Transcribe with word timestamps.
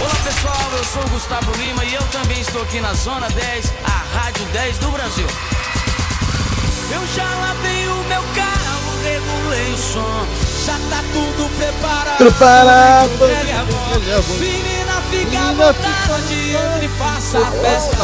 Olá 0.00 0.14
pessoal, 0.22 0.70
eu 0.76 0.84
sou 0.84 1.02
o 1.02 1.08
Gustavo 1.08 1.50
Lima 1.56 1.84
e 1.84 1.94
eu 1.94 2.02
também 2.12 2.40
estou 2.40 2.62
aqui 2.62 2.80
na 2.80 2.94
Zona 2.94 3.28
10, 3.30 3.72
a 3.84 4.18
Rádio 4.18 4.44
10 4.52 4.78
do 4.78 4.90
Brasil. 4.92 5.26
Eu 6.92 7.06
já 7.16 7.24
lavei 7.24 7.88
o 7.88 7.96
meu 8.04 8.22
carro, 8.34 9.02
regulei 9.02 9.72
o 9.72 9.76
som, 9.76 10.26
já 10.64 10.74
tá 10.88 11.02
tudo 11.12 11.50
preparado. 11.56 12.16
Preparado. 12.16 13.10
Menina, 14.38 15.02
fica 15.10 15.40
à 15.40 15.52
vontade, 15.52 16.34
ele 16.34 16.88
faça 16.96 17.38
a 17.38 17.50
festa. 17.50 17.96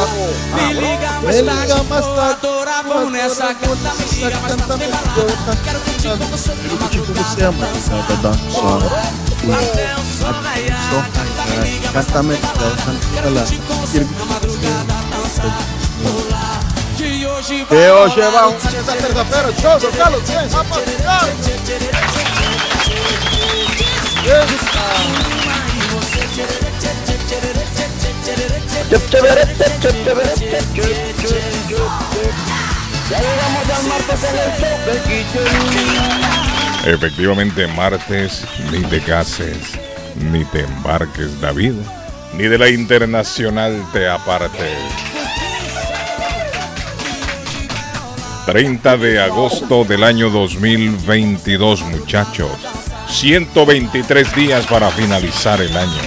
Me 0.53 0.73
liga 0.73 1.11
mais 1.21 1.37
Me 1.37 1.43
tarde, 1.43 1.73
vou 1.87 2.19
adorar, 2.19 2.83
vamos 2.83 3.11
nessa 3.13 3.53
canta. 3.55 3.93
Me 3.93 4.23
liga 4.25 4.39
mais 4.39 4.55
tarde, 4.55 4.85
balada. 4.87 5.57
Quero 5.63 5.79
curtir 5.79 6.09
com 6.09 6.25
você 6.25 6.51
na 6.53 6.77
curtir 6.77 6.99
com 6.99 7.13
você, 7.13 7.49
mano. 7.49 7.73
dançar. 7.73 8.05
Vai 8.05 8.17
dançar. 8.17 9.05
Até 9.53 9.95
o 9.95 10.05
sol 10.19 10.41
raiar, 10.41 11.24
Canta, 11.93 12.23
me 12.23 12.35
dançar. 12.35 12.95
Pular. 16.03 16.59
Que 16.97 17.25
um 17.25 17.41
show 17.41 17.59
Guillén, 20.21 20.49
rapaziada. 20.51 21.25
Efectivamente, 36.85 37.67
martes, 37.67 38.45
ni 38.71 38.81
te 38.83 39.01
cases, 39.01 39.79
ni 40.15 40.43
te 40.45 40.61
embarques, 40.61 41.39
David, 41.41 41.73
ni 42.37 42.43
de 42.43 42.57
la 42.57 42.69
internacional 42.69 43.83
te 43.93 44.07
apartes. 44.07 44.77
30 48.45 48.97
de 48.97 49.19
agosto 49.19 49.85
del 49.85 50.03
año 50.03 50.29
2022, 50.29 51.81
muchachos. 51.81 52.51
123 53.09 54.35
días 54.35 54.67
para 54.67 54.89
finalizar 54.91 55.61
el 55.61 55.75
año. 55.75 56.01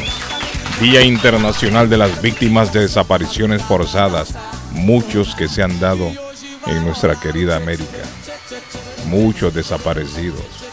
Día 0.80 1.02
Internacional 1.02 1.90
de 1.90 1.96
las 1.96 2.22
Víctimas 2.22 2.72
de 2.72 2.82
Desapariciones 2.82 3.62
Forzadas. 3.62 4.34
Muchos 4.70 5.34
que 5.34 5.48
se 5.48 5.64
han 5.64 5.80
dado 5.80 6.12
en 6.66 6.84
nuestra 6.84 7.18
querida 7.18 7.56
América. 7.56 8.04
Muchos 9.06 9.52
desaparecidos. 9.52 10.67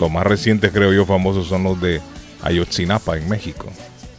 Los 0.00 0.10
más 0.10 0.26
recientes, 0.26 0.72
creo 0.72 0.94
yo, 0.94 1.04
famosos 1.04 1.46
son 1.46 1.62
los 1.62 1.78
de 1.78 2.00
Ayotzinapa 2.42 3.18
en 3.18 3.28
México. 3.28 3.70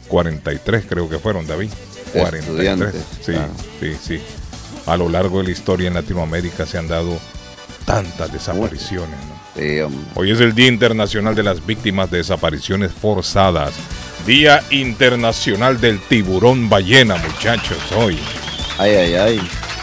43 0.10 0.86
creo 0.88 1.10
que 1.10 1.18
fueron, 1.18 1.48
David. 1.48 1.70
43. 2.14 2.44
Estudiantes, 2.46 2.96
Sí, 3.26 3.34
ah. 3.36 3.48
sí, 3.80 3.96
sí. 4.00 4.22
A 4.86 4.96
lo 4.96 5.10
largo 5.10 5.40
de 5.40 5.46
la 5.46 5.52
historia 5.52 5.88
en 5.88 5.96
Latinoamérica 5.96 6.68
se 6.68 6.78
han 6.78 6.88
dado 6.88 7.18
tantas 7.86 8.32
desapariciones. 8.32 9.10
¿no? 9.10 9.60
Sí, 9.60 9.80
hombre. 9.80 10.02
Hoy 10.14 10.32
es 10.32 10.40
el 10.40 10.54
Día 10.54 10.68
Internacional 10.68 11.34
de 11.34 11.44
las 11.44 11.66
Víctimas 11.66 12.12
de 12.12 12.18
Desapariciones 12.18 12.92
Forzadas. 12.92 13.74
Día 14.28 14.64
Internacional 14.70 15.82
del 15.82 16.00
Tiburón 16.00 16.70
Ballena, 16.70 17.16
muchachos, 17.16 17.80
hoy. 17.98 18.20
Ay, 18.78 18.92
ay, 18.92 19.14
ay. 19.16 19.42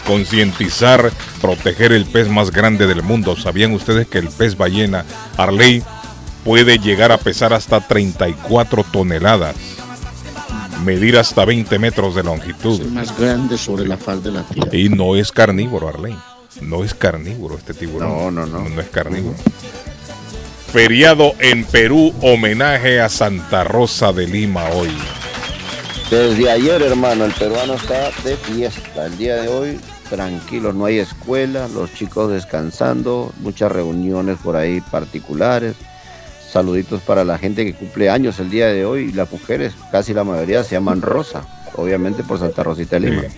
Concientizar, 0.09 1.11
proteger 1.39 1.91
el 1.91 2.03
pez 2.07 2.27
más 2.29 2.49
grande 2.49 2.87
del 2.87 3.03
mundo. 3.03 3.35
¿Sabían 3.35 3.73
ustedes 3.73 4.07
que 4.07 4.17
el 4.17 4.29
pez 4.29 4.57
ballena, 4.57 5.05
Arley, 5.37 5.83
puede 6.43 6.79
llegar 6.79 7.11
a 7.11 7.19
pesar 7.19 7.53
hasta 7.53 7.79
34 7.79 8.83
toneladas? 8.91 9.55
Medir 10.83 11.15
hasta 11.15 11.45
20 11.45 11.77
metros 11.77 12.15
de 12.15 12.23
longitud. 12.23 12.81
más 12.87 13.15
grande 13.19 13.55
sobre 13.55 13.87
la 13.87 13.97
faz 13.97 14.23
de 14.23 14.31
la 14.31 14.41
tierra. 14.41 14.75
Y 14.75 14.89
no 14.89 15.15
es 15.15 15.31
carnívoro, 15.31 15.89
Arley. 15.89 16.17
No 16.59 16.83
es 16.83 16.95
carnívoro 16.95 17.59
este 17.59 17.75
tiburón. 17.75 18.09
No, 18.09 18.31
no, 18.31 18.47
no. 18.47 18.67
No 18.67 18.81
es 18.81 18.89
carnívoro. 18.89 19.37
Feriado 20.73 21.33
en 21.37 21.65
Perú, 21.65 22.15
homenaje 22.21 22.99
a 22.99 23.09
Santa 23.09 23.63
Rosa 23.63 24.11
de 24.11 24.25
Lima 24.25 24.69
hoy. 24.69 24.89
Desde 26.09 26.49
ayer, 26.49 26.81
hermano, 26.81 27.25
el 27.25 27.31
peruano 27.33 27.75
está 27.75 28.09
de 28.23 28.35
fiesta. 28.37 29.05
El 29.05 29.17
día 29.19 29.35
de 29.35 29.47
hoy, 29.47 29.79
tranquilo, 30.09 30.73
no 30.73 30.85
hay 30.85 30.99
escuela, 30.99 31.67
los 31.67 31.93
chicos 31.93 32.31
descansando, 32.31 33.31
muchas 33.39 33.71
reuniones 33.71 34.37
por 34.43 34.55
ahí 34.55 34.81
particulares. 34.81 35.75
Saluditos 36.51 37.01
para 37.01 37.23
la 37.23 37.37
gente 37.37 37.63
que 37.63 37.73
cumple 37.73 38.09
años 38.09 38.39
el 38.39 38.49
día 38.49 38.67
de 38.67 38.83
hoy. 38.83 39.09
Y 39.09 39.11
las 39.11 39.31
mujeres, 39.31 39.73
casi 39.91 40.13
la 40.13 40.23
mayoría, 40.23 40.63
se 40.63 40.75
llaman 40.75 41.01
Rosa, 41.01 41.45
obviamente 41.75 42.23
por 42.23 42.39
Santa 42.39 42.63
Rosita 42.63 42.99
de 42.99 43.09
Lima. 43.09 43.21
Sí. 43.21 43.37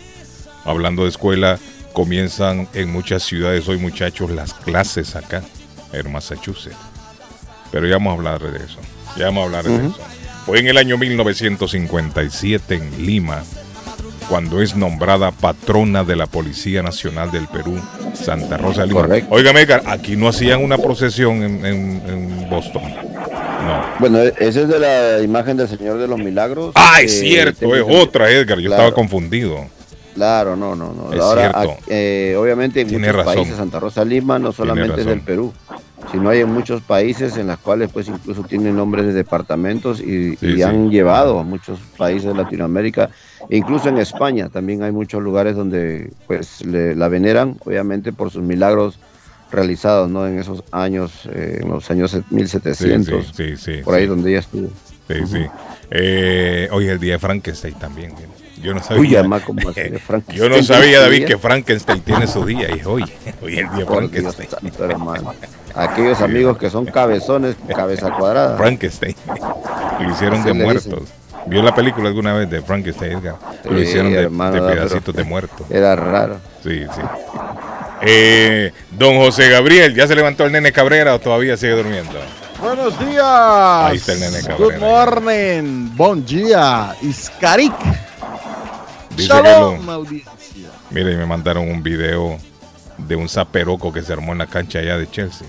Hablando 0.63 1.03
de 1.03 1.09
escuela, 1.09 1.59
comienzan 1.91 2.69
en 2.73 2.89
muchas 2.89 3.23
ciudades 3.23 3.67
hoy, 3.67 3.77
muchachos, 3.77 4.31
las 4.31 4.53
clases 4.53 5.15
acá, 5.15 5.43
en 5.91 6.11
Massachusetts. 6.11 6.77
Pero 7.71 7.85
ya 7.85 7.95
vamos 7.95 8.11
a 8.11 8.15
hablar 8.15 8.51
de 8.51 8.63
eso. 8.63 8.79
Ya 9.17 9.25
vamos 9.25 9.41
a 9.41 9.45
hablar 9.45 9.65
de 9.65 9.87
eso. 9.87 9.99
Fue 10.45 10.59
en 10.59 10.67
el 10.67 10.77
año 10.77 10.97
1957 10.97 12.75
en 12.75 13.05
Lima, 13.05 13.43
cuando 14.31 14.61
es 14.61 14.77
nombrada 14.77 15.31
patrona 15.31 16.05
de 16.05 16.15
la 16.15 16.25
Policía 16.25 16.81
Nacional 16.81 17.31
del 17.31 17.49
Perú, 17.49 17.77
Santa 18.13 18.55
Rosa 18.55 18.83
de 18.83 18.87
Lima. 18.87 19.01
Correcto. 19.01 19.35
Óigame, 19.35 19.59
Edgar, 19.59 19.83
aquí 19.87 20.15
no 20.15 20.29
hacían 20.29 20.63
una 20.63 20.77
procesión 20.77 21.43
en, 21.43 21.65
en- 21.65 22.01
en 22.07 22.49
Boston. 22.49 22.81
No. 22.81 23.83
Bueno, 23.99 24.19
e- 24.19 24.33
esa 24.39 24.61
es 24.61 24.69
de 24.69 24.79
la 24.79 25.21
imagen 25.21 25.57
del 25.57 25.67
Señor 25.67 25.97
de 25.97 26.07
los 26.07 26.17
Milagros. 26.17 26.71
Ah, 26.75 27.01
es 27.01 27.11
Eh, 27.15 27.19
cierto, 27.27 27.75
es 27.75 27.83
otra, 27.85 28.31
Edgar. 28.31 28.57
Yo 28.59 28.69
Claro. 28.69 28.83
estaba 28.83 28.95
confundido. 28.95 29.65
Claro, 30.15 30.55
no, 30.55 30.75
no, 30.77 30.93
no. 30.93 31.11
Es 31.13 31.19
Ahora, 31.19 31.51
cierto. 31.51 31.77
eh, 31.89 32.37
obviamente 32.39 32.79
en 32.79 32.87
Tiene 32.87 33.07
muchos 33.09 33.25
razón. 33.25 33.35
países, 33.35 33.57
Santa 33.57 33.79
Rosa 33.81 34.05
Lima 34.05 34.39
no 34.39 34.53
solamente 34.53 35.01
es 35.01 35.07
del 35.07 35.19
Perú, 35.19 35.51
sino 36.11 36.29
hay 36.29 36.41
en 36.41 36.49
muchos 36.53 36.81
países 36.81 37.37
en 37.37 37.47
los 37.47 37.57
cuales 37.59 37.89
pues 37.93 38.07
incluso 38.09 38.43
tienen 38.43 38.75
nombres 38.75 39.05
de 39.05 39.13
departamentos 39.13 39.99
y, 40.01 40.35
Sí, 40.35 40.47
y 40.47 40.55
sí. 40.57 40.63
han 40.63 40.89
llevado 40.91 41.39
a 41.39 41.43
muchos 41.43 41.79
países 41.97 42.25
de 42.25 42.33
Latinoamérica, 42.35 43.09
e 43.49 43.57
incluso 43.57 43.87
en 43.89 43.97
España 43.97 44.49
también 44.49 44.83
hay 44.83 44.91
muchos 44.91 45.21
lugares 45.23 45.55
donde 45.55 46.11
pues 46.27 46.65
le- 46.65 46.95
la 46.95 47.07
veneran, 47.07 47.55
obviamente 47.65 48.11
por 48.11 48.29
sus 48.29 48.43
milagros 48.43 48.99
realizados, 49.51 50.09
¿no? 50.09 50.27
En 50.27 50.39
esos 50.39 50.63
años, 50.71 51.27
eh, 51.33 51.59
en 51.61 51.69
los 51.69 51.89
años 51.91 52.17
1700, 52.29 53.33
Sí, 53.35 53.81
por 53.83 53.95
ahí 53.95 54.05
donde 54.05 54.29
ella 54.31 54.39
estuvo. 54.39 54.69
Sí, 55.07 55.15
sí. 55.27 55.45
Eh, 55.89 56.69
hoy 56.71 56.85
es 56.85 56.91
el 56.91 56.99
día 56.99 57.13
de 57.13 57.19
Frankenstein 57.19 57.75
también. 57.75 58.11
mira. 58.15 58.40
Yo 58.61 58.73
no 58.73 58.81
sabía. 58.83 59.01
Uy, 59.01 59.15
además, 59.15 59.41
¿cómo 59.45 59.69
así 59.69 59.81
de 59.81 59.99
Frankenstein? 60.07 60.37
Yo 60.39 60.49
no 60.49 60.63
sabía, 60.63 60.99
David, 61.01 61.17
¿Tiene 61.17 61.31
que? 61.33 61.37
Frankenstein 61.37 62.01
tiene 62.01 62.27
su 62.27 62.45
día. 62.45 62.69
Y 62.69 62.81
hoy, 62.85 63.03
hoy 63.41 63.53
es 63.59 63.59
el 63.69 63.75
día 63.75 63.85
Frankenstein. 63.87 64.49
santo. 64.49 65.33
Aquellos 65.75 66.21
amigos 66.21 66.57
que 66.57 66.69
son 66.69 66.85
cabezones, 66.85 67.55
cabeza 67.75 68.11
cuadrada. 68.11 68.57
Frankenstein. 68.57 69.15
Lo 69.99 70.11
hicieron 70.11 70.39
Así 70.41 70.47
de 70.49 70.53
muertos. 70.53 71.03
¿Vio 71.47 71.63
la 71.63 71.73
película 71.73 72.07
alguna 72.09 72.33
vez 72.33 72.49
de 72.51 72.61
Frankenstein, 72.61 73.13
Edgar? 73.17 73.35
Lo 73.63 73.75
Sí, 73.77 73.83
hicieron 73.83 74.11
de, 74.13 74.19
hermano, 74.21 74.53
de 74.53 74.61
pero- 74.61 74.73
pedacitos 74.73 75.15
de 75.15 75.23
muertos. 75.23 75.65
Era 75.71 75.95
raro. 75.95 76.37
Sí, 76.63 76.83
sí. 76.93 77.01
Eh, 78.03 78.71
don 78.91 79.17
José 79.17 79.49
Gabriel, 79.49 79.93
¿ya 79.95 80.07
se 80.07 80.15
levantó 80.15 80.45
el 80.45 80.51
nene 80.51 80.71
Cabrera 80.71 81.15
o 81.15 81.19
todavía 81.19 81.57
sigue 81.57 81.73
durmiendo? 81.73 82.13
Buenos 82.59 82.97
días. 82.99 83.23
Ahí 83.23 83.97
está 83.97 84.13
el 84.13 84.19
nene 84.19 84.41
Good 84.41 84.73
Cabrera. 84.73 84.79
morning. 84.79 85.89
Bon 85.95 86.23
día. 86.25 86.95
Iscarik. 87.01 87.73
Dice 89.15 89.27
Shalom, 89.29 89.79
que 89.79 89.85
lo- 89.85 89.91
audiencia. 89.91 90.31
Mire, 90.89 91.13
y 91.13 91.15
me 91.17 91.25
mandaron 91.25 91.69
un 91.69 91.83
video 91.83 92.37
de 92.97 93.15
un 93.15 93.27
zaperoco 93.29 93.91
que 93.91 94.01
se 94.01 94.13
armó 94.13 94.31
en 94.31 94.37
la 94.39 94.47
cancha 94.47 94.79
allá 94.79 94.97
de 94.97 95.09
Chelsea. 95.09 95.47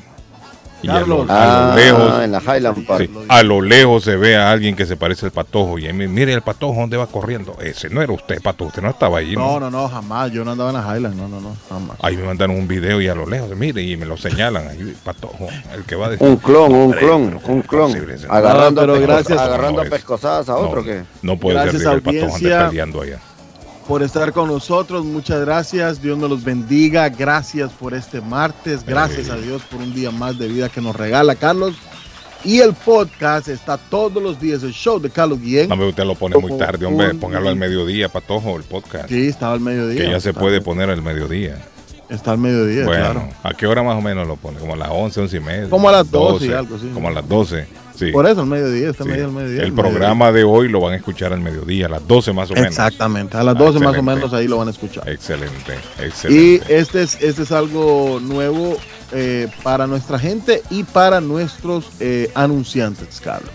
Y 0.84 0.88
a 0.88 0.98
lo, 1.02 1.22
a 1.22 1.24
lo 1.24 1.26
Ah, 1.28 1.72
lejos, 1.76 2.24
en 2.24 2.32
la 2.32 2.40
Highland 2.40 2.84
Park. 2.84 3.02
sí, 3.08 3.10
a 3.28 3.42
lo 3.44 3.60
lejos 3.62 4.02
se 4.02 4.16
ve 4.16 4.36
a 4.36 4.50
alguien 4.50 4.74
que 4.74 4.84
se 4.84 4.96
parece 4.96 5.26
al 5.26 5.30
patojo. 5.30 5.78
Y 5.78 5.86
ahí 5.86 5.92
me- 5.92 6.08
mire 6.08 6.32
el 6.32 6.42
patojo 6.42 6.80
dónde 6.80 6.96
va 6.96 7.06
corriendo. 7.06 7.56
Ese 7.62 7.88
no 7.88 8.02
era 8.02 8.12
usted, 8.12 8.42
patojo. 8.42 8.66
Usted 8.70 8.82
no 8.82 8.90
estaba 8.90 9.18
allí. 9.18 9.36
No, 9.36 9.60
¿no? 9.60 9.70
no, 9.70 9.82
no, 9.82 9.88
jamás. 9.88 10.32
Yo 10.32 10.44
no 10.44 10.50
andaba 10.50 10.70
en 10.70 10.76
la 10.84 10.96
Highland. 10.96 11.14
No, 11.14 11.28
no, 11.28 11.40
no, 11.40 11.54
jamás. 11.68 11.96
Ahí 12.02 12.16
me 12.16 12.24
mandaron 12.24 12.56
un 12.56 12.66
video 12.66 13.00
y 13.00 13.06
a 13.06 13.14
lo 13.14 13.26
lejos, 13.26 13.50
mire, 13.56 13.80
y 13.80 13.96
me 13.96 14.06
lo 14.06 14.16
señalan. 14.16 14.66
Ahí, 14.66 14.96
patojo, 15.04 15.46
el 15.72 15.84
que 15.84 15.94
va 15.94 16.08
de. 16.08 16.16
Un 16.18 16.36
clon, 16.38 16.74
un 16.74 16.90
clon, 16.92 17.26
pero 17.26 17.40
¿cómo 17.42 17.54
un 17.54 17.62
clon. 17.62 17.92
Agarrando, 18.28 18.84
No, 18.84 18.94
pero 18.94 19.06
gracias. 19.06 19.38
agarrando 19.38 19.82
a 19.82 19.84
pescosadas 19.84 20.48
a 20.48 20.56
otro 20.56 20.80
no, 20.80 20.84
que. 20.84 21.02
no 21.22 21.36
puede 21.38 21.58
Gracias, 21.62 21.82
ser 21.82 21.90
que 21.90 21.94
el 21.94 22.02
patojo 22.02 22.34
ande 22.34 22.34
audiencia. 22.54 22.68
peleando 22.70 23.02
allá. 23.02 23.18
Por 23.86 24.02
estar 24.02 24.32
con 24.32 24.48
nosotros. 24.48 25.04
Muchas 25.04 25.40
gracias. 25.40 26.00
Dios 26.00 26.18
nos 26.18 26.30
los 26.30 26.44
bendiga. 26.44 27.08
Gracias 27.08 27.70
por 27.72 27.94
este 27.94 28.20
martes. 28.20 28.84
Gracias 28.84 29.30
a 29.30 29.36
Dios 29.36 29.62
por 29.62 29.80
un 29.80 29.94
día 29.94 30.10
más 30.10 30.38
de 30.38 30.48
vida 30.48 30.68
que 30.68 30.80
nos 30.80 30.96
regala 30.96 31.34
Carlos. 31.34 31.74
Y 32.44 32.58
el 32.58 32.74
podcast 32.74 33.46
está 33.46 33.78
todos 33.78 34.20
los 34.20 34.40
días, 34.40 34.64
el 34.64 34.72
show 34.72 34.98
de 34.98 35.10
Carlos 35.10 35.40
Guillén. 35.40 35.68
No, 35.68 35.76
usted 35.86 36.04
lo 36.04 36.16
pone 36.16 36.36
muy 36.38 36.58
tarde, 36.58 36.84
hombre. 36.86 37.14
Póngalo 37.14 37.48
al 37.48 37.56
mediodía, 37.56 38.08
patojo, 38.08 38.56
el 38.56 38.64
podcast. 38.64 39.08
Sí, 39.08 39.28
estaba 39.28 39.54
al 39.54 39.60
mediodía. 39.60 40.02
Que 40.02 40.10
ya 40.10 40.20
se 40.20 40.34
puede 40.34 40.60
poner 40.60 40.90
al 40.90 41.02
mediodía. 41.02 41.64
Está 42.08 42.32
al 42.32 42.38
mediodía, 42.38 42.84
bueno, 42.84 43.04
claro. 43.04 43.28
¿a 43.42 43.54
qué 43.54 43.66
hora 43.66 43.82
más 43.82 43.96
o 43.96 44.02
menos 44.02 44.26
lo 44.26 44.36
pone? 44.36 44.58
Como 44.58 44.74
a 44.74 44.76
las 44.76 44.90
11, 44.90 45.20
11 45.20 45.36
y 45.36 45.40
media. 45.40 45.70
Como 45.70 45.88
a 45.88 45.92
las 45.92 46.10
12, 46.10 46.46
y 46.46 46.52
algo, 46.52 46.78
sí. 46.78 46.90
Como 46.92 47.08
a 47.08 47.10
las 47.10 47.26
12. 47.26 47.66
Sí. 48.06 48.12
Por 48.12 48.26
eso 48.26 48.40
al 48.40 48.46
mediodía, 48.46 48.90
está 48.90 49.04
Sí. 49.04 49.10
medio 49.10 49.26
al 49.26 49.32
mediodía. 49.32 49.62
El 49.62 49.72
programa 49.72 50.32
de 50.32 50.44
hoy 50.44 50.68
lo 50.68 50.80
van 50.80 50.94
a 50.94 50.96
escuchar 50.96 51.32
al 51.32 51.40
mediodía, 51.40 51.86
a 51.86 51.88
las 51.88 52.06
12 52.06 52.32
más 52.32 52.50
o 52.50 52.54
menos. 52.54 52.68
Exactamente, 52.68 53.36
a 53.36 53.42
las 53.42 53.54
Ah, 53.56 53.58
12 53.58 53.78
más 53.80 53.96
o 53.96 54.02
menos 54.02 54.32
ahí 54.32 54.48
lo 54.48 54.58
van 54.58 54.68
a 54.68 54.70
escuchar. 54.70 55.08
Excelente, 55.08 55.74
Y 55.98 56.04
excelente. 56.04 56.78
este 56.78 57.02
es, 57.02 57.18
este 57.20 57.42
es 57.42 57.52
algo 57.52 58.18
nuevo 58.20 58.76
eh, 59.12 59.48
para 59.62 59.86
nuestra 59.86 60.18
gente 60.18 60.62
y 60.70 60.84
para 60.84 61.20
nuestros 61.20 61.86
eh, 62.00 62.30
anunciantes, 62.34 63.20
Carlos. 63.22 63.50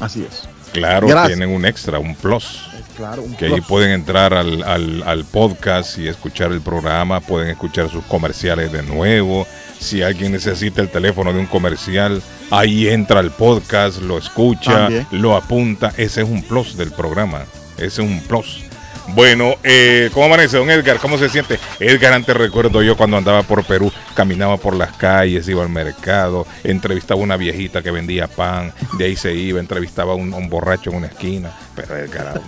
Así 0.00 0.26
es. 0.28 0.48
claro, 0.72 1.06
gracias. 1.06 1.36
tienen 1.38 1.54
un 1.54 1.64
extra, 1.66 1.98
un 1.98 2.14
plus. 2.14 2.60
Claro, 2.96 3.22
un 3.22 3.34
Que 3.36 3.46
ahí 3.46 3.60
pueden 3.62 3.90
entrar 3.90 4.34
al, 4.34 4.62
al, 4.62 5.02
al 5.06 5.24
podcast 5.24 5.96
y 5.98 6.08
escuchar 6.08 6.52
el 6.52 6.60
programa, 6.60 7.20
pueden 7.20 7.48
escuchar 7.48 7.88
sus 7.88 8.04
comerciales 8.04 8.70
de 8.70 8.82
nuevo. 8.82 9.46
Si 9.82 10.00
alguien 10.02 10.32
necesita 10.32 10.80
el 10.80 10.88
teléfono 10.88 11.32
de 11.32 11.40
un 11.40 11.46
comercial, 11.46 12.22
ahí 12.50 12.88
entra 12.88 13.18
al 13.20 13.32
podcast, 13.32 14.00
lo 14.00 14.16
escucha, 14.16 14.72
También. 14.72 15.06
lo 15.10 15.34
apunta. 15.36 15.92
Ese 15.96 16.22
es 16.22 16.28
un 16.28 16.42
plus 16.42 16.76
del 16.76 16.92
programa. 16.92 17.44
Ese 17.76 17.86
es 17.86 17.98
un 17.98 18.20
plus. 18.20 18.62
Bueno, 19.08 19.56
eh, 19.64 20.10
¿cómo 20.14 20.26
amanece, 20.26 20.56
don 20.56 20.70
Edgar? 20.70 20.98
¿Cómo 20.98 21.18
se 21.18 21.28
siente? 21.28 21.58
Edgar, 21.80 22.12
antes 22.12 22.34
recuerdo 22.36 22.82
yo 22.82 22.96
cuando 22.96 23.16
andaba 23.16 23.42
por 23.42 23.64
Perú, 23.64 23.92
caminaba 24.14 24.56
por 24.56 24.74
las 24.76 24.92
calles, 24.96 25.46
iba 25.48 25.62
al 25.62 25.68
mercado, 25.68 26.46
entrevistaba 26.64 27.20
a 27.20 27.24
una 27.24 27.36
viejita 27.36 27.82
que 27.82 27.90
vendía 27.90 28.28
pan, 28.28 28.72
de 28.96 29.04
ahí 29.06 29.16
se 29.16 29.34
iba, 29.34 29.60
entrevistaba 29.60 30.12
a 30.12 30.14
un, 30.14 30.48
borracho 30.48 30.90
en 30.90 30.96
una 30.96 31.08
esquina. 31.08 31.52
Pero 31.74 31.96
Edgar, 31.96 32.40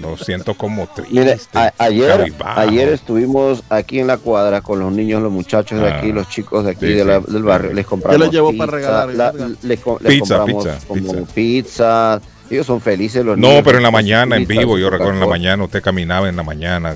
no, 0.00 0.10
lo 0.10 0.16
siento 0.18 0.54
como 0.54 0.86
triste. 0.86 1.14
Mire, 1.18 1.38
a- 1.54 1.72
ayer, 1.78 2.32
ayer 2.44 2.88
estuvimos 2.90 3.62
aquí 3.70 3.98
en 3.98 4.06
la 4.06 4.18
cuadra 4.18 4.60
con 4.60 4.78
los 4.78 4.92
niños, 4.92 5.22
los 5.22 5.32
muchachos 5.32 5.80
de 5.80 5.88
aquí, 5.88 6.10
Ah, 6.10 6.14
los 6.14 6.28
chicos 6.28 6.64
de 6.64 6.72
aquí 6.72 6.86
sí, 6.86 6.92
de 6.92 7.04
la- 7.04 7.20
del 7.20 7.42
barrio. 7.42 7.72
Les 7.72 7.86
compramos. 7.86 8.20
los 8.20 8.30
pizza, 8.50 8.58
para 8.66 8.72
regalar, 8.76 9.14
la- 9.14 9.32
les, 9.32 9.80
Pizza, 9.80 10.36
compramos 10.38 10.64
pizza, 10.66 10.78
como 10.86 11.12
pizza. 11.24 11.34
pizza. 11.34 12.20
Ellos 12.50 12.66
son 12.66 12.80
felices 12.80 13.24
los 13.24 13.36
No, 13.36 13.48
niños. 13.48 13.62
pero 13.64 13.78
en 13.78 13.82
la 13.82 13.90
mañana, 13.90 14.36
en 14.36 14.46
vivo, 14.46 14.78
yo 14.78 14.90
recuerdo 14.90 15.14
en 15.14 15.20
la 15.20 15.26
mañana, 15.26 15.64
usted 15.64 15.82
caminaba 15.82 16.28
en 16.28 16.36
la 16.36 16.42
mañana 16.42 16.94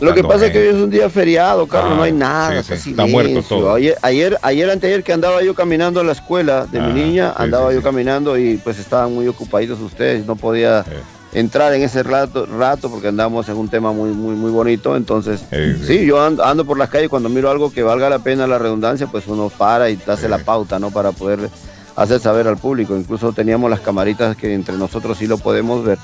Lo 0.00 0.14
que 0.14 0.22
pasa 0.22 0.46
es 0.46 0.52
que 0.52 0.58
hoy 0.60 0.68
es 0.68 0.74
un 0.74 0.90
día 0.90 1.10
feriado, 1.10 1.66
Carlos, 1.66 1.92
Ah, 1.92 1.96
no 1.96 2.02
hay 2.02 2.12
nada, 2.12 2.52
sí, 2.52 2.58
está, 2.60 2.76
sí, 2.76 2.90
está 2.90 3.06
muerto 3.06 3.42
todo. 3.42 3.74
Ayer, 3.74 3.96
ayer, 4.02 4.38
ayer, 4.42 4.70
anteayer 4.70 5.02
que 5.02 5.12
andaba 5.12 5.42
yo 5.42 5.54
caminando 5.54 6.00
a 6.00 6.04
la 6.04 6.12
escuela 6.12 6.66
de 6.66 6.78
Ah, 6.78 6.86
mi 6.86 6.92
niña, 7.00 7.34
sí, 7.36 7.42
andaba 7.42 7.72
yo 7.72 7.82
caminando 7.82 8.38
y 8.38 8.56
pues 8.58 8.78
estaban 8.78 9.14
muy 9.14 9.26
ocupaditos 9.26 9.80
ustedes, 9.80 10.24
no 10.26 10.36
podía 10.36 10.84
entrar 11.34 11.74
en 11.74 11.82
ese 11.82 12.02
rato, 12.02 12.46
rato 12.46 12.90
porque 12.90 13.08
andábamos 13.08 13.48
en 13.50 13.56
un 13.56 13.68
tema 13.68 13.92
muy, 13.92 14.10
muy, 14.10 14.34
muy 14.34 14.50
bonito, 14.50 14.96
entonces 14.96 15.44
sí. 15.86 16.06
yo 16.06 16.22
ando, 16.22 16.42
ando 16.44 16.64
por 16.64 16.78
las 16.78 16.88
calles 16.88 17.10
cuando 17.10 17.28
miro 17.28 17.50
algo 17.50 17.70
que 17.70 17.82
valga 17.82 18.08
la 18.08 18.18
pena 18.20 18.46
la 18.46 18.58
redundancia, 18.58 19.06
pues 19.08 19.26
uno 19.26 19.50
para 19.50 19.90
y 19.90 19.98
hace 20.06 20.28
la 20.28 20.38
pauta, 20.38 20.78
¿no? 20.78 20.90
Para 20.90 21.12
poder 21.12 21.50
hacer 21.98 22.20
saber 22.20 22.46
al 22.48 22.56
público, 22.56 22.96
incluso 22.96 23.32
teníamos 23.32 23.68
las 23.70 23.80
camaritas 23.80 24.36
que 24.36 24.54
entre 24.54 24.76
nosotros 24.76 25.18
sí 25.18 25.26
lo 25.26 25.36
podemos 25.38 25.84
ver, 25.84 25.98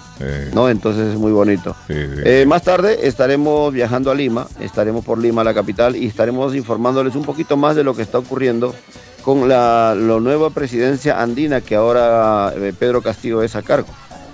¿no? 0.55 0.69
Entonces 0.69 1.13
es 1.13 1.19
muy 1.19 1.33
bonito. 1.33 1.75
sí, 1.87 1.95
sí. 1.95 2.23
Eh, 2.25 2.45
más 2.47 2.63
tarde 2.63 3.07
estaremos 3.07 3.73
viajando 3.73 4.11
a 4.11 4.15
Lima, 4.15 4.47
estaremos 4.61 5.05
por 5.05 5.19
Lima, 5.19 5.45
la 5.45 5.55
capital, 5.55 5.97
y 5.97 6.07
estaremos 6.07 6.55
informándoles 6.55 7.15
un 7.15 7.23
poquito 7.25 7.57
más 7.57 7.77
de 7.77 7.85
lo 7.85 7.95
que 7.95 8.03
está 8.03 8.19
ocurriendo 8.19 8.75
con 9.23 9.49
la, 9.49 9.95
la 9.99 10.21
nueva 10.21 10.51
presidencia 10.51 11.23
andina 11.23 11.61
que 11.63 11.77
ahora 11.77 12.53
eh, 12.57 12.73
Pedro 12.79 13.01
Castillo 13.01 13.43
es 13.43 13.57
a 13.57 13.63
cargo. 13.63 13.89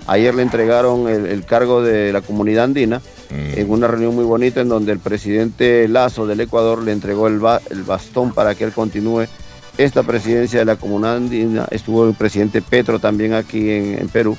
Ayer 0.07 0.33
le 0.33 0.41
entregaron 0.41 1.07
el, 1.07 1.27
el 1.27 1.45
cargo 1.45 1.81
de 1.83 2.11
la 2.11 2.21
comunidad 2.21 2.65
andina 2.65 3.01
Mm. 3.31 3.57
en 3.59 3.71
una 3.71 3.87
reunión 3.87 4.13
muy 4.13 4.25
bonita 4.25 4.59
en 4.59 4.67
donde 4.67 4.91
el 4.91 4.99
presidente 4.99 5.87
Lazo 5.87 6.27
del 6.27 6.41
Ecuador 6.41 6.83
le 6.83 6.91
entregó 6.91 7.27
el, 7.29 7.39
ba- 7.39 7.61
el 7.69 7.83
bastón 7.83 8.33
para 8.33 8.55
que 8.55 8.65
él 8.65 8.73
continúe 8.73 9.23
esta 9.83 10.03
presidencia 10.03 10.59
de 10.59 10.65
la 10.65 10.75
comunidad 10.75 11.17
andina. 11.17 11.67
Estuvo 11.71 12.07
el 12.07 12.13
presidente 12.13 12.61
Petro 12.61 12.99
también 12.99 13.33
aquí 13.33 13.69
en, 13.69 13.99
en 13.99 14.09
Perú. 14.09 14.37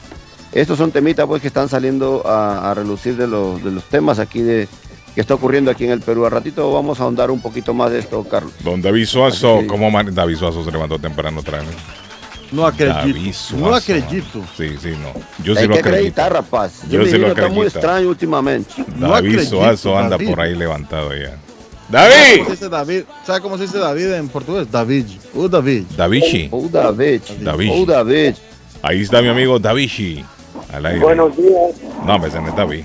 Estos 0.52 0.76
son 0.78 0.90
temitas 0.92 1.26
pues 1.26 1.40
que 1.40 1.48
están 1.48 1.68
saliendo 1.68 2.26
a, 2.26 2.70
a 2.70 2.74
relucir 2.74 3.16
de 3.16 3.26
los, 3.26 3.62
de 3.64 3.70
los 3.70 3.84
temas 3.84 4.18
aquí 4.18 4.40
de 4.42 4.68
que 5.14 5.20
está 5.20 5.34
ocurriendo 5.34 5.70
aquí 5.70 5.84
en 5.84 5.90
el 5.92 6.00
Perú. 6.00 6.24
A 6.26 6.30
ratito 6.30 6.72
vamos 6.72 7.00
a 7.00 7.04
ahondar 7.04 7.30
un 7.30 7.40
poquito 7.40 7.72
más 7.74 7.90
de 7.90 7.98
esto, 8.00 8.22
Carlos. 8.24 8.52
Don 8.64 8.80
David 8.82 9.06
Suazo, 9.06 9.60
que- 9.60 9.66
¿cómo 9.66 9.90
man- 9.90 10.14
David 10.14 10.36
Suazo 10.36 10.64
se 10.64 10.70
levantó 10.70 10.98
temprano 10.98 11.40
otra 11.40 11.58
vez? 11.60 11.68
No 12.50 12.66
acredito. 12.66 12.96
David 12.98 13.32
Suazo. 13.32 13.56
No 13.66 13.74
acredito. 13.74 14.42
Sí, 14.56 14.68
sí, 14.80 14.90
no. 14.90 15.12
Yo 15.42 15.54
sí 15.54 15.60
Hay 15.62 15.68
lo 15.68 15.74
que 15.74 15.80
acredito. 15.80 15.88
acreditar, 15.88 16.32
rapaz. 16.34 16.82
Yo 16.90 17.00
Yo 17.02 17.06
sí 17.10 17.16
lo 17.18 17.28
está 17.28 17.42
muy 17.48 17.50
acredito. 17.60 17.78
extraño 17.78 18.08
últimamente. 18.08 18.74
No 18.96 19.08
David 19.08 19.30
acredito, 19.30 19.56
Suazo 19.56 19.96
anda 19.98 20.10
David. 20.18 20.28
por 20.30 20.40
ahí 20.42 20.54
levantado 20.54 21.10
ya. 21.16 21.36
¿Sabe 21.92 22.08
¡David! 22.08 22.38
cómo 22.38 22.44
se 22.46 22.50
dice 22.52 22.68
David? 22.68 23.02
¿Sabe 23.24 23.40
cómo 23.40 23.56
se 23.58 23.62
dice 23.64 23.78
David 23.78 24.12
en 24.14 24.28
portugués? 24.28 24.70
David. 24.70 25.06
Uh, 25.34 25.48
David. 25.48 25.84
Davichi. 25.96 26.48
Oh, 26.50 26.68
David. 26.70 27.20
David. 27.40 27.86
David. 27.86 28.34
Ahí 28.82 29.02
está 29.02 29.22
mi 29.22 29.28
amigo 29.28 29.58
Davichi. 29.58 30.24
Al 30.72 30.86
aire. 30.86 31.00
Buenos 31.00 31.36
días. 31.36 31.72
No, 32.06 32.18
me 32.18 32.28
no 32.28 32.48
es 32.48 32.56
David. 32.56 32.84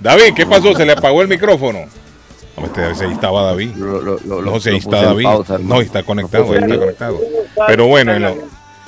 David, 0.00 0.34
¿qué 0.34 0.46
pasó? 0.46 0.74
¿Se 0.74 0.84
le 0.84 0.92
apagó 0.92 1.22
el 1.22 1.28
micrófono? 1.28 1.80
No, 2.56 2.64
este, 2.64 2.82
ahí 2.82 3.12
estaba 3.12 3.42
David. 3.42 3.74
Lo- 3.76 4.00
lo- 4.00 4.18
lo- 4.24 4.42
No 4.42 4.58
sé, 4.60 4.70
ahí 4.70 4.76
lo 4.76 4.78
está 4.80 5.02
David. 5.02 5.24
pausa. 5.24 5.58
No, 5.58 5.80
está 5.82 6.02
conectado, 6.02 6.54
está 6.54 6.66
conectado. 6.78 7.20
Pero 7.66 7.86
bueno, 7.86 8.14
en 8.14 8.22
lo, 8.22 8.36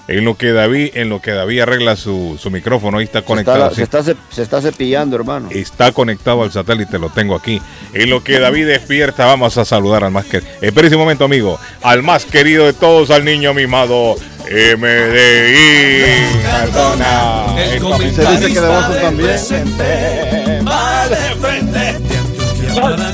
en 0.09 0.25
lo 0.25 0.37
que 0.37 0.53
David, 0.53 0.91
en 0.95 1.11
lo 1.11 1.21
que 1.21 1.33
David 1.33 1.61
arregla 1.61 1.95
su, 1.95 2.39
su 2.41 2.51
micrófono, 2.51 2.99
ahí 2.99 3.05
está 3.05 3.21
Se 3.21 3.25
conectado. 3.27 3.71
está, 3.71 4.03
se, 4.03 4.13
está, 4.13 4.23
se 4.31 4.43
está 4.43 4.61
cepillando, 4.63 5.17
hermano. 5.17 5.49
Está 5.51 5.93
conectado 5.93 6.43
al 6.43 6.51
satélite, 6.51 6.99
lo 6.99 7.11
tengo 7.11 7.37
aquí. 7.37 7.61
En 7.93 8.09
lo 8.09 8.25
que 8.25 8.39
David 8.41 8.67
despierta, 8.67 9.27
vamos 9.27 9.59
a 9.59 9.65
saludar 9.67 10.05
al 10.05 10.11
más 10.11 10.25
querido. 10.25 10.51
Espera 10.63 10.89
un 10.89 10.97
momento, 10.97 11.25
amigo. 11.25 11.59
Al 11.83 12.03
más 12.03 12.25
querido 12.25 12.65
de 12.65 12.73
todos, 12.73 13.11
al 13.11 13.25
niño 13.25 13.53
mimado, 13.53 14.17
MDI 14.47 16.43
Cardona. 16.43 17.55
Se 17.57 18.31
dice 18.31 18.47
que 18.55 18.61
de 18.61 19.01
también. 19.01 19.29
presente 19.29 20.63
va 20.67 21.07
de 21.09 21.17
frente 21.37 21.99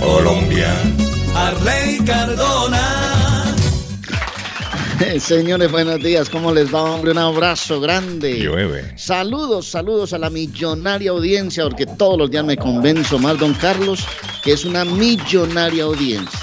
Colombia. 0.00 0.68
Arley 1.34 1.98
Cardona. 2.06 2.93
Señores, 5.18 5.70
buenos 5.70 6.00
días. 6.02 6.28
¿Cómo 6.28 6.52
les 6.52 6.72
va, 6.72 6.82
hombre? 6.82 7.12
Un 7.12 7.18
abrazo 7.18 7.80
grande. 7.80 8.38
Llueve. 8.38 8.92
Saludos, 8.96 9.66
saludos 9.68 10.12
a 10.12 10.18
la 10.18 10.30
millonaria 10.30 11.10
audiencia, 11.10 11.64
porque 11.64 11.86
todos 11.86 12.18
los 12.18 12.30
días 12.30 12.44
me 12.44 12.56
convenzo 12.56 13.18
más, 13.18 13.38
don 13.38 13.54
Carlos, 13.54 14.06
que 14.42 14.52
es 14.52 14.64
una 14.64 14.84
millonaria 14.84 15.84
audiencia. 15.84 16.38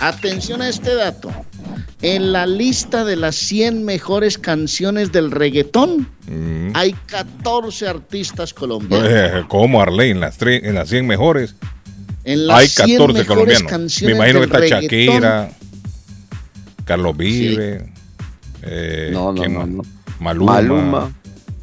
Atención 0.00 0.62
a 0.62 0.68
este 0.68 0.94
dato. 0.94 1.30
En 2.00 2.32
la 2.32 2.46
lista 2.46 3.04
de 3.04 3.14
las 3.14 3.36
100 3.36 3.84
mejores 3.84 4.36
canciones 4.36 5.12
del 5.12 5.30
reggaetón, 5.30 6.08
Mm. 6.26 6.70
hay 6.74 6.94
14 7.06 7.86
artistas 7.88 8.54
colombianos. 8.54 9.08
Eh, 9.10 9.44
¿Cómo 9.48 9.80
Arley? 9.82 10.10
En 10.10 10.20
las, 10.20 10.40
en 10.40 10.74
las 10.74 10.88
100 10.88 11.06
mejores 11.06 11.54
En 12.24 12.46
las 12.46 12.58
hay 12.58 12.68
100 12.68 12.98
14 12.98 13.18
mejores 13.18 13.26
colombianos. 13.62 14.02
Me 14.02 14.12
imagino 14.12 14.38
que 14.40 14.44
está 14.46 14.66
Shakira, 14.66 15.50
Carlos 16.84 17.16
Vive, 17.16 17.84
eh, 18.62 19.10
No, 19.12 19.32
no, 19.32 19.40
¿quién 19.40 19.52
no, 19.54 19.60
más? 19.60 19.68
no. 19.68 19.82
Maluma. 20.20 20.52
Maluma. 20.54 21.12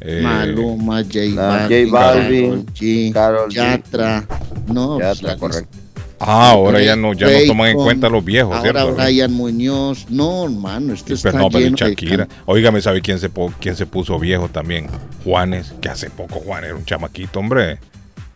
eh, 0.00 0.20
Maluma, 0.22 1.02
J 1.04 1.18
Balvin, 1.34 1.86
J 1.86 1.92
Balvin, 1.92 2.50
Karol 2.50 2.64
G, 2.74 3.12
Karol 3.12 3.50
G. 3.50 3.54
Yatra. 3.54 4.26
No, 4.66 4.98
pues, 4.98 5.36
correcto. 5.38 5.78
Ah, 6.22 6.50
ahora 6.50 6.82
ya 6.82 6.96
no, 6.96 7.14
ya 7.14 7.30
no 7.30 7.38
toman 7.46 7.68
en 7.70 7.76
cuenta 7.78 8.10
los 8.10 8.22
viejos, 8.22 8.54
Ahora 8.54 8.82
¿cierto? 8.82 8.94
Brian 8.94 9.32
Muñoz. 9.32 10.04
No, 10.10 10.44
hermano, 10.44 10.92
esto 10.92 11.06
Sí, 11.08 11.14
está 11.14 11.32
no, 11.32 11.48
pero 11.48 11.64
lleno 11.64 11.78
Shakira. 11.78 12.28
Óigame, 12.44 12.82
¿sabe 12.82 13.00
quién 13.00 13.18
se, 13.18 13.30
po- 13.30 13.50
quién 13.58 13.74
se 13.74 13.86
puso 13.86 14.18
viejo 14.18 14.48
también? 14.50 14.88
Juanes, 15.24 15.72
que 15.80 15.88
hace 15.88 16.10
poco 16.10 16.40
Juan 16.40 16.64
era 16.64 16.74
un 16.74 16.84
chamaquito, 16.84 17.38
hombre. 17.40 17.78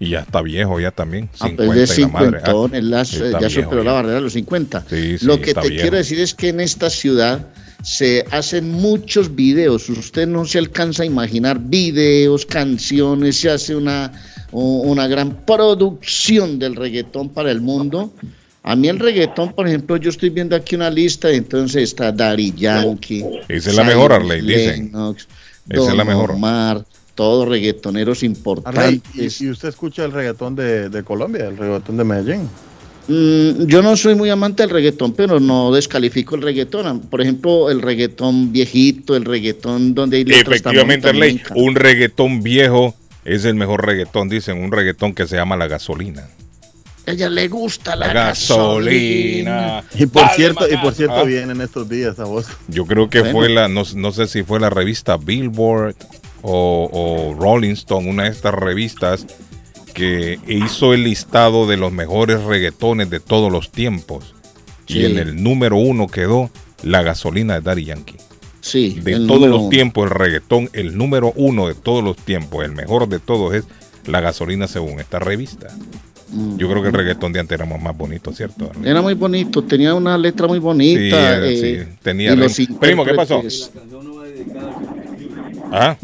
Y 0.00 0.10
ya 0.10 0.20
está 0.20 0.42
viejo, 0.42 0.80
ya 0.80 0.90
también. 0.90 1.28
Ah, 1.40 1.48
50 1.48 1.64
pues 1.66 1.88
de 1.88 1.94
y 1.94 2.00
la 2.04 2.08
madre. 2.08 2.26
Ah, 2.26 2.30
cincuentón, 2.46 2.74
él 2.74 2.90
las- 2.90 3.14
está 3.14 3.40
ya 3.40 3.48
superó 3.50 3.84
la 3.84 3.92
barrera 3.92 4.14
de 4.16 4.20
los 4.22 4.32
50. 4.32 4.84
Sí, 4.90 5.18
sí, 5.18 5.24
Lo 5.26 5.40
que 5.40 5.54
te 5.54 5.68
viejo. 5.68 5.82
quiero 5.82 5.96
decir 5.96 6.20
es 6.20 6.34
que 6.34 6.48
en 6.48 6.60
esta 6.60 6.90
ciudad 6.90 7.46
se 7.82 8.24
hacen 8.30 8.70
muchos 8.72 9.34
videos. 9.34 9.88
Usted 9.88 10.26
no 10.26 10.44
se 10.46 10.58
alcanza 10.58 11.02
a 11.04 11.06
imaginar 11.06 11.58
videos, 11.60 12.44
canciones, 12.46 13.36
se 13.36 13.50
hace 13.50 13.76
una, 13.76 14.10
una 14.52 15.06
gran 15.06 15.44
producción 15.44 16.58
del 16.58 16.76
reggaetón 16.76 17.28
para 17.28 17.50
el 17.50 17.60
mundo. 17.60 18.12
A 18.62 18.74
mí 18.76 18.88
el 18.88 18.98
reggaetón, 18.98 19.52
por 19.52 19.68
ejemplo, 19.68 19.96
yo 19.98 20.08
estoy 20.10 20.30
viendo 20.30 20.56
aquí 20.56 20.74
una 20.74 20.88
lista, 20.90 21.30
entonces 21.30 21.82
está 21.82 22.10
Daddy 22.10 22.52
Yankee. 22.56 23.22
Esa 23.48 23.70
es 23.70 23.76
la 23.76 23.84
mejor, 23.84 24.12
Arley, 24.12 24.40
dicen. 24.40 24.90
Esa 25.68 25.90
es 25.90 25.94
la 25.94 26.04
mejor. 26.04 26.30
Omar, 26.32 26.84
todos 27.14 27.48
reggaetoneros 27.48 28.18
Arley, 28.18 28.28
importantes. 28.30 29.40
¿y, 29.40 29.44
y 29.44 29.50
usted 29.50 29.68
escucha 29.68 30.04
el 30.04 30.12
reggaetón 30.12 30.54
de, 30.56 30.88
de 30.88 31.02
Colombia, 31.02 31.46
el 31.48 31.56
reggaetón 31.56 31.96
de 31.96 32.04
Medellín? 32.04 32.48
Mm, 33.06 33.66
yo 33.66 33.82
no 33.82 33.96
soy 33.96 34.14
muy 34.14 34.30
amante 34.30 34.62
del 34.62 34.70
reggaetón, 34.70 35.12
pero 35.12 35.38
no 35.38 35.72
descalifico 35.72 36.34
el 36.36 36.42
reggaetón. 36.42 37.00
Por 37.00 37.20
ejemplo, 37.20 37.70
el 37.70 37.82
reggaetón 37.82 38.50
viejito, 38.52 39.14
el 39.14 39.24
reggaetón 39.26 39.94
donde 39.94 40.16
hay 40.18 40.24
letras 40.24 40.62
tan 40.62 40.74
Efectivamente, 40.74 41.08
encanta. 41.10 41.54
un 41.56 41.74
reggaetón 41.74 42.42
viejo 42.42 42.94
es 43.24 43.44
el 43.44 43.54
mejor 43.56 43.84
reggaetón, 43.86 44.28
dicen, 44.28 44.62
un 44.62 44.72
reggaetón 44.72 45.14
que 45.14 45.26
se 45.26 45.36
llama 45.36 45.56
La 45.56 45.66
Gasolina. 45.68 46.28
A 47.06 47.10
ella 47.10 47.28
le 47.28 47.48
gusta 47.48 47.94
la, 47.96 48.06
La 48.06 48.12
gasolina. 48.14 49.50
gasolina. 49.50 49.84
Y 49.98 50.06
por 50.06 50.28
cierto, 50.30 50.66
y 50.72 50.76
por 50.78 50.94
cierto 50.94 51.16
Ah, 51.16 51.24
vienen 51.24 51.60
estos 51.60 51.86
días 51.86 52.18
a 52.18 52.24
vos. 52.24 52.46
Yo 52.68 52.86
creo 52.86 53.10
que 53.10 53.20
Bueno. 53.20 53.32
fue 53.38 53.48
la, 53.50 53.68
no, 53.68 53.82
no 53.96 54.12
sé 54.12 54.26
si 54.26 54.42
fue 54.42 54.58
la 54.58 54.70
revista 54.70 55.18
Billboard 55.18 55.94
o, 56.46 56.88
o 56.92 57.34
Rolling 57.40 57.72
Stone, 57.72 58.08
una 58.08 58.24
de 58.24 58.28
estas 58.30 58.54
revistas 58.54 59.26
que 59.94 60.38
hizo 60.46 60.92
el 60.92 61.04
listado 61.04 61.66
de 61.66 61.76
los 61.76 61.90
mejores 61.92 62.42
reggaetones 62.42 63.08
de 63.10 63.20
todos 63.20 63.50
los 63.50 63.70
tiempos. 63.70 64.34
Y 64.86 65.04
en 65.06 65.16
el 65.18 65.42
número 65.42 65.76
uno 65.76 66.06
quedó 66.08 66.50
La 66.82 67.02
Gasolina 67.02 67.54
de 67.54 67.60
Daddy 67.62 67.84
Yankee. 67.86 68.16
Sí, 68.60 68.98
De 69.02 69.12
todos 69.12 69.26
número 69.40 69.58
los 69.58 69.70
tiempos, 69.70 70.04
el 70.04 70.10
reggaetón, 70.10 70.70
el 70.72 70.96
número 70.96 71.32
uno 71.36 71.68
de 71.68 71.74
todos 71.74 72.02
los 72.04 72.16
tiempos, 72.16 72.64
el 72.64 72.72
mejor 72.72 73.08
de 73.08 73.18
todos 73.20 73.54
es 73.54 73.64
La 74.06 74.20
Gasolina 74.20 74.66
según 74.68 75.00
esta 75.00 75.18
revista. 75.18 75.68
Mm. 76.32 76.56
Yo 76.58 76.68
creo 76.68 76.82
que 76.82 76.88
el 76.88 76.94
reggaetón 76.94 77.32
de 77.32 77.40
antes 77.40 77.58
era 77.60 77.64
más 77.66 77.96
bonito, 77.96 78.32
¿cierto? 78.32 78.70
Era 78.84 79.00
muy 79.00 79.14
bonito, 79.14 79.62
tenía 79.62 79.94
una 79.94 80.18
letra 80.18 80.46
muy 80.48 80.58
bonita. 80.58 81.00
Sí, 81.00 81.08
era- 81.08 81.46
eh, 81.46 81.86
sí, 81.86 81.96
tenía. 82.02 82.34
Primo, 82.80 83.04
¿qué 83.04 83.14
pasó? 83.14 83.36
La 83.36 83.40
canción 83.42 84.04
no 84.04 84.16
va 84.16 84.24
dedicada 84.24 84.72
combustible. 84.72 85.42
¿Ah? 85.70 85.96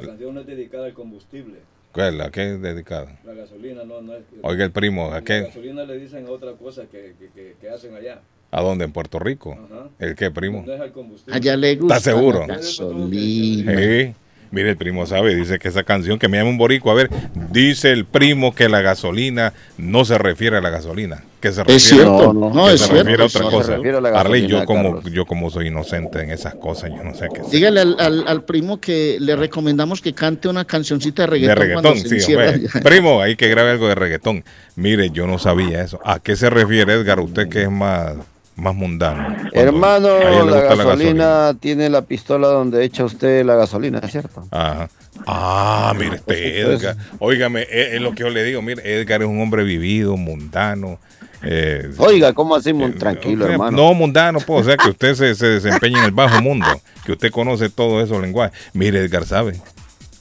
La 0.00 0.06
canción 0.08 0.34
no 0.34 0.40
es 0.40 0.46
dedicada 0.46 0.86
al 0.86 0.94
combustible. 0.94 1.58
¿Cuál? 1.92 2.20
¿A 2.20 2.30
qué 2.30 2.54
es 2.54 2.60
dedicada? 2.62 3.18
La 3.24 3.32
gasolina 3.32 3.82
no, 3.84 4.00
no 4.02 4.14
es. 4.14 4.22
Oiga, 4.42 4.64
el 4.64 4.70
primo, 4.70 5.10
¿a 5.10 5.14
La 5.16 5.22
qué? 5.22 5.42
gasolina 5.42 5.84
le 5.84 5.98
dicen 5.98 6.26
otra 6.28 6.52
cosa 6.52 6.82
que, 6.86 7.14
que, 7.18 7.28
que, 7.34 7.56
que 7.60 7.70
hacen 7.70 7.94
allá. 7.94 8.20
¿A 8.50 8.62
dónde? 8.62 8.84
¿En 8.84 8.92
Puerto 8.92 9.18
Rico? 9.18 9.52
Ajá. 9.52 9.88
¿El 9.98 10.14
qué, 10.14 10.30
primo? 10.30 10.62
No 10.66 10.72
es 10.72 10.80
al 10.80 10.92
combustible. 10.92 11.34
Allá 11.36 11.56
le 11.56 11.76
gusta 11.76 11.96
¿Estás 11.96 12.14
seguro? 12.14 12.46
la 12.46 12.56
gasolina. 12.56 13.76
Sí. 13.78 14.14
Mire, 14.50 14.70
el 14.70 14.76
primo 14.76 15.06
sabe, 15.06 15.34
dice 15.34 15.58
que 15.58 15.68
esa 15.68 15.82
canción 15.84 16.18
que 16.18 16.28
me 16.28 16.38
llama 16.38 16.50
un 16.50 16.58
borico, 16.58 16.90
a 16.90 16.94
ver, 16.94 17.10
dice 17.50 17.92
el 17.92 18.04
primo 18.06 18.54
que 18.54 18.68
la 18.68 18.80
gasolina 18.80 19.52
no 19.76 20.04
se 20.04 20.16
refiere 20.18 20.56
a 20.56 20.60
la 20.60 20.70
gasolina, 20.70 21.22
que 21.40 21.52
se 21.52 21.60
refiere, 21.64 21.76
Es 21.76 21.82
cierto, 21.84 22.32
No, 22.32 22.50
no, 22.50 22.66
que 22.66 22.74
es 22.74 22.80
se 22.80 22.86
cierto. 22.86 23.02
refiere 23.04 23.22
a 23.22 23.26
otra 23.26 23.40
no 23.42 23.50
cosa. 23.50 23.74
a 24.16 24.20
Arley, 24.20 24.46
yo 24.46 24.64
como, 24.64 24.94
Carlos. 24.96 25.12
yo 25.12 25.26
como 25.26 25.50
soy 25.50 25.66
inocente 25.68 26.22
en 26.22 26.30
esas 26.30 26.54
cosas, 26.54 26.90
yo 26.90 27.04
no 27.04 27.14
sé 27.14 27.28
qué. 27.34 27.42
Dígale 27.50 27.80
al, 27.80 27.96
al, 27.98 28.24
al 28.26 28.44
primo 28.44 28.80
que 28.80 29.18
le 29.20 29.36
recomendamos 29.36 30.00
que 30.00 30.14
cante 30.14 30.48
una 30.48 30.64
cancioncita 30.64 31.26
de 31.26 31.38
De 31.40 31.54
reggaetón, 31.54 31.62
reggaetón, 31.62 31.82
cuando 31.82 32.08
se 32.08 32.20
sí. 32.20 32.34
Primo, 32.82 33.20
hay 33.20 33.36
que 33.36 33.48
grabe 33.48 33.70
algo 33.72 33.88
de 33.88 33.94
reggaetón. 33.94 34.44
Mire, 34.76 35.10
yo 35.10 35.26
no 35.26 35.38
sabía 35.38 35.82
eso. 35.82 36.00
¿A 36.04 36.20
qué 36.20 36.36
se 36.36 36.48
refiere 36.50 36.92
Edgar? 36.94 37.20
Usted 37.20 37.48
que 37.48 37.62
es 37.62 37.70
más, 37.70 38.14
más 38.58 38.74
mundano. 38.74 39.36
Hermano, 39.52 40.08
la 40.46 40.60
gasolina, 40.62 41.54
tiene 41.58 41.88
la 41.88 42.02
pistola 42.02 42.48
donde 42.48 42.84
echa 42.84 43.04
usted 43.04 43.44
la 43.44 43.54
gasolina, 43.54 44.00
¿es 44.00 44.10
cierto? 44.12 44.46
Ajá. 44.50 44.90
Ah, 45.26 45.94
mire 45.98 46.16
este 46.16 46.60
Edgar. 46.60 46.96
Óigame, 47.18 47.62
es, 47.62 47.94
es 47.94 48.00
lo 48.00 48.12
que 48.12 48.20
yo 48.24 48.30
le 48.30 48.44
digo. 48.44 48.62
Mire, 48.62 48.82
Edgar 49.00 49.22
es 49.22 49.28
un 49.28 49.40
hombre 49.40 49.64
vivido, 49.64 50.16
mundano. 50.16 50.98
eh, 51.42 51.90
Oiga, 51.98 52.32
¿cómo 52.32 52.54
así? 52.54 52.70
Eh, 52.70 52.94
tranquilo, 52.98 53.46
eh, 53.46 53.52
hermano. 53.52 53.76
No, 53.76 53.94
mundano, 53.94 54.38
pues, 54.40 54.62
o 54.62 54.64
sea, 54.64 54.76
que 54.76 54.90
usted 54.90 55.14
se, 55.14 55.34
se 55.34 55.46
desempeña 55.46 55.98
en 56.00 56.04
el 56.06 56.10
bajo 56.12 56.40
mundo, 56.42 56.66
que 57.04 57.12
usted 57.12 57.30
conoce 57.30 57.68
todos 57.68 58.04
esos 58.04 58.20
lenguajes. 58.20 58.56
Mire, 58.72 59.00
Edgar 59.00 59.24
sabe. 59.24 59.54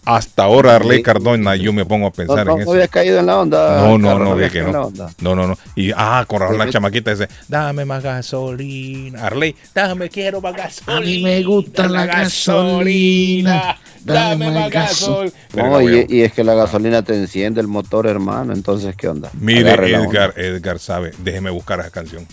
Hasta 0.07 0.43
ahora, 0.43 0.75
Arley. 0.77 1.03
Cardona, 1.03 1.57
yo 1.57 1.73
me 1.73 1.83
pongo 1.85 2.07
a 2.07 2.09
No, 2.09 2.13
pensar 2.13 2.45
no, 2.45 2.53
en 2.53 2.57
no 2.59 2.61
eso. 2.63 2.71
había 2.71 2.87
caído 2.87 3.19
en 3.19 3.25
la 3.25 3.39
onda. 3.39 3.81
No, 3.81 3.97
no, 3.97 4.07
Carlos, 4.07 4.39
no, 4.39 4.49
que 4.51 4.59
en 4.59 4.71
no. 4.71 4.91
No, 5.19 5.35
no, 5.35 5.47
no. 5.47 5.57
Y, 5.75 5.91
ah, 5.95 6.23
con 6.27 6.39
razón 6.39 6.57
la 6.57 6.69
chamaquita 6.69 7.11
dice, 7.11 7.27
dame 7.49 7.83
más 7.83 8.01
gasolina. 8.03 9.25
Arley, 9.25 9.53
dame, 9.75 10.09
quiero 10.09 10.39
más 10.39 10.55
gasolina. 10.55 10.97
A 10.97 11.01
mí 11.01 11.21
me 11.23 11.43
gusta 11.43 11.87
la 11.89 12.05
gasolina. 12.05 13.77
Dame 14.03 14.49
más 14.51 14.71
gasolina. 14.71 15.33
No, 15.53 15.81
y, 15.81 16.05
y 16.07 16.21
es 16.21 16.31
que 16.31 16.43
la 16.43 16.53
gasolina 16.53 17.01
te 17.01 17.13
enciende 17.13 17.59
el 17.59 17.67
motor, 17.67 18.07
hermano. 18.07 18.53
Entonces, 18.53 18.95
¿qué 18.95 19.09
onda? 19.09 19.29
Mire, 19.33 19.73
Edgar, 19.73 20.29
onda. 20.29 20.41
Edgar 20.41 20.79
sabe. 20.79 21.11
Déjeme 21.19 21.49
buscar 21.49 21.79
esa 21.81 21.89
canción. 21.89 22.25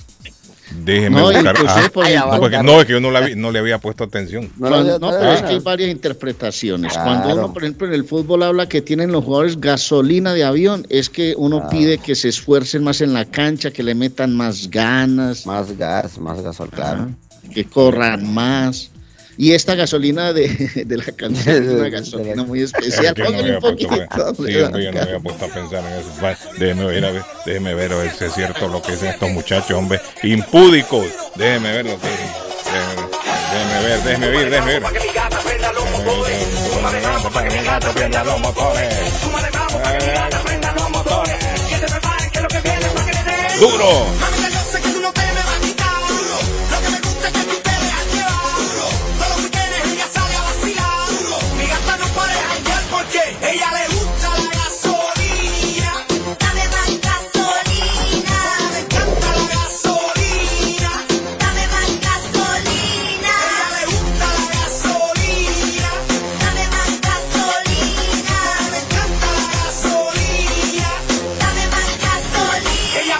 Déjeme 0.82 1.16
No, 1.20 1.24
buscar. 1.30 1.54
ah, 1.66 1.90
por 1.92 2.04
va, 2.04 2.10
no, 2.10 2.40
porque, 2.40 2.56
Carlos. 2.56 2.74
no, 2.74 2.80
es 2.80 2.86
que 2.86 2.92
yo 2.92 3.00
no, 3.00 3.10
la 3.10 3.20
vi- 3.20 3.34
no 3.36 3.50
le 3.52 3.58
había 3.58 3.78
puesto 3.78 4.04
atención. 4.04 4.50
No, 4.58 4.68
Cuando- 4.68 4.98
no, 4.98 4.98
no, 4.98 5.12
no, 5.12 5.18
pero 5.18 5.32
es 5.32 5.42
que 5.42 5.48
hay 5.48 5.58
varias 5.60 5.90
interpretaciones. 5.90 6.92
Claro. 6.92 7.10
Cuando 7.22 7.34
uno, 7.42 7.52
por 7.52 7.62
ejemplo, 7.64 7.86
en 7.86 7.94
el 7.94 8.04
fútbol 8.04 8.42
habla 8.42 8.68
que 8.68 8.82
tienen 8.82 9.12
los 9.12 9.24
jugadores 9.24 9.60
gasolina 9.60 10.34
de 10.34 10.44
avión, 10.44 10.86
es 10.90 11.08
que 11.10 11.34
uno 11.36 11.68
pide 11.70 11.98
que 11.98 12.14
se 12.14 12.28
esfuercen 12.28 12.82
más 12.82 13.00
en 13.00 13.12
la 13.12 13.24
cancha, 13.24 13.70
que 13.70 13.82
le 13.82 13.94
metan 13.94 14.34
más 14.36 14.68
ganas, 14.70 15.46
Más 15.46 15.76
gas, 15.78 16.18
más 16.18 16.40
gasolina. 16.42 16.76
Claro. 16.76 17.08
que 17.52 17.64
corran 17.66 18.32
más. 18.32 18.90
Y 19.36 19.52
esta 19.52 19.74
gasolina 19.74 20.32
de, 20.32 20.48
de 20.86 20.96
la 20.96 21.04
canción 21.04 21.64
es 21.64 21.70
una 21.70 21.88
gasolina 21.90 22.42
muy 22.44 22.62
especial. 22.62 23.06
Es 23.06 23.12
que 23.14 23.22
no 23.22 23.38
había 23.38 23.54
un 23.54 23.60
puesto, 23.60 23.88
poquito. 23.88 24.46
sí, 24.46 24.52
yo 24.52 24.70
no 24.70 24.76
había 25.00 25.18
puesto 25.20 25.44
a 25.44 25.48
pensar 25.48 25.84
en 25.84 25.98
eso. 25.98 26.54
Déjeme 26.58 26.84
ver, 26.86 27.04
a 27.04 27.10
ver, 27.10 27.22
déjeme 27.44 27.74
ver 27.74 27.92
a 27.92 27.96
ver 27.96 28.12
si 28.12 28.24
es 28.24 28.34
cierto 28.34 28.68
lo 28.68 28.82
que 28.82 28.92
dicen 28.92 29.08
estos 29.08 29.30
muchachos, 29.30 29.72
hombre. 29.72 30.00
Impúdicos. 30.22 31.06
Déjeme 31.36 31.72
ver 31.72 31.86
lo 31.86 32.00
que 32.00 32.08
dicen. 32.08 32.44
Déjeme 33.52 33.82
ver, 33.86 34.02
déjeme 34.02 34.28
ver, 34.30 34.50
déjeme 34.50 34.80
ver. 34.80 34.82
Duro. 43.60 44.53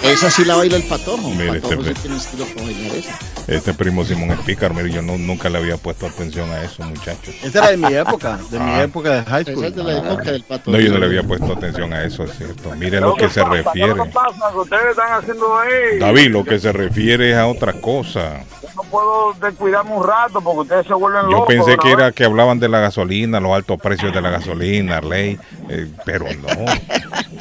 Esa 0.05 0.31
sí 0.31 0.45
la 0.45 0.57
baila 0.57 0.77
el 0.77 0.83
patojo. 0.85 1.31
Mire, 1.31 1.61
patojo 1.61 1.83
este 1.83 1.95
sí 1.95 2.01
tiene 2.03 2.17
estilo 2.17 2.45
para 2.47 2.63
bailar 2.67 2.97
esa. 2.97 3.19
Este 3.47 3.75
primo 3.75 4.05
Simón 4.05 4.31
es 4.31 4.39
pícaro, 4.41 4.75
mire, 4.75 4.91
yo 4.91 5.03
no, 5.03 5.19
nunca 5.19 5.49
le 5.51 5.59
había 5.59 5.77
puesto 5.77 6.07
atención 6.07 6.51
a 6.51 6.63
eso, 6.63 6.83
muchachos. 6.83 7.35
Esa 7.43 7.59
era 7.59 7.71
de 7.71 7.77
mi 7.77 7.93
época, 7.95 8.39
de 8.51 8.59
mi 8.59 8.71
Ah. 8.71 8.83
época 8.85 9.11
de 9.11 9.23
high 9.25 9.43
Esa 9.43 9.53
school. 9.53 9.65
es 9.65 9.75
de 9.77 9.83
la 9.85 9.99
época 9.99 10.23
del 10.33 10.43
pato. 10.45 10.71
No, 10.71 10.79
yo 10.81 10.93
no 10.93 10.99
le 10.99 11.07
había 11.07 11.23
puesto 11.23 11.53
atención 11.53 11.93
a 11.93 12.05
eso, 12.05 12.25
es 12.25 12.37
cierto. 12.37 12.71
Mire 12.77 13.01
lo 13.01 13.15
que 13.15 13.29
se 13.29 13.45
refiere. 13.45 13.95
¿Qué 13.95 14.11
pasa? 14.11 14.51
que 14.53 14.59
ustedes 14.59 14.91
están 14.91 15.13
haciendo 15.13 15.59
ahí? 15.59 15.99
David, 15.99 16.31
lo 16.31 16.45
que 16.45 16.59
se 16.59 16.73
refiere 16.73 17.31
es 17.33 17.37
a 17.37 17.47
otra 17.47 17.73
cosa. 17.75 18.45
Yo 18.63 18.69
no 18.77 18.83
puedo 18.85 19.35
descuidarme 19.41 19.93
un 19.97 20.07
rato 20.07 20.41
porque 20.41 20.61
ustedes 20.61 20.87
se 20.87 20.95
vuelven 20.95 21.23
Yo 21.25 21.31
locos. 21.31 21.47
pensé 21.49 21.71
de 21.73 21.77
que 21.79 21.91
era 21.93 22.13
que 22.13 22.25
hablaban 22.25 22.59
de 22.61 22.69
la 22.69 22.81
gasolina, 22.81 23.41
los 23.41 23.53
altos 23.53 23.79
precios 23.81 24.13
de 24.13 24.21
la 24.23 24.31
gasolina, 24.31 25.01
ley, 25.01 25.39
eh, 25.69 25.89
pero 26.05 26.27
no. 26.35 26.49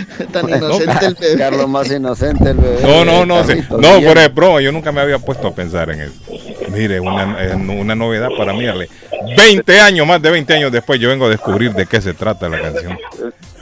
Tan 0.32 0.48
inocente 0.48 1.06
el 1.06 1.14
bebé. 1.14 1.38
Carlos 1.38 1.68
más 1.68 1.90
inocente 1.90 2.50
el 2.50 2.56
bebé. 2.56 2.82
No, 2.82 3.04
no, 3.04 3.26
no. 3.26 3.46
Carlitos, 3.46 3.80
no, 3.80 3.92
bien. 3.92 4.04
fuera 4.04 4.20
de 4.22 4.28
broma, 4.28 4.60
yo 4.60 4.72
nunca 4.72 4.92
me 4.92 5.00
había 5.00 5.18
puesto 5.18 5.48
a 5.48 5.54
pensar 5.54 5.90
en 5.90 6.02
eso. 6.02 6.14
Mire, 6.70 7.00
una, 7.00 7.36
una 7.56 7.94
novedad 7.94 8.28
para 8.36 8.52
mí, 8.52 8.66
Ale. 8.66 8.88
20 9.36 9.80
años, 9.80 10.06
más 10.06 10.20
de 10.22 10.30
20 10.30 10.54
años 10.54 10.72
después, 10.72 10.98
yo 11.00 11.08
vengo 11.08 11.26
a 11.26 11.28
descubrir 11.28 11.72
de 11.72 11.86
qué 11.86 12.00
se 12.00 12.14
trata 12.14 12.48
la 12.48 12.60
canción. 12.60 12.98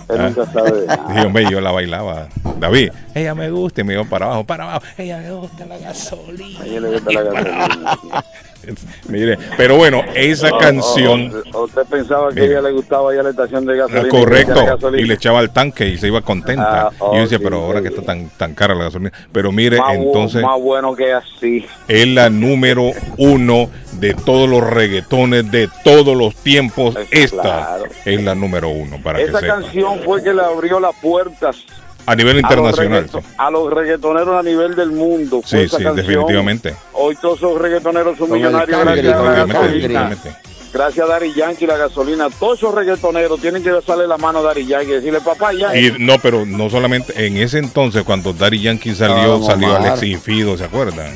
Él 0.09 0.23
nunca 0.23 0.47
sabe. 0.53 0.87
Dije, 1.09 1.27
hombre, 1.27 1.47
yo 1.51 1.61
la 1.61 1.71
bailaba. 1.71 2.29
David, 2.59 2.91
ella 3.15 3.35
me 3.35 3.51
gusta, 3.51 3.81
y 3.81 3.85
me 3.85 3.95
iba 3.95 4.05
para 4.05 4.27
abajo, 4.27 4.45
para 4.45 4.65
abajo. 4.65 4.87
Ella 4.99 5.19
me 5.19 5.31
gusta 5.33 5.67
la 5.67 5.79
gasolina. 5.79 6.61
A 6.61 6.67
ella 6.67 6.81
le 6.81 6.89
gusta 6.91 7.13
la 7.13 7.23
gasolina. 7.23 8.25
Mire, 9.09 9.39
pero 9.57 9.77
bueno, 9.77 10.03
esa 10.15 10.51
canción. 10.59 11.33
Usted 11.55 11.83
pensaba 11.91 12.33
que 12.33 12.41
a 12.41 12.45
ella 12.45 12.63
le 12.63 12.73
gustaba 12.73 13.15
ya 13.15 13.23
la 13.23 13.31
estación 13.31 13.65
de 13.65 13.77
gasolina. 13.77 14.09
Correcto, 14.09 14.65
gasolina. 14.65 15.03
y 15.03 15.07
le 15.07 15.15
echaba 15.15 15.39
al 15.39 15.51
tanque 15.51 15.87
y 15.89 15.99
se 15.99 16.09
iba 16.09 16.21
contenta. 16.23 16.89
Ah, 16.89 16.91
oh, 16.99 17.13
y 17.13 17.17
yo 17.17 17.23
decía, 17.23 17.39
sí, 17.39 17.45
pero 17.45 17.65
ahora 17.65 17.79
sí. 17.79 17.85
que 17.85 17.89
está 17.91 18.03
tan, 18.03 18.29
tan 18.31 18.55
cara 18.55 18.75
la 18.75 18.85
gasolina. 18.85 19.13
Pero 19.33 19.53
mire, 19.53 19.79
más, 19.79 19.95
entonces 19.95 20.43
más 20.43 20.61
bueno 20.61 20.95
que 20.95 21.13
así. 21.13 21.67
es 21.89 22.09
la 22.09 22.31
número 22.31 22.91
uno 23.17 23.71
de 23.93 24.15
todos 24.15 24.49
los 24.49 24.63
reggaetones 24.63 25.51
de 25.51 25.69
todos 25.85 26.17
los 26.17 26.35
tiempos. 26.37 26.97
Esta 27.11 27.43
claro. 27.43 27.85
es 28.05 28.23
la 28.23 28.35
número 28.35 28.69
uno, 28.69 28.99
para 29.03 29.21
Esa 29.21 29.41
que 29.41 29.47
sepa. 29.47 29.61
canción 29.61 30.01
fue 30.05 30.23
que 30.23 30.33
le 30.33 30.43
abrió 30.43 30.81
las 30.81 30.95
puertas 30.97 31.65
A 32.11 32.17
nivel 32.17 32.39
a 32.39 32.41
los, 32.41 32.51
internacional. 32.51 33.09
a 33.39 33.51
los 33.53 33.73
reggaetoneros 33.73 34.37
a 34.37 34.43
nivel 34.43 34.75
del 34.75 34.91
mundo. 34.91 35.43
Sí, 35.45 35.69
sí, 35.69 35.71
canción. 35.71 35.95
definitivamente. 35.95 36.75
Hoy 36.93 37.15
todos 37.15 37.39
esos 37.39 37.57
reggaetoneros 37.57 38.19
son 38.19 38.33
millonarios 38.33 38.83
cangri, 38.83 39.03
gracias 39.03 40.27
a 40.27 40.41
gracias 40.73 41.07
a 41.07 41.09
Dari 41.09 41.33
Yankee 41.33 41.67
la 41.67 41.77
gasolina, 41.77 42.29
todos 42.31 42.59
esos 42.59 42.75
reggaetoneros 42.75 43.41
tienen 43.41 43.63
que 43.63 43.71
besarle 43.71 44.09
la 44.09 44.17
mano 44.17 44.41
a 44.41 44.43
Dari 44.43 44.67
Yankee 44.67 44.91
y 44.91 44.95
decirle, 44.95 45.21
papá, 45.21 45.53
ya. 45.53 45.77
Y 45.77 45.95
no, 46.01 46.19
pero 46.19 46.45
no 46.45 46.69
solamente 46.69 47.27
en 47.27 47.37
ese 47.37 47.59
entonces 47.59 48.03
cuando 48.03 48.33
Daddy 48.33 48.61
Yankee 48.61 48.93
salió, 48.93 49.41
salió. 49.45 49.77
Alexis 49.77 50.17
y 50.17 50.17
Fido, 50.17 50.57
¿se 50.59 50.65
acuerdan? 50.65 51.15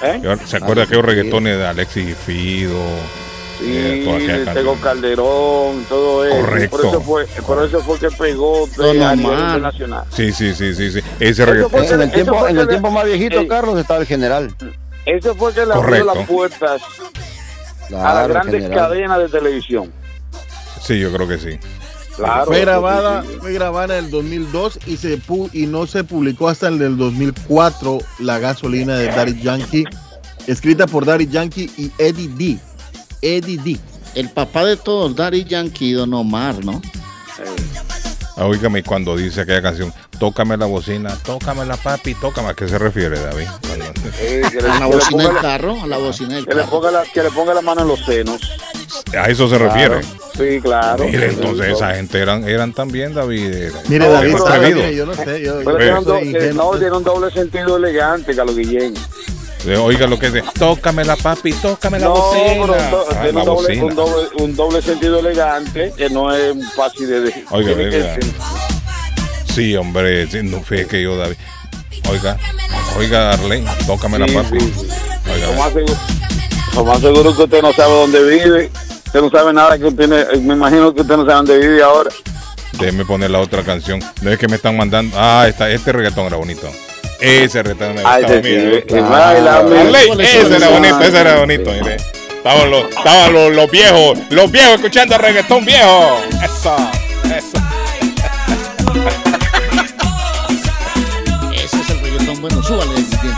¿Eh? 0.00 0.36
¿Se 0.44 0.58
acuerda 0.58 0.84
aquellos 0.84 1.04
reggaetones 1.04 1.58
de 1.58 1.66
Alexis 1.66 2.10
y 2.10 2.14
Fido? 2.14 2.78
Sí, 3.58 3.64
Eh, 3.74 4.04
de 4.26 4.34
canción. 4.36 4.54
Tego 4.54 4.74
Calderón, 4.82 5.84
todo 5.88 6.24
eso. 6.26 6.36
Correcto. 6.36 6.76
Por 6.76 6.86
eso 6.86 7.00
fue, 7.00 7.26
por 7.46 7.64
eso 7.64 7.80
fue 7.80 7.98
que 7.98 8.10
pegó 8.10 8.66
de 8.66 8.76
Don 8.76 9.02
a 9.02 9.16
nivel 9.16 9.38
internacional. 9.38 10.04
Sí, 10.14 10.32
sí, 10.32 10.54
sí, 10.54 10.74
sí, 10.74 10.90
sí. 10.92 10.98
Ese 11.20 11.30
Eso 11.30 11.46
reggaetón. 11.46 11.70
fue- 11.70 11.86
En 11.86 12.00
el 12.02 12.08
Eso 12.08 12.14
tiempo, 12.14 12.48
en 12.48 12.58
el 12.58 12.68
tiempo 12.68 12.90
más 12.90 13.04
viejito. 13.06 13.48
Carlos, 13.48 13.78
estaba 13.78 14.00
el 14.00 14.06
general. 14.06 14.54
Ese 15.06 15.34
fue 15.34 15.52
que 15.54 15.64
le 15.64 15.72
abrió 15.72 16.04
las 16.04 16.26
puertas 16.26 16.82
a 17.94 18.14
las 18.14 18.28
grandes 18.28 18.62
general. 18.62 18.88
cadenas 18.88 19.18
de 19.20 19.28
televisión. 19.28 19.92
Sí, 20.82 20.98
yo 21.00 21.12
creo 21.12 21.26
que 21.28 21.38
sí. 21.38 21.58
Claro. 22.16 22.46
fue 22.46 22.56
eso 22.56 22.64
grabada, 22.66 23.22
sí, 23.22 23.28
sí. 23.30 23.38
fue 23.40 23.52
grabada 23.52 23.98
en 23.98 24.04
el 24.06 24.10
2002 24.10 24.78
y 24.86 24.96
se 24.96 25.18
pu- 25.20 25.50
y 25.52 25.66
no 25.66 25.86
se 25.86 26.02
publicó 26.02 26.48
hasta 26.48 26.68
el 26.68 26.78
del 26.78 26.96
2004 26.96 27.98
la 28.20 28.38
gasolina 28.38 28.96
de 28.96 29.08
Daddy 29.08 29.42
Yankee, 29.42 29.84
escrita 30.46 30.86
por 30.86 31.04
Daddy 31.04 31.26
Yankee 31.26 31.70
y 31.76 31.92
Eddie 31.98 32.28
D. 32.28 32.58
Eddie 33.26 33.58
D. 33.58 33.76
El 34.14 34.30
papá 34.30 34.64
de 34.64 34.76
todos, 34.76 35.14
Daddy 35.16 35.44
Yankee, 35.44 35.92
Don 35.92 36.12
Omar, 36.14 36.64
¿no? 36.64 36.80
Ah, 38.38 38.44
Óigame, 38.46 38.82
cuando 38.82 39.16
dice 39.16 39.40
aquella 39.42 39.62
canción, 39.62 39.92
tócame 40.18 40.56
la 40.58 40.66
bocina, 40.66 41.16
tócamela 41.24 41.76
papi, 41.78 42.14
tócame, 42.14 42.50
¿a 42.50 42.54
qué 42.54 42.68
se 42.68 42.78
refiere, 42.78 43.18
David? 43.18 43.46
Eh, 44.20 44.42
que 44.50 44.60
le- 44.60 44.68
A 44.70 44.78
la 44.78 44.88
le 44.88 44.94
bocina 44.94 45.24
del 45.24 45.34
la- 45.34 45.40
carro, 45.40 45.76
a 45.82 45.86
la 45.86 45.96
bocina 45.98 46.34
del 46.36 46.44
que 46.46 46.54
le 46.54 46.60
carro. 46.60 46.70
ponga 46.70 46.90
la, 46.90 47.02
que 47.04 47.22
le 47.22 47.30
ponga 47.30 47.54
la 47.54 47.62
mano 47.62 47.82
en 47.82 47.88
los 47.88 48.04
senos. 48.04 48.40
A 49.18 49.28
eso 49.30 49.48
se 49.48 49.56
refiere. 49.58 50.00
Sí, 50.36 50.60
claro. 50.62 51.04
Mire, 51.04 51.30
Sí, 51.30 51.34
entonces 51.36 51.66
sí. 51.66 51.72
esa 51.72 51.94
gente 51.94 52.18
eran, 52.20 52.46
eran 52.46 52.72
también, 52.74 53.14
David. 53.14 53.52
eh, 53.54 53.72
Mire, 53.88 54.06
No, 54.06 54.12
David, 54.12 54.32
pero- 54.36 54.90
yo 54.90 55.06
no 55.06 55.14
sé, 55.14 55.40
yo, 55.42 55.58
Pero 55.64 55.70
yo 55.72 55.76
tiene 55.78 55.98
un, 55.98 56.04
do- 56.04 56.18
soy 56.18 56.36
eh, 56.36 56.52
no, 56.54 56.70
tiene 56.78 56.96
un 56.96 57.04
doble 57.04 57.30
sentido 57.32 57.76
elegante, 57.78 58.34
Carlos 58.36 58.56
Guillén. 58.56 58.94
Eh, 59.66 59.76
Oiga 59.76 60.06
lo 60.06 60.16
que 60.18 60.30
dice, 60.30 60.44
tócamela 60.58 61.16
papi, 61.16 61.52
tócame 61.54 61.98
la 61.98 62.06
No, 62.06 62.14
bocina. 62.14 62.66
do- 62.90 63.04
Ah, 63.10 63.14
la 63.24 63.28
un 63.28 63.34
doble, 63.34 63.50
bocina. 63.52 63.84
un, 63.84 63.94
doble, 63.96 64.28
un 64.38 64.56
doble 64.56 64.82
sentido 64.82 65.18
elegante 65.18 65.92
que 65.96 66.08
no 66.08 66.32
es 66.32 66.54
fácil 66.74 67.08
de 67.08 67.20
decir. 67.22 67.44
Oiga, 67.50 67.74
que 67.74 67.84
oiga. 67.86 68.16
Sí, 69.52 69.74
hombre, 69.76 70.26
sí, 70.30 70.38
no 70.44 70.60
fue 70.62 70.86
que 70.86 71.02
yo, 71.02 71.16
David. 71.16 71.36
Oiga, 72.10 72.36
oiga, 72.96 73.32
Arlene, 73.32 73.68
tócamela 73.86 74.28
Sí, 74.28 74.34
papi. 74.34 74.60
sí. 74.60 74.72
Oiga, 75.34 75.46
Lo 75.48 75.52
más, 75.54 75.72
seguro, 75.72 75.94
lo 76.74 76.84
más 76.84 77.00
seguro 77.00 77.36
que 77.36 77.42
usted 77.42 77.62
no 77.62 77.72
sabe 77.72 77.92
dónde 77.92 78.22
vive. 78.22 78.70
Usted 79.06 79.20
no 79.20 79.30
sabe 79.30 79.52
nada 79.52 79.76
que 79.78 79.84
usted, 79.86 80.06
ne- 80.08 80.40
me 80.42 80.54
imagino 80.54 80.94
que 80.94 81.00
usted 81.00 81.16
no 81.16 81.22
sabe 81.24 81.34
dónde 81.34 81.58
vive 81.58 81.82
ahora. 81.82 82.10
déjeme 82.78 83.04
poner 83.04 83.30
la 83.30 83.40
otra 83.40 83.64
canción. 83.64 84.00
No 84.20 84.30
es 84.30 84.38
que 84.38 84.46
me 84.46 84.56
están 84.56 84.76
mandando. 84.76 85.16
Ah, 85.18 85.46
esta, 85.48 85.68
este 85.70 85.90
reggaetón 85.92 86.26
era 86.26 86.36
bonito. 86.36 86.70
Ese 87.20 87.62
reggaetón 87.62 87.94
me 87.94 88.02
Ay, 88.04 88.22
gustaba 88.22 88.38
a 88.38 88.42
sí, 88.42 88.48
mí. 88.48 88.54
sí, 88.54 88.56
David. 88.56 88.84
sí, 88.88 88.94
baila, 89.00 89.62
mira. 89.62 89.80
Arley, 89.80 90.06
¿Cuáles 90.08 90.34
ese 90.34 90.56
era 90.56 90.68
bonito, 90.68 91.00
ese 91.00 91.20
era 91.20 91.36
bonito, 91.36 91.70
mire. 91.72 91.96
Estaban 91.96 92.70
los, 92.70 92.84
estaban 92.90 93.32
los, 93.32 93.52
los 93.54 93.70
viejos, 93.70 94.18
los 94.30 94.50
viejos 94.50 94.74
escuchando 94.74 95.18
reggaetón 95.18 95.64
viejo. 95.64 96.20
Eso, 96.44 96.76
eso. 97.36 97.58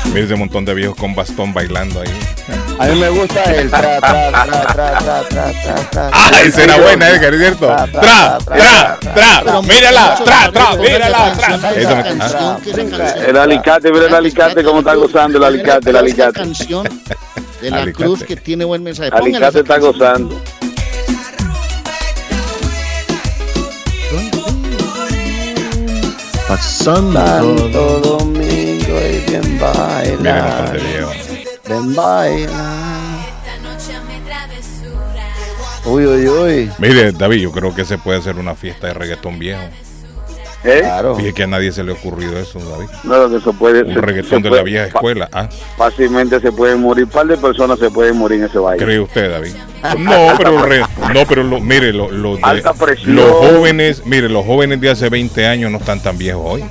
Mire 0.06 0.24
ese 0.24 0.36
montón 0.36 0.64
de 0.64 0.74
viejos 0.74 0.96
con 0.96 1.14
bastón 1.14 1.52
bailando 1.52 2.00
ahí. 2.00 2.08
A 2.78 2.86
mí 2.86 3.00
me 3.00 3.08
gusta 3.08 3.42
el 3.44 3.70
tra, 3.70 3.80
tra, 3.80 4.00
tra, 4.00 4.46
tra, 4.46 4.62
tra, 4.62 4.98
tra, 4.98 5.52
tra, 5.52 5.90
tra. 5.90 6.10
Ah, 6.12 6.30
esa 6.44 6.62
era 6.64 6.78
buena, 6.78 7.08
Edgar, 7.10 7.34
¿es 7.34 7.40
cierto? 7.40 7.66
Tra, 7.66 8.38
Tra, 8.38 8.98
tra, 9.00 9.62
mírala, 9.62 10.18
tra, 10.24 10.52
tra, 10.52 10.76
mírala, 10.76 11.32
tra. 11.34 11.60
El 13.26 13.36
alicate, 13.36 13.90
mira 13.92 14.06
el 14.06 14.14
alicate, 14.14 14.62
cómo 14.62 14.78
está 14.78 14.94
gozando 14.94 15.38
el 15.38 15.44
alicate, 15.44 15.90
el 15.90 15.96
alicate. 15.96 16.32
canción 16.32 16.88
de 17.60 17.70
la 17.70 17.78
Alicate. 17.78 18.04
cruz 18.04 18.22
que 18.22 18.36
tiene 18.36 18.64
buen 18.64 18.82
mensaje. 18.82 19.10
Alicate 19.12 19.60
está 19.60 19.78
gozando. 19.78 20.40
Pasando 26.46 27.20
Santo 27.20 28.00
Domingo 28.00 28.47
bien 29.26 29.58
baila. 29.58 30.72
Ven 31.68 31.94
baila. 31.94 32.74
Uy, 35.84 36.04
uy, 36.06 36.28
uy. 36.28 36.70
Mire, 36.78 37.12
David, 37.12 37.40
yo 37.40 37.50
creo 37.52 37.74
que 37.74 37.84
se 37.84 37.96
puede 37.98 38.18
hacer 38.18 38.36
una 38.36 38.54
fiesta 38.54 38.88
de 38.88 38.94
reggaetón 38.94 39.38
viejo. 39.38 39.62
¿Eh? 40.64 40.80
Claro. 40.80 41.14
Fíjate 41.14 41.34
que 41.34 41.42
a 41.44 41.46
nadie 41.46 41.70
se 41.72 41.84
le 41.84 41.92
ha 41.92 41.94
ocurrido 41.94 42.36
eso, 42.36 42.58
David. 42.58 42.88
No, 43.04 43.30
que 43.30 43.36
eso 43.36 43.52
puede 43.52 43.84
Un 43.84 43.94
se- 43.94 44.00
reggaetón 44.00 44.30
se 44.30 44.42
de 44.42 44.48
puede- 44.48 44.60
la 44.60 44.64
vieja 44.64 44.84
escuela. 44.86 45.28
Ah, 45.32 45.48
Fácilmente 45.76 46.40
se 46.40 46.50
pueden 46.52 46.80
morir, 46.80 47.04
un 47.04 47.10
par 47.10 47.26
de 47.26 47.36
personas 47.38 47.78
se 47.78 47.90
pueden 47.90 48.16
morir 48.16 48.40
en 48.40 48.46
ese 48.46 48.58
baile. 48.58 48.84
¿cree 48.84 48.98
usted, 49.00 49.30
David? 49.30 49.52
No, 49.98 50.34
pero, 50.36 50.62
re- 50.66 50.80
no, 51.14 51.24
pero 51.28 51.44
lo- 51.44 51.60
mire, 51.60 51.92
lo- 51.92 52.10
lo 52.10 52.36
de- 52.36 52.42
los 53.06 53.30
jóvenes, 53.36 54.04
mire, 54.04 54.28
los 54.28 54.44
jóvenes 54.44 54.80
de 54.80 54.90
hace 54.90 55.08
20 55.08 55.46
años 55.46 55.70
no 55.70 55.78
están 55.78 56.02
tan 56.02 56.18
viejos 56.18 56.42
hoy. 56.44 56.64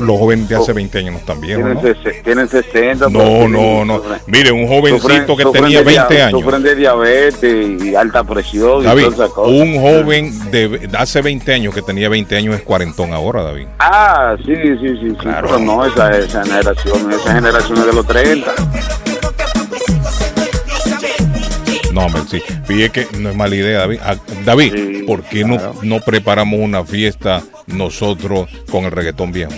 Los 0.00 0.18
jóvenes 0.18 0.48
de 0.48 0.56
hace 0.56 0.72
20 0.72 0.98
años 0.98 1.12
no 1.12 1.18
están 1.18 1.40
viejos, 1.40 1.64
Tienen, 1.64 1.96
¿no? 2.04 2.22
tienen 2.24 2.48
60. 2.48 3.08
No, 3.08 3.48
no, 3.48 3.84
no. 3.84 4.02
Mire, 4.26 4.52
un 4.52 4.66
jovencito 4.68 5.36
que 5.36 5.44
tenía 5.46 5.82
de 5.82 5.90
dia- 5.90 6.04
20 6.06 6.22
años. 6.22 6.40
Sufren 6.40 6.62
de 6.62 6.74
diabetes 6.74 7.82
y 7.82 7.94
alta 7.94 8.24
presión 8.24 8.84
David, 8.84 9.06
un 9.44 9.80
joven 9.80 10.50
de 10.50 10.88
hace 10.96 11.22
20 11.22 11.52
años 11.52 11.74
que 11.74 11.82
tenía 11.82 12.08
20 12.08 12.36
años 12.36 12.54
es 12.54 12.62
cuarentón 12.62 13.12
ahora, 13.12 13.42
David. 13.42 13.66
Ah, 13.78 14.36
sí, 14.44 14.54
sí, 14.54 14.76
sí, 14.80 14.98
sí. 15.10 15.16
Claro. 15.16 15.48
Pero 15.48 15.58
no, 15.60 15.84
esa, 15.84 16.10
esa 16.16 16.42
generación, 16.44 17.12
esa 17.12 17.34
generación 17.34 17.78
es 17.78 17.86
de 17.86 17.92
los 17.92 18.06
30. 18.06 18.52
No, 21.98 22.06
hombre, 22.06 22.22
sí. 22.30 22.40
Fíjate 22.64 23.06
que 23.06 23.18
no 23.18 23.30
es 23.30 23.36
mala 23.36 23.56
idea, 23.56 23.80
David. 23.80 23.98
Ah, 24.04 24.16
David, 24.44 24.72
Sí, 24.72 25.02
¿por 25.06 25.22
qué 25.24 25.44
no, 25.44 25.58
no 25.82 26.00
preparamos 26.00 26.60
una 26.60 26.84
fiesta 26.84 27.42
nosotros 27.66 28.48
con 28.70 28.84
el 28.84 28.92
reggaetón 28.92 29.32
viejo? 29.32 29.52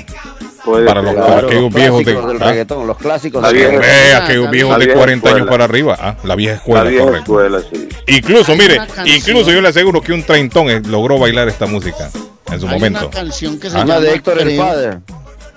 Puede 0.65 0.87
Para 0.87 1.03
los- 1.03 1.15
Claro, 1.15 1.47
aquellos 1.47 1.63
los 1.65 1.75
viejos 1.75 1.99
de- 1.99 2.05
clásicos 2.15 2.33
del 2.33 2.43
¿ah? 2.83 2.85
los 2.87 2.97
clásicos 2.99 3.43
La 3.43 3.51
vieja- 3.51 3.81
Ah, 3.83 4.25
aquellos 4.25 4.45
la 4.45 4.51
viejos 4.51 4.79
de 4.79 4.85
vieja 4.85 4.99
40 4.99 5.31
años 5.35 5.49
para 5.49 5.65
arriba. 5.65 5.97
Ah, 6.01 6.17
la 6.25 6.35
vieja 6.35 6.55
escuela, 6.57 6.85
la 6.85 6.91
vieja 6.91 7.05
correcto. 7.07 7.41
escuela, 7.43 7.63
sí. 7.73 7.89
Incluso, 8.09 8.57
mire, 8.57 8.79
incluso 9.07 9.51
yo 9.53 9.61
le 9.61 9.69
aseguro 9.69 10.01
que 10.03 10.13
un 10.13 10.23
treintón 10.23 10.69
eh, 10.71 10.81
logró 10.87 11.19
bailar 11.19 11.49
esta 11.49 11.67
música 11.67 12.11
en 12.53 12.61
su 12.61 12.67
Hay 12.69 12.75
momento. 12.75 13.01
una 13.07 13.11
canción 13.11 13.59
que 13.59 13.71
se 13.71 13.77
Ah. 13.77 13.81
Llama 13.81 14.01
de 14.01 14.15
Héctor 14.15 14.39
el 14.39 14.45
Creo. 14.49 15.03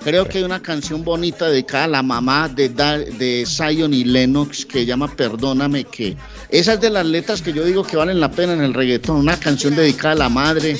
Creo 0.04 0.28
que 0.28 0.36
hay 0.38 0.44
una 0.44 0.60
canción 0.60 1.02
bonita 1.02 1.48
dedicada 1.48 1.84
a 1.84 1.88
la 1.88 2.02
mamá 2.02 2.48
de, 2.48 2.68
Da- 2.68 2.98
de 2.98 3.44
Zion 3.46 3.94
y 3.94 4.04
Lennox 4.04 4.66
que 4.66 4.84
llama 4.84 5.08
Perdóname 5.16 5.84
que 5.84 6.14
esa 6.50 6.74
es 6.74 6.80
de 6.82 6.90
las 6.90 7.06
letras 7.06 7.40
que 7.40 7.52
yo 7.54 7.64
digo 7.64 7.82
que 7.84 7.96
valen 7.96 8.20
la 8.20 8.30
pena 8.30 8.52
en 8.52 8.60
el 8.62 8.74
reggaetón, 8.74 9.16
una 9.16 9.38
canción 9.38 9.74
dedicada 9.74 10.12
a 10.12 10.16
la 10.16 10.28
madre 10.28 10.76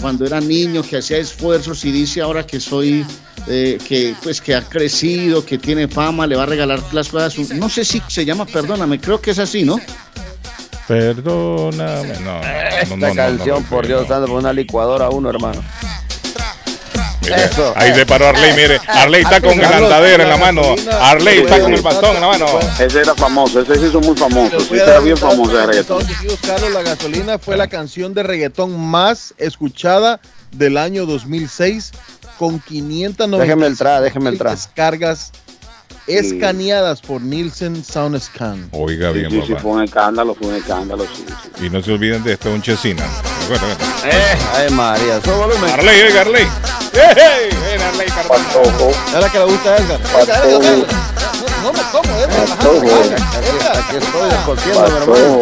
cuando 0.00 0.24
era 0.24 0.40
niño 0.40 0.82
que 0.82 0.96
hacía 0.96 1.18
esfuerzos 1.18 1.84
y 1.84 1.92
dice 1.92 2.22
ahora 2.22 2.46
que 2.46 2.58
soy 2.60 3.04
eh, 3.46 3.78
que 3.86 4.14
pues 4.22 4.40
que 4.40 4.54
ha 4.54 4.62
crecido, 4.62 5.44
que 5.44 5.58
tiene 5.58 5.86
fama, 5.86 6.26
le 6.26 6.34
va 6.36 6.44
a 6.44 6.46
regalar 6.46 6.80
las 6.92 7.08
cosas. 7.10 7.32
a 7.34 7.36
su- 7.44 7.54
No 7.54 7.68
sé 7.68 7.84
si 7.84 8.00
se 8.08 8.24
llama 8.24 8.46
Perdóname, 8.46 8.98
creo 9.00 9.20
que 9.20 9.32
es 9.32 9.38
así, 9.38 9.64
¿no? 9.64 9.78
Perdóname. 10.88 12.14
No, 12.20 12.40
no, 12.40 12.42
Esta 12.42 12.96
no, 12.96 13.06
no, 13.08 13.14
canción, 13.14 13.62
no, 13.62 13.68
por 13.68 13.82
no. 13.82 13.88
Dios 13.88 14.08
santo, 14.08 14.26
por 14.28 14.38
una 14.38 14.52
licuadora 14.52 15.08
uno, 15.10 15.30
hermano. 15.30 15.62
Mire, 17.22 17.44
Eso. 17.44 17.72
Ahí 17.76 17.94
se 17.94 18.04
paró 18.06 18.28
Arley, 18.28 18.52
mire. 18.54 18.80
Arley 18.86 19.22
está 19.22 19.40
con 19.40 19.52
el 19.52 19.60
Carlos, 19.60 19.92
andadera 19.92 20.22
en 20.24 20.28
la 20.28 20.36
mano. 20.36 20.62
Arley 21.00 21.40
está 21.40 21.60
con 21.60 21.72
el 21.72 21.82
bastón 21.82 22.16
en 22.16 22.20
la 22.20 22.28
mano. 22.28 22.46
Ese 22.78 23.00
era 23.00 23.14
famoso, 23.14 23.60
ese 23.60 23.76
se 23.76 23.86
hizo 23.88 24.00
muy 24.00 24.16
famoso. 24.16 24.60
Sí, 24.60 24.74
era 24.74 24.98
bien 25.00 25.16
famoso 25.16 25.56
de 25.56 25.66
reggaetón. 25.66 26.04
Carlos, 26.46 26.70
la 26.72 26.82
gasolina 26.82 27.38
fue 27.38 27.56
la 27.56 27.68
canción 27.68 28.12
de 28.14 28.22
reggaetón 28.22 28.78
más 28.78 29.34
escuchada 29.38 30.20
del 30.52 30.76
año 30.76 31.06
2006 31.06 31.92
con 32.38 32.58
590 32.60 33.38
Déjeme 33.38 33.66
el 33.66 33.78
tra, 33.78 34.00
déjeme 34.00 34.30
el 34.30 34.38
tra. 34.38 34.50
descargas 34.50 35.32
escaneadas 36.06 37.00
por 37.00 37.20
Nielsen 37.22 37.84
SoundScan. 37.84 38.68
Oiga 38.72 39.12
bien, 39.12 39.30
sí, 39.30 39.40
sí, 39.46 39.52
papá. 39.52 39.62
fue 39.62 39.70
un 39.72 39.82
escándalo, 39.84 40.34
fue 40.34 40.48
un 40.48 40.54
escándalo, 40.56 41.04
sí, 41.04 41.24
sí. 41.58 41.66
Y 41.66 41.70
no 41.70 41.82
se 41.82 41.92
olviden 41.92 42.24
de 42.24 42.32
este 42.32 42.48
un 42.48 42.60
chesina. 42.60 43.04
Ay, 44.56 44.70
María, 44.70 45.20
su 45.22 45.30
volumen. 45.30 45.70
Arley, 45.70 46.00
que 49.30 49.38
le 49.38 49.44
gusta 49.44 49.76
Edgar. 49.76 50.00
No, 51.62 51.72
me 51.72 51.82
como, 51.92 52.18
Edgar. 52.18 52.46
Patojo, 52.48 52.84
Edgar. 52.86 53.76
Aquí 53.76 53.96
estoy 53.96 54.30
desconciendo, 54.30 54.80
mi 54.80 54.86
hermano. 54.88 55.06
patojo, 55.06 55.40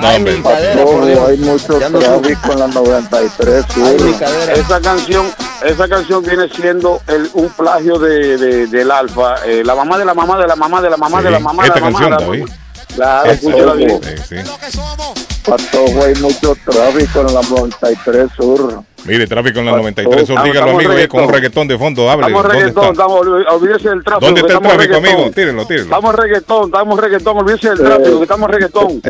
No, 0.00 0.08
Ay, 0.08 0.16
hombre. 0.16 0.32
mi 0.36 0.42
cadera, 0.42 0.84
por 0.84 1.06
Dios. 1.06 1.18
patojo, 1.18 1.26
hay 1.30 1.36
mucho 1.38 1.78
tráfico 1.78 2.52
en 2.52 2.58
la 2.58 2.66
93 2.66 3.64
Ay, 3.76 3.82
mi 3.82 3.98
sur. 4.10 4.18
cadera. 4.18 4.52
Esa 4.54 4.80
canción, 4.80 5.32
esa 5.64 5.88
canción 5.88 6.22
viene 6.22 6.48
siendo 6.48 7.00
el, 7.06 7.30
un 7.34 7.48
plagio 7.50 7.98
de, 7.98 8.36
de- 8.36 8.66
del 8.66 8.90
Alfa, 8.90 9.36
eh, 9.46 9.62
la 9.64 9.74
mamá 9.74 9.96
de 9.98 10.04
la 10.04 10.14
mamá 10.14 10.38
de 10.38 10.46
la 10.48 10.56
mamá 10.56 10.82
de 10.82 10.90
la 10.90 10.96
mamá 10.96 11.18
Sí, 11.18 11.24
de 11.24 11.30
la 11.30 11.38
mamá 11.38 11.62
de 11.62 11.68
la 11.68 11.74
mamá. 11.76 11.98
canción, 11.98 12.10
David. 12.18 12.48
Claro, 12.94 13.30
Eso, 13.30 13.48
escúchala 13.48 13.72
bien. 13.74 14.00
sí, 14.02 14.36
sí. 14.42 14.50
Patojo, 15.44 16.04
hay 16.04 16.14
mucho 16.16 16.56
tráfico 16.64 17.20
en 17.20 17.26
la 17.34 17.42
93 17.42 18.28
Sur. 18.36 18.82
Mire, 19.04 19.26
tráfico 19.26 19.58
en 19.58 19.66
la 19.66 19.72
93 19.72 20.26
Sur, 20.26 20.42
dígalo 20.42 20.70
amigo, 20.72 20.92
ahí 20.92 21.06
con 21.08 21.24
un 21.24 21.28
reggaetón. 21.32 21.68
de 21.68 21.76
fondo, 21.78 22.08
hable. 22.10 22.26
Estamos 22.26 22.44
en 22.44 22.48
¿Dónde 22.48 22.58
reggaetón, 22.60 22.84
está? 22.84 22.92
estamos, 22.92 23.20
olvídese 23.52 23.88
del 23.90 24.04
tráfico. 24.04 24.26
¿Dónde 24.26 24.40
está 24.40 24.52
el 24.54 24.58
tráfico, 24.60 24.82
reggaetón. 24.82 25.06
amigo? 25.14 25.30
Tírelo, 25.34 25.66
tírelo. 25.66 25.84
Estamos 25.84 26.14
reggaetón, 26.14 26.64
estamos 26.66 27.00
reggaetón, 27.00 27.36
olvídese 27.38 27.68
del 27.70 27.78
tráfico, 27.78 28.16
que 28.18 28.22
estamos 28.22 28.50
reggaetón. 28.50 29.02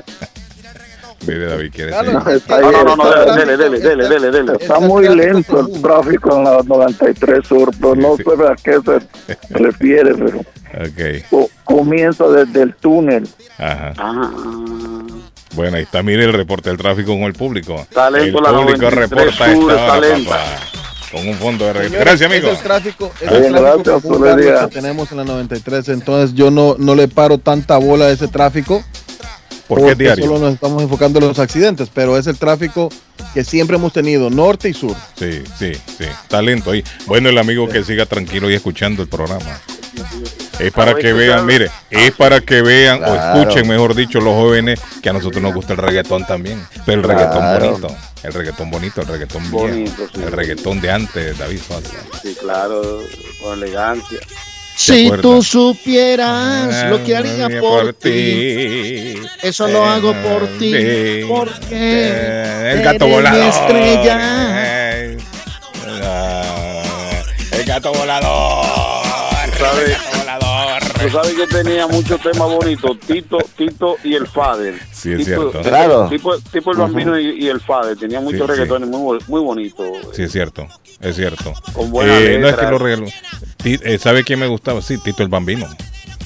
Mire, 1.27 1.47
David, 1.47 1.73
quiere 1.73 1.91
decir. 1.91 2.13
No, 2.49 2.71
no, 2.73 2.85
no, 2.85 2.97
no, 2.97 3.35
dele, 3.35 3.57
dele, 3.57 3.79
dele, 3.81 4.09
dele, 4.09 4.31
dele. 4.31 4.53
Está 4.61 4.79
muy 4.81 5.09
lento 5.09 5.61
el 5.61 5.81
tráfico 5.81 6.37
en 6.37 6.45
la 6.45 6.63
93 6.65 7.47
Sur, 7.47 7.71
pero 7.81 7.95
no 7.95 8.17
sí. 8.17 8.25
sé 8.25 8.47
a 8.47 8.57
qué 8.57 8.79
se 8.85 9.39
refiere, 9.59 10.15
pero 10.15 10.41
Ok, 10.77 11.49
comienza 11.65 12.27
desde 12.29 12.63
el 12.63 12.75
túnel. 12.75 13.29
ajá. 13.59 13.93
Ah, 13.99 14.31
Bueno, 15.55 15.77
ahí 15.77 15.85
está, 15.85 16.03
mire 16.03 16.25
el 16.25 16.33
reporte 16.33 16.69
del 16.69 16.79
tráfico 16.79 17.13
con 17.13 17.23
el 17.23 17.33
público. 17.33 17.77
Está 17.81 18.11
lento 18.11 18.39
el 18.39 18.45
la 18.45 18.51
público 18.51 18.91
93 18.91 18.95
reporta 18.95 19.55
Sur, 19.55 19.71
esta 19.71 19.87
está 19.87 19.99
hora, 19.99 20.19
papá. 20.25 20.45
Con 21.13 21.29
un 21.29 21.35
fondo 21.37 21.67
de. 21.67 21.73
Señores, 21.75 21.93
Gracias, 21.93 22.31
amigo. 22.31 22.49
Es 22.49 22.59
el 22.59 22.65
tráfico, 22.65 23.13
es 23.21 23.31
el 23.31 23.53
tráfico 23.53 24.21
que 24.21 24.69
tenemos 24.75 25.11
en 25.13 25.19
la 25.19 25.25
93, 25.25 25.89
entonces 25.91 26.35
yo 26.35 26.51
no, 26.51 26.75
no 26.79 26.95
le 26.97 27.07
paro 27.07 27.39
tanta 27.39 27.77
bola 27.79 28.07
a 28.07 28.11
ese 28.11 28.27
tráfico. 28.27 28.83
Porque 29.69 29.93
es 29.93 29.99
diario. 29.99 30.27
Solo 30.27 30.39
nos 30.41 30.55
estamos 30.55 30.83
enfocando 30.83 31.21
en 31.21 31.29
los 31.29 31.39
accidentes, 31.39 31.89
pero 31.93 32.19
es 32.19 32.27
el 32.27 32.37
tráfico 32.37 32.91
que 33.33 33.45
siempre 33.45 33.77
hemos 33.77 33.93
tenido, 33.93 34.29
norte 34.29 34.69
y 34.69 34.75
sur. 34.75 34.95
Sí, 35.17 35.43
sí, 35.59 35.73
sí. 35.75 36.05
Está 36.05 36.43
lento 36.43 36.73
ahí. 36.73 36.85
Bueno, 37.07 37.31
el 37.31 37.39
amigo 37.39 37.67
que 37.69 37.83
siga 37.83 38.05
tranquilo 38.07 38.51
y 38.51 38.55
escuchando 38.55 39.03
el 39.03 39.09
programa. 39.09 39.61
Es 40.59 40.73
para 40.73 40.95
que 40.95 41.13
vean, 41.13 41.45
mire, 41.47 41.71
es 41.91 42.13
para 42.13 42.41
que 42.41 42.63
vean 42.63 43.03
o 43.05 43.15
escuchen, 43.15 43.67
mejor 43.69 43.95
dicho, 43.95 44.21
los 44.21 44.35
jóvenes 44.35 44.81
que 45.03 45.11
a 45.11 45.13
nosotros 45.13 45.43
nos 45.43 45.53
gusta 45.55 45.73
el 45.73 45.79
reggaetón 45.79 46.25
también. 46.27 46.65
Pero 46.87 46.99
el 47.01 47.05
reggaetón 47.07 47.39
Claro. 47.41 47.71
bonito, 47.71 47.97
el 48.23 48.33
reggaetón 48.33 48.71
bonito, 48.71 49.01
el 49.03 49.07
reggaetón 49.09 49.43
viejo, 49.51 49.59
Bonito, 49.67 50.09
sí. 50.15 50.21
el 50.23 50.33
reggaetón 50.33 50.81
de 50.81 50.91
antes, 50.91 51.39
David 51.39 51.61
Sosa. 51.67 51.91
Sí, 52.23 52.37
claro, 52.41 53.01
con 53.43 53.63
elegancia. 53.63 54.19
Si 54.77 55.09
tú 55.23 55.41
supieras 55.43 56.91
lo 56.91 57.03
que 57.05 57.17
haría 57.17 57.49
por 57.61 57.93
ti, 57.93 59.15
eso 59.43 59.69
lo 59.69 59.85
hago 59.87 60.13
por 60.15 60.47
ti, 60.59 60.73
Sí. 60.73 61.25
porque 61.29 61.69
Eh, 61.71 62.73
el 62.75 62.83
gato 62.83 63.05
eres 63.05 63.09
mi 63.09 63.13
volador. 63.15 63.55
estrella. 63.55 64.19
Eh, 64.21 65.17
el 67.53 67.65
gato 67.65 67.93
volador. 67.93 68.65
¿Sabes? 69.59 69.97
Tú 71.05 71.11
sabes 71.11 71.35
que 71.35 71.47
tenía 71.47 71.87
muchos 71.87 72.21
temas 72.21 72.49
bonitos, 72.49 72.99
Tito, 73.01 73.39
Tito 73.57 73.97
y 74.03 74.15
el 74.15 74.27
Fader. 74.27 74.75
Sí, 74.91 75.13
es 75.13 75.19
Tipo- 75.19 75.51
cierto. 75.51 75.61
Claro. 75.63 76.09
Tipo, 76.09 76.39
tipo 76.39 76.73
el 76.73 76.79
bambino 76.79 77.19
y, 77.19 77.45
y 77.45 77.49
el 77.49 77.61
Fader, 77.61 77.97
tenía 77.97 78.21
muchos 78.21 78.41
Sí, 78.41 78.47
sí. 78.47 78.53
reggaetones 78.53 78.89
muy, 78.89 79.01
bo- 79.01 79.19
muy 79.29 79.41
bonitos. 79.43 79.87
Sí, 80.15 80.23
es 80.23 80.33
cierto, 80.33 80.67
es 81.01 81.17
cierto. 81.17 81.53
Con 81.75 81.91
buena 81.91 82.19
Eh, 82.19 82.39
no 82.39 82.49
es 82.49 82.57
que 82.57 82.67
lo 82.67 82.79
regaló. 82.79 83.07
Eh, 83.65 83.99
¿Sabe 83.99 84.25
quién 84.25 84.39
me 84.41 84.47
gustaba? 84.47 84.81
Sí, 84.83 84.97
Tito 84.99 85.23
el 85.23 85.29
Bambino. 85.29 85.67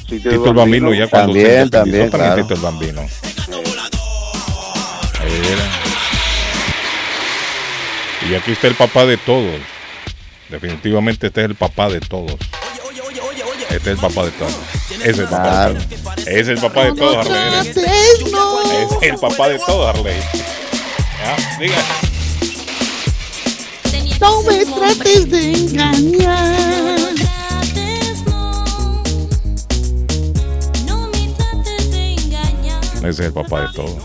Sí, 0.08 0.18
Tito 0.20 0.30
el 0.46 0.54
Bambino 0.54 0.94
ya 0.94 1.08
cuando 1.08 1.32
se 1.34 1.42
También, 1.42 1.62
independizó, 1.64 1.78
también, 1.78 2.10
claro. 2.10 2.42
Tito 2.42 2.54
el 2.54 2.60
Bambino. 2.60 3.00
Era. 5.20 5.64
Y 8.30 8.34
aquí 8.34 8.52
está 8.52 8.66
el 8.68 8.74
papá 8.74 9.06
de 9.06 9.16
todos. 9.16 9.54
Definitivamente 10.48 11.26
este 11.28 11.40
es 11.42 11.46
el 11.50 11.54
papá 11.56 11.88
de 11.88 12.00
todos. 12.00 12.36
Este 13.70 13.92
es 13.92 13.96
el 13.96 13.96
papá 13.98 14.24
de 14.24 14.30
todos. 14.32 14.52
Ese 14.90 15.10
es 15.10 15.18
el 15.18 15.24
papá 15.26 15.42
Claro. 15.42 15.74
de 15.74 15.84
todos. 15.96 16.18
Ese 16.26 16.40
es 16.40 16.48
el 16.48 16.58
papá 16.58 16.84
de 16.84 16.92
todos, 16.94 17.16
Harley. 17.26 17.58
Es 17.70 19.02
el 19.02 19.16
papá 19.18 19.48
de 19.48 19.58
todos, 19.58 19.88
Harley. 19.94 20.20
Ya, 21.20 21.58
diga. 21.60 21.76
No 24.20 24.42
me 24.42 24.64
trates 24.64 25.30
de 25.30 25.52
engañar. 25.52 26.98
Ese 32.98 33.08
es 33.10 33.20
el 33.20 33.32
papá 33.32 33.60
de 33.62 33.68
todos. 33.74 33.96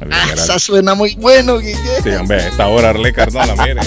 El 0.00 0.12
Ah, 0.12 0.26
esa 0.32 0.58
suena 0.58 0.94
muy 0.94 1.16
bueno, 1.16 1.58
Guille. 1.58 2.02
Sí, 2.02 2.10
hombre, 2.10 2.40
a 2.42 2.48
esta 2.48 2.68
hora 2.68 2.90
Arle 2.90 3.12
Cardona, 3.12 3.54
mire. 3.56 3.80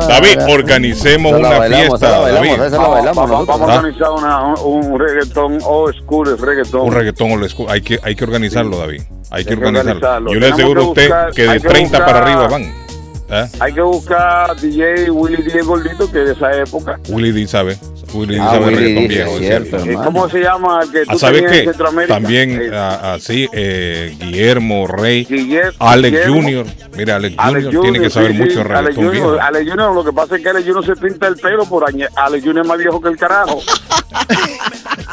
David, 0.00 0.38
organicemos 0.50 1.32
la 1.32 1.38
una 1.38 1.58
bailamos, 1.58 1.86
fiesta, 1.86 2.06
esa 2.06 2.10
la 2.10 2.18
bailamos, 2.22 2.48
David. 2.58 2.66
esa 2.66 2.82
la 2.82 2.88
bailamos 2.88 3.30
Vamos, 3.46 3.48
a 3.48 3.76
organizar 3.76 4.10
una, 4.10 4.54
un, 4.62 4.84
un 4.92 5.00
reggaetón 5.00 5.58
old 5.64 5.94
school, 5.96 6.38
reggaetón. 6.38 6.80
Un 6.82 6.92
reggaetón 6.94 7.32
old 7.32 7.48
school. 7.48 7.66
Hay 7.70 7.80
que, 7.82 7.98
hay 8.02 8.14
que 8.14 8.24
organizarlo, 8.24 8.78
David. 8.78 9.02
Hay 9.30 9.44
que 9.44 9.50
Hay 9.50 9.56
que 9.58 9.66
organizarlo. 9.66 9.90
organizarlo. 9.92 10.32
Yo 10.32 10.40
le 10.40 10.48
aseguro 10.48 10.82
a 10.82 10.86
usted 10.88 11.02
buscar- 11.08 11.32
que 11.32 11.42
de 11.46 11.60
que 11.60 11.68
30 11.68 12.06
para 12.06 12.18
arriba 12.20 12.48
van. 12.48 12.84
¿Ah? 13.30 13.48
Hay 13.60 13.72
que 13.72 13.80
buscar 13.80 14.54
DJ 14.60 15.10
Willy 15.10 15.42
D. 15.42 15.62
Gordito, 15.62 16.10
que 16.10 16.18
de 16.18 16.32
esa 16.32 16.52
época. 16.52 16.98
Willy 17.08 17.32
D 17.32 17.46
sabe. 17.48 17.78
Willy 18.14 18.38
Ah, 18.38 18.50
sabe 18.52 18.64
Willy 18.66 18.76
reggaetón 18.76 19.02
D, 19.02 19.08
viejo, 19.08 19.30
es 19.30 19.40
es 19.42 19.70
cierto. 19.70 20.02
¿Cómo 20.04 20.28
se 20.28 20.40
llama? 20.40 20.80
Que 20.92 21.00
Ah, 21.00 21.12
tú 21.12 21.18
¿Sabe 21.18 21.34
tenías 21.42 21.52
qué? 21.52 21.58
en 21.58 21.64
Centroamérica. 21.66 22.14
También, 22.14 22.62
Eh, 22.62 22.70
ah, 22.72 23.14
así, 23.14 23.48
eh, 23.52 24.14
Guillermo 24.18 24.86
Rey, 24.86 25.26
Guille- 25.26 25.72
Alex 25.78 26.12
Guillermo. 26.12 26.34
Junior. 26.36 26.66
Mira, 26.96 27.16
Alex, 27.16 27.34
Alex 27.38 27.64
Junior 27.66 27.82
tiene 27.82 28.00
que 28.00 28.10
saber 28.10 28.30
sí, 28.32 28.36
sí, 28.36 28.42
mucho 28.42 28.54
de 28.54 28.60
Alex 28.60 28.70
reggaetón 28.72 29.04
Junior, 29.06 29.12
viejo. 29.32 29.40
Alex 29.46 29.70
Junior, 29.70 29.94
lo 29.94 30.04
que 30.04 30.12
pasa 30.12 30.36
es 30.36 30.42
que 30.42 30.48
Alex 30.48 30.64
Junior 30.66 30.86
se 30.86 30.96
pinta 30.96 31.26
el 31.26 31.36
pelo 31.36 31.64
por 31.66 31.84
añe- 31.84 32.08
Alex 32.16 32.44
Junior 32.44 32.64
es 32.64 32.68
más 32.68 32.78
viejo 32.78 33.00
que 33.00 33.08
el 33.08 33.16
carajo. 33.16 33.60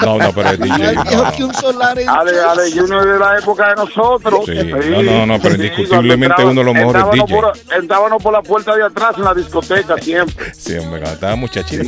No, 0.02 0.18
no, 0.18 0.32
pero 0.34 0.50
es 0.50 0.60
DJ. 0.60 0.94
Más 0.96 1.14
no, 1.16 1.32
que 1.32 1.44
un 1.44 1.54
solar 1.54 1.98
en 2.00 2.10
Alex, 2.10 2.38
Alex 2.40 2.74
Junior 2.80 3.08
es 3.08 3.14
de 3.14 3.20
la 3.20 3.38
época 3.38 3.70
de 3.70 3.76
nosotros. 3.76 4.46
Sí, 4.46 4.54
no, 4.64 5.02
no, 5.04 5.26
no, 5.28 5.40
pero 5.40 5.56
indiscutiblemente 5.56 6.44
uno 6.44 6.62
de 6.62 6.66
los 6.66 6.74
mejores 6.74 7.04
entrábamos 7.04 7.30
DJ. 7.30 7.36
Por, 7.42 7.54
entrábamos 7.82 8.24
por 8.24 8.34
la 8.34 8.42
puerta 8.42 8.76
de 8.76 8.84
atrás 8.84 9.14
en 9.18 9.24
la 9.26 9.34
discoteca 9.36 9.98
siempre. 10.00 10.54
Sí, 10.56 10.74
hombre, 10.78 11.02
cuando 11.02 11.12
estaba 11.14 11.36
muchachito. 11.36 11.84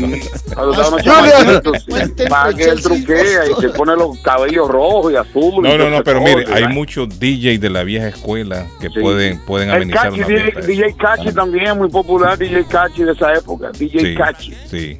Para 2.29 2.53
que 2.53 2.63
él 2.65 2.81
truquea 2.81 3.41
y 3.57 3.61
se 3.61 3.69
pone 3.69 3.95
los 3.95 4.17
cabellos 4.19 4.67
rojos 4.69 5.13
y 5.13 5.15
azules. 5.15 5.71
No, 5.71 5.77
no, 5.77 5.89
no, 5.89 6.03
pero 6.03 6.21
mire, 6.21 6.45
hay 6.53 6.67
muchos 6.67 7.07
DJs 7.19 7.59
de 7.59 7.69
la 7.69 7.83
vieja 7.83 8.07
escuela 8.07 8.65
que 8.79 8.89
Sí. 8.89 8.99
pueden, 8.99 9.39
pueden 9.45 9.69
amenizar 9.69 10.11
una 10.11 10.25
DJ. 10.27 10.61
DJ 10.65 10.95
Cachi 10.95 11.31
también, 11.31 11.77
muy 11.77 11.89
popular, 11.89 12.37
DJ 12.37 12.65
Cachi 12.65 13.03
de 13.03 13.11
esa 13.13 13.33
época, 13.33 13.71
DJ 13.71 13.99
Sí, 13.99 14.15
Cachi. 14.15 14.53
sí. 14.69 14.99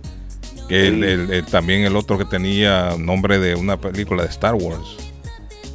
Que 0.68 0.88
el- 0.88 0.96
Sí. 1.00 1.04
el- 1.04 1.32
el- 1.34 1.46
también 1.46 1.82
el 1.84 1.96
otro 1.96 2.18
que 2.18 2.26
tenía 2.26 2.96
nombre 2.98 3.38
de 3.40 3.56
una 3.56 3.78
película 3.78 4.24
de 4.24 4.30
Star 4.30 4.56
Wars. 4.56 4.98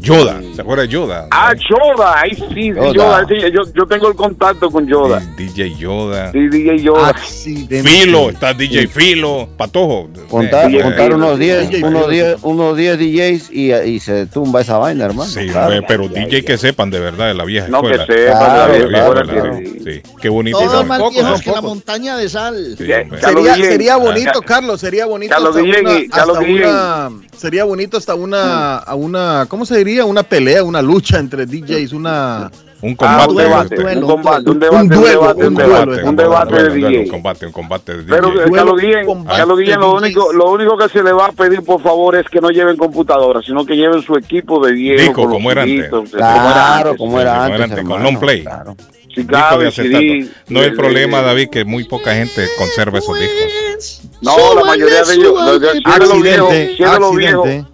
Yoda, 0.01 0.41
¿se 0.55 0.61
acuerda 0.63 0.83
de 0.83 0.89
Yoda? 0.89 1.27
Ah, 1.31 1.53
Yoda, 1.55 2.21
ahí 2.21 2.31
sí, 2.35 2.45
sí, 2.55 2.69
Yoda. 2.69 2.93
Yoda, 2.93 3.27
sí, 3.29 3.35
yo, 3.53 3.63
yo 3.75 3.87
tengo 3.87 4.09
el 4.09 4.15
contacto 4.15 4.71
con 4.71 4.87
Yoda. 4.87 5.19
El 5.19 5.37
DJ 5.37 5.75
Yoda. 5.77 6.31
Sí, 6.33 6.39
DJ 6.49 6.79
Yoda. 6.79 7.09
Accidente. 7.09 7.83
Filo, 7.83 8.31
está 8.31 8.55
DJ 8.55 8.87
Filo, 8.87 9.49
Patojo. 9.57 10.09
Contar, 10.31 10.73
Eh, 10.73 10.81
contar 10.83 11.11
eh, 11.11 11.15
unos 11.15 11.39
10 11.39 11.71
DJ 11.71 11.85
unos. 11.85 12.09
10 12.11 12.37
unos 12.43 12.77
10 12.77 12.99
DJs 12.99 13.51
y, 13.51 13.73
y 13.75 13.99
se 14.01 14.27
tumba 14.27 14.61
esa 14.61 14.79
vaina, 14.79 15.07
hermano. 15.07 15.29
Sí, 15.29 15.47
Claro. 15.49 15.67
hombre, 15.73 15.85
pero 15.89 16.09
DJ 16.09 16.45
que 16.45 16.57
sepan 16.59 16.91
de 16.91 17.01
verdad 17.01 17.27
de 17.29 17.35
la 17.35 17.45
vieja 17.45 17.67
No, 17.69 17.83
que 17.83 17.95
escuela. 17.95 18.07
sepa, 18.07 18.39
Claro, 18.39 18.73
de 18.73 18.79
la 18.79 18.85
De 18.85 18.85
la 18.85 18.89
vieja 18.89 19.05
claro, 19.05 19.21
escuela, 19.21 19.43
claro. 19.51 19.59
sí. 19.59 19.79
Sí, 19.85 20.03
qué 20.21 20.29
bonito. 20.29 20.59
Todos 20.59 20.87
más 20.87 21.11
viejos 21.11 21.43
que 21.43 21.51
la 21.51 21.61
montaña 21.61 22.17
de 22.17 22.29
sal. 22.29 22.75
Sí, 22.79 22.85
Sería, 22.87 23.55
sería 23.57 23.97
bonito, 23.97 24.43
Carlos, 24.43 24.81
sería 24.81 25.07
bonito 25.07 25.35
ya 25.35 25.41
lo 25.41 25.49
hasta, 25.51 25.61
dije, 25.63 25.81
una, 25.81 25.93
hasta 26.13 27.09
una- 27.09 27.11
sería 27.37 27.65
bonito 27.65 27.97
hasta 27.97 28.15
una, 28.15 28.77
a 28.79 28.95
una, 28.95 29.47
¿cómo 29.49 29.65
se 29.67 29.79
diría? 29.79 29.88
Una 29.88 30.22
pelea, 30.22 30.62
una 30.62 30.83
lucha 30.83 31.18
entre 31.18 31.46
DJs, 31.46 31.92
una, 31.94 32.51
Un 32.81 32.92
Ah, 33.01 33.27
combate. 33.27 33.31
un 33.31 33.37
de- 33.37 33.42
debate, 33.42 33.74
de- 33.74 33.83
duelo, 33.83 34.01
un 34.07 34.12
combate, 34.12 34.51
un 34.51 34.59
debate, 34.61 34.77
un 34.77 34.83
un 34.83 34.88
duelo, 34.88 35.09
debate, 35.09 35.40
un 35.40 35.46
un 35.48 35.55
debate, 35.57 36.03
un 36.03 36.09
un 36.11 36.16
debate 36.16 36.62
de 36.62 36.74
DJ. 36.74 36.98
Un 37.01 37.09
combate, 37.09 37.46
un 37.46 37.53
combate 37.53 37.96
de 37.96 38.03
Pero 38.05 38.31
DJ. 38.31 38.44
eh, 38.44 38.51
Carlos 38.55 38.81
Guillén, 38.81 39.24
Carlos 39.24 39.59
Guillén, 39.59 39.81
lo 39.81 39.94
único, 39.94 40.33
lo 40.33 40.51
único 40.53 40.77
que 40.77 40.88
se 40.90 41.03
le 41.03 41.12
va 41.12 41.27
a 41.27 41.33
pedir, 41.33 41.62
por 41.62 41.83
favor, 41.83 42.14
es 42.16 42.27
que 42.29 42.40
no 42.40 42.51
lleven 42.51 42.77
computadora, 42.77 43.40
sino 43.42 43.64
que 43.66 43.74
lleven 43.77 44.01
su 44.03 44.14
equipo 44.14 44.64
de 44.64 44.74
con 45.12 45.24
los 45.24 45.33
como 45.35 45.51
era 45.51 45.62
antes. 45.62 45.88
Claro, 46.12 46.90
antes. 46.90 46.98
como 46.98 47.20
era 47.20 47.31
Sí, 47.31 47.37
como 47.38 47.42
antes. 47.46 47.55
era 47.57 47.64
antes, 47.64 47.85
con 47.85 48.03
long 48.05 48.18
play. 48.20 48.42
claro. 48.42 48.77
De 49.16 49.27
cabe. 49.27 49.70
CD, 49.72 50.29
No 50.48 50.62
el 50.62 50.70
de- 50.70 50.77
problema, 50.77 51.22
David, 51.22 51.48
que 51.51 51.64
muy 51.64 51.83
poca 51.83 52.14
gente 52.14 52.46
conserva 52.57 52.98
esos 52.98 53.18
discos. 53.18 54.03
No, 54.22 54.55
la 54.55 54.62
mayoría 54.64 55.03
de 55.03 55.14
ellos, 55.14 55.35
si 55.35 55.83
accidente, 55.85 56.77
si 56.77 56.83
los 56.85 57.16
viejos, 57.16 57.44
accidente, 57.48 57.66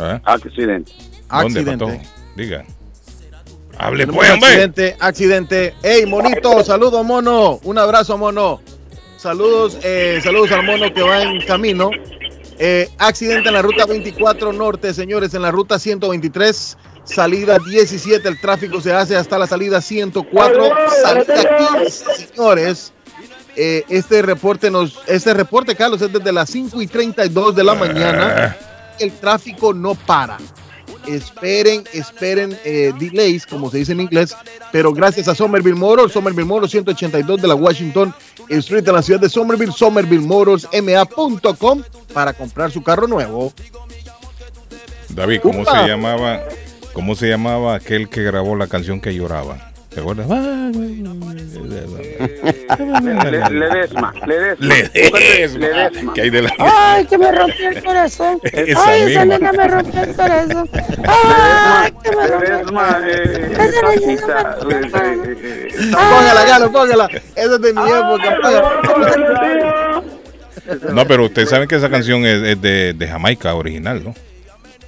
¿Ah? 0.00 0.20
Accidente. 1.28 1.76
¿Dónde? 1.76 2.00
Diga. 2.36 2.64
Hable 3.78 4.06
Tenemos 4.06 4.16
pues, 4.16 4.30
hombre. 4.32 4.48
accidente, 4.48 4.96
accidente. 4.98 5.74
Hey, 5.82 6.04
monito, 6.06 6.64
saludos, 6.64 7.04
mono. 7.04 7.60
Un 7.62 7.78
abrazo, 7.78 8.18
mono. 8.18 8.60
Saludos, 9.16 9.78
eh, 9.82 10.20
saludos 10.22 10.52
al 10.52 10.64
mono 10.64 10.92
que 10.92 11.02
va 11.02 11.22
en 11.22 11.40
camino. 11.44 11.90
Eh, 12.58 12.88
accidente 12.98 13.48
en 13.48 13.54
la 13.54 13.62
ruta 13.62 13.86
24 13.86 14.52
norte, 14.52 14.92
señores, 14.92 15.32
en 15.34 15.42
la 15.42 15.52
ruta 15.52 15.78
123, 15.78 16.76
salida 17.04 17.58
17. 17.58 18.28
El 18.28 18.40
tráfico 18.40 18.80
se 18.80 18.92
hace 18.92 19.16
hasta 19.16 19.38
la 19.38 19.46
salida 19.46 19.80
104, 19.80 20.70
salida 21.02 21.56
15, 21.78 22.26
señores. 22.26 22.92
Eh, 23.54 23.84
este 23.88 24.22
reporte 24.22 24.70
nos, 24.70 25.00
este 25.06 25.34
reporte, 25.34 25.74
Carlos, 25.74 26.00
es 26.02 26.12
desde 26.12 26.32
las 26.32 26.50
5 26.50 26.80
y 26.82 26.86
32 26.86 27.54
de 27.54 27.64
la 27.64 27.74
mañana. 27.74 28.56
el 28.98 29.12
tráfico 29.12 29.72
no 29.72 29.94
para. 29.94 30.38
Esperen, 31.08 31.84
esperen 31.92 32.58
eh, 32.64 32.92
delays, 32.98 33.46
como 33.46 33.70
se 33.70 33.78
dice 33.78 33.92
en 33.92 34.00
inglés, 34.00 34.34
pero 34.72 34.92
gracias 34.92 35.28
a 35.28 35.34
Somerville 35.34 35.78
Motors, 35.78 36.12
Somerville 36.12 36.46
Motors 36.46 36.72
182 36.72 37.40
de 37.40 37.48
la 37.48 37.54
Washington 37.54 38.14
Street 38.48 38.86
en 38.86 38.94
la 38.94 39.02
ciudad 39.02 39.20
de 39.20 39.28
Somerville, 39.28 39.72
somervillemotorsma.com 39.72 41.82
para 42.12 42.32
comprar 42.32 42.70
su 42.70 42.82
carro 42.82 43.06
nuevo. 43.06 43.52
David, 45.08 45.40
¿cómo 45.42 45.62
Upa. 45.62 45.82
se 45.82 45.88
llamaba? 45.88 46.42
¿Cómo 46.92 47.14
se 47.14 47.28
llamaba 47.28 47.76
aquel 47.76 48.08
que 48.08 48.22
grabó 48.22 48.56
la 48.56 48.66
canción 48.66 49.00
que 49.00 49.14
lloraba? 49.14 49.67
¿Te 49.90 50.00
acuerdas? 50.00 50.26
Ah, 50.30 50.70
güey. 50.72 50.96
Le- 50.98 51.08
Ledesma, 53.50 54.12
Ledesma. 54.26 54.66
Ledesma. 54.66 55.18
Ledesma. 55.58 56.12
¿Qué 56.14 56.20
hay 56.22 56.30
de 56.30 56.42
la 56.42 56.50
Ay, 56.58 57.04
que 57.06 57.18
me 57.18 57.32
rompió 57.32 57.68
el 57.70 57.82
corazón. 57.82 58.38
Esa 58.44 58.84
Ay, 58.86 59.02
esa 59.12 59.24
nena 59.24 59.52
me 59.52 59.68
rompió 59.68 60.02
el 60.02 60.14
corazón. 60.14 60.68
Ay, 61.06 61.92
que 62.02 62.10
me 62.16 62.26
rompió 62.26 62.58
el 62.58 62.66
Ledesma, 62.66 63.00
eh, 63.06 63.52
Esa 63.52 63.80
Paquita, 63.80 64.56
nena 64.60 64.66
me 64.66 64.74
eh, 64.74 64.76
rompió 64.78 64.78
el 64.78 64.84
eh, 64.84 65.38
eh, 65.42 65.68
Póngala, 65.92 66.44
Galo, 66.44 66.70
póngala. 66.72 67.08
Esa 67.34 67.54
es 67.54 67.60
de 67.60 67.72
mi 67.72 67.90
época. 67.90 68.38
No, 70.92 71.06
pero 71.06 71.24
ustedes 71.24 71.48
saben 71.48 71.66
que 71.66 71.76
esa 71.76 71.88
canción 71.88 72.26
es, 72.26 72.42
es 72.42 72.60
de, 72.60 72.92
de 72.92 73.08
Jamaica 73.08 73.54
original, 73.54 74.04
¿no? 74.04 74.14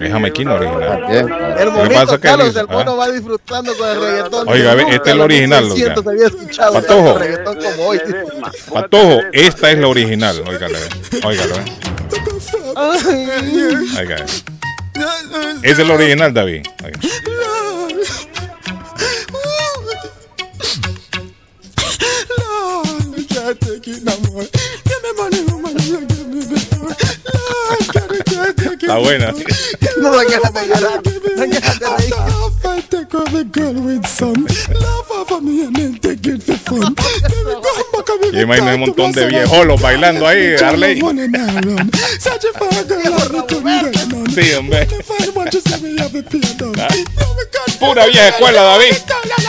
Es 0.00 0.10
jamaiquina 0.10 0.54
original. 0.54 1.04
El 1.10 1.26
que 1.26 2.12
que 2.12 2.20
Carlos, 2.20 2.46
dice- 2.48 2.60
el 2.60 2.68
mono 2.68 2.92
ah. 2.92 2.96
va 2.96 3.10
disfrutando 3.10 3.76
con 3.76 3.86
el 3.86 4.00
reggaetón. 4.00 4.48
Oiga, 4.48 4.72
este 4.72 5.10
es 5.10 5.14
el 5.14 5.20
original, 5.20 5.64
1600 5.64 6.06
oiga. 6.06 6.10
había 6.10 6.26
escuchado 6.26 6.72
Patojo. 6.72 7.04
tanto 7.04 7.18
reggaetón 7.18 7.58
como 7.60 7.86
hoy. 7.86 8.00
Patojo, 8.72 9.20
esta 9.32 9.70
es 9.70 9.78
la 9.78 9.88
original. 9.88 10.42
Óigale, 10.48 10.78
óigale. 11.22 11.54
Oiga. 13.98 14.24
Es 15.62 15.78
el 15.78 15.90
original, 15.90 16.32
David. 16.32 16.66
Oiga. 16.82 16.98
Está 28.90 28.98
buena. 28.98 29.32
No. 29.98 30.10
Y 38.32 38.40
imagina 38.40 38.74
un 38.74 38.80
montón 38.80 39.12
de 39.12 39.26
viejolos 39.26 39.80
bailando 39.80 40.26
ahí, 40.26 40.56
Arley. 40.56 41.00
Sí, 44.34 44.52
hombre. 44.54 44.88
Ah. 46.78 46.88
Pura 47.78 48.06
vieja 48.06 48.28
escuela, 48.28 48.62
David. 48.62 48.94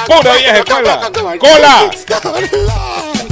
Pura 0.06 0.36
vieja 0.36 0.58
escuela. 0.58 1.12
¡Cola! 1.40 1.92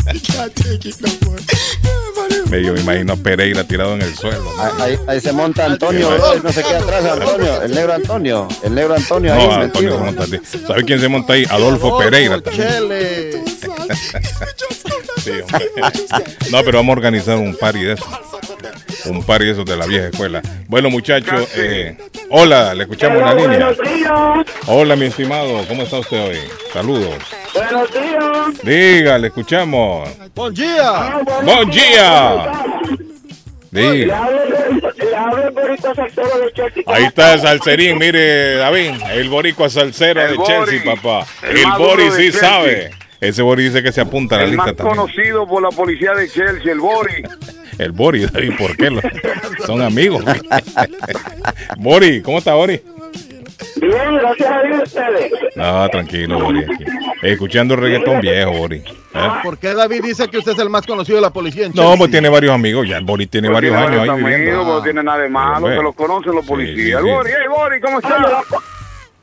Me, 2.50 2.64
yo 2.64 2.74
me 2.74 2.82
imagino 2.82 3.14
a 3.14 3.16
Pereira 3.16 3.64
tirado 3.64 3.94
en 3.94 4.02
el 4.02 4.14
suelo. 4.16 4.44
¿no? 4.44 4.60
Ahí, 4.62 4.72
ahí- 4.82 5.00
ahí 5.08 5.22
se 5.22 5.32
monta 5.32 5.66
Antonio, 5.66 6.10
no 6.44 6.52
se 6.52 6.64
queda 6.64 6.80
atrás 6.80 7.06
Antonio, 7.06 7.62
el 7.62 7.74
negro 7.76 7.94
Antonio, 7.94 8.48
el 8.64 8.76
negro 8.76 8.96
Antonio 8.96 9.34
ahí 9.34 9.48
No, 9.48 9.54
Antonio 9.54 9.90
metido. 9.92 9.98
se 9.98 10.04
monta 10.04 10.24
ahí. 10.24 10.42
¿Sabe 10.68 10.84
quién 10.84 11.00
se 11.00 11.08
monta 11.08 11.34
ahí? 11.34 11.46
Adolfo 11.50 11.98
Pereira 12.00 12.42
también. 12.42 12.70
Sí. 15.24 15.32
No, 16.52 16.64
pero 16.64 16.78
vamos 16.80 16.94
a 16.94 16.98
organizar 16.98 17.38
un 17.38 17.56
party 17.56 17.84
de 17.84 17.94
eso. 17.94 18.06
Un 19.06 19.24
party 19.24 19.46
de 19.46 19.52
esos 19.52 19.66
de 19.66 19.78
la 19.78 19.86
vieja 19.86 20.08
escuela. 20.08 20.42
Bueno, 20.68 20.90
muchachos, 20.90 21.50
eh, 21.56 21.98
hola, 22.30 22.74
le 22.74 22.84
escuchamos 22.84 23.18
en 23.20 23.26
la 23.26 23.34
línea. 23.34 23.70
Hola, 24.68 24.96
mi 24.96 25.06
estimado, 25.06 25.64
¿cómo 25.68 25.84
está 25.84 26.00
usted 26.00 26.22
hoy? 26.30 26.38
Saludos. 26.74 27.16
Buenos 27.54 27.92
días. 27.94 28.64
Diga, 28.64 29.18
le 29.18 29.28
escuchamos. 29.28 30.10
Buen 30.36 30.54
día. 30.54 31.20
¡Buen 31.44 31.70
día! 31.70 32.52
Diga. 33.72 34.28
Ahí 36.88 37.04
está 37.06 37.34
el 37.36 37.42
salserín, 37.42 37.98
mire, 37.98 38.56
David, 38.56 38.92
el 39.14 39.30
boricua 39.30 39.70
salsero 39.70 40.22
El 40.22 40.38
de 40.38 40.44
Chelsea, 40.44 40.84
papá. 40.96 41.26
el 41.44 41.58
El 41.58 41.68
más 41.68 41.78
Bori 41.78 42.04
duro 42.04 42.16
de 42.16 42.22
sí 42.24 42.32
Chelsea. 42.32 42.50
sabe. 42.50 42.92
Ese 43.22 43.42
Bori 43.42 43.64
dice 43.66 43.84
que 43.84 43.92
se 43.92 44.00
apunta 44.02 44.36
a 44.36 44.40
la 44.40 44.44
El 44.46 44.54
más 44.56 44.68
lista 44.68 44.84
también. 44.84 44.98
conocido 44.98 45.46
por 45.46 45.62
la 45.62 45.70
policía 45.70 46.14
de 46.14 46.30
Chelsea, 46.30 46.72
el 46.72 46.80
Bori. 46.80 47.22
El 47.80 47.92
Bori, 47.94 48.26
David, 48.26 48.54
¿por 48.58 48.76
qué? 48.78 48.90
Lo- 48.92 49.02
Son 49.66 49.82
amigos. 49.82 50.24
Bori, 51.78 52.22
¿cómo 52.22 52.38
está 52.40 52.54
Bori? 52.54 52.82
Bien, 53.78 54.16
gracias 54.18 54.52
a 54.52 54.62
Dios 54.64 54.84
ustedes. 54.84 55.32
No, 55.56 55.90
tranquilo, 55.90 56.40
Bori. 56.40 56.64
aquí. 56.64 56.84
Escuchando 57.24 57.76
reggaetón 57.78 58.20
viejo, 58.22 58.52
Bori. 58.52 58.78
¿eh? 58.78 59.30
¿Por 59.44 59.58
qué 59.58 59.74
David 59.74 60.04
dice 60.04 60.28
que 60.28 60.38
usted 60.38 60.52
es 60.54 60.60
el 60.60 60.70
más 60.70 60.86
conocido 60.86 61.16
de 61.18 61.22
la 61.22 61.30
policía 61.32 61.66
en 61.68 61.72
No, 61.74 61.96
pues 61.98 62.12
tiene 62.12 62.28
varios 62.30 62.54
amigos. 62.54 62.88
Ya 62.88 62.98
el 62.98 63.06
Bori 63.06 63.28
tiene 63.28 63.48
varios 63.50 63.72
Tiene 63.74 63.88
años 63.88 64.02
ahí 64.02 64.08
varios 64.10 64.26
viviendo. 64.30 64.60
amigos, 64.62 64.78
No 64.78 64.84
tiene 64.84 65.04
nada 65.04 65.18
de 65.20 65.30
malo, 65.30 65.68
se 65.70 65.76
lo 65.82 65.94
conocen 65.94 66.36
los 66.36 66.46
policías. 66.46 67.02
sí, 67.02 67.08
sí. 67.08 67.14
Bori, 67.14 67.32
hey 67.34 67.48
Bori, 67.50 67.80
¿cómo 67.82 68.00
estás? 68.00 68.18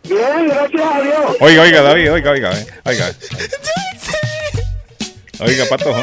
Bien, 0.08 0.48
gracias 0.48 0.82
a 0.94 1.00
Dios. 1.02 1.36
Oiga, 1.40 1.62
oiga, 1.62 1.82
David, 1.82 2.12
oiga, 2.12 2.30
oiga, 2.30 2.58
eh, 2.58 2.66
oiga. 2.84 3.10
Oiga, 5.40 5.64
patojo. 5.68 6.00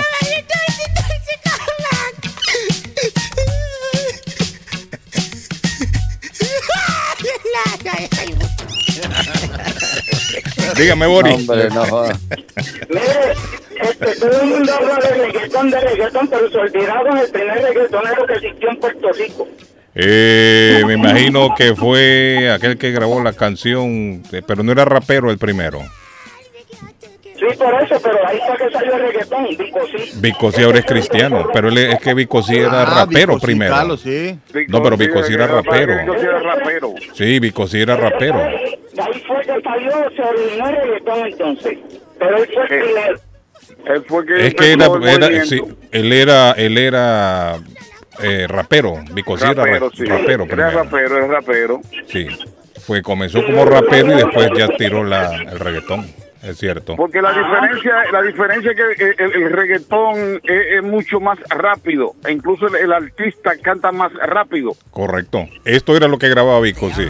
Dígame, 10.77 11.07
Bori. 11.07 11.31
Hombre, 11.31 11.69
no. 11.69 11.85
Mire, 12.89 13.33
este, 13.81 14.15
todo 14.15 14.41
el 14.41 14.47
mundo 14.47 14.73
habla 14.73 14.95
de 14.95 15.25
reggaetón, 15.25 15.69
de 15.69 15.79
reggaetón, 15.79 16.27
pero 16.27 16.49
se 16.49 16.57
olvidaron 16.57 17.17
el 17.17 17.29
primer 17.29 17.61
reggaetonero 17.61 18.25
que 18.25 18.33
existió 18.33 18.69
en 18.69 18.79
Puerto 18.79 19.11
Rico. 19.11 19.47
Eh, 19.95 20.81
me 20.87 20.93
imagino 20.93 21.53
que 21.55 21.75
fue 21.75 22.51
aquel 22.51 22.77
que 22.77 22.91
grabó 22.91 23.21
la 23.21 23.33
canción, 23.33 24.23
eh, 24.31 24.41
pero 24.45 24.63
no 24.63 24.71
era 24.71 24.85
rapero 24.85 25.29
el 25.29 25.37
primero. 25.37 25.81
Sí, 27.51 27.57
por 27.57 27.83
eso, 27.83 27.95
pero 28.01 28.27
ahí 28.27 28.39
fue 28.47 28.57
que 28.67 28.71
salió 28.73 28.95
el 28.95 29.01
reggaetón, 29.01 29.45
Vico 29.57 29.79
sí. 29.87 30.11
Vico 30.21 30.51
sí 30.51 30.63
ahora 30.63 30.79
es 30.79 30.85
cristiano, 30.85 31.47
pero 31.53 31.67
él 31.69 31.77
es 31.77 31.93
es 31.95 31.99
que 31.99 32.13
Vico 32.13 32.41
sí 32.41 32.55
era 32.57 32.83
Ah, 32.83 33.03
rapero 33.05 33.37
primero. 33.39 33.97
Sí. 33.97 34.39
No, 34.69 34.81
pero 34.81 34.95
Vico 34.97 35.21
sí 35.23 35.33
era 35.33 35.47
rapero. 35.47 35.93
Era 35.93 36.39
rapero. 36.39 36.93
Sí, 37.13 37.39
Vico 37.39 37.67
sí 37.67 37.81
era 37.81 37.95
rapero. 37.97 38.37
De 38.37 39.01
ahí 39.01 39.23
fue 39.27 39.41
que 39.41 39.61
salió, 39.61 39.91
se 40.15 40.21
originó 40.21 40.69
el 40.69 40.75
reggaetón 40.75 41.25
entonces. 41.27 41.77
Pero 42.19 42.37
él 42.37 42.49
fue 42.53 42.61
el 42.63 42.67
primero. 42.69 43.19
Él 43.85 44.05
fue 44.07 44.25
que 44.25 44.47
Es 44.47 44.53
que 44.55 44.71
era, 44.73 44.85
era- 45.27 45.45
sí, 45.45 45.61
él 45.91 46.13
era, 46.13 46.51
él 46.51 46.77
era 46.77 47.55
eh, 48.21 48.45
rapero. 48.47 48.95
Vico 49.11 49.37
sí 49.37 49.43
era 49.43 49.53
rapero, 49.53 49.89
ra- 49.89 49.95
sí. 49.97 50.05
rapero 50.05 50.43
Era 50.45 50.55
primero. 50.55 50.83
rapero, 50.83 51.23
es 51.23 51.27
rapero. 51.29 51.81
Sí, 52.07 52.27
fue 52.85 53.01
comenzó 53.01 53.43
como 53.45 53.65
rapero 53.65 54.13
y 54.13 54.15
después 54.17 54.49
ya 54.57 54.67
tiró 54.77 55.03
la, 55.03 55.35
el 55.35 55.59
reggaetón. 55.59 56.05
Es 56.43 56.57
cierto. 56.57 56.95
Porque 56.97 57.21
la 57.21 57.31
diferencia, 57.31 57.93
la 58.11 58.21
diferencia 58.21 58.71
es 58.71 58.77
que 58.97 59.23
el, 59.23 59.31
el- 59.43 59.51
reggaetón 59.53 60.41
es, 60.43 60.77
es 60.77 60.83
mucho 60.83 61.19
más 61.19 61.37
rápido. 61.49 62.15
E 62.25 62.31
incluso 62.31 62.67
el, 62.67 62.75
el 62.75 62.91
artista 62.93 63.51
canta 63.61 63.91
más 63.91 64.11
rápido. 64.13 64.71
Correcto. 64.91 65.47
Esto 65.63 65.95
era 65.95 66.07
lo 66.07 66.17
que 66.17 66.27
grababa 66.29 66.59
Vico, 66.59 66.89
sí. 66.93 67.07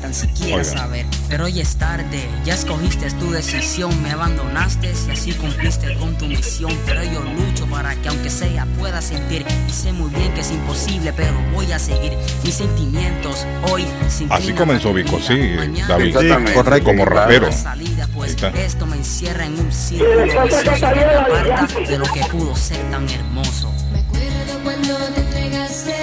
Tan 0.00 0.12
siquiera 0.14 0.56
Oiga. 0.56 0.64
saber. 0.64 1.06
Pero 1.28 1.44
hoy 1.44 1.60
es 1.60 1.78
tarde, 1.78 2.28
ya 2.44 2.52
escogiste 2.54 3.08
tu 3.18 3.30
decisión, 3.30 3.90
me 4.02 4.10
abandonaste 4.10 4.88
y 5.08 5.10
así 5.10 5.32
cumpliste 5.32 5.94
con 5.98 6.16
tu 6.18 6.26
misión. 6.26 6.72
Pero 6.86 7.02
yo 7.04 7.22
lucho 7.22 7.66
para 7.70 7.94
que 7.96 8.08
aunque 8.08 8.28
sea 8.28 8.66
pueda 8.78 9.00
sentir. 9.00 9.44
Y 9.66 9.70
sé 9.72 9.92
muy 9.92 10.10
bien 10.14 10.32
que 10.34 10.40
es 10.40 10.50
imposible, 10.50 11.12
pero 11.16 11.32
voy 11.54 11.72
a 11.72 11.78
seguir 11.78 12.12
mis 12.44 12.54
sentimientos 12.54 13.46
hoy. 13.70 13.86
Así 14.28 14.52
comenzó 14.52 14.92
Vico, 14.92 15.18
sí, 15.20 15.54
David. 15.88 16.08
Exactamente. 16.08 16.52
correcto. 16.52 16.84
Como 16.84 17.04
rapero. 17.06 17.50
salida, 17.52 18.06
pues 18.14 18.32
Está. 18.48 18.60
esto 18.60 18.86
me 18.86 18.96
encierra 18.96 19.44
en 19.46 19.58
un 19.58 19.70
círculo 19.72 20.10
de 20.16 20.24
vicioso 20.24 20.62
que 20.62 20.94
me 20.94 21.04
aparta 21.04 21.66
de 21.88 21.98
lo 21.98 22.04
que 22.06 22.20
pudo 22.30 22.56
ser 22.56 22.78
tan 22.90 23.08
hermoso. 23.08 23.72
Me 23.92 24.00
acuerdo 24.00 24.60
cuando 24.64 24.96
te 25.14 25.20
entregaste 25.20 25.94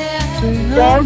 a 0.77 0.99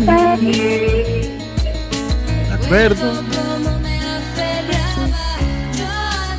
acuerdo. 2.54 3.24
cómo 3.34 3.80
me 3.80 3.98
aferraba 4.00 5.18
yo 5.74 5.86
a 5.88 6.38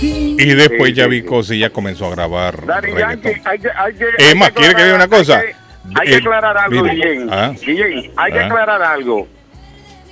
ti. 0.00 0.36
Y 0.38 0.54
después 0.54 0.90
Sí, 0.90 0.94
ya 0.94 1.04
sí, 1.04 1.10
Vico 1.10 1.42
sí 1.42 1.58
ya 1.58 1.70
comenzó 1.70 2.06
a 2.06 2.10
grabar 2.10 2.64
Daddy 2.66 2.88
Yankee, 2.92 3.28
reggaetón. 3.28 3.42
hay 3.52 3.58
que, 3.58 3.68
hay 3.70 3.94
que, 3.94 4.04
Es 4.18 4.28
hay 4.28 4.34
más, 4.36 4.50
¿quiere 4.52 4.74
que 4.74 4.84
diga 4.84 4.94
una 4.96 5.08
cosa? 5.08 5.38
Hay 5.38 5.46
que, 5.46 5.54
hay 6.00 6.06
que 6.06 6.12
Eh, 6.14 6.16
aclarar 6.18 6.58
algo, 6.58 6.82
Guillén. 6.84 7.28
ah. 7.32 7.52
Guillén, 7.60 8.12
hay 8.16 8.32
que 8.32 8.38
Ah. 8.40 8.46
aclarar 8.46 8.82
algo. 8.82 9.28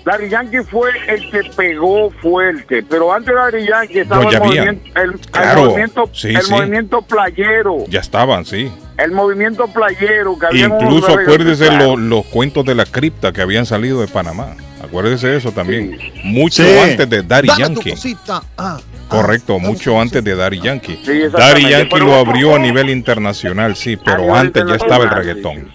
Daddy 0.09 0.31
Yankee 0.31 0.59
fue 0.71 0.90
el 1.07 1.31
que 1.31 1.40
pegó 1.55 2.11
fuerte, 2.11 2.83
pero 2.83 3.12
antes 3.12 3.27
de 3.29 3.35
Daddy 3.35 3.66
Yankee 3.68 3.99
estaba 3.99 4.23
No, 4.25 4.31
el, 4.31 4.38
movimiento, 4.38 4.83
el, 4.99 5.55
movimiento, 5.57 6.11
sí, 6.14 6.29
el 6.29 6.40
sí. 6.42 6.51
movimiento 6.51 7.03
playero. 7.03 7.85
Ya 7.88 8.01
estaban, 8.01 8.47
sí. 8.47 8.73
el 8.97 9.12
movimiento 9.12 9.66
playero 9.68 10.38
que 10.38 10.47
había 10.47 10.64
Incluso 10.64 11.09
acuérdese 11.12 11.71
lo- 11.73 11.97
los 11.99 12.25
cuentos 12.25 12.64
de 12.64 12.75
la 12.75 12.87
cripta 12.87 13.33
que 13.33 13.42
habían 13.42 13.66
salido 13.66 14.01
de 14.01 14.09
Panamá. 14.09 14.57
Acuérdese 14.83 15.29
de 15.29 15.37
eso 15.37 15.53
también. 15.53 15.99
Mucho 16.25 16.62
Sí. 16.64 16.79
antes 16.79 17.11
de 17.11 17.23
Daddy 17.23 17.49
Dame 17.49 17.61
Yankee. 17.61 17.90
cosita. 17.90 18.42
Ah, 18.57 18.79
Correcto, 19.09 19.59
mucho 19.59 20.01
antes 20.01 20.25
de 20.25 20.35
Daddy 20.35 20.61
Yankee. 20.61 21.03
Daddy 21.31 21.68
Yankee 21.68 21.88
Pero 21.92 22.07
lo 22.07 22.14
abrió 22.14 22.55
a 22.55 22.59
nivel 22.59 22.88
internacional, 22.90 23.77
sí, 23.77 23.97
pero 23.97 24.35
antes 24.35 24.64
ya 24.66 24.75
estaba 24.77 25.05
el 25.05 25.11
reggaetón. 25.11 25.71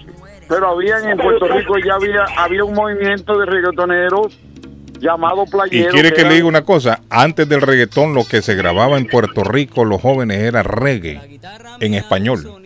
Pero 0.53 0.69
había 0.69 0.99
en 0.99 1.17
Puerto 1.17 1.47
Rico 1.47 1.75
ya 1.77 1.95
había 1.95 2.25
había 2.37 2.63
un 2.63 2.73
movimiento 2.73 3.37
de 3.39 3.45
reggaetoneros 3.45 4.37
llamado 4.99 5.43
Y 5.45 5.49
playero. 5.51 5.91
quiere 5.91 6.13
que 6.13 6.21
era- 6.21 6.29
le 6.29 6.35
diga 6.35 6.47
una 6.47 6.63
cosa, 6.63 7.01
antes 7.09 7.47
del 7.49 7.61
reggaetón 7.61 8.13
lo 8.13 8.23
que 8.25 8.41
se 8.41 8.55
grababa 8.55 8.97
en 8.97 9.07
Puerto 9.07 9.43
Rico 9.43 9.83
los 9.85 10.01
jóvenes 10.01 10.37
era 10.37 10.63
reggae 10.63 11.39
en 11.79 11.93
español. 11.95 12.62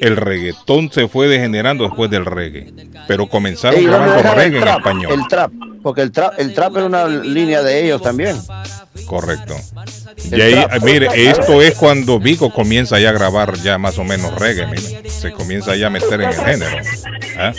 El 0.00 0.16
reggaetón 0.16 0.90
se 0.92 1.08
fue 1.08 1.28
degenerando 1.28 1.84
después 1.84 2.10
del 2.10 2.24
reggae, 2.24 2.72
pero 3.08 3.26
comenzaron 3.28 3.76
¿dónde 3.76 3.90
grabando 3.90 4.16
dejan 4.16 4.36
reggae 4.36 4.48
el 4.48 4.54
en 4.56 4.62
trap? 4.62 4.78
español. 4.78 5.12
El 5.12 5.28
trap, 5.28 5.52
porque 5.82 6.00
el 6.02 6.12
trap, 6.12 6.34
el 6.38 6.54
trap 6.54 6.76
era 6.76 6.86
una 6.86 7.06
línea 7.08 7.62
de 7.62 7.84
ellos 7.84 8.02
también. 8.02 8.36
Correcto. 9.06 9.54
El 10.30 10.38
Y 10.38 10.42
ahí, 10.42 10.54
trap. 10.54 10.82
mire, 10.84 11.08
esto 11.30 11.60
es 11.62 11.74
cuando 11.74 12.18
Vico 12.20 12.50
comienza 12.52 12.98
ya 13.00 13.10
a 13.10 13.12
grabar 13.12 13.54
ya 13.56 13.78
más 13.78 13.98
o 13.98 14.04
menos 14.04 14.34
reggae, 14.38 14.66
mire. 14.66 15.08
Se 15.10 15.32
comienza 15.32 15.74
ya 15.76 15.88
a 15.88 15.90
meter 15.90 16.20
en 16.20 16.28
el 16.28 16.34
género. 16.34 16.76
¿Ah? 17.38 17.52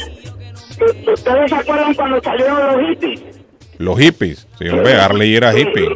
¿Ustedes 1.14 1.50
se 1.50 1.56
acuerdan 1.56 1.94
cuando 1.94 2.22
salieron 2.22 2.58
los 2.78 2.90
hippies? 2.90 3.22
Los 3.78 4.00
hippies, 4.00 4.48
sí, 4.60 4.68
hombre, 4.70 4.94
Harley 4.96 5.36
era 5.36 5.58
hippie. 5.58 5.88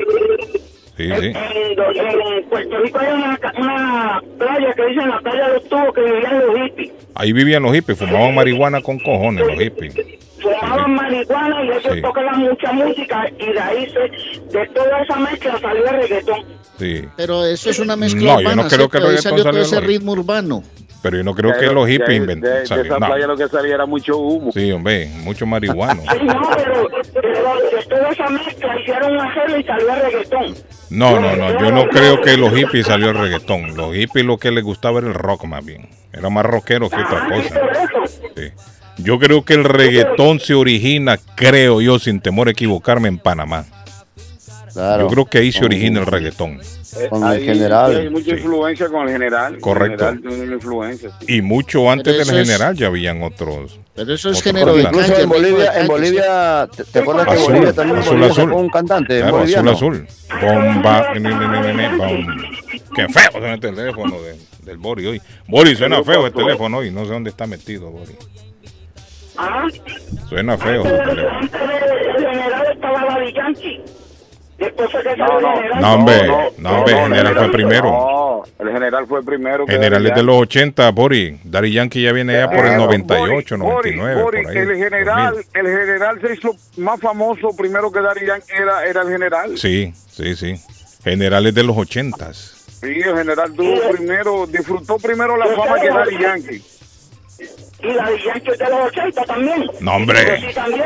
Sí, 0.98 1.04
sí. 1.06 1.12
En, 1.12 1.36
en 1.36 2.50
Puerto 2.50 2.78
Rico 2.80 3.00
hay 3.00 3.14
una, 3.14 3.40
una 3.60 4.22
playa 4.40 4.74
que 4.74 4.86
dicen 4.88 5.10
la 5.10 5.20
playa 5.20 5.48
de 5.48 5.54
los 5.54 5.70
tubos 5.70 5.94
que 5.94 6.02
vivían 6.02 6.40
los 6.40 6.56
hippies. 6.58 6.92
Ahí 7.16 7.34
vivían 7.34 7.64
los 7.64 7.74
hippies, 7.76 7.98
fumaban 8.00 8.34
marihuana 8.36 8.82
con 8.82 8.98
cojones 9.00 9.46
los 9.46 9.60
hippies. 9.60 9.94
Fumaban 10.42 10.96
marihuana 10.96 11.64
y 11.64 11.70
ellos 11.70 11.84
Sí. 11.94 12.02
tocaban 12.02 12.40
mucha 12.40 12.72
música 12.72 13.26
y 13.40 13.54
de 13.54 13.60
ahí 13.60 13.88
se, 13.90 14.58
de 14.58 14.68
toda 14.70 15.02
esa 15.04 15.16
mezcla 15.20 15.60
salió 15.60 15.86
el 15.88 15.98
reggaetón. 16.02 16.46
Sí. 16.80 17.04
Pero 17.16 17.46
eso 17.46 17.70
es 17.70 17.80
una 17.80 17.96
mezcla 17.96 18.22
No, 18.34 18.42
yo 18.42 18.48
urbana, 18.50 18.64
no 18.64 18.70
creo 18.70 18.90
que 18.90 18.98
el 18.98 19.18
salió 19.20 19.44
todo 19.44 19.62
ese 19.62 19.80
ritmo 19.82 20.12
urbano. 20.14 20.64
Pero 21.04 21.18
yo 21.18 21.24
no 21.24 21.36
creo 21.36 21.54
que 21.54 21.60
Pero 21.60 21.74
los 21.74 21.86
de 21.86 21.92
hippies 21.94 22.18
inventó. 22.18 22.48
De, 22.48 22.54
de 22.58 22.64
esa 22.64 22.76
no. 22.76 22.98
playa 23.08 23.28
lo 23.28 23.38
que 23.38 23.48
salía 23.48 23.76
era 23.76 23.86
mucho 23.86 24.18
humo. 24.18 24.52
Sí, 24.52 24.72
hombre, 24.72 25.08
mucho 25.24 25.46
marihuano. 25.46 26.02
Sí, 26.12 26.18
no, 26.24 26.42
pero, 26.56 26.88
pero 27.14 27.56
de 27.70 27.86
toda 27.88 28.10
esa 28.10 28.30
mezcla 28.30 28.80
hicieron 28.80 29.12
una 29.14 29.24
arreglo 29.32 29.60
y 29.60 29.64
salió 29.64 29.94
el 29.94 30.02
reggaetón. 30.02 30.56
No, 30.90 31.20
no, 31.20 31.36
no, 31.36 31.60
yo 31.60 31.72
no 31.72 31.88
creo 31.88 32.22
que 32.22 32.38
los 32.38 32.54
hippies 32.54 32.88
salió 32.88 33.10
el 33.10 33.18
reggaetón. 33.18 33.76
Los 33.76 33.94
hippies 33.94 34.26
lo 34.26 34.38
que 34.38 34.52
les 34.52 34.64
gustaba 34.64 35.00
era 35.00 35.08
el 35.08 35.14
rock 35.14 35.46
más 35.46 35.66
bien. 35.66 35.90
Era 36.14 36.30
más 36.30 36.46
rockero 36.46 36.90
que 36.90 36.96
otra 36.96 37.28
cosa. 37.28 37.62
Sí. 38.36 38.52
Yo 38.98 39.20
creo 39.20 39.44
que 39.46 39.54
el 39.54 39.64
reggaetón 39.64 40.40
se 40.40 40.54
origina, 40.54 41.18
creo 41.36 41.82
yo, 41.82 42.00
sin 42.00 42.20
temor 42.20 42.48
a 42.48 42.52
equivocarme, 42.52 43.08
en 43.10 43.20
Panamá. 43.20 43.66
Claro. 44.78 45.04
Yo 45.06 45.10
creo 45.10 45.26
que 45.26 45.38
ahí 45.40 45.52
se 45.52 45.66
origina 45.66 46.00
el 46.02 46.06
reggaetón. 46.06 46.60
Eh, 46.62 47.08
Con 47.10 47.26
el 47.32 47.42
general. 47.44 47.96
Hay 47.98 48.10
mucha 48.12 48.30
influencia 48.32 48.88
con 48.90 49.08
el 49.08 49.10
general. 49.14 49.58
Correcto. 49.60 50.08
El 50.08 50.16
general 50.18 50.30
tiene 50.30 50.44
una 50.46 50.54
influencia. 50.56 51.10
sí. 51.20 51.38
Y 51.38 51.42
mucho 51.42 51.90
antes 51.90 52.16
del 52.16 52.30
es- 52.38 52.48
general 52.48 52.76
ya 52.76 52.86
habían 52.88 53.24
otros. 53.24 53.80
Pero 53.96 54.14
eso 54.14 54.30
es 54.30 54.44
género. 54.44 54.78
Incluso 54.80 55.16
en 55.20 55.30
Bolivia, 55.30 55.80
en 55.82 55.88
Bolivia, 55.88 56.68
¿te, 56.76 56.84
te 56.84 57.00
acuerdas 57.00 57.26
que 57.26 57.32
Azul, 57.34 57.46
Bolivia 57.54 57.74
también 57.74 57.98
azul, 57.98 58.12
Bolivia 58.18 58.32
azul. 58.32 58.52
un 58.54 58.70
cantante 58.70 59.18
Claro, 59.18 59.28
azul, 59.28 59.40
boliviano? 59.40 59.72
azul. 59.72 60.08
Bomba. 60.42 61.14
ne, 61.16 61.20
ne, 61.22 61.36
ne, 61.36 61.60
ne, 61.62 61.74
ne, 61.74 61.98
bom. 61.98 62.28
Qué 62.96 63.08
feo 63.10 63.32
suena 63.32 63.54
el 63.56 63.60
teléfono 63.60 64.16
de- 64.22 64.38
del 64.64 64.78
Bori 64.78 65.08
hoy. 65.08 65.22
Bori, 65.48 65.76
suena 65.76 66.04
feo 66.04 66.28
el 66.28 66.34
teléfono 66.34 66.78
hoy. 66.78 66.92
No 66.92 67.04
sé 67.06 67.12
dónde 67.14 67.32
está 67.32 67.48
metido, 67.48 67.90
Bori. 67.90 68.14
Ah, 69.40 69.66
Suena 70.30 70.58
feo 70.58 70.84
antes 70.84 71.00
el 71.00 71.16
teléfono. 71.16 71.50
Después 74.58 74.92
fue 74.92 75.04
que 75.04 75.16
No, 75.18 75.28
salió 75.28 75.40
no. 75.42 75.54
el 75.54 75.58
general. 75.62 75.82
No, 75.82 75.94
hombre, 75.94 76.28
no, 76.58 76.70
hombre, 76.80 76.94
el 76.94 77.00
general 77.04 77.36
fue 77.38 77.52
primero. 77.52 77.90
No, 77.92 78.44
el 78.60 78.72
general 78.74 79.08
fue 79.08 79.24
primero. 79.24 79.68
General 79.68 80.06
es 80.08 80.16
de 80.16 80.24
los 80.24 80.36
80, 80.38 80.90
Bori. 80.92 81.40
Daddy 81.44 81.72
Yankee 81.74 82.02
ya 82.02 82.12
viene 82.12 82.34
ya 82.34 82.48
por 82.48 82.60
el 82.66 82.76
Claro, 82.76 82.86
98, 82.86 83.58
Boris, 83.58 83.96
99, 83.96 84.22
Boris, 84.24 84.44
por 84.44 84.52
ahí. 84.52 84.58
el 84.58 84.76
general, 84.78 85.36
2000. 85.36 85.46
el 85.54 85.78
general 85.78 86.22
se 86.22 86.34
hizo 86.34 86.56
más 86.78 87.00
famoso 87.00 87.50
primero 87.56 87.92
que 87.92 88.00
Daddy 88.02 88.26
Yankee 88.26 88.54
era, 88.60 88.86
era 88.86 89.02
el 89.04 89.08
general. 89.10 89.58
Sí, 89.58 89.94
sí, 90.10 90.36
sí. 90.36 90.56
Generales 91.04 91.54
de 91.54 91.64
los 91.64 91.78
80. 91.78 92.34
Sí, 92.34 92.88
el 92.88 93.16
general 93.18 93.54
tuvo 93.54 93.90
primero, 93.92 94.48
disfrutó 94.48 94.98
primero 94.98 95.38
la 95.38 95.46
fama 95.48 95.80
que 95.80 95.90
Daddy 95.90 96.18
Yankee. 96.20 96.64
Y 97.80 97.88
de 97.88 97.94
Yankee 98.26 98.52
es 98.52 98.58
de 98.58 98.70
los 98.70 98.80
80 98.88 99.24
también. 99.24 99.66
No, 99.82 99.96
hombre. 99.96 100.40
Sí, 100.42 100.54
también. 100.56 100.86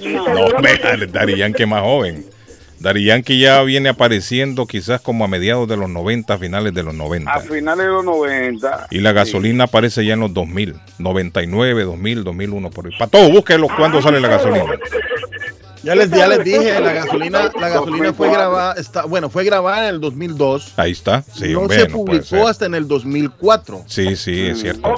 Y 0.00 0.08
No, 0.14 0.24
hombre, 0.24 0.78
que- 0.80 1.06
Daddy 1.12 1.36
Yankee 1.36 1.66
más 1.66 1.82
joven. 1.82 2.24
Daddy 2.82 3.04
Yankee 3.04 3.38
ya 3.38 3.62
viene 3.62 3.90
apareciendo 3.90 4.66
quizás 4.66 5.00
como 5.00 5.24
a 5.24 5.28
mediados 5.28 5.68
de 5.68 5.76
los 5.76 5.88
90, 5.88 6.36
finales 6.36 6.74
de 6.74 6.82
los 6.82 6.92
90. 6.92 7.30
A 7.30 7.38
finales 7.38 7.86
de 7.86 7.92
los 7.92 8.04
90. 8.04 8.88
Y 8.90 8.98
la 8.98 9.12
gasolina 9.12 9.64
aparece 9.64 10.04
ya 10.04 10.14
en 10.14 10.20
los 10.20 10.34
2000, 10.34 10.74
99, 10.98 11.84
2000, 11.84 12.24
2001, 12.24 12.70
por 12.70 12.86
ahí. 12.86 12.92
Para 12.98 13.08
todo, 13.08 13.30
búsquelo 13.30 13.68
cuando 13.76 14.02
sale 14.02 14.20
la 14.20 14.28
gasolina. 14.28 14.64
Ya 15.82 15.94
les, 15.96 16.10
ya 16.10 16.28
les 16.28 16.44
dije, 16.44 16.80
la 16.80 16.92
gasolina, 17.04 17.50
la 17.60 17.68
gasolina 17.68 18.12
fue 18.12 18.30
grabada, 18.30 18.74
está, 18.74 19.04
bueno, 19.04 19.28
fue 19.28 19.44
grabada 19.44 19.88
en 19.88 19.94
el 19.96 20.00
2002. 20.00 20.74
Ahí 20.76 20.92
está. 20.92 21.22
Sí, 21.34 21.52
no 21.52 21.68
se 21.68 21.86
publicó 21.86 22.46
hasta 22.46 22.66
en 22.66 22.74
el 22.74 22.86
2004. 22.86 23.84
Sí, 23.86 24.14
sí, 24.16 24.46
es 24.46 24.60
cierto. 24.60 24.94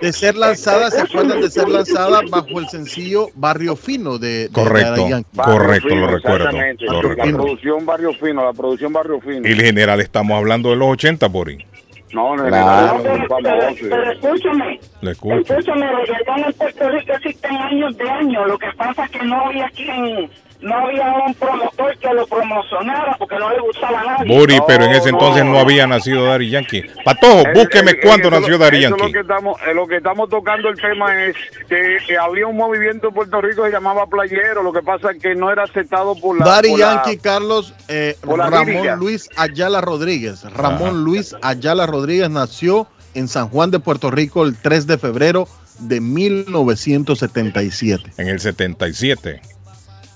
De 0.00 0.12
ser 0.12 0.36
lanzada, 0.36 0.90
¿se 0.90 1.00
acuerdan 1.02 1.40
de 1.40 1.50
ser 1.50 1.68
lanzada 1.68 2.20
bajo 2.30 2.58
el 2.58 2.68
sencillo 2.68 3.28
Barrio 3.34 3.76
Fino 3.76 4.18
de, 4.18 4.48
de 4.48 4.50
Correcto, 4.50 5.08
Yankee? 5.08 5.28
correcto, 5.36 5.88
Fino, 5.88 6.00
lo 6.00 6.06
recuerdo. 6.08 6.44
Lo 6.50 6.52
La 6.52 7.02
recuerdo. 7.02 7.36
producción 7.36 7.86
Barrio 7.86 8.12
Fino, 8.14 8.44
la 8.44 8.52
producción 8.52 8.92
Barrio 8.92 9.20
Fino. 9.20 9.46
Y 9.48 9.52
el 9.52 9.60
general, 9.60 10.00
estamos 10.00 10.36
hablando 10.38 10.70
de 10.70 10.76
los 10.76 10.88
80, 10.88 11.26
Bori. 11.28 11.66
No, 12.14 12.34
el 12.34 12.48
Claro. 12.48 12.94
muy 12.98 13.26
famoso. 13.26 13.76
Pero 13.90 14.12
escúchame, 14.12 14.80
Le 15.02 15.10
escucho. 15.10 15.36
escúchame, 15.54 15.86
el 15.90 15.96
reggaetón 16.06 16.44
en 16.46 16.52
Puerto 16.54 16.88
Rico 16.90 17.12
existen 17.12 17.56
años 17.56 17.96
de 17.98 18.10
años. 18.10 18.46
Lo 18.48 18.58
que 18.58 18.66
pasa 18.76 19.04
es 19.04 19.10
que 19.10 19.24
no 19.26 19.46
había 19.46 19.68
quien, 19.70 20.30
no 20.60 20.74
había 20.76 21.12
un 21.26 21.34
promotor 21.34 21.96
que 21.98 22.12
lo 22.12 22.26
promocionara 22.26 23.16
porque 23.16 23.36
no 23.38 23.50
le 23.50 23.60
gustaba 23.60 24.00
a 24.00 24.04
nadie. 24.04 24.36
Bori, 24.36 24.58
pero 24.66 24.84
en 24.84 24.90
ese 24.92 25.08
entonces 25.10 25.44
no 25.44 25.58
había 25.58 25.86
nacido 25.86 26.24
Daddy 26.24 26.50
Yankee. 26.50 26.82
Patojo, 27.04 27.44
búsqueme 27.54 27.98
cuándo 28.00 28.28
eso 28.28 28.40
nació 28.40 28.56
eso 28.56 28.80
Yankee. 28.80 29.02
Lo 29.02 29.12
que, 29.12 29.20
estamos, 29.20 29.60
eh, 29.66 29.74
lo 29.74 29.86
que 29.86 29.96
estamos 29.96 30.28
tocando 30.28 30.68
el 30.68 30.76
tema 30.80 31.24
es 31.24 31.36
que, 31.68 31.98
que 32.06 32.18
había 32.18 32.46
un 32.46 32.56
movimiento 32.56 33.08
en 33.08 33.14
Puerto 33.14 33.40
Rico 33.40 33.62
que 33.62 33.68
se 33.68 33.74
llamaba 33.74 34.06
Playero. 34.06 34.62
Lo 34.62 34.72
que 34.72 34.82
pasa 34.82 35.12
es 35.12 35.22
que 35.22 35.34
no 35.34 35.50
era 35.52 35.64
aceptado 35.64 36.14
por 36.16 36.38
la. 36.38 36.44
Por 36.44 36.78
la- 36.78 37.02
Yankee, 37.04 37.16
Carlos 37.18 37.74
eh, 37.88 38.16
Ramón 38.22 38.66
lírica. 38.66 38.96
Luis 38.96 39.28
Ayala 39.36 39.80
Rodríguez. 39.80 40.42
Ramón 40.52 40.88
Ajá. 40.88 40.92
Luis 40.98 41.34
Ayala 41.42 41.86
Rodríguez 41.86 42.28
nació 42.30 42.86
en 43.14 43.28
San 43.28 43.48
Juan 43.48 43.70
de 43.70 43.78
Puerto 43.78 44.10
Rico 44.10 44.44
el 44.44 44.56
3 44.56 44.86
de 44.86 44.98
febrero 44.98 45.48
de 45.78 46.00
1977. 46.00 48.12
En 48.18 48.28
el 48.28 48.40
77. 48.40 49.40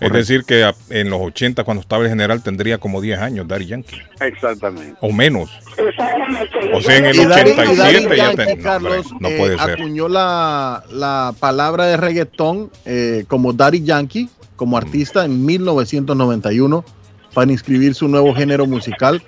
Es 0.07 0.13
decir, 0.13 0.45
que 0.45 0.71
en 0.91 1.11
los 1.11 1.21
80, 1.21 1.65
cuando 1.65 1.81
estaba 1.81 2.03
el 2.05 2.09
general, 2.09 2.43
tendría 2.43 2.79
como 2.79 3.01
10 3.01 3.19
años 3.21 3.47
Daddy 3.49 3.67
Yankee. 3.67 3.97
Exactamente. 4.21 4.95
O 5.01 5.13
menos. 5.13 5.51
Exactamente. 5.77 6.51
O 6.75 6.81
sea, 6.81 6.97
en 6.99 7.07
el 7.07 7.17
Y 7.17 7.25
Daddy, 7.25 7.51
y 7.51 7.55
Daddy 7.55 7.97
87 8.07 8.17
ya 8.17 8.35
ten- 8.35 8.59
no, 8.59 8.63
Carlos, 8.65 9.07
no 9.21 9.29
eh, 9.29 9.37
puede 9.39 9.59
ser. 9.59 9.71
acuñó 9.81 10.09
la, 10.09 10.83
la 10.91 11.35
palabra 11.39 11.87
de 11.87 11.97
reggaetón 11.97 12.71
eh, 12.85 13.25
como 13.29 13.53
Daddy 13.53 13.83
Yankee, 13.83 14.29
como 14.57 14.77
artista 14.77 15.25
en 15.25 15.45
1991, 15.45 16.85
para 17.35 17.51
inscribir 17.51 17.95
su 17.95 18.09
nuevo 18.09 18.35
género 18.35 18.67
musical 18.67 19.23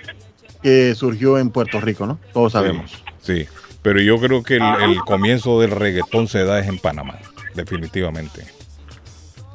que 0.63 0.95
surgió 0.95 1.39
en 1.39 1.51
Puerto 1.51 1.81
Rico, 1.81 2.07
¿no? 2.07 2.19
Todos 2.33 2.53
sabemos. 2.53 2.91
Sí, 3.21 3.47
pero 3.83 4.01
yo 4.01 4.19
creo 4.19 4.43
que 4.43 4.57
el, 4.57 4.63
el 4.63 4.99
comienzo 5.01 5.61
del 5.61 5.71
reggaetón 5.71 6.29
se 6.29 6.45
da 6.45 6.59
es 6.61 6.69
en 6.69 6.79
Panamá, 6.79 7.19
definitivamente. 7.55 8.47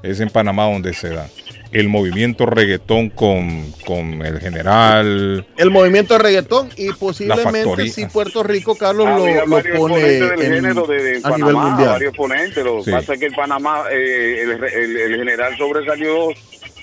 Es 0.03 0.19
en 0.21 0.29
Panamá 0.29 0.63
donde 0.65 0.93
se 0.93 1.09
da. 1.09 1.27
El 1.71 1.87
movimiento 1.87 2.45
reggaetón 2.47 3.09
con, 3.09 3.71
con 3.85 4.25
el 4.25 4.39
general. 4.39 5.45
El 5.57 5.69
movimiento 5.69 6.15
de 6.15 6.19
reggaetón 6.23 6.69
y 6.77 6.91
posiblemente 6.93 7.89
si 7.89 8.05
Puerto 8.07 8.41
Rico, 8.41 8.75
Carlos, 8.75 9.05
Había 9.05 9.41
lo, 9.41 9.45
lo 9.45 9.55
varios 9.57 9.77
pone 9.77 9.99
del 10.01 10.23
en- 10.41 10.53
género 10.55 10.87
de, 10.87 11.03
de 11.03 11.17
a 11.19 11.21
Panamá, 11.21 11.37
nivel 11.37 11.55
mundial. 11.55 11.89
varios 11.89 12.09
exponentes. 12.09 12.63
Lo 12.63 12.77
que 12.77 12.83
Sí. 12.85 12.91
pasa 12.91 13.13
es 13.13 13.19
que 13.19 13.25
el 13.27 13.33
Panamá, 13.35 13.83
eh, 13.91 14.41
el, 14.43 14.63
el- 14.63 14.97
el 14.97 15.15
general 15.17 15.55
sobresalió, 15.57 16.29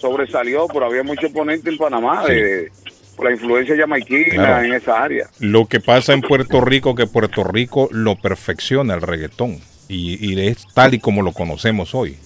sobresalió, 0.00 0.66
pero 0.68 0.86
había 0.86 1.02
muchos 1.02 1.24
exponentes 1.24 1.72
en 1.72 1.78
Panamá 1.78 2.22
Sí. 2.26 2.34
de 2.34 2.70
por 3.16 3.24
la 3.26 3.32
influencia 3.32 3.74
jamaiquina 3.76 4.34
Claro. 4.34 4.64
en 4.66 4.72
esa 4.74 5.02
área. 5.02 5.26
Lo 5.40 5.66
que 5.66 5.80
pasa 5.80 6.12
en 6.12 6.20
Puerto 6.20 6.60
Rico, 6.60 6.94
que 6.94 7.06
Puerto 7.06 7.42
Rico 7.44 7.88
lo 7.90 8.16
perfecciona 8.16 8.94
el 8.94 9.00
reggaetón. 9.02 9.58
Y, 9.88 10.18
y 10.34 10.46
es 10.48 10.64
tal 10.74 10.94
y 10.94 10.98
como 11.00 11.22
lo 11.22 11.32
conocemos 11.32 11.94
hoy. 11.94 12.16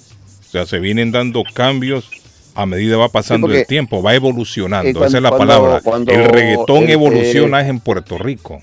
O 0.51 0.53
sea, 0.53 0.67
se 0.67 0.81
vienen 0.81 1.13
dando 1.13 1.45
cambios 1.55 2.11
a 2.57 2.67
medida 2.67 2.97
va 2.97 3.09
pasando 3.09 3.49
Sí, 3.49 3.55
el 3.55 3.67
tiempo, 3.69 4.03
va 4.03 4.17
evolucionando. 4.17 4.91
y 4.91 4.93
cuando- 4.93 5.07
Esa 5.07 5.17
es 5.19 5.23
la 5.23 5.29
cuando- 5.31 5.47
palabra. 5.47 5.81
cuando 5.85 6.13
el 6.13 6.25
reggaetón 6.25 6.83
el 6.85 6.91
evoluciona 6.91 7.65
en 7.69 7.79
Puerto 7.79 8.19
Rico. 8.19 8.61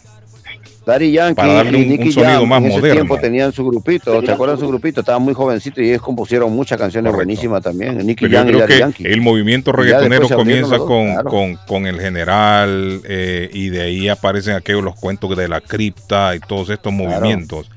Daddy 0.85 1.11
Yankee 1.13 1.35
Para 1.35 1.53
darle 1.53 1.79
y 1.79 1.91
un- 2.01 2.11
sonido 2.13 2.39
Jam 2.39 2.47
más 2.49 2.59
en 2.61 2.65
ese 2.67 2.75
moderno. 2.77 2.93
tiempo 2.95 3.17
tenían 3.19 3.51
su 3.53 3.65
grupito, 3.65 4.21
¿te 4.21 4.31
acuerdas 4.31 4.57
de 4.59 4.65
su 4.65 4.69
grupito? 4.69 4.99
Estaban 5.01 5.21
muy 5.21 5.33
jovencitos 5.33 5.79
y 5.83 5.89
ellos 5.89 6.01
compusieron 6.01 6.51
muchas 6.53 6.77
canciones 6.77 7.13
buenísimas 7.13 7.61
también. 7.63 7.97
Nicky 8.05 8.27
Pero 8.27 8.31
yo 8.31 8.37
Jam 8.37 8.47
y 8.47 8.49
creo 8.51 8.59
Daddy 8.61 8.73
que 8.73 8.79
Yankee. 8.79 9.03
el 9.07 9.21
movimiento 9.21 9.71
Y 9.71 9.73
reggaetonero 9.73 10.29
comienza 10.29 10.77
dos, 10.77 10.87
con, 10.87 11.05
claro. 11.13 11.29
con, 11.29 11.55
con 11.67 11.87
el 11.87 11.99
general 12.01 13.01
eh, 13.05 13.49
y 13.53 13.69
de 13.69 13.81
ahí 13.81 14.07
aparecen 14.09 14.55
aquellos 14.55 14.83
los 14.83 14.95
cuentos 14.95 15.35
de 15.37 15.47
la 15.47 15.61
cripta 15.61 16.35
y 16.35 16.39
todos 16.39 16.69
estos 16.69 16.91
movimientos. 16.93 17.69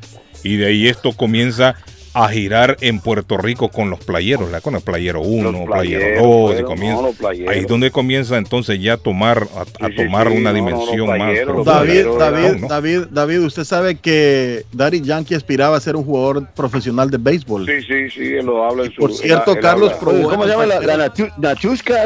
Y 0.44 0.56
de 0.56 0.66
ahí 0.66 0.86
esto 0.88 1.12
comienza 1.12 1.74
a 2.12 2.28
girar 2.28 2.76
en 2.80 2.98
Puerto 3.00 3.36
Rico 3.36 3.68
con 3.68 3.88
los 3.90 4.00
playeros, 4.00 4.50
la 4.50 4.60
con 4.60 4.74
el 4.74 4.80
playero 4.80 5.20
1, 5.20 5.52
Los 5.52 5.66
playero 5.66 6.00
playeros, 6.00 6.22
2 6.22 6.24
y 6.24 6.46
fueron, 6.54 6.64
comienza 6.64 6.96
no, 7.02 7.06
los 7.08 7.16
playeros. 7.16 7.52
ahí 7.54 7.60
es 7.60 7.66
donde 7.68 7.90
comienza 7.92 8.36
entonces 8.36 8.80
ya 8.82 8.94
a 8.94 8.96
tomar 8.96 9.46
a, 9.56 9.84
a 9.84 9.88
sí, 9.88 9.94
tomar 9.96 10.28
sí, 10.28 10.36
una 10.36 10.52
no, 10.52 10.58
no, 10.58 10.64
dimensión 10.66 11.06
los 11.08 11.18
más. 11.18 11.64
David, 11.64 12.06
David, 12.18 12.60
¿no? 12.60 12.68
David, 12.68 13.00
David, 13.10 13.38
usted 13.40 13.64
sabe 13.64 13.94
que 13.96 14.64
Daddy 14.72 15.02
Yankee 15.02 15.34
aspiraba 15.34 15.76
a 15.76 15.80
ser 15.80 15.94
un 15.94 16.04
jugador 16.04 16.46
profesional 16.56 17.10
de 17.10 17.18
béisbol. 17.18 17.66
Sí, 17.66 17.82
sí, 17.86 18.10
sí, 18.10 18.34
él 18.34 18.46
lo 18.46 18.64
habla 18.64 18.84
en 18.86 18.92
su... 18.92 19.00
Por 19.00 19.12
cierto, 19.12 19.52
él- 19.52 19.58
él 19.58 19.62
Carlos 19.62 19.92
probó 20.00 20.22
¿Cómo 20.22 20.44
en 20.44 20.50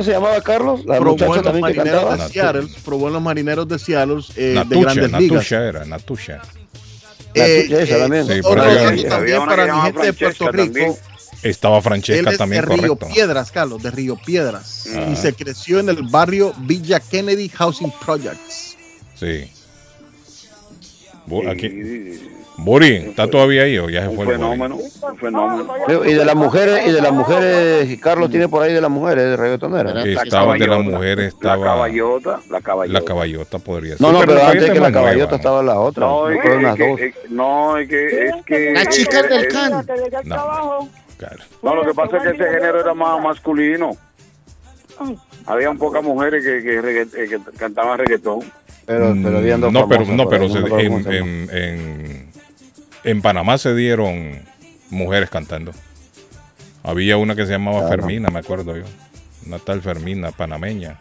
se 0.05 0.11
llamaba 0.13 0.41
Carlos? 0.43 0.85
La 0.85 0.99
probó 0.99 1.13
muchacha 1.13 1.31
en 1.31 1.37
los 1.37 1.45
también 1.45 1.65
que 1.67 1.79
marineros 1.79 2.05
cantaba. 2.05 2.25
de 2.27 2.33
Seattle, 2.33 2.69
probó 2.85 3.07
en 3.09 3.13
los 3.15 3.23
marineros 3.23 3.69
de 3.69 3.79
Seattle 3.79 4.21
eh, 4.37 4.63
de 4.69 5.09
ligas. 5.19 5.51
Era, 5.53 5.85
Natusha. 5.85 6.43
Eh, 7.35 7.67
eh, 7.71 7.87
también. 7.99 8.27
Sí, 8.27 8.43
por 8.43 8.59
también 9.09 9.45
para 9.45 9.75
mi 9.75 9.81
gente 9.83 10.07
de 10.07 10.13
Puerto 10.13 10.53
Rico. 10.53 10.99
Estaba 11.43 11.77
Él 11.77 11.83
Francesca 11.83 12.31
es 12.31 12.39
también, 12.39 12.63
de 12.63 12.69
Río 12.69 12.97
correcto. 12.97 13.15
Piedras, 13.15 13.51
Carlos, 13.51 13.83
de 13.83 13.91
Río 13.91 14.17
Piedras. 14.17 14.87
Ah. 14.95 15.11
Y 15.13 15.17
se 15.17 15.35
creció 15.35 15.79
en 15.79 15.91
el 15.91 16.03
barrio 16.05 16.55
Villa 16.61 17.01
Kennedy 17.01 17.51
Housing 17.51 17.93
Projects. 18.03 18.77
Sí, 19.15 19.51
aquí, 21.49 22.21
Bori, 22.57 22.95
¿está 23.09 23.29
todavía 23.29 23.63
ahí 23.65 23.77
o 23.79 23.91
ya 23.91 24.03
se 24.03 24.09
Un 24.09 24.17
fue 24.17 24.27
fenómeno, 24.27 24.77
un 24.77 25.19
fenómeno. 25.19 25.75
Y 26.07 26.15
de 26.15 26.25
las 26.25 26.37
mujeres, 26.37 26.87
y 26.87 26.93
de 26.93 27.01
las 27.03 27.13
mujeres, 27.13 27.99
Carlos 28.01 28.31
tiene 28.31 28.49
por 28.49 28.63
ahí 28.63 28.73
de 28.73 28.81
las 28.81 28.91
mujeres, 28.91 29.25
de 29.25 29.37
reggaetoneras. 29.37 29.93
¿Verdad? 29.93 30.07
Estaba 30.25 30.53
de 30.53 30.59
la 30.61 30.67
caballota, 30.67 30.97
mujer, 30.97 31.19
La 31.19 31.25
estaba 31.27 31.65
caballota, 31.65 32.41
la 32.51 32.61
caballota. 32.61 33.01
la 33.01 33.05
caballota 33.05 33.59
podría 33.59 33.97
ser. 33.97 34.01
No, 34.01 34.13
no, 34.13 34.21
pero 34.21 34.35
la 34.35 34.51
antes 34.51 34.63
que 34.71 34.75
la 34.81 34.91
nueva, 34.91 34.93
caballota 34.93 35.37
estaba 35.37 35.63
la 35.65 35.81
otra. 35.81 36.07
No, 36.07 36.29
es 36.29 36.41
que, 36.41 36.49
las 36.63 36.79
es 36.79 36.89
dos. 36.89 36.99
que- 36.99 37.07
es- 37.07 37.31
no, 37.31 37.77
es 37.77 37.89
que, 37.89 38.27
es 38.27 38.35
que... 38.47 38.73
Las 38.73 38.89
chicas 38.89 39.25
es- 39.25 39.31
del 39.31 39.49
can. 39.49 39.71
No, 40.25 40.89
claro. 41.19 41.39
No, 41.63 41.75
lo 41.75 41.83
que 41.85 41.93
pasa 41.95 42.17
es 42.19 42.23
que 42.23 42.31
ese 42.31 42.45
género 42.45 42.81
era 42.81 42.95
más 42.95 43.21
masculino. 43.21 43.97
Había 45.47 45.73
pocas 45.73 46.03
mujeres 46.05 46.45
que, 46.45 46.63
que, 46.63 47.29
que 47.29 47.39
cantaban 47.59 47.99
reggaetón. 47.99 48.41
Pero, 48.87 49.15
pero 49.23 49.39
habían 49.39 49.61
dos 49.61 49.73
no, 49.73 49.89
pero, 49.89 50.05
no, 50.05 50.29
pero 50.29 50.45
en, 50.45 51.13
en, 51.13 51.49
en, 51.51 52.29
en 53.05 53.23
Panamá 53.23 53.59
se 53.59 53.75
dieron 53.75 54.43
mujeres 54.91 55.31
cantando. 55.31 55.73
Había 56.83 57.17
una 57.17 57.35
que 57.35 57.47
se 57.47 57.53
llamaba 57.53 57.81
Claro. 57.81 58.03
Fermina, 58.03 58.29
me 58.31 58.41
acuerdo 58.41 58.77
yo. 58.77 58.85
Una 59.47 59.59
tal 59.59 59.83
Fermina 59.83 60.31
panameña, 60.33 60.99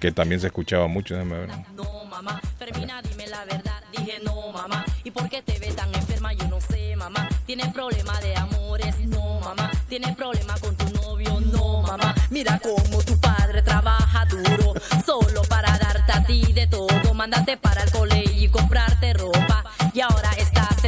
que 0.00 0.12
también 0.12 0.40
se 0.40 0.48
escuchaba 0.48 0.86
mucho. 0.86 1.14
déjame 1.14 1.38
ver. 1.38 1.48
No, 1.74 2.04
mamá, 2.04 2.40
Fermina, 2.58 3.00
dime 3.02 3.26
la 3.26 3.44
verdad. 3.44 3.82
Dije 3.96 4.18
no, 4.24 4.52
mamá. 4.52 4.84
¿Y 5.02 5.10
por 5.10 5.28
qué 5.28 5.42
te 5.42 5.58
ves 5.58 5.76
tan 5.76 5.94
enferma? 5.94 6.32
Yo 6.32 6.48
no 6.48 6.60
sé, 6.60 6.96
mamá. 6.96 7.28
¿Tienes 7.46 7.68
problema 7.72 8.18
de 8.20 8.36
amores? 8.36 8.98
No, 9.06 9.40
mamá. 9.40 9.70
¿Tienes 9.88 10.14
problema 10.16 10.54
con 10.60 10.74
tu 10.76 10.88
novio? 10.94 11.40
No, 11.40 11.82
mamá. 11.82 12.14
Mira 12.30 12.58
cómo 12.62 13.02
tu 13.02 13.18
padre 13.20 13.62
trabaja 13.62 14.24
duro. 14.26 14.74
Solo 15.06 15.42
para 15.42 15.78
darte 15.78 16.12
a 16.12 16.24
ti 16.24 16.52
de 16.52 16.66
todo. 16.66 17.14
Mándate 17.14 17.56
para 17.56 17.82
el 17.82 17.90
colegio 17.90 18.44
y 18.44 18.48
comprarte 18.48 19.12
ropa. 19.14 19.64
Y 19.92 20.00
ahora 20.00 20.30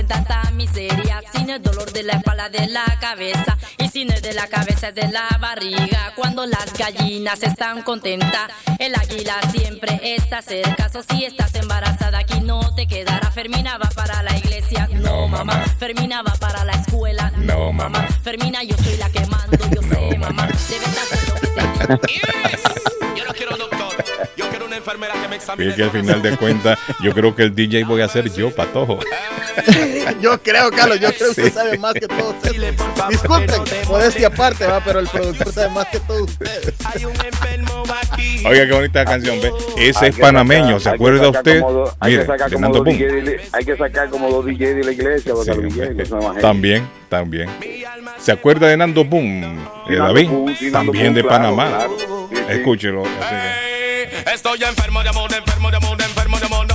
tanta 0.06 0.50
miseria. 0.52 1.22
Sin 1.32 1.50
el 1.50 1.62
dolor 1.62 1.92
de 1.92 2.02
la 2.02 2.14
espalda, 2.14 2.48
de 2.48 2.66
la 2.68 2.84
cabeza. 3.00 3.56
Y 3.78 3.88
sin 3.88 4.10
el 4.12 4.20
de 4.22 4.34
la 4.34 4.46
cabeza, 4.46 4.88
es 4.88 4.94
de 4.94 5.08
la 5.08 5.28
barriga. 5.40 6.12
Cuando 6.16 6.46
las 6.46 6.72
gallinas 6.72 7.42
están 7.42 7.82
contentas, 7.82 8.50
el 8.78 8.94
águila 8.94 9.34
siempre 9.52 10.00
está 10.02 10.42
cerca. 10.42 10.88
So, 10.88 11.02
si 11.02 11.24
estás 11.24 11.54
embarazada, 11.54 12.18
aquí 12.18 12.40
no 12.40 12.74
te 12.74 12.86
quedará. 12.86 13.30
Fermina 13.30 13.78
va 13.78 13.88
para 13.90 14.22
la 14.22 14.36
iglesia. 14.36 14.88
No, 14.92 15.28
mamá. 15.28 15.64
Fermina 15.78 16.22
va 16.22 16.32
para 16.34 16.64
la 16.64 16.72
escuela. 16.72 17.32
No, 17.36 17.72
mamá. 17.72 18.06
Fermina, 18.22 18.62
yo 18.62 18.76
soy 18.78 18.96
la 18.96 19.10
que 19.10 19.26
mando. 19.26 19.58
Yo 19.74 19.82
sé, 19.82 20.18
mamá. 20.18 20.46
Debes 20.46 20.98
hacer 20.98 21.28
lo 21.28 21.34
que 21.34 21.46
te 21.48 21.66
Yo 23.16 23.24
no 23.24 23.32
quiero 23.32 23.56
doctor, 23.56 24.04
enfermera 24.76 25.14
que 25.20 25.28
me 25.28 25.36
examine. 25.36 25.72
Fíjate 25.72 25.76
que 25.76 25.98
al 25.98 26.04
final 26.04 26.22
de 26.22 26.36
cuentas, 26.36 26.78
yo 27.02 27.12
creo 27.12 27.34
que 27.34 27.42
el 27.42 27.54
DJ 27.54 27.84
voy 27.84 28.00
a 28.02 28.08
ser 28.08 28.30
yo, 28.32 28.50
patojo. 28.54 28.98
Yo 30.20 30.40
creo, 30.42 30.70
Carlos, 30.70 31.00
yo 31.00 31.08
creo 31.08 31.18
que 31.18 31.24
usted 31.30 31.44
Sí. 31.46 31.50
sabe 31.50 31.78
más 31.78 31.94
que 31.94 32.06
todos 32.06 32.34
ustedes. 32.36 32.74
Disculpen, 33.08 33.62
modestia 33.88 34.26
aparte, 34.28 34.66
va, 34.66 34.80
pero 34.84 35.00
el 35.00 35.08
productor 35.08 35.52
sabe 35.52 35.70
más 35.70 35.86
que 35.86 35.98
todos 36.00 36.22
ustedes. 36.22 36.74
Oiga, 38.46 38.66
qué 38.66 38.72
bonita 38.72 39.04
canción, 39.04 39.40
ve. 39.40 39.50
Ese 39.78 40.04
Hay 40.04 40.10
es 40.10 40.18
panameño, 40.18 40.78
sacar- 40.78 40.80
¿se 40.80 40.88
acuerda 40.90 41.28
usted? 41.30 41.60
dos- 41.60 41.90
Hay 42.00 42.12
que 42.12 42.16
Mire, 42.18 42.26
sacar 42.26 42.52
como 42.52 42.68
dos. 42.68 42.84
DJ 42.84 43.06
de- 43.22 43.40
hay 43.52 43.64
que 43.64 43.76
sacar 43.76 44.10
como 44.10 44.30
dos 44.30 44.44
DJ 44.46 44.74
de 44.74 44.84
la 44.84 44.92
iglesia, 44.92 45.32
porque 45.34 45.52
Sí, 45.70 46.10
los. 46.10 46.36
También, 46.40 46.88
también. 47.08 47.48
¿Se 48.18 48.32
acuerda 48.32 48.68
de 48.68 48.76
Nando 48.76 49.04
Boom, 49.04 49.42
eh, 49.88 49.96
David? 49.96 50.28
Boom, 50.28 50.54
También 50.72 51.04
Boom, 51.06 51.14
de 51.14 51.24
Panamá. 51.24 51.68
claro. 51.68 51.96
Sí, 51.98 52.36
sí. 52.36 52.42
Escúchelo. 52.50 53.02
así 53.04 53.34
que- 53.34 53.75
Estoy 54.32 54.62
enfermo 54.64 55.02
de 55.02 55.08
amor, 55.08 55.32
enfermo 55.32 55.70
de 55.70 55.76
amor, 55.76 56.02
enfermo 56.02 56.38
de 56.38 56.46
amor. 56.46 56.66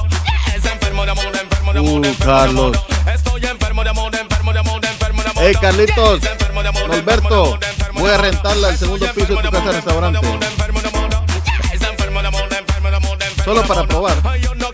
Es 0.55 0.65
enfermo 0.65 1.05
de 1.05 1.11
amor, 1.11 1.25
enfermo 1.25 1.73
de 1.73 1.79
amor, 1.79 1.91
Uh, 2.01 2.05
enfermo 2.05 2.33
de 2.43 2.49
amor. 2.49 2.79
Estoy 3.13 3.45
enfermo 3.45 3.83
de 3.83 3.89
amor, 3.89 4.15
enfermo 4.15 4.53
de 4.53 4.59
amor, 4.59 4.85
enfermo 4.85 5.23
de 5.23 5.29
amor. 5.29 5.43
Hey, 5.45 5.53
Carlitos, 5.59 6.23
Enfermo 6.23 6.63
de 6.63 6.69
amor, 6.69 6.91
Alberto, 6.93 7.59
voy 7.93 8.09
a 8.11 8.17
rentarla 8.17 8.69
al 8.69 8.77
segundo 8.77 9.05
piso 9.13 9.35
de 9.35 9.41
tu 9.43 9.49
casa 9.49 9.71
restaurante. 9.71 10.19
Es 10.19 11.81
enfermo 11.81 12.21
de 12.21 12.27
amor, 12.27 12.43
enfermo 12.53 12.89
de 12.89 12.95
amor, 12.95 13.13
enfermo 13.21 13.43
Solo 13.43 13.61
de 13.61 13.67
para 13.67 13.79
amor. 13.81 13.89
probar. 14.13 14.39
Yo 14.39 14.53
yo. 14.55 14.71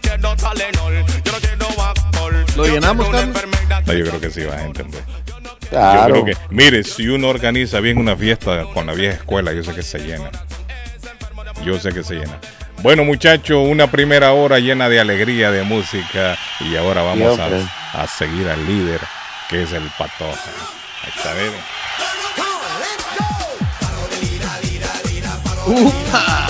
¿Lo 2.56 2.66
Yo 2.66 2.74
llenamos, 2.74 3.10
Carlos? 3.10 3.38
No, 3.86 3.94
yo 3.94 4.06
creo 4.06 4.20
que 4.20 4.30
sí 4.32 4.44
vas 4.44 4.58
a 4.58 4.64
entender. 4.66 5.04
Yo 5.08 5.70
Claro. 5.70 6.14
creo 6.24 6.26
que, 6.26 6.38
mire, 6.50 6.84
si 6.84 7.08
uno 7.08 7.30
organiza 7.30 7.80
bien 7.80 7.98
una 7.98 8.16
fiesta 8.16 8.66
con 8.74 8.86
la 8.88 8.94
vieja 8.94 9.16
escuela, 9.18 9.52
yo 9.54 9.64
sé 9.64 9.74
que 9.76 9.84
se 9.84 10.00
llena. 10.00 10.32
Yo 11.64 11.80
sé 11.80 11.92
que 11.92 12.04
se 12.04 12.16
llena. 12.16 12.40
Bueno, 12.82 13.04
muchachos, 13.04 13.58
una 13.68 13.90
primera 13.90 14.34
hora 14.34 14.60
llena 14.60 14.88
de 14.88 15.00
alegría, 15.00 15.52
de 15.52 15.64
música. 15.64 16.38
Y 16.60 16.76
ahora 16.76 17.02
vamos 17.02 17.40
a, 17.40 18.02
a 18.02 18.08
seguir 18.08 18.48
al 18.48 18.66
líder, 18.66 19.02
que 19.50 19.64
es 19.64 19.74
el 19.74 19.84
patoja. 19.98 20.52
Ahí 21.04 21.12
está. 21.16 21.34
Upa. 25.66 26.48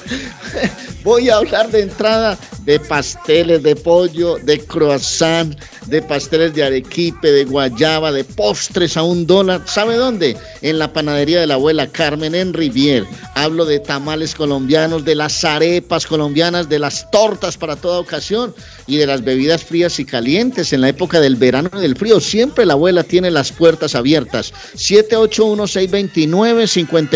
Voy 1.04 1.30
a 1.30 1.38
hablar 1.38 1.70
de 1.70 1.82
entrada 1.82 2.38
de 2.66 2.80
pasteles 2.80 3.62
de 3.62 3.76
pollo, 3.76 4.38
de 4.38 4.60
croissant, 4.60 5.56
de 5.86 6.02
pasteles 6.02 6.54
de 6.56 6.64
arequipe, 6.64 7.32
de 7.32 7.46
guayaba, 7.46 8.12
de 8.12 8.24
postres 8.24 8.98
a 8.98 9.04
un 9.04 9.28
dólar. 9.28 9.62
¿Sabe 9.66 9.96
dónde? 9.96 10.36
En 10.64 10.80
la 10.80 10.92
panadería 10.92 11.40
de 11.40 11.48
la 11.48 11.54
abuela 11.54 11.88
Carmen 11.88 12.34
en 12.34 12.54
Rivier. 12.54 13.06
Hablo 13.36 13.66
de 13.66 13.80
tamales 13.80 14.34
colombianos, 14.34 15.06
de 15.06 15.14
las 15.14 15.44
arepas 15.44 16.08
colombianas, 16.08 16.68
de 16.68 16.80
las 16.80 17.10
tortas 17.12 17.56
para 17.56 17.76
toda 17.76 18.00
ocasión 18.00 18.56
y 18.88 18.98
de 18.98 19.06
las 19.06 19.24
bebidas 19.24 19.64
frías 19.64 20.00
y 20.00 20.06
calientes 20.06 20.74
en 20.74 20.82
la 20.82 20.90
época 20.90 21.20
del 21.20 21.36
verano 21.36 21.70
y 21.78 21.82
del 21.82 21.96
frío. 21.96 22.20
Siempre 22.20 22.66
la 22.66 22.74
abuela 22.74 23.04
tiene 23.04 23.30
las 23.30 23.52
puertas 23.52 23.94
abiertas. 23.94 24.54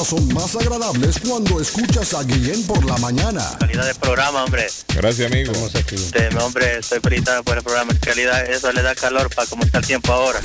Mañanas 0.04 0.08
son 0.08 0.34
más 0.34 0.56
agradables 0.56 1.20
cuando 1.28 1.60
escuchas 1.60 2.14
a 2.14 2.24
Guillén 2.24 2.66
por 2.66 2.84
la 2.86 2.97
mañana. 2.97 3.56
Calidad 3.60 3.86
de 3.86 3.95
programa, 3.95 4.43
hombre. 4.43 4.68
Gracias, 4.95 5.32
amigo. 5.32 5.51
Este, 5.74 6.38
hombre, 6.38 6.80
estoy 6.80 6.99
felicitado 6.99 7.43
por 7.43 7.58
el 7.58 7.64
programa. 7.64 7.93
Calidad, 7.99 8.45
eso 8.49 8.72
le 8.72 8.82
da 8.82 8.95
calor 8.95 9.34
para 9.34 9.47
cómo 9.47 9.64
está 9.64 9.80
el 9.80 9.86
tiempo 9.86 10.12
ahora. 10.12 10.39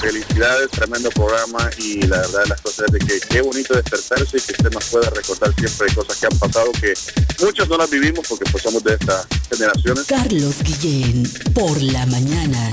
Felicidades, 0.00 0.70
tremendo 0.70 1.10
programa 1.10 1.70
y 1.78 2.02
la 2.02 2.18
verdad 2.18 2.44
las 2.48 2.60
cosas 2.60 2.86
es 2.86 2.92
de 2.92 2.98
que 2.98 3.20
qué 3.20 3.40
bonito 3.40 3.74
despertarse 3.74 4.36
y 4.36 4.40
que 4.40 4.52
usted 4.52 4.70
nos 4.70 4.84
pueda 4.84 5.10
recordar 5.10 5.54
siempre 5.54 5.94
cosas 5.94 6.16
que 6.16 6.26
han 6.26 6.38
pasado 6.38 6.72
que 6.72 6.94
muchas 7.44 7.68
no 7.68 7.76
las 7.76 7.90
vivimos 7.90 8.26
porque 8.28 8.50
pues 8.50 8.62
somos 8.62 8.82
de 8.84 8.94
estas 8.94 9.26
generaciones. 9.50 10.04
Carlos 10.06 10.56
Guillén, 10.62 11.30
por 11.54 11.80
la 11.80 12.06
mañana. 12.06 12.72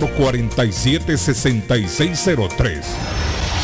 6603 0.07 2.85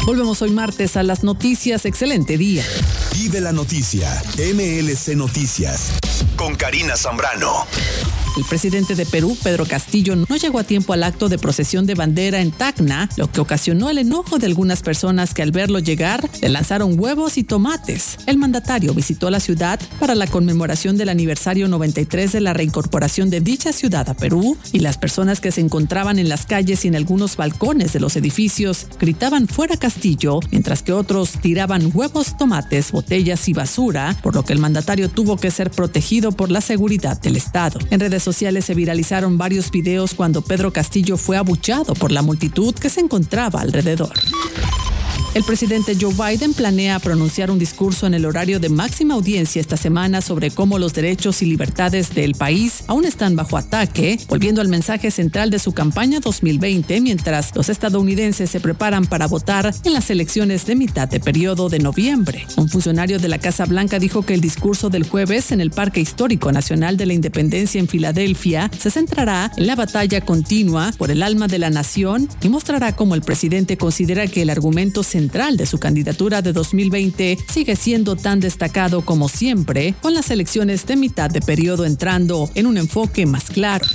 Volvemos 0.07 0.41
hoy 0.41 0.51
martes 0.51 0.95
a 0.95 1.03
las 1.03 1.25
noticias. 1.25 1.83
Excelente 1.83 2.37
día. 2.37 2.63
Vive 3.11 3.41
la 3.41 3.51
noticia. 3.51 4.09
MLC 4.37 5.17
Noticias. 5.17 5.99
Con 6.37 6.55
Karina 6.55 6.95
Zambrano. 6.95 7.67
El 8.37 8.45
presidente 8.45 8.93
de 8.93 9.07
Perú, 9.07 9.35
Pedro 9.41 9.65
Castillo, 9.65 10.15
no 10.15 10.35
llegó 10.35 10.59
a 10.59 10.63
tiempo 10.63 10.93
al 10.93 11.03
acto 11.03 11.27
de 11.27 11.39
procesión 11.39 11.87
de 11.87 11.95
bandera 11.95 12.39
en 12.39 12.51
Tacna, 12.51 13.09
lo 13.17 13.31
que 13.31 13.41
ocasionó 13.41 13.89
el 13.89 13.97
enojo 13.97 14.37
de 14.37 14.45
algunas 14.45 14.83
personas 14.83 15.33
que 15.33 15.41
al 15.41 15.51
verlo 15.51 15.79
llegar 15.79 16.29
le 16.39 16.49
lanzaron 16.49 16.99
huevos 16.99 17.39
y 17.39 17.43
tomates. 17.43 18.19
El 18.27 18.37
mandatario 18.37 18.93
visitó 18.93 19.31
la 19.31 19.39
ciudad 19.39 19.79
para 19.99 20.13
la 20.13 20.27
conmemoración 20.27 20.97
del 20.97 21.09
aniversario 21.09 21.67
93 21.67 22.31
de 22.31 22.41
la 22.41 22.53
reincorporación 22.53 23.31
de 23.31 23.41
dicha 23.41 23.73
ciudad 23.73 24.07
a 24.07 24.13
Perú 24.13 24.55
y 24.71 24.81
las 24.81 24.99
personas 24.99 25.39
que 25.39 25.51
se 25.51 25.61
encontraban 25.61 26.19
en 26.19 26.29
las 26.29 26.45
calles 26.45 26.85
y 26.85 26.89
en 26.89 26.95
algunos 26.95 27.37
balcones 27.37 27.91
de 27.91 27.99
los 27.99 28.15
edificios 28.17 28.85
gritaban 28.99 29.47
fuera 29.47 29.77
Castillo, 29.77 30.41
mientras 30.51 30.83
que 30.83 30.93
otros 30.93 31.31
tiraban 31.41 31.89
huevos, 31.91 32.37
tomates, 32.37 32.91
botellas 32.91 33.49
y 33.49 33.53
basura, 33.53 34.15
por 34.21 34.35
lo 34.35 34.45
que 34.45 34.53
el 34.53 34.59
mandatario 34.59 35.09
tuvo 35.09 35.37
que 35.37 35.49
ser 35.49 35.71
protegido 35.71 36.31
por 36.33 36.51
la 36.51 36.61
seguridad 36.61 37.19
del 37.19 37.35
Estado. 37.35 37.79
En 37.89 37.99
redes 37.99 38.26
sociales 38.27 38.65
se 38.65 38.73
viralizaron 38.73 39.37
varios 39.37 39.71
videos 39.71 40.13
cuando 40.13 40.41
Pedro 40.41 40.73
Castillo 40.73 41.15
fue 41.15 41.37
abuchado 41.37 41.93
por 41.93 42.11
la 42.11 42.21
multitud 42.21 42.75
que 42.75 42.89
se 42.89 42.99
encontraba 42.99 43.61
alrededor. 43.61 44.11
El 45.37 45.43
presidente 45.43 45.95
Joe 46.01 46.15
Biden 46.15 46.55
planea 46.55 46.97
pronunciar 46.97 47.51
un 47.51 47.59
discurso 47.59 48.07
en 48.07 48.15
el 48.15 48.25
horario 48.25 48.59
de 48.59 48.69
máxima 48.69 49.13
audiencia 49.13 49.61
esta 49.61 49.77
semana 49.77 50.21
sobre 50.21 50.49
cómo 50.49 50.79
los 50.79 50.95
derechos 50.95 51.43
y 51.43 51.45
libertades 51.45 52.15
del 52.15 52.33
país 52.33 52.83
aún 52.87 53.05
están 53.05 53.35
bajo 53.35 53.55
ataque, 53.55 54.19
volviendo 54.27 54.61
al 54.61 54.67
mensaje 54.67 55.11
central 55.11 55.51
de 55.51 55.59
su 55.59 55.73
campaña 55.73 56.21
2020 56.21 57.01
mientras 57.01 57.55
los 57.55 57.69
estadounidenses 57.69 58.49
se 58.49 58.59
preparan 58.59 59.05
para 59.05 59.27
votar 59.27 59.71
en 59.83 59.93
las 59.93 60.09
elecciones 60.09 60.65
de 60.65 60.75
mitad 60.75 61.07
de 61.07 61.19
periodo 61.19 61.69
de 61.69 61.77
noviembre. 61.77 62.47
Un 62.55 62.67
funcionario 62.67 63.19
de 63.19 63.27
la 63.27 63.37
Casa 63.37 63.65
Blanca 63.65 63.99
dijo 63.99 64.23
que 64.23 64.33
el 64.33 64.41
discurso 64.41 64.89
del 64.89 65.07
jueves 65.07 65.51
en 65.51 65.61
el 65.61 65.69
Parque 65.69 66.01
Histórico 66.01 66.51
Nacional 66.51 66.97
de 66.97 67.05
la 67.05 67.13
Independencia 67.13 67.79
en 67.79 67.87
Filadelfia 67.87 68.71
se 68.75 68.89
centrará 68.89 69.51
en 69.55 69.67
la 69.67 69.75
batalla 69.75 70.19
continua 70.21 70.91
por 70.97 71.11
el 71.11 71.21
alma 71.21 71.47
de 71.47 71.59
la 71.59 71.69
nación 71.69 72.27
y 72.41 72.49
mostrará 72.49 72.95
cómo 72.95 73.13
el 73.13 73.21
presidente 73.21 73.77
considera 73.77 74.25
que 74.25 74.41
el 74.41 74.49
argumento 74.49 75.03
central 75.03 75.26
de 75.27 75.65
su 75.65 75.77
candidatura 75.77 76.41
de 76.41 76.53
2020 76.53 77.37
sigue 77.51 77.75
siendo 77.75 78.15
tan 78.15 78.39
destacado 78.39 79.01
como 79.01 79.27
siempre, 79.27 79.93
con 80.01 80.13
las 80.13 80.31
elecciones 80.31 80.85
de 80.85 80.95
mitad 80.95 81.29
de 81.29 81.41
periodo 81.41 81.85
entrando 81.85 82.49
en 82.55 82.65
un 82.65 82.77
enfoque 82.77 83.25
más 83.25 83.49
claro. 83.49 83.85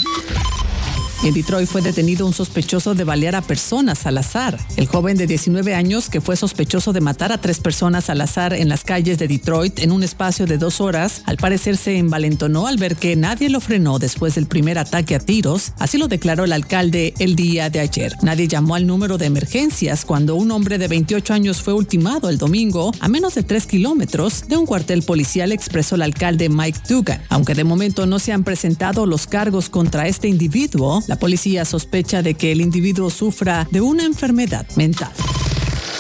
En 1.25 1.35
Detroit 1.35 1.69
fue 1.69 1.83
detenido 1.83 2.27
un 2.27 2.33
sospechoso 2.33 2.97
de 2.97 3.05
balear 3.05 3.37
a 3.37 3.43
personas 3.43 4.07
al 4.07 4.19
azar. 4.19 4.59
El 4.77 4.89
joven 4.89 5.17
de 5.17 5.29
19 5.29 5.73
años, 5.73 6.11
que 6.11 6.21
fue 6.21 6.35
sospechoso 6.35 6.93
de 6.93 7.01
matar 7.01 7.31
a 7.31 7.41
tres 7.41 7.61
personas 7.61 8.11
al 8.11 8.21
azar 8.21 8.53
en 8.53 8.69
las 8.69 8.83
calles 8.83 9.21
de 9.21 9.29
Detroit 9.29 9.79
en 9.79 9.93
un 9.93 10.03
espacio 10.03 10.47
de 10.47 10.59
dos 10.59 10.81
horas, 10.81 11.23
al 11.27 11.37
parecer 11.37 11.77
se 11.77 11.97
envalentonó 11.97 12.67
al 12.67 12.77
ver 12.77 12.97
que 12.97 13.15
nadie 13.15 13.51
lo 13.51 13.61
frenó 13.61 14.01
después 14.01 14.35
del 14.35 14.47
primer 14.47 14.79
ataque 14.79 15.15
a 15.15 15.21
tiros. 15.21 15.75
Así 15.79 15.97
lo 15.97 16.09
declaró 16.09 16.43
el 16.43 16.53
alcalde 16.53 17.15
el 17.21 17.37
día 17.37 17.71
de 17.71 17.79
ayer. 17.79 18.17
Nadie 18.23 18.49
llamó 18.49 18.75
al 18.75 18.89
número 18.89 19.17
de 19.17 19.27
emergencias 19.27 20.05
cuando 20.05 20.35
un 20.35 20.51
hombre 20.51 20.77
de 20.77 20.89
28 20.89 21.35
años 21.35 21.63
fue 21.63 21.73
ultimado 21.73 22.31
el 22.31 22.39
domingo 22.39 22.91
a 22.99 23.07
menos 23.07 23.37
de 23.37 23.45
tres 23.45 23.67
kilómetros 23.67 24.49
de 24.49 24.57
un 24.57 24.67
cuartel 24.67 25.05
policial, 25.05 25.53
expresó 25.53 25.95
el 25.95 26.03
alcalde 26.03 26.49
Mike 26.49 26.81
Dugan. 26.89 27.23
Aunque 27.29 27.55
de 27.55 27.63
momento 27.63 28.07
no 28.07 28.19
se 28.19 28.33
han 28.33 28.43
presentado 28.43 29.07
los 29.07 29.29
cargos 29.29 29.69
contra 29.69 30.09
este 30.09 30.27
individuo, 30.27 31.01
la 31.13 31.19
policía 31.19 31.67
sospecha 31.67 32.23
de 32.23 32.33
que 32.33 32.53
el 32.53 32.63
individuo 32.63 33.11
sufra 33.11 33.69
de 33.71 33.83
una 33.83 34.03
enfermedad 34.03 34.67
mental. 34.77 35.13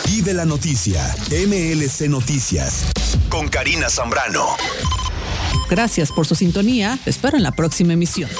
Vive 0.06 0.32
la 0.32 0.46
noticia. 0.46 1.04
MLC 1.28 2.08
Noticias. 2.08 2.86
con 3.28 3.46
Karina 3.48 3.90
Zambrano. 3.90 4.56
Gracias 5.68 6.10
por 6.10 6.26
su 6.26 6.34
sintonía. 6.34 6.98
Te 7.04 7.10
espero 7.10 7.36
en 7.36 7.42
la 7.42 7.52
próxima 7.52 7.92
emisión. 7.92 8.30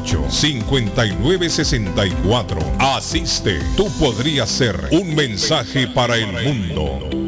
617-678-5964. 0.00 2.58
Asiste, 2.78 3.60
tú 3.76 3.90
podrías 3.98 4.48
ser 4.48 4.88
un 4.92 5.14
mensaje 5.14 5.86
para 5.88 6.16
el 6.16 6.32
mundo. 6.32 7.27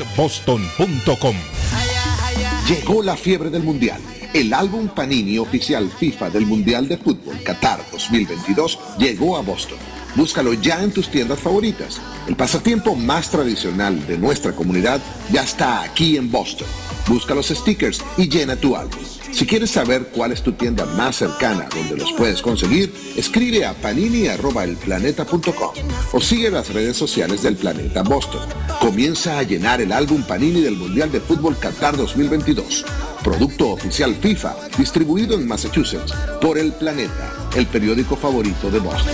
boston.com. 0.15 1.35
Llegó 2.67 3.03
la 3.03 3.17
fiebre 3.17 3.49
del 3.49 3.63
Mundial. 3.63 4.01
El 4.33 4.53
álbum 4.53 4.87
Panini 4.87 5.37
oficial 5.37 5.89
FIFA 5.89 6.29
del 6.29 6.45
Mundial 6.45 6.87
de 6.87 6.97
Fútbol 6.97 7.41
Qatar 7.43 7.83
2022 7.91 8.79
llegó 8.97 9.35
a 9.35 9.41
Boston. 9.41 9.77
Búscalo 10.15 10.53
ya 10.53 10.81
en 10.83 10.91
tus 10.91 11.09
tiendas 11.09 11.39
favoritas. 11.39 12.01
El 12.27 12.35
pasatiempo 12.35 12.95
más 12.95 13.29
tradicional 13.29 14.05
de 14.07 14.17
nuestra 14.17 14.53
comunidad 14.53 15.01
ya 15.31 15.43
está 15.43 15.83
aquí 15.83 16.17
en 16.17 16.31
Boston. 16.31 16.67
Busca 17.07 17.33
los 17.33 17.47
stickers 17.47 18.01
y 18.17 18.29
llena 18.29 18.55
tu 18.55 18.75
álbum. 18.75 18.99
Si 19.31 19.45
quieres 19.47 19.71
saber 19.71 20.09
cuál 20.13 20.31
es 20.31 20.43
tu 20.43 20.51
tienda 20.53 20.85
más 20.85 21.15
cercana 21.17 21.67
donde 21.73 21.95
los 21.97 22.11
puedes 22.13 22.41
conseguir, 22.41 22.93
escribe 23.15 23.65
a 23.65 23.73
panini.elplaneta.com 23.73 25.71
o 26.11 26.21
sigue 26.21 26.51
las 26.51 26.73
redes 26.73 26.97
sociales 26.97 27.41
del 27.41 27.55
Planeta 27.55 28.03
Boston. 28.03 28.41
Comienza 28.79 29.39
a 29.39 29.43
llenar 29.43 29.81
el 29.81 29.91
álbum 29.91 30.23
Panini 30.23 30.61
del 30.61 30.75
Mundial 30.75 31.11
de 31.11 31.21
Fútbol 31.21 31.57
Qatar 31.57 31.95
2022. 31.95 32.85
Producto 33.23 33.69
oficial 33.69 34.15
FIFA, 34.15 34.55
distribuido 34.77 35.35
en 35.35 35.47
Massachusetts 35.47 36.13
por 36.41 36.57
El 36.57 36.73
Planeta, 36.73 37.33
el 37.55 37.67
periódico 37.67 38.15
favorito 38.15 38.69
de 38.69 38.79
Boston. 38.79 39.13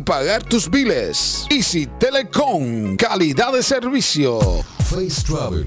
pagar 0.00 0.42
tus 0.42 0.68
biles. 0.68 1.46
Easy 1.50 1.86
Telecom, 1.98 2.96
calidad 2.96 3.52
de 3.52 3.62
servicio. 3.62 4.38
Face 4.88 5.22
Travel. 5.26 5.66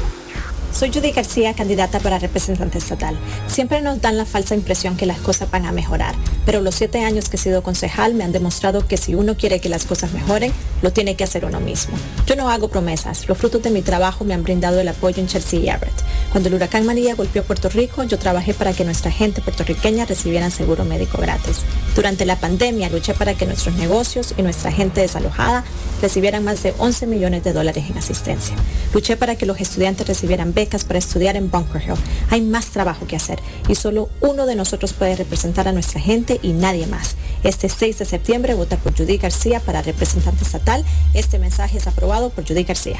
Soy 0.73 0.89
Judy 0.91 1.11
García, 1.11 1.53
candidata 1.53 1.99
para 1.99 2.17
representante 2.17 2.77
estatal. 2.77 3.17
Siempre 3.47 3.81
nos 3.81 4.01
dan 4.01 4.17
la 4.17 4.25
falsa 4.25 4.55
impresión 4.55 4.95
que 4.95 5.05
las 5.05 5.19
cosas 5.19 5.51
van 5.51 5.65
a 5.65 5.71
mejorar, 5.71 6.15
pero 6.45 6.61
los 6.61 6.75
siete 6.75 7.03
años 7.03 7.27
que 7.27 7.35
he 7.35 7.39
sido 7.39 7.61
concejal 7.61 8.13
me 8.13 8.23
han 8.23 8.31
demostrado 8.31 8.87
que 8.87 8.97
si 8.97 9.13
uno 9.13 9.35
quiere 9.35 9.59
que 9.59 9.69
las 9.69 9.85
cosas 9.85 10.13
mejoren, 10.13 10.53
lo 10.81 10.93
tiene 10.93 11.15
que 11.15 11.25
hacer 11.25 11.45
uno 11.45 11.59
mismo. 11.59 11.95
Yo 12.25 12.35
no 12.35 12.49
hago 12.49 12.69
promesas, 12.69 13.27
los 13.27 13.37
frutos 13.37 13.61
de 13.61 13.69
mi 13.69 13.81
trabajo 13.81 14.23
me 14.23 14.33
han 14.33 14.43
brindado 14.43 14.79
el 14.79 14.87
apoyo 14.87 15.19
en 15.19 15.27
Chelsea 15.27 15.59
y 15.59 15.69
Everett. 15.69 15.93
Cuando 16.31 16.47
el 16.47 16.55
huracán 16.55 16.85
María 16.85 17.15
golpeó 17.15 17.43
Puerto 17.43 17.67
Rico, 17.67 18.03
yo 18.03 18.17
trabajé 18.17 18.53
para 18.53 18.71
que 18.71 18.85
nuestra 18.85 19.11
gente 19.11 19.41
puertorriqueña 19.41 20.05
recibieran 20.05 20.51
seguro 20.51 20.85
médico 20.85 21.17
gratis. 21.17 21.59
Durante 21.95 22.25
la 22.25 22.37
pandemia 22.37 22.89
luché 22.89 23.13
para 23.13 23.33
que 23.33 23.45
nuestros 23.45 23.75
negocios 23.75 24.33
y 24.37 24.41
nuestra 24.41 24.71
gente 24.71 25.01
desalojada 25.01 25.65
recibieran 26.01 26.45
más 26.45 26.63
de 26.63 26.73
11 26.77 27.05
millones 27.07 27.43
de 27.43 27.51
dólares 27.51 27.83
en 27.89 27.97
asistencia. 27.97 28.55
Luché 28.93 29.17
para 29.17 29.35
que 29.35 29.45
los 29.45 29.59
estudiantes 29.59 30.07
recibieran 30.07 30.53
para 30.61 30.99
estudiar 30.99 31.35
en 31.35 31.49
Bunker 31.49 31.81
Hill. 31.81 31.95
Hay 32.29 32.41
más 32.41 32.67
trabajo 32.67 33.07
que 33.07 33.15
hacer 33.15 33.39
y 33.67 33.75
solo 33.75 34.09
uno 34.21 34.45
de 34.45 34.55
nosotros 34.55 34.93
puede 34.93 35.15
representar 35.15 35.67
a 35.67 35.71
nuestra 35.71 35.99
gente 35.99 36.39
y 36.43 36.53
nadie 36.53 36.85
más. 36.87 37.15
Este 37.43 37.67
6 37.67 37.99
de 37.99 38.05
septiembre 38.05 38.53
vota 38.53 38.77
por 38.77 38.95
Judy 38.95 39.17
García 39.17 39.59
para 39.59 39.81
representante 39.81 40.43
estatal. 40.43 40.85
Este 41.13 41.39
mensaje 41.39 41.79
es 41.79 41.87
aprobado 41.87 42.29
por 42.29 42.47
Judy 42.47 42.63
García. 42.63 42.99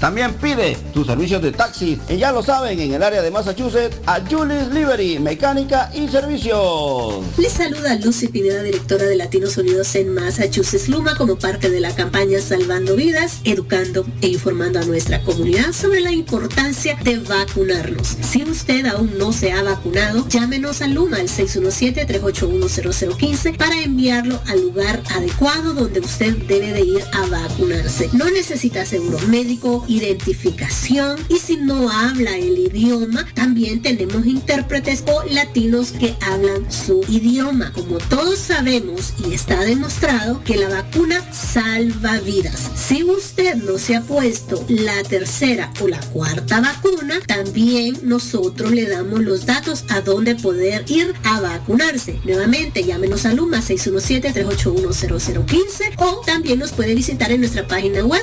También 0.00 0.32
pide 0.34 0.76
tus 0.94 1.06
servicios 1.06 1.42
de 1.42 1.52
taxi. 1.52 2.00
Y 2.08 2.16
ya 2.16 2.32
lo 2.32 2.42
saben, 2.42 2.80
en 2.80 2.94
el 2.94 3.02
área 3.02 3.20
de 3.20 3.30
Massachusetts, 3.30 3.98
a 4.06 4.20
Julie's 4.20 4.68
Livery, 4.68 5.18
mecánica 5.18 5.90
y 5.94 6.08
servicios. 6.08 7.22
Les 7.36 7.52
saluda 7.52 7.96
Lucy 7.96 8.28
Pineda, 8.28 8.62
directora 8.62 9.04
de 9.04 9.14
Latinos 9.14 9.58
Unidos 9.58 9.94
en 9.94 10.14
Massachusetts 10.14 10.88
Luma, 10.88 11.18
como 11.18 11.36
parte 11.36 11.68
de 11.68 11.80
la 11.80 11.94
campaña 11.94 12.40
Salvando 12.40 12.96
Vidas, 12.96 13.40
educando 13.44 14.06
e 14.22 14.28
informando 14.28 14.78
a 14.78 14.86
nuestra 14.86 15.22
comunidad 15.22 15.72
sobre 15.72 16.00
la 16.00 16.12
importancia 16.12 16.96
de 17.04 17.18
vacunarnos. 17.18 18.16
Si 18.22 18.42
usted 18.42 18.86
aún 18.86 19.18
no 19.18 19.34
se 19.34 19.52
ha 19.52 19.62
vacunado, 19.62 20.26
llámenos 20.28 20.80
a 20.80 20.86
Luma 20.86 21.18
al 21.18 21.28
617-381-0015 21.28 23.58
para 23.58 23.82
enviarlo 23.82 24.40
al 24.46 24.62
lugar 24.62 25.02
adecuado 25.14 25.74
donde 25.74 26.00
usted 26.00 26.34
debe 26.48 26.72
de 26.72 26.80
ir 26.80 27.04
a 27.12 27.26
vacunarse. 27.26 28.08
No 28.14 28.30
necesita 28.30 28.86
seguro 28.86 29.25
médico, 29.28 29.84
identificación 29.88 31.18
y 31.28 31.38
si 31.38 31.56
no 31.56 31.90
habla 31.90 32.36
el 32.36 32.58
idioma, 32.58 33.26
también 33.34 33.82
tenemos 33.82 34.26
intérpretes 34.26 35.04
o 35.06 35.22
latinos 35.30 35.92
que 35.92 36.14
hablan 36.20 36.70
su 36.70 37.02
idioma. 37.08 37.72
Como 37.72 37.98
todos 37.98 38.38
sabemos 38.38 39.14
y 39.26 39.34
está 39.34 39.64
demostrado 39.64 40.42
que 40.44 40.56
la 40.56 40.68
vacuna 40.68 41.20
salva 41.32 42.20
vidas. 42.20 42.70
Si 42.76 43.02
usted 43.04 43.56
no 43.56 43.78
se 43.78 43.96
ha 43.96 44.02
puesto 44.02 44.64
la 44.68 45.02
tercera 45.04 45.72
o 45.80 45.88
la 45.88 46.00
cuarta 46.00 46.60
vacuna, 46.60 47.20
también 47.26 47.98
nosotros 48.02 48.70
le 48.70 48.88
damos 48.88 49.20
los 49.20 49.46
datos 49.46 49.84
a 49.88 50.00
dónde 50.00 50.34
poder 50.34 50.84
ir 50.88 51.14
a 51.24 51.40
vacunarse. 51.40 52.20
Nuevamente, 52.24 52.84
llámenos 52.84 53.24
a 53.26 53.32
Luma 53.32 53.60
617-381-0015 53.60 55.94
o 55.98 56.22
también 56.24 56.58
nos 56.58 56.72
puede 56.72 56.94
visitar 56.94 57.30
en 57.32 57.40
nuestra 57.40 57.66
página 57.66 58.04
web 58.04 58.22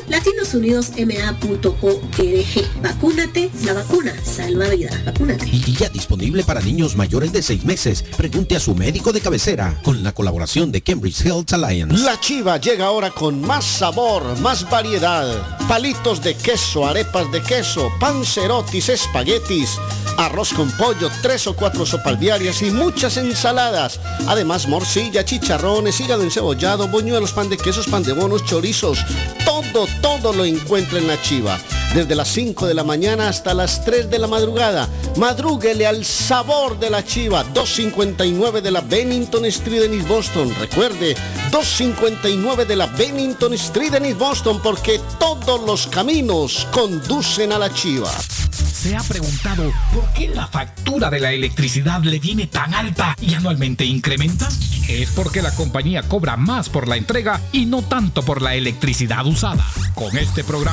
latinosunidosma.org. 0.95 2.81
Vacúnate, 2.81 3.49
la 3.65 3.73
vacuna 3.73 4.13
salva 4.23 4.69
vidas. 4.69 5.05
Vacúnate. 5.05 5.47
Y 5.47 5.73
ya 5.73 5.89
disponible 5.89 6.43
para 6.43 6.61
niños 6.61 6.95
mayores 6.95 7.31
de 7.31 7.41
6 7.41 7.65
meses. 7.65 8.03
Pregunte 8.17 8.55
a 8.55 8.59
su 8.59 8.75
médico 8.75 9.11
de 9.11 9.21
cabecera 9.21 9.79
con 9.83 10.03
la 10.03 10.13
colaboración 10.13 10.71
de 10.71 10.81
Cambridge 10.81 11.25
Health 11.25 11.53
Alliance. 11.53 12.03
La 12.03 12.19
chiva 12.19 12.57
llega 12.57 12.85
ahora 12.85 13.11
con 13.11 13.41
más 13.41 13.65
sabor, 13.65 14.39
más 14.39 14.69
variedad. 14.69 15.57
Palitos 15.67 16.21
de 16.21 16.35
queso, 16.35 16.85
arepas 16.85 17.31
de 17.31 17.41
queso, 17.41 17.89
pancerotis, 17.99 18.89
espaguetis, 18.89 19.77
arroz 20.17 20.53
con 20.53 20.69
pollo, 20.71 21.09
tres 21.21 21.47
o 21.47 21.55
cuatro 21.55 21.85
sopalviarias 21.85 22.61
y 22.61 22.71
muchas 22.71 23.17
ensaladas. 23.17 23.99
Además, 24.27 24.67
morcilla, 24.67 25.25
chicharrones, 25.25 25.99
hígado 25.99 26.23
encebollado, 26.23 26.87
boñuelos, 26.87 27.33
pan 27.33 27.49
de 27.49 27.57
quesos, 27.57 27.87
pan 27.87 28.03
de 28.03 28.13
bonos, 28.13 28.45
chorizos. 28.45 28.99
Todo, 29.45 29.87
todo 30.01 30.33
lo 30.33 30.45
encuentra 30.45 30.82
en 30.91 31.07
la 31.07 31.21
chiva. 31.21 31.57
Desde 31.93 32.15
las 32.15 32.27
5 32.29 32.67
de 32.67 32.73
la 32.73 32.83
mañana 32.83 33.29
hasta 33.29 33.53
las 33.53 33.85
3 33.85 34.09
de 34.09 34.19
la 34.19 34.27
madrugada. 34.27 34.89
Madrúguele 35.17 35.87
al 35.87 36.03
sabor 36.03 36.79
de 36.79 36.89
la 36.89 37.03
chiva. 37.03 37.43
259 37.53 38.61
de 38.61 38.71
la 38.71 38.81
Bennington 38.81 39.45
Street 39.45 39.83
en 39.83 39.93
East 39.93 40.07
Boston. 40.07 40.53
Recuerde, 40.59 41.15
259 41.51 42.65
de 42.65 42.75
la 42.75 42.87
Bennington 42.87 43.53
Street 43.53 43.93
en 43.93 44.05
East 44.05 44.19
Boston 44.19 44.59
porque 44.61 44.99
todos 45.19 45.61
los 45.65 45.87
caminos 45.87 46.67
conducen 46.71 47.51
a 47.53 47.59
la 47.59 47.73
chiva. 47.73 48.11
¿Se 48.11 48.95
ha 48.95 49.01
preguntado 49.01 49.71
por 49.93 50.11
qué 50.13 50.27
la 50.27 50.47
factura 50.47 51.09
de 51.09 51.19
la 51.19 51.31
electricidad 51.31 52.01
le 52.03 52.19
viene 52.19 52.47
tan 52.47 52.73
alta 52.73 53.15
y 53.21 53.33
anualmente 53.33 53.85
incrementa? 53.85 54.49
es 54.87 55.09
porque 55.11 55.41
la 55.41 55.51
compañía 55.51 56.03
cobra 56.03 56.37
más 56.37 56.69
por 56.69 56.87
la 56.87 56.97
entrega 56.97 57.41
y 57.51 57.65
no 57.65 57.81
tanto 57.81 58.23
por 58.23 58.41
la 58.41 58.55
electricidad 58.55 59.25
usada. 59.25 59.65
Con 59.95 60.17
este 60.17 60.43
programa 60.43 60.72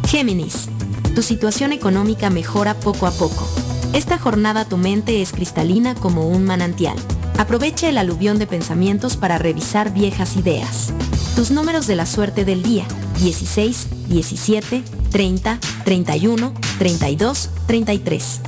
Géminis. 0.08 0.68
Tu 1.14 1.22
situación 1.22 1.72
económica 1.72 2.30
mejora 2.30 2.74
poco 2.74 3.06
a 3.06 3.10
poco. 3.10 3.46
Esta 3.92 4.18
jornada 4.18 4.64
tu 4.64 4.76
mente 4.76 5.20
es 5.20 5.32
cristalina 5.32 5.94
como 5.94 6.28
un 6.28 6.44
manantial. 6.44 6.96
Aprovecha 7.40 7.88
el 7.88 7.96
aluvión 7.96 8.38
de 8.38 8.46
pensamientos 8.46 9.16
para 9.16 9.38
revisar 9.38 9.94
viejas 9.94 10.36
ideas. 10.36 10.92
Tus 11.34 11.50
números 11.50 11.86
de 11.86 11.96
la 11.96 12.04
suerte 12.04 12.44
del 12.44 12.62
día. 12.62 12.84
16, 13.22 14.08
17, 14.10 14.82
30, 15.10 15.58
31, 15.86 16.52
32, 16.78 17.48
33. 17.66 18.40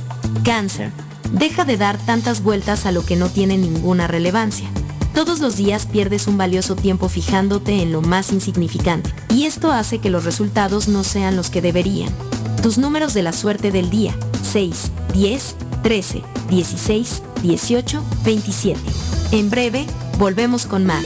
Cáncer. 0.43 0.91
Deja 1.31 1.65
de 1.65 1.77
dar 1.77 1.97
tantas 2.05 2.43
vueltas 2.43 2.85
a 2.85 2.91
lo 2.91 3.03
que 3.03 3.15
no 3.15 3.29
tiene 3.29 3.57
ninguna 3.57 4.05
relevancia. 4.05 4.69
Todos 5.15 5.39
los 5.39 5.57
días 5.57 5.87
pierdes 5.87 6.27
un 6.27 6.37
valioso 6.37 6.75
tiempo 6.75 7.09
fijándote 7.09 7.81
en 7.81 7.91
lo 7.91 8.03
más 8.03 8.31
insignificante, 8.31 9.11
y 9.29 9.45
esto 9.45 9.71
hace 9.71 9.97
que 9.97 10.11
los 10.11 10.23
resultados 10.23 10.87
no 10.87 11.03
sean 11.03 11.35
los 11.35 11.49
que 11.49 11.63
deberían. 11.63 12.13
Tus 12.61 12.77
números 12.77 13.15
de 13.15 13.23
la 13.23 13.33
suerte 13.33 13.71
del 13.71 13.89
día. 13.89 14.13
6, 14.43 14.91
10, 15.13 15.55
13, 15.81 16.21
16, 16.51 17.23
18, 17.43 18.01
27. 18.23 18.79
En 19.33 19.49
breve, 19.49 19.85
volvemos 20.17 20.65
con 20.65 20.85
más. 20.85 21.05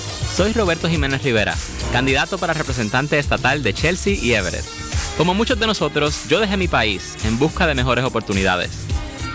soy 0.35 0.53
Roberto 0.53 0.89
Jiménez 0.89 1.23
Rivera 1.23 1.55
candidato 1.91 2.37
para 2.37 2.53
representante 2.53 3.19
estatal 3.19 3.63
de 3.63 3.73
Chelsea 3.73 4.13
y 4.13 4.33
Everett. 4.33 4.65
Como 5.17 5.33
muchos 5.33 5.59
de 5.59 5.67
nosotros, 5.67 6.23
yo 6.29 6.39
dejé 6.39 6.55
mi 6.55 6.67
país 6.67 7.17
en 7.25 7.37
busca 7.37 7.67
de 7.67 7.75
mejores 7.75 8.05
oportunidades. 8.05 8.71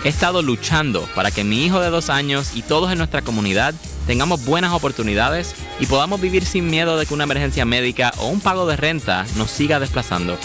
He 0.03 0.09
estado 0.09 0.41
luchando 0.41 1.07
para 1.13 1.31
que 1.31 1.43
mi 1.43 1.65
hijo 1.65 1.79
de 1.79 1.89
dos 1.89 2.09
años 2.09 2.55
y 2.55 2.63
todos 2.63 2.91
en 2.91 2.97
nuestra 2.97 3.21
comunidad 3.21 3.75
tengamos 4.07 4.43
buenas 4.45 4.73
oportunidades 4.73 5.53
y 5.79 5.85
podamos 5.85 6.19
vivir 6.19 6.45
sin 6.45 6.69
miedo 6.69 6.97
de 6.97 7.05
que 7.05 7.13
una 7.13 7.25
emergencia 7.25 7.65
médica 7.65 8.11
o 8.17 8.27
un 8.27 8.41
pago 8.41 8.65
de 8.65 8.75
renta 8.75 9.25
nos 9.35 9.51
siga 9.51 9.79
desplazando. 9.79 10.37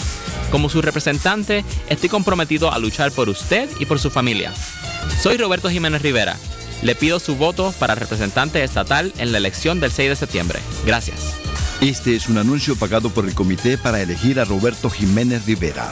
Como 0.51 0.69
su 0.69 0.81
representante, 0.81 1.65
estoy 1.89 2.09
comprometido 2.09 2.71
a 2.71 2.77
luchar 2.77 3.11
por 3.11 3.29
usted 3.29 3.69
y 3.79 3.85
por 3.85 3.99
su 3.99 4.11
familia. 4.11 4.53
Soy 5.21 5.37
Roberto 5.37 5.69
Jiménez 5.69 6.01
Rivera. 6.01 6.37
Le 6.83 6.95
pido 6.95 7.19
su 7.19 7.35
voto 7.35 7.73
para 7.79 7.95
representante 7.95 8.63
estatal 8.63 9.13
en 9.17 9.31
la 9.31 9.37
elección 9.37 9.79
del 9.79 9.91
6 9.91 10.09
de 10.09 10.15
septiembre. 10.15 10.59
Gracias. 10.85 11.35
Este 11.79 12.15
es 12.15 12.27
un 12.27 12.37
anuncio 12.37 12.75
pagado 12.75 13.09
por 13.09 13.25
el 13.25 13.33
comité 13.33 13.77
para 13.77 14.01
elegir 14.01 14.39
a 14.39 14.45
Roberto 14.45 14.89
Jiménez 14.89 15.45
Rivera. 15.45 15.91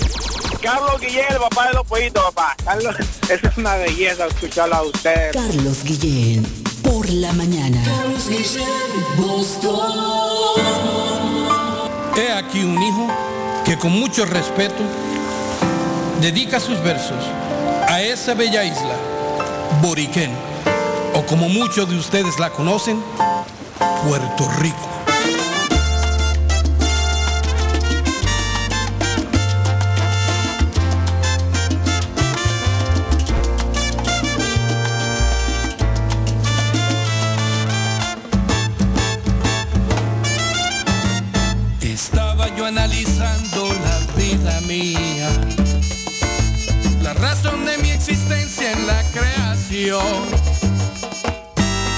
Carlos 0.60 1.00
Guillén, 1.00 1.26
el 1.30 1.38
papá 1.38 1.68
de 1.68 1.74
los 1.74 1.86
pollitos, 1.86 2.24
papá. 2.34 2.56
Carlos, 2.64 2.96
esa 3.28 3.48
es 3.48 3.56
una 3.56 3.76
belleza 3.76 4.26
escucharlo 4.26 4.74
a 4.74 4.82
usted. 4.82 5.30
Carlos 5.32 5.84
Guillén, 5.84 6.44
la 7.12 7.32
mañana. 7.32 7.82
He 12.16 12.32
aquí 12.32 12.62
un 12.64 12.82
hijo 12.82 13.08
que 13.64 13.76
con 13.76 13.92
mucho 13.92 14.24
respeto 14.26 14.82
dedica 16.20 16.60
sus 16.60 16.80
versos 16.82 17.24
a 17.88 18.02
esa 18.02 18.34
bella 18.34 18.64
isla, 18.64 18.96
Boriquén, 19.82 20.30
o 21.14 21.24
como 21.26 21.48
muchos 21.48 21.88
de 21.88 21.96
ustedes 21.96 22.38
la 22.38 22.50
conocen, 22.50 23.02
Puerto 24.06 24.48
Rico. 24.60 24.99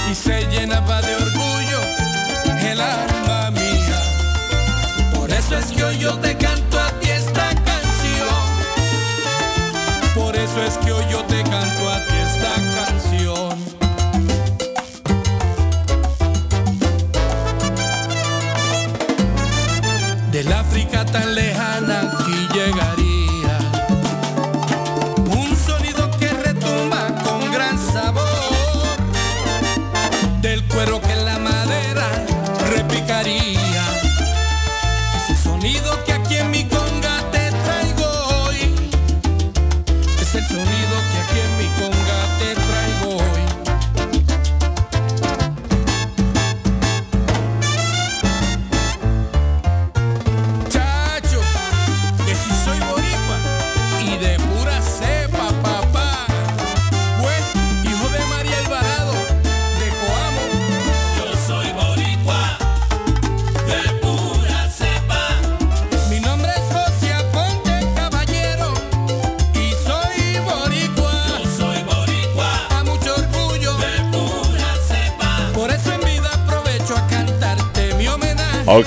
Y 0.09 0.15
se 0.15 0.47
llenaba 0.47 1.02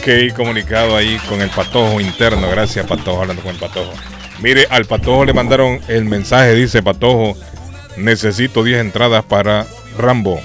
Ok, 0.06 0.36
comunicado 0.36 0.96
ahí 0.96 1.18
con 1.28 1.40
el 1.42 1.50
patojo 1.50 2.00
interno. 2.00 2.48
Gracias, 2.48 2.86
patojo, 2.86 3.22
hablando 3.22 3.42
con 3.42 3.50
el 3.52 3.58
patojo. 3.58 3.92
Mire, 4.40 4.68
al 4.70 4.84
patojo 4.84 5.24
le 5.24 5.32
mandaron 5.32 5.80
el 5.88 6.04
mensaje, 6.04 6.54
dice 6.54 6.80
patojo, 6.80 7.36
necesito 7.96 8.62
10 8.62 8.82
entradas 8.82 9.24
para 9.24 9.66
Rambo, 9.98 10.40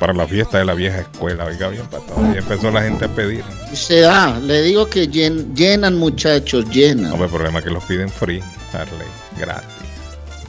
para 0.00 0.12
la 0.12 0.26
fiesta 0.26 0.58
de 0.58 0.64
la 0.64 0.74
vieja 0.74 0.98
escuela. 0.98 1.44
Oiga 1.44 1.68
bien, 1.68 1.86
patojo. 1.86 2.20
Y 2.34 2.38
empezó 2.38 2.72
la 2.72 2.82
gente 2.82 3.04
a 3.04 3.08
pedir. 3.08 3.44
Se 3.74 4.00
da, 4.00 4.40
le 4.40 4.62
digo 4.62 4.90
que 4.90 5.08
llen- 5.08 5.54
llenan 5.54 5.96
muchachos, 5.96 6.68
llenan. 6.70 7.16
No, 7.16 7.22
el 7.24 7.30
problema 7.30 7.60
es 7.60 7.64
que 7.64 7.70
los 7.70 7.84
piden 7.84 8.08
free, 8.08 8.42
Harley, 8.72 9.06
gratis. 9.38 9.68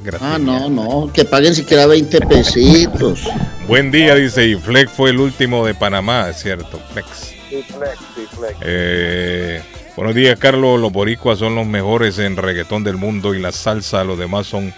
Gratis. 0.07 0.27
Ah, 0.27 0.39
no, 0.39 0.69
no, 0.69 1.11
que 1.13 1.23
paguen 1.25 1.53
siquiera 1.53 1.85
20 1.85 2.21
pesitos. 2.21 3.29
Buen 3.67 3.91
día, 3.91 4.15
dice, 4.15 4.47
y 4.47 4.55
Flex 4.55 4.91
fue 4.91 5.11
el 5.11 5.19
último 5.19 5.65
de 5.65 5.75
Panamá, 5.75 6.29
es 6.29 6.37
cierto, 6.37 6.79
Flex. 6.91 7.07
Sí, 7.49 7.63
flex, 7.63 7.97
sí, 8.15 8.27
flex. 8.35 8.55
Eh, 8.61 9.61
buenos 9.95 10.15
días, 10.15 10.37
Carlos. 10.37 10.79
Los 10.79 10.91
boricuas 10.91 11.39
son 11.39 11.55
los 11.55 11.65
mejores 11.65 12.19
en 12.19 12.35
reggaetón 12.35 12.83
del 12.83 12.97
mundo 12.97 13.33
y 13.35 13.39
la 13.39 13.51
salsa, 13.51 14.03
los 14.03 14.17
demás 14.17 14.47
son 14.47 14.73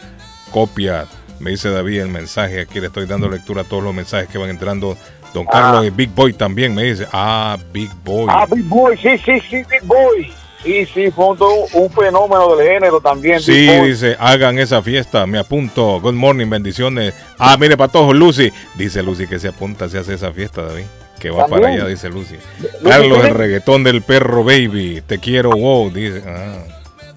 copias. 0.51 1.07
Me 1.39 1.51
dice 1.51 1.69
David 1.69 2.01
el 2.01 2.09
mensaje. 2.09 2.61
Aquí 2.61 2.79
le 2.79 2.87
estoy 2.87 3.07
dando 3.07 3.29
lectura 3.29 3.61
a 3.61 3.63
todos 3.63 3.83
los 3.83 3.93
mensajes 3.93 4.29
que 4.29 4.37
van 4.37 4.49
entrando. 4.49 4.97
Don 5.33 5.45
Carlos 5.45 5.85
y 5.85 5.89
Big 5.89 6.09
Boy 6.09 6.33
también 6.33 6.75
me 6.75 6.83
dice. 6.83 7.07
Ah, 7.11 7.57
Big 7.71 7.91
Boy. 8.03 8.27
Ah, 8.29 8.45
Big 8.49 8.65
Boy, 8.65 8.97
sí, 8.97 9.17
sí, 9.17 9.39
sí, 9.49 9.57
Big 9.69 9.83
Boy. 9.83 10.31
Sí, 10.63 10.85
sí, 10.93 11.09
fue 11.11 11.27
un, 11.27 11.37
un 11.73 11.89
fenómeno 11.89 12.55
del 12.55 12.67
género 12.67 12.99
también. 12.99 13.39
Sí, 13.39 13.67
tipo- 13.67 13.85
dice, 13.85 14.17
hagan 14.19 14.59
esa 14.59 14.81
fiesta, 14.81 15.25
me 15.25 15.39
apunto. 15.39 16.01
Good 16.01 16.13
morning, 16.15 16.49
bendiciones. 16.49 17.13
Ah, 17.37 17.55
mire, 17.57 17.77
para 17.77 17.91
todos, 17.91 18.13
Lucy. 18.15 18.51
Dice 18.75 19.01
Lucy 19.01 19.25
que 19.27 19.39
se 19.39 19.47
apunta, 19.47 19.87
se 19.87 19.97
hace 19.99 20.13
esa 20.15 20.31
fiesta, 20.33 20.63
David. 20.63 20.83
Que 21.19 21.29
va 21.31 21.43
También. 21.43 21.61
para 21.61 21.73
allá, 21.75 21.85
dice 21.87 22.09
Lucy. 22.09 22.35
Carlos, 22.83 23.23
el 23.25 23.35
reggaetón 23.35 23.83
del 23.83 24.01
perro, 24.01 24.43
baby. 24.43 25.01
Te 25.05 25.19
quiero, 25.19 25.51
wow. 25.51 25.89
Dice, 25.91 26.23
ah, 26.27 26.57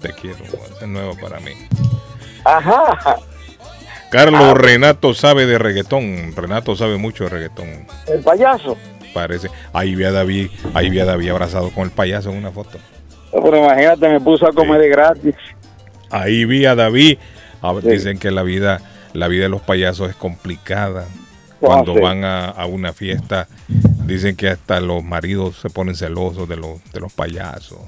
te 0.01 0.11
quiero, 0.13 0.37
wow. 0.51 0.61
Es 0.81 0.87
nuevo 0.87 1.15
para 1.21 1.39
mí. 1.39 1.51
Ajá. 2.45 3.17
Carlos 4.09 4.41
Ah. 4.43 4.53
Renato 4.53 5.13
sabe 5.13 5.45
de 5.45 5.57
reggaetón. 5.57 6.33
Renato 6.35 6.75
sabe 6.75 6.97
mucho 6.97 7.23
de 7.25 7.29
reggaetón. 7.29 7.87
El 8.07 8.21
payaso. 8.21 8.77
Parece. 9.13 9.49
Ahí 9.73 9.95
vi 9.95 10.03
a 10.05 10.11
David, 10.11 10.49
ahí 10.73 10.89
vi 10.89 10.99
a 10.99 11.05
David 11.05 11.29
abrazado 11.29 11.69
con 11.71 11.83
el 11.83 11.91
payaso 11.91 12.29
en 12.31 12.37
una 12.37 12.51
foto. 12.51 12.77
Pero 13.33 13.57
imagínate, 13.57 14.09
me 14.09 14.19
puso 14.21 14.47
a 14.47 14.53
comer 14.53 14.79
de 14.81 14.89
gratis. 14.89 15.35
Ahí 16.09 16.45
vi 16.45 16.65
a 16.65 16.75
David. 16.75 17.17
A 17.61 17.73
ver, 17.73 17.83
Sí. 17.83 17.89
Dicen 17.91 18.19
que 18.19 18.29
la 18.31 18.43
vida, 18.43 18.81
la 19.13 19.27
vida 19.27 19.43
de 19.43 19.49
los 19.49 19.61
payasos 19.61 20.09
es 20.09 20.15
complicada. 20.15 21.05
Cuando 21.59 21.93
sí. 21.95 22.01
van 22.01 22.25
a, 22.25 22.49
a 22.49 22.65
una 22.65 22.91
fiesta, 22.91 23.47
dicen 24.05 24.35
que 24.35 24.49
hasta 24.49 24.81
los 24.81 25.01
maridos 25.01 25.55
se 25.61 25.69
ponen 25.69 25.95
celosos 25.95 26.47
de 26.49 26.57
los, 26.57 26.83
de 26.91 26.99
los 26.99 27.13
payasos. 27.13 27.79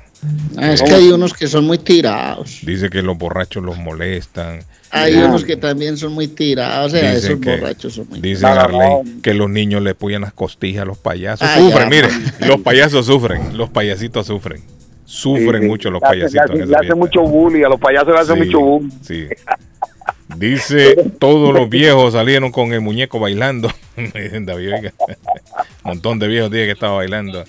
Ah, 0.58 0.72
es 0.72 0.82
que 0.82 0.94
hay 0.94 1.10
unos 1.12 1.34
que 1.34 1.46
son 1.48 1.66
muy 1.66 1.78
tirados. 1.78 2.62
Dice 2.66 2.90
que 2.90 3.02
los 3.02 3.18
borrachos 3.18 3.62
los 3.64 3.78
molestan. 3.78 4.60
Hay 4.92 5.16
Eh, 5.16 5.26
unos 5.26 5.44
que 5.44 5.58
también 5.58 5.98
son 5.98 6.14
muy 6.14 6.30
tirados. 6.30 6.94
O 6.94 6.98
sea, 6.98 7.12
Dicen 7.14 7.32
esos 7.34 7.40
que- 7.42 7.58
borrachos 7.58 7.94
son 7.96 8.08
muy 8.10 8.22
Dicen 8.22 8.46
Arley, 8.48 9.20
que 9.22 9.34
los 9.34 9.50
niños 9.50 9.82
le 9.84 9.94
puyan 9.94 10.22
las 10.22 10.32
costillas 10.32 10.84
a 10.84 10.86
los 10.86 10.98
payasos. 10.98 11.46
Ah, 11.46 11.58
sufren, 11.58 11.84
ya. 11.84 11.90
mire, 11.90 12.08
los 12.48 12.62
payasos 12.62 13.06
sufren, 13.06 13.58
los 13.58 13.70
payasitos 13.70 14.26
sufren. 14.26 14.64
Sufren 15.06 15.54
Sí, 15.54 15.60
sí. 15.62 15.66
mucho 15.68 15.92
los 15.92 16.02
payasitos. 16.02 16.50
Le, 16.50 16.64
en 16.64 16.76
hace- 16.76 16.88
le 16.88 16.96
mucho 16.96 17.22
bullying, 17.22 17.64
a 17.64 17.70
los 17.70 17.80
payasos 17.80 18.08
le 18.10 18.20
hacen 18.20 18.36
Sí, 18.36 18.42
mucho 18.46 18.60
bullying. 18.60 18.90
sí. 19.02 19.28
Dice, 20.38 20.96
todos 21.20 21.54
los 21.54 21.70
viejos 21.70 22.14
salieron 22.14 22.52
con 22.52 22.74
el 22.74 22.82
muñeco 22.82 23.20
bailando. 23.20 23.70
Dicen, 23.96 24.46
David, 24.46 24.74
oiga, 24.74 24.94
montón 25.84 26.20
de 26.20 26.28
viejos 26.28 26.52
días 26.52 26.66
que 26.66 26.72
estaba 26.72 26.96
bailando. 26.98 27.44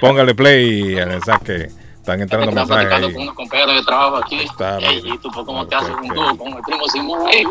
Póngale 0.00 0.34
play, 0.34 0.96
a 0.98 1.06
que 1.40 1.68
están 1.96 2.20
entrando 2.20 2.50
Estaba 2.50 2.66
mensajes 2.78 3.12
con 3.12 3.22
unos 3.22 3.34
compañeros 3.34 3.74
de 3.74 3.82
trabajo 3.82 4.16
aquí. 4.18 4.38
Está 4.40 4.78
Ey, 4.78 5.02
bien. 5.02 5.14
¿Y 5.14 5.18
tú 5.18 5.30
por 5.32 5.44
cómo 5.44 5.66
te 5.66 5.74
haces 5.74 5.90
un 6.00 6.08
dúo 6.08 6.36
con 6.38 6.52
el 6.52 6.62
primo 6.62 6.86
Simón 6.88 7.26
ahí? 7.26 7.42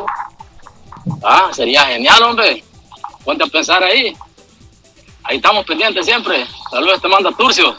Ah, 1.23 1.49
sería 1.51 1.83
genial, 1.85 2.23
hombre. 2.23 2.63
Ponte 3.25 3.43
a 3.43 3.47
pensar 3.47 3.83
ahí. 3.83 4.13
Ahí 5.23 5.35
estamos 5.37 5.65
pendientes 5.65 6.05
siempre. 6.05 6.45
Saludos, 6.71 7.01
te 7.01 7.07
manda 7.09 7.29
Turcio. 7.37 7.75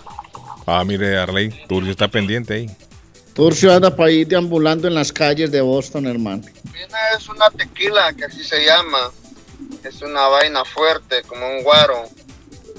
Ah, 0.67 0.83
mire, 0.85 1.17
Arley, 1.19 1.51
Turcio 1.69 1.91
está 1.91 2.09
pendiente 2.09 2.55
ahí. 2.55 2.71
Turcio 3.35 3.73
anda 3.73 3.95
para 3.95 4.11
ir 4.11 4.27
deambulando 4.29 4.87
en 4.89 4.95
las 4.95 5.13
calles 5.13 5.51
de 5.51 5.61
Boston, 5.61 6.07
hermano. 6.07 6.43
Es 7.19 7.29
una 7.29 7.51
tequila 7.51 8.13
que 8.13 8.25
así 8.25 8.45
se 8.45 8.65
llama. 8.65 9.11
Es 9.83 10.01
una 10.03 10.29
vaina 10.29 10.65
fuerte, 10.65 11.23
como 11.27 11.47
un 11.47 11.63
guaro. 11.63 12.05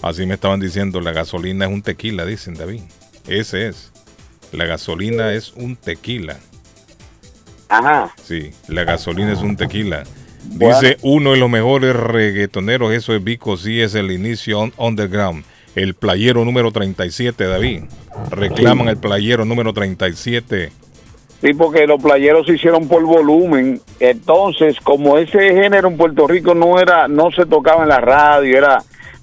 Así 0.01 0.25
me 0.25 0.35
estaban 0.35 0.59
diciendo, 0.59 0.99
la 1.01 1.11
gasolina 1.11 1.65
es 1.65 1.71
un 1.71 1.81
tequila, 1.81 2.25
dicen 2.25 2.53
David. 2.55 2.81
Ese 3.27 3.67
es. 3.67 3.91
La 4.51 4.65
gasolina 4.65 5.33
es 5.33 5.51
un 5.53 5.75
tequila. 5.75 6.37
Ajá. 7.69 8.13
Sí, 8.23 8.51
la 8.67 8.83
gasolina 8.83 9.33
es 9.33 9.39
un 9.39 9.57
tequila. 9.57 10.03
Dice 10.43 10.97
uno 11.01 11.31
de 11.31 11.37
los 11.37 11.49
mejores 11.49 11.95
reggaetoneros, 11.95 12.93
eso 12.93 13.13
es 13.15 13.23
Vico, 13.23 13.57
sí 13.57 13.81
es 13.81 13.95
el 13.95 14.11
inicio 14.11 14.59
on- 14.59 14.73
underground. 14.77 15.43
El 15.75 15.93
playero 15.93 16.45
número 16.45 16.71
37, 16.71 17.45
David. 17.45 17.83
Reclaman 18.31 18.87
el 18.87 18.97
playero 18.97 19.43
número 19.45 19.73
37. 19.73 20.71
Sí, 21.41 21.53
porque 21.53 21.85
los 21.85 22.01
playeros 22.01 22.45
se 22.47 22.53
hicieron 22.53 22.87
por 22.87 23.03
volumen. 23.03 23.81
Entonces, 23.99 24.77
como 24.81 25.17
ese 25.17 25.37
género 25.53 25.89
en 25.89 25.97
Puerto 25.97 26.27
Rico 26.27 26.55
no 26.55 26.79
era, 26.79 27.07
no 27.07 27.29
se 27.31 27.45
tocaba 27.45 27.83
en 27.83 27.89
la 27.89 27.99
radio, 27.99 28.57
era, 28.57 28.81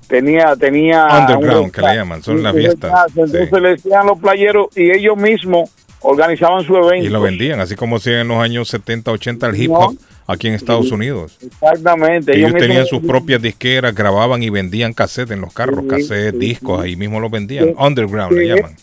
tenía, 0.09 0.55
tenía 0.57 1.07
Underground, 1.07 1.65
un- 1.65 1.71
que 1.71 1.81
le 1.81 1.95
llaman, 1.95 2.23
son 2.23 2.43
las 2.43 2.55
fiestas. 2.55 2.93
Entonces 3.17 3.51
le 3.53 3.69
decían 3.71 4.07
los 4.07 4.19
playeros 4.21 4.67
y 4.77 4.91
ellos 4.91 5.17
mismos 5.17 5.71
organizaban 6.01 6.63
su 6.65 6.77
evento. 6.77 7.07
Y 7.07 7.09
lo 7.09 7.21
vendían, 7.23 7.61
así 7.61 7.77
como 7.77 7.97
hacían 7.97 8.21
en 8.21 8.29
los 8.29 8.39
años 8.39 8.69
70, 8.69 9.11
80 9.11 9.47
el 9.49 9.57
hip 9.61 9.71
No. 9.71 9.95
Aquí 10.27 10.49
en 10.49 10.55
Estados 10.55 10.89
Sí. 10.89 10.95
Unidos. 10.95 11.39
Exactamente. 11.43 12.37
Ellos 12.37 12.53
mismos- 12.53 12.61
tenían 12.69 12.87
sus 12.87 13.01
propias 13.05 13.41
disqueras, 13.43 13.95
grababan 13.95 14.43
y 14.43 14.51
vendían 14.51 14.93
cassettes 14.93 15.33
en 15.33 15.41
los 15.41 15.53
carros, 15.53 15.81
Sí, 15.83 15.89
cassettes, 15.89 16.33
sí, 16.33 16.39
discos, 16.39 16.81
ahí 16.83 16.97
mismo 16.97 17.21
los 17.21 17.31
vendían. 17.31 17.75
Underground 17.79 18.33
le 18.37 18.47
llaman. 18.49 18.77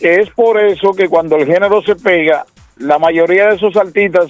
Es 0.00 0.28
por 0.30 0.60
eso 0.60 0.92
que 0.92 1.08
cuando 1.08 1.36
el 1.36 1.46
género 1.46 1.82
se 1.82 1.96
pega, 1.96 2.44
la 2.78 2.98
mayoría 2.98 3.48
de 3.48 3.56
esos 3.56 3.74
artistas 3.76 4.26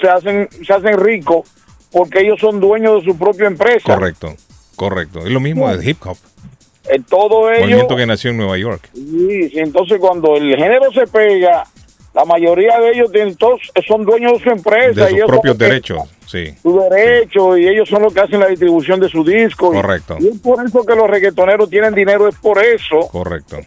se 0.00 0.08
hacen, 0.08 0.48
se 0.64 0.72
hacen 0.72 0.98
ricos 0.98 1.48
porque 1.90 2.20
ellos 2.20 2.38
son 2.40 2.60
dueños 2.60 3.02
de 3.04 3.10
su 3.12 3.18
propia 3.18 3.46
empresa. 3.46 3.94
Correcto, 3.94 4.34
correcto. 4.76 5.20
Es 5.20 5.30
lo 5.32 5.40
mismo 5.40 5.68
del 5.68 5.88
hip 5.88 5.98
hop, 6.06 6.16
En 6.88 7.02
todo 7.02 7.50
ello, 7.50 7.62
movimiento 7.62 7.96
que 7.96 8.06
nació 8.06 8.30
en 8.30 8.36
Nueva 8.36 8.58
York. 8.58 8.88
sí, 8.94 9.48
sí, 9.48 9.58
entonces 9.58 9.98
cuando 9.98 10.36
el 10.36 10.54
género 10.54 10.92
se 10.92 11.06
pega, 11.08 11.64
la 12.16 12.24
mayoría 12.24 12.80
de 12.80 12.92
ellos 12.92 13.10
todos, 13.36 13.60
son 13.86 14.06
dueños 14.06 14.32
de 14.32 14.38
su 14.44 14.48
empresa. 14.48 15.02
De 15.02 15.08
sus 15.08 15.16
ellos 15.16 15.28
propios 15.28 15.58
derechos, 15.58 16.00
sí. 16.26 16.54
Su 16.62 16.80
derecho 16.80 17.58
y 17.58 17.68
ellos 17.68 17.86
son 17.90 18.02
los 18.02 18.14
que 18.14 18.20
hacen 18.20 18.40
la 18.40 18.46
distribución 18.46 18.98
de 19.00 19.10
su 19.10 19.22
disco. 19.22 19.70
Correcto. 19.70 20.16
Y, 20.18 20.28
es 20.28 20.38
por 20.38 20.64
eso 20.64 20.82
que 20.86 20.94
los 20.96 21.10
reggaetoneros 21.10 21.68
tienen 21.68 21.94
dinero, 21.94 22.26
es 22.26 22.34
por 22.36 22.58
eso. 22.58 23.00
Correcto. 23.12 23.58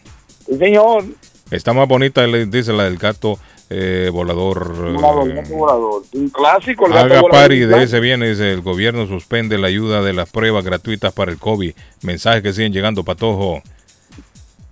Sí, 0.46 0.56
señor. 0.58 1.04
Está 1.52 1.72
más 1.72 1.86
bonita, 1.86 2.26
dice 2.26 2.72
la 2.72 2.84
del 2.84 2.96
gato 2.96 3.38
eh, 3.70 4.10
volador. 4.12 4.74
eh, 4.78 4.92
Volador, 4.94 5.32
gato 5.32 5.54
volador. 5.54 6.02
Un 6.12 6.28
clásico, 6.30 6.86
el 6.86 6.92
Haga 6.92 7.22
pari 7.22 7.60
de 7.60 7.84
ese 7.84 8.00
viene, 8.00 8.30
dice 8.30 8.52
el 8.52 8.62
gobierno 8.62 9.06
suspende 9.06 9.58
la 9.58 9.68
ayuda 9.68 10.02
de 10.02 10.12
las 10.12 10.28
pruebas 10.28 10.64
gratuitas 10.64 11.12
para 11.12 11.30
el 11.30 11.38
COVID. 11.38 11.72
Mensajes 12.02 12.42
que 12.42 12.52
siguen 12.52 12.72
llegando, 12.72 13.04
Patojo. 13.04 13.62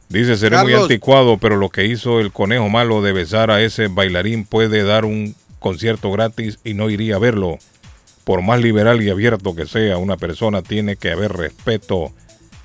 Dice, 0.08 0.36
seré 0.36 0.56
muy 0.62 0.72
anticuado, 0.72 1.36
pero 1.36 1.56
lo 1.56 1.68
que 1.68 1.84
hizo 1.84 2.18
el 2.20 2.32
conejo 2.32 2.68
malo 2.70 3.02
de 3.02 3.12
besar 3.12 3.50
a 3.50 3.62
ese 3.62 3.88
bailarín 3.88 4.44
puede 4.46 4.82
dar 4.82 5.04
un 5.04 5.34
concierto 5.58 6.10
gratis 6.10 6.58
y 6.64 6.74
no 6.74 6.88
iría 6.88 7.16
a 7.16 7.18
verlo. 7.18 7.58
Por 8.24 8.42
más 8.42 8.60
liberal 8.60 9.02
y 9.02 9.10
abierto 9.10 9.54
que 9.54 9.66
sea, 9.66 9.98
una 9.98 10.16
persona 10.16 10.62
tiene 10.62 10.96
que 10.96 11.10
haber 11.12 11.32
respeto. 11.32 12.10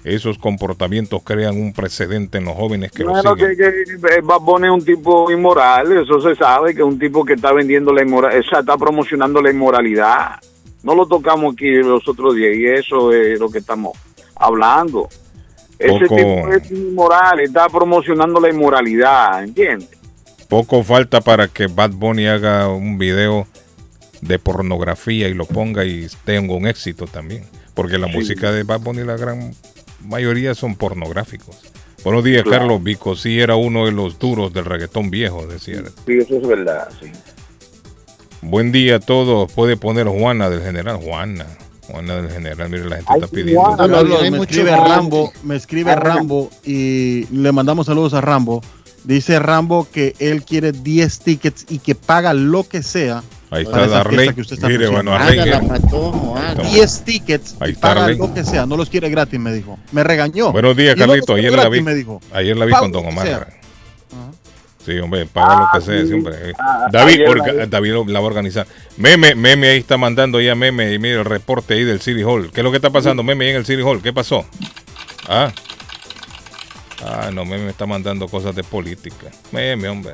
Esos 0.05 0.37
comportamientos 0.37 1.21
crean 1.23 1.55
un 1.59 1.71
precedente 1.73 2.37
en 2.37 2.45
los 2.45 2.55
jóvenes 2.55 2.91
que 2.91 3.03
lo 3.03 3.11
Bueno, 3.11 3.35
siguen. 3.35 3.55
que, 3.55 3.55
que 3.57 4.15
eh, 4.15 4.21
Bad 4.21 4.41
Bunny 4.41 4.67
es 4.67 4.71
un 4.73 4.83
tipo 4.85 5.31
inmoral, 5.31 5.91
eso 5.97 6.19
se 6.19 6.35
sabe, 6.35 6.73
que 6.73 6.81
es 6.81 6.85
un 6.85 6.99
tipo 6.99 7.23
que 7.23 7.33
está 7.33 7.53
vendiendo 7.53 7.93
la 7.93 8.03
inmoralidad, 8.03 8.59
está 8.59 8.77
promocionando 8.77 9.41
la 9.41 9.51
inmoralidad. 9.51 10.39
No 10.83 10.95
lo 10.95 11.05
tocamos 11.07 11.53
aquí 11.53 11.71
los 11.75 12.05
otros 12.07 12.35
días 12.35 12.55
y 12.55 12.65
eso 12.65 13.13
es 13.13 13.39
lo 13.39 13.49
que 13.49 13.59
estamos 13.59 13.97
hablando. 14.35 15.07
Ese 15.84 16.05
Poco- 16.05 16.15
tipo 16.15 16.53
es 16.53 16.71
inmoral, 16.71 17.39
está 17.41 17.67
promocionando 17.69 18.39
la 18.39 18.49
inmoralidad, 18.49 19.43
¿entiendes? 19.43 19.89
Poco 20.47 20.84
falta 20.84 21.19
para 21.21 21.47
que 21.47 21.67
Bad 21.67 21.91
Bunny 21.91 22.27
haga 22.27 22.67
un 22.69 22.97
video 22.97 23.47
de 24.21 24.39
pornografía 24.39 25.28
y 25.28 25.33
lo 25.33 25.45
ponga 25.45 25.83
y 25.83 26.08
tenga 26.25 26.53
un 26.53 26.67
éxito 26.67 27.05
también. 27.08 27.43
Porque 27.74 27.97
la 27.97 28.08
Sí. 28.08 28.13
música 28.13 28.51
de 28.51 28.63
Bad 28.63 28.82
Bunny, 28.82 29.03
la 29.03 29.17
gran 29.17 29.53
mayoría 30.05 30.53
son 30.53 30.75
pornográficos. 30.75 31.59
Buenos 32.03 32.24
días, 32.24 32.43
Claro. 32.43 32.59
Carlos 32.59 32.83
Vico. 32.83 33.16
Sí, 33.16 33.39
era 33.39 33.55
uno 33.55 33.86
de 33.86 33.91
los 33.93 34.20
duros 34.20 34.53
del 34.53 34.66
reggaetón 34.66 35.09
viejo, 35.09 35.47
decía. 35.47 35.82
Sí, 36.05 36.17
eso 36.20 36.36
es 36.37 36.47
verdad, 36.47 36.87
sí. 37.01 37.12
Buen 38.41 38.71
día 38.71 38.97
a 38.97 38.99
todos. 38.99 39.51
Puede 39.53 39.78
poner 39.78 40.08
Juana 40.08 40.49
del 40.49 40.62
General. 40.62 40.97
Juana. 40.97 41.45
Juana 41.88 42.16
del 42.22 42.32
General. 42.32 42.70
Mire, 42.70 42.86
la 42.89 42.96
gente 42.97 43.12
Ay, 43.14 43.22
está 43.22 43.28
pidiendo. 43.28 43.78
Me 44.32 44.38
escribe 44.38 44.72
Rambo. 44.72 44.88
Rambo, 44.88 45.34
me 45.43 45.55
escribe. 45.55 45.96
Rambo 45.96 46.50
y 46.64 47.26
le 47.32 47.51
mandamos 47.51 47.88
saludos 47.88 48.14
a 48.14 48.22
Rambo. 48.22 48.62
Dice 49.04 49.38
Rambo 49.38 49.88
que 49.92 50.16
él 50.20 50.43
quiere 50.43 50.72
10 50.72 51.20
tickets 51.20 51.66
y 51.70 51.80
que 51.80 51.93
paga 51.96 52.34
lo 52.34 52.64
que 52.68 52.82
sea. 52.84 53.22
Ahí 53.50 53.64
está 53.64 53.86
Darley. 53.86 54.18
fiesta 54.18 54.34
que 54.34 54.42
usted 54.42 54.55
está 54.55 54.68
Mire, 54.68 54.88
bueno, 54.88 55.14
hágala. 55.14 55.62
10 56.72 57.04
tickets 57.04 57.55
Ahí 57.60 57.72
y 57.72 57.74
está 57.74 57.89
paga 57.89 58.01
Darley. 58.01 58.18
lo 58.18 58.34
que 58.34 58.43
sea. 58.46 58.66
No 58.66 58.78
los 58.78 58.89
quiere 58.89 59.10
gratis, 59.10 59.39
me 59.39 59.54
dijo. 59.54 59.78
Me 59.92 60.04
regañó. 60.04 60.51
Buenos 60.51 60.76
días, 60.78 60.96
Carlito. 60.96 61.36
Ayer 61.36 61.51
la 61.51 61.70
vi. 61.70 61.82
me 61.82 61.93
dijo. 61.93 62.20
Ayer 62.34 62.55
la 62.58 62.66
vi 62.66 62.72
con 62.74 62.92
Don 62.92 63.05
Omar. 63.05 63.62
Sí, 64.86 65.00
hombre, 65.00 65.26
paga 65.26 65.62
lo 65.62 65.80
que 65.80 65.86
sea, 65.86 66.01
sí. 66.01 66.08
siempre. 66.08 66.36
Ah, 66.60 66.88
David, 66.92 67.14
ayer 67.14 67.28
orga- 67.30 67.54
la 67.54 67.64
vi. 67.66 67.70
David 67.72 67.92
lo- 67.93 68.05
la 68.05 68.20
va 68.20 68.26
a 68.26 68.28
organizar. 68.28 68.68
Meme, 68.97 69.34
Meme 69.36 69.70
ahí 69.70 69.78
está 69.80 69.97
mandando 69.97 70.42
ya 70.42 70.55
Meme 70.55 70.92
y 70.93 71.00
mire 71.00 71.16
el 71.20 71.26
reporte 71.26 71.76
ahí 71.76 71.84
del 71.86 72.01
City 72.01 72.22
Hall. 72.24 72.51
¿Qué 72.51 72.60
es 72.60 72.64
lo 72.66 72.72
que 72.72 72.78
está 72.78 72.89
pasando, 72.89 73.24
Meme, 73.24 73.46
ahí 73.46 73.51
en 73.51 73.58
el 73.58 73.66
City 73.66 73.82
Hall? 73.82 74.01
¿Qué 74.01 74.12
pasó? 74.12 74.46
Ah. 75.30 75.51
Ah, 77.05 77.30
no, 77.34 77.46
Meme 77.46 77.70
está 77.70 77.86
mandando 77.86 78.28
cosas 78.28 78.55
de 78.55 78.64
política. 78.64 79.28
Meme, 79.51 79.88
hombre. 79.89 80.14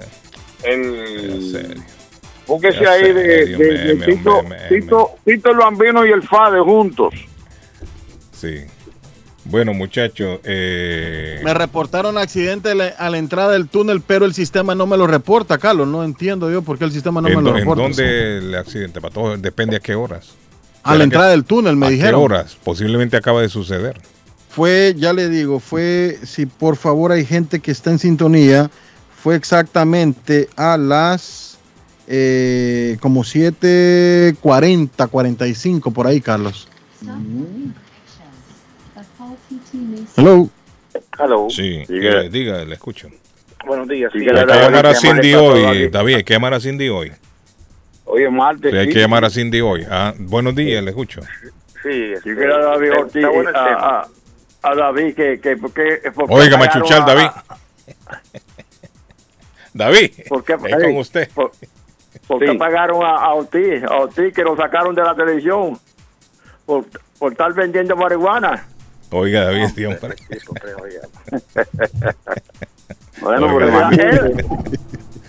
El... 0.63 1.51
serio. 1.51 1.83
Búsquese 2.47 2.87
ahí 2.87 3.13
de, 3.13 3.23
serio, 3.23 3.57
de- 3.59 3.65
de 3.77 3.93
meme, 3.95 4.05
Tito, 4.05 4.37
hombre. 4.37 4.59
Tito, 4.69 5.09
Tito 5.25 5.51
el 5.51 5.57
Bambino 5.57 6.05
y 6.05 6.11
el 6.11 6.23
Fade 6.23 6.59
juntos. 6.61 7.13
Sí. 8.31 8.61
Bueno, 9.49 9.73
muchachos, 9.73 10.39
eh, 10.43 11.41
Me 11.43 11.53
reportaron 11.53 12.17
accidente 12.17 12.69
a 12.71 12.75
la, 12.75 12.93
a 12.97 13.17
entrada 13.17 13.51
del 13.53 13.67
túnel, 13.67 14.01
pero 14.01 14.25
el 14.25 14.33
sistema 14.33 14.75
no 14.75 14.85
me 14.85 14.95
lo 14.97 15.07
reporta, 15.07 15.57
Carlos. 15.57 15.87
No 15.87 16.03
entiendo 16.03 16.51
yo 16.51 16.61
por 16.61 16.77
qué 16.77 16.85
el 16.85 16.91
sistema 16.91 17.19
no 17.21 17.27
¿en, 17.29 17.35
me 17.37 17.41
lo 17.41 17.49
dó- 17.49 17.53
en 17.55 17.59
reporta. 17.61 17.83
dónde 17.83 18.37
el 18.37 18.55
accidente 18.55 19.01
pasó? 19.01 19.37
Depende 19.37 19.75
a 19.75 19.79
qué 19.79 19.95
horas. 19.95 20.29
A 20.83 20.95
la 20.95 21.03
entrada 21.03 21.29
del 21.31 21.43
túnel, 21.45 21.75
me 21.75 21.87
¿A 21.87 21.89
dijeron. 21.89 22.11
qué 22.21 22.25
horas? 22.25 22.57
Posiblemente 22.63 23.17
acaba 23.17 23.41
de 23.41 23.49
suceder. 23.49 23.99
Fue, 24.49 24.93
ya 24.97 25.13
le 25.13 25.29
digo, 25.29 25.59
fue, 25.59 26.17
si 26.23 26.45
por 26.45 26.75
favor 26.75 27.11
hay 27.11 27.25
gente 27.25 27.59
que 27.59 27.71
está 27.71 27.91
en 27.91 27.99
sintonía, 27.99 28.69
fue 29.21 29.35
exactamente 29.35 30.47
a 30.55 30.77
las 30.77 31.57
eh, 32.07 32.97
como 33.01 33.23
7.40, 33.23 35.09
45 35.09 35.91
por 35.91 36.07
ahí, 36.07 36.21
Carlos. 36.21 36.67
Hello. 40.15 40.49
Hello. 41.17 41.47
Sí, 41.49 41.83
Diga. 41.87 42.21
eh, 42.21 42.29
diga, 42.29 42.63
le 42.65 42.73
escucho. 42.73 43.09
Buenos 43.65 43.87
días. 43.87 44.11
Hay 44.13 44.25
que 44.25 44.33
llamar 44.33 44.85
a 44.87 44.95
Cindy 44.95 45.33
hoy, 45.35 45.89
David, 45.89 46.15
hay 46.15 46.23
que 46.23 46.33
llamar 46.33 46.53
a 46.53 46.59
Cindy 46.59 46.89
hoy. 46.89 47.11
Hoy 48.05 48.23
es 48.23 48.31
martes. 48.31 48.71
Sí, 48.71 48.77
hay 48.77 48.87
sí. 48.87 48.93
que 48.93 48.99
llamar 48.99 49.25
a 49.25 49.29
Cindy 49.29 49.61
hoy. 49.61 49.85
Ah, 49.89 50.13
buenos 50.17 50.55
días, 50.55 50.83
le 50.83 50.89
escucho. 50.91 51.21
Sí, 51.83 52.13
Si 52.17 52.23
quiere 52.23 52.53
a 52.53 52.57
David 52.57 52.91
Ortiz, 52.97 53.15
Está 53.17 53.29
bueno 53.29 53.49
a, 53.49 53.53
tema. 53.65 53.79
a- 53.79 54.07
a 54.61 54.75
David 54.75 55.15
que, 55.15 55.39
que, 55.39 55.55
que 55.55 55.57
¿por 55.57 55.71
qué 55.73 55.99
Oiga, 56.27 56.57
pagaron 56.57 56.59
machuchar, 56.59 57.01
a- 57.01 57.05
David. 57.05 57.29
David, 59.73 60.11
¿Por 60.27 60.43
qué, 60.43 60.53
es 60.53 60.83
con 60.83 60.97
usted. 60.97 61.29
¿Por, 61.33 61.51
por 62.27 62.39
qué 62.39 62.51
Sí. 62.51 62.57
pagaron 62.57 63.03
a, 63.03 63.15
a 63.15 63.33
Ortiz? 63.35 63.83
A 63.83 63.95
Ortiz 63.97 64.33
que 64.33 64.43
lo 64.43 64.55
sacaron 64.57 64.95
de 64.95 65.03
la 65.03 65.15
televisión 65.15 65.77
por, 66.65 66.85
por 67.19 67.31
estar 67.31 67.53
vendiendo 67.53 67.95
marihuana. 67.95 68.65
Oiga, 69.11 69.45
David, 69.45 69.63
este 69.63 69.87
hombre. 69.87 70.15
Bueno, 73.21 73.53
Oiga, 73.55 73.67
imagínate. 73.67 74.45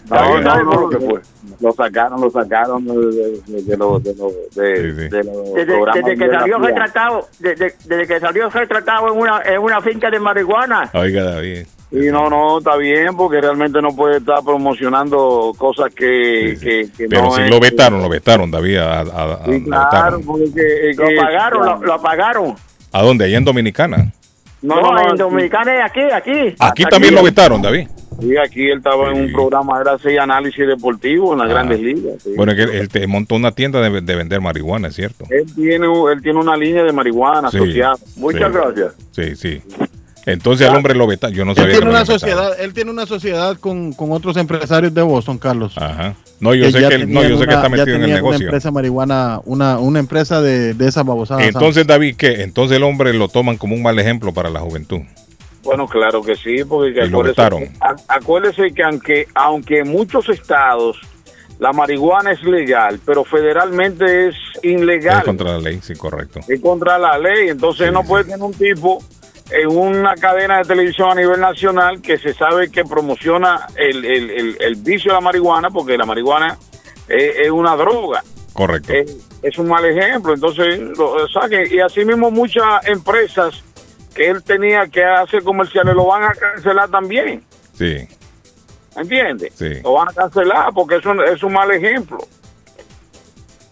No, 0.09 0.41
no, 0.41 0.65
no, 0.65 0.81
lo 0.81 0.89
que 0.91 0.99
fue. 0.99 1.21
Lo 1.61 1.73
sacaron, 1.73 2.21
lo 2.21 2.31
sacaron 2.31 2.85
de, 2.87 2.95
los 2.95 3.45
de 3.57 3.77
los 3.77 4.03
de, 4.03 5.09
de 5.09 5.25
los 5.25 5.55
Desde, 5.55 6.17
que 6.17 6.29
salió 6.31 6.59
retratado, 6.59 7.29
desde, 7.39 7.75
desde 7.85 8.07
que 8.07 8.21
salió 8.21 8.49
retratado 8.51 9.13
en 9.13 9.19
una, 9.21 9.43
en 9.45 9.59
una 9.61 9.81
finca 9.81 10.11
de 10.11 10.19
marihuana. 10.19 10.91
Oiga, 10.95 11.23
David. 11.25 11.67
Y 11.93 12.07
no, 12.07 12.31
no, 12.31 12.59
está 12.59 12.77
bien, 12.77 13.17
porque 13.17 13.41
realmente 13.41 13.83
no 13.83 13.89
puede 13.95 14.19
estar 14.19 14.43
promocionando 14.45 15.53
cosas 15.59 15.93
que, 15.93 16.57
que, 16.61 16.89
que 16.97 17.09
Pero 17.09 17.23
no 17.25 17.31
si 17.33 17.43
es- 17.43 17.51
lo 17.51 17.59
vetaron, 17.61 18.01
lo 18.03 18.09
vetaron, 18.09 18.51
David. 18.51 18.77
¿A, 18.79 19.01
a- 19.01 19.01
a- 19.01 19.45
Sí, 19.45 19.61
lo 19.61 19.65
claro, 19.67 20.19
vetaron. 20.19 20.23
porque 20.25 20.93
Lo 20.97 21.07
apagaron, 21.21 21.67
lo, 21.67 21.77
lo 21.87 21.93
apagaron. 21.95 22.55
¿A 22.93 23.03
dónde? 23.03 23.25
Allá 23.25 23.39
en 23.39 23.45
Dominicana. 23.45 24.13
No, 24.63 24.77
en 25.11 25.17
Dominicana 25.17 25.75
es 25.79 25.91
aquí, 25.91 26.01
aquí. 26.13 26.55
Aquí 26.59 26.85
también 26.85 27.15
lo 27.15 27.23
vetaron, 27.23 27.63
David. 27.63 27.89
Sí, 28.21 28.37
aquí 28.37 28.69
él 28.69 28.79
estaba 28.79 29.11
en 29.11 29.19
un 29.23 29.33
programa, 29.33 29.81
era 29.81 29.93
así, 29.93 30.19
análisis 30.19 30.67
deportivo 30.67 31.33
en 31.33 31.39
las 31.39 31.49
Ah. 31.49 31.53
grandes 31.55 31.81
ligas. 31.81 32.23
sí. 32.23 32.35
Bueno, 32.37 32.53
es 32.53 32.59
que 32.71 32.79
él 32.79 32.89
te 32.91 33.07
montó 33.07 33.37
una 33.37 33.53
tienda 33.53 33.81
de, 33.81 34.03
de 34.03 34.15
vender 34.15 34.43
marihuana, 34.43 34.89
es 34.89 34.97
cierto. 34.97 35.25
Él 35.31 35.47
tiene, 35.55 35.87
él 36.13 36.21
tiene 36.23 36.39
una 36.39 36.57
línea 36.59 36.83
de 36.85 36.93
marihuana 36.93 37.51
Sí, 37.51 37.57
asociada. 37.57 37.95
Muchas 38.17 38.53
sí. 38.53 38.59
gracias. 38.59 38.95
Sí, 39.13 39.37
sí. 39.37 39.63
Entonces 40.27 40.69
al 40.69 40.77
hombre 40.77 40.95
lo 40.95 41.07
vetaron. 41.07 41.35
Yo 41.35 41.47
no 41.47 41.53
Él 41.53 41.57
sabía 41.57 41.71
que 41.71 41.77
tiene 41.79 41.87
lo 41.93 41.97
una 41.97 42.05
sociedad, 42.05 42.61
él 42.61 42.75
tiene 42.75 42.91
una 42.91 43.07
sociedad 43.07 43.57
con, 43.59 43.95
con 43.95 44.13
otros 44.13 44.37
empresarios 44.37 44.93
de 44.93 45.01
Boston, 45.01 45.39
Carlos. 45.39 45.73
Ajá. 45.79 46.15
No, 46.41 46.55
yo 46.55 46.71
sé 46.71 46.79
que 46.89 47.07
no, 47.07 47.23
yo 47.23 47.39
sé 47.39 47.47
que 47.47 47.55
está 47.55 47.69
metido 47.69 47.89
en 47.89 47.95
el 47.97 48.01
tenían 48.01 48.11
Una 48.11 48.17
negocio. 48.17 48.47
empresa 48.47 48.71
marihuana, 48.71 49.41
una, 49.45 49.79
una 49.79 49.99
empresa 49.99 50.41
de, 50.41 50.73
de 50.75 50.89
esas 50.89 51.05
babosadas. 51.05 51.45
Entonces, 51.45 51.87
David, 51.87 52.17
¿qué? 52.17 52.43
Entonces 52.43 52.77
el 52.79 52.83
hombre 52.83 53.13
lo 53.13 53.29
toman 53.29 53.57
como 53.59 53.75
un 53.75 53.83
mal 53.83 53.99
ejemplo 53.99 54.33
para 54.33 54.49
la 54.51 54.61
juventud. 54.61 55.01
Bueno, 55.63 55.87
claro 55.87 56.23
que 56.23 56.37
sí, 56.37 56.65
porque 56.67 56.91
Y 57.05 57.09
lo 57.11 57.19
acuérdese, 57.21 57.29
vetaron. 57.43 57.61
que- 57.65 57.71
acuérdese 58.09 58.73
que 58.75 58.83
aunque, 58.83 59.27
aunque 59.35 59.79
en 59.81 59.89
muchos 59.91 60.29
estados 60.31 60.97
la 61.59 61.73
marihuana 61.75 62.33
es 62.33 62.43
legal, 62.43 62.99
pero 63.05 63.23
federalmente 63.23 64.29
es 64.29 64.35
ilegal. 64.63 65.19
Es 65.19 65.25
contra 65.25 65.53
la 65.53 65.59
ley, 65.59 65.79
sí, 65.83 65.95
correcto. 65.95 66.41
es 66.49 66.61
contra 66.63 66.99
la 66.99 67.19
ley. 67.19 67.51
Entonces 67.51 67.93
no 67.93 68.03
puede 68.03 68.25
tener 68.25 68.41
un 68.41 68.55
tipo 68.55 69.03
en 69.53 69.69
una 69.69 70.15
cadena 70.15 70.59
de 70.59 70.65
televisión 70.65 71.11
a 71.11 71.15
nivel 71.15 71.41
nacional 71.41 72.01
que 72.01 72.19
se 72.19 72.33
sabe 72.35 72.71
que 72.71 72.85
promociona 72.85 73.67
el, 73.77 74.05
el- 74.05 74.31
el- 74.31 74.57
el 74.61 74.75
vicio 74.77 75.11
de 75.11 75.15
la 75.17 75.21
marihuana, 75.21 75.71
porque 75.71 75.97
la 75.99 76.07
marihuana 76.07 76.57
es, 77.09 77.37
es 77.47 77.51
una 77.51 77.75
droga. 77.77 78.23
Correcto. 78.53 78.93
Es, 78.93 79.17
es 79.43 79.59
un 79.59 79.69
mal 79.69 79.85
ejemplo. 79.85 80.35
Entonces, 80.35 80.79
lo, 80.97 81.17
que- 81.49 81.69
y 81.75 81.81
asimismo 81.81 82.31
muchas 82.31 82.87
empresas 82.87 83.63
que 84.15 84.29
él 84.29 84.43
tenía 84.43 84.87
que 84.89 85.03
hacer 85.05 85.43
comerciales 85.43 85.95
lo 85.95 86.07
van 86.07 86.25
a 86.25 86.33
cancelar 86.35 86.89
también. 86.91 87.43
Sí, 87.75 87.97
¿Entiendes? 88.97 89.53
sí. 89.55 89.81
Lo 89.83 89.93
van 89.95 90.09
a 90.09 90.13
cancelar 90.13 90.73
porque 90.75 90.97
es 90.97 91.07
un, 91.07 91.23
es 91.23 91.43
un 91.43 91.53
mal 91.53 91.71
ejemplo. 91.71 92.19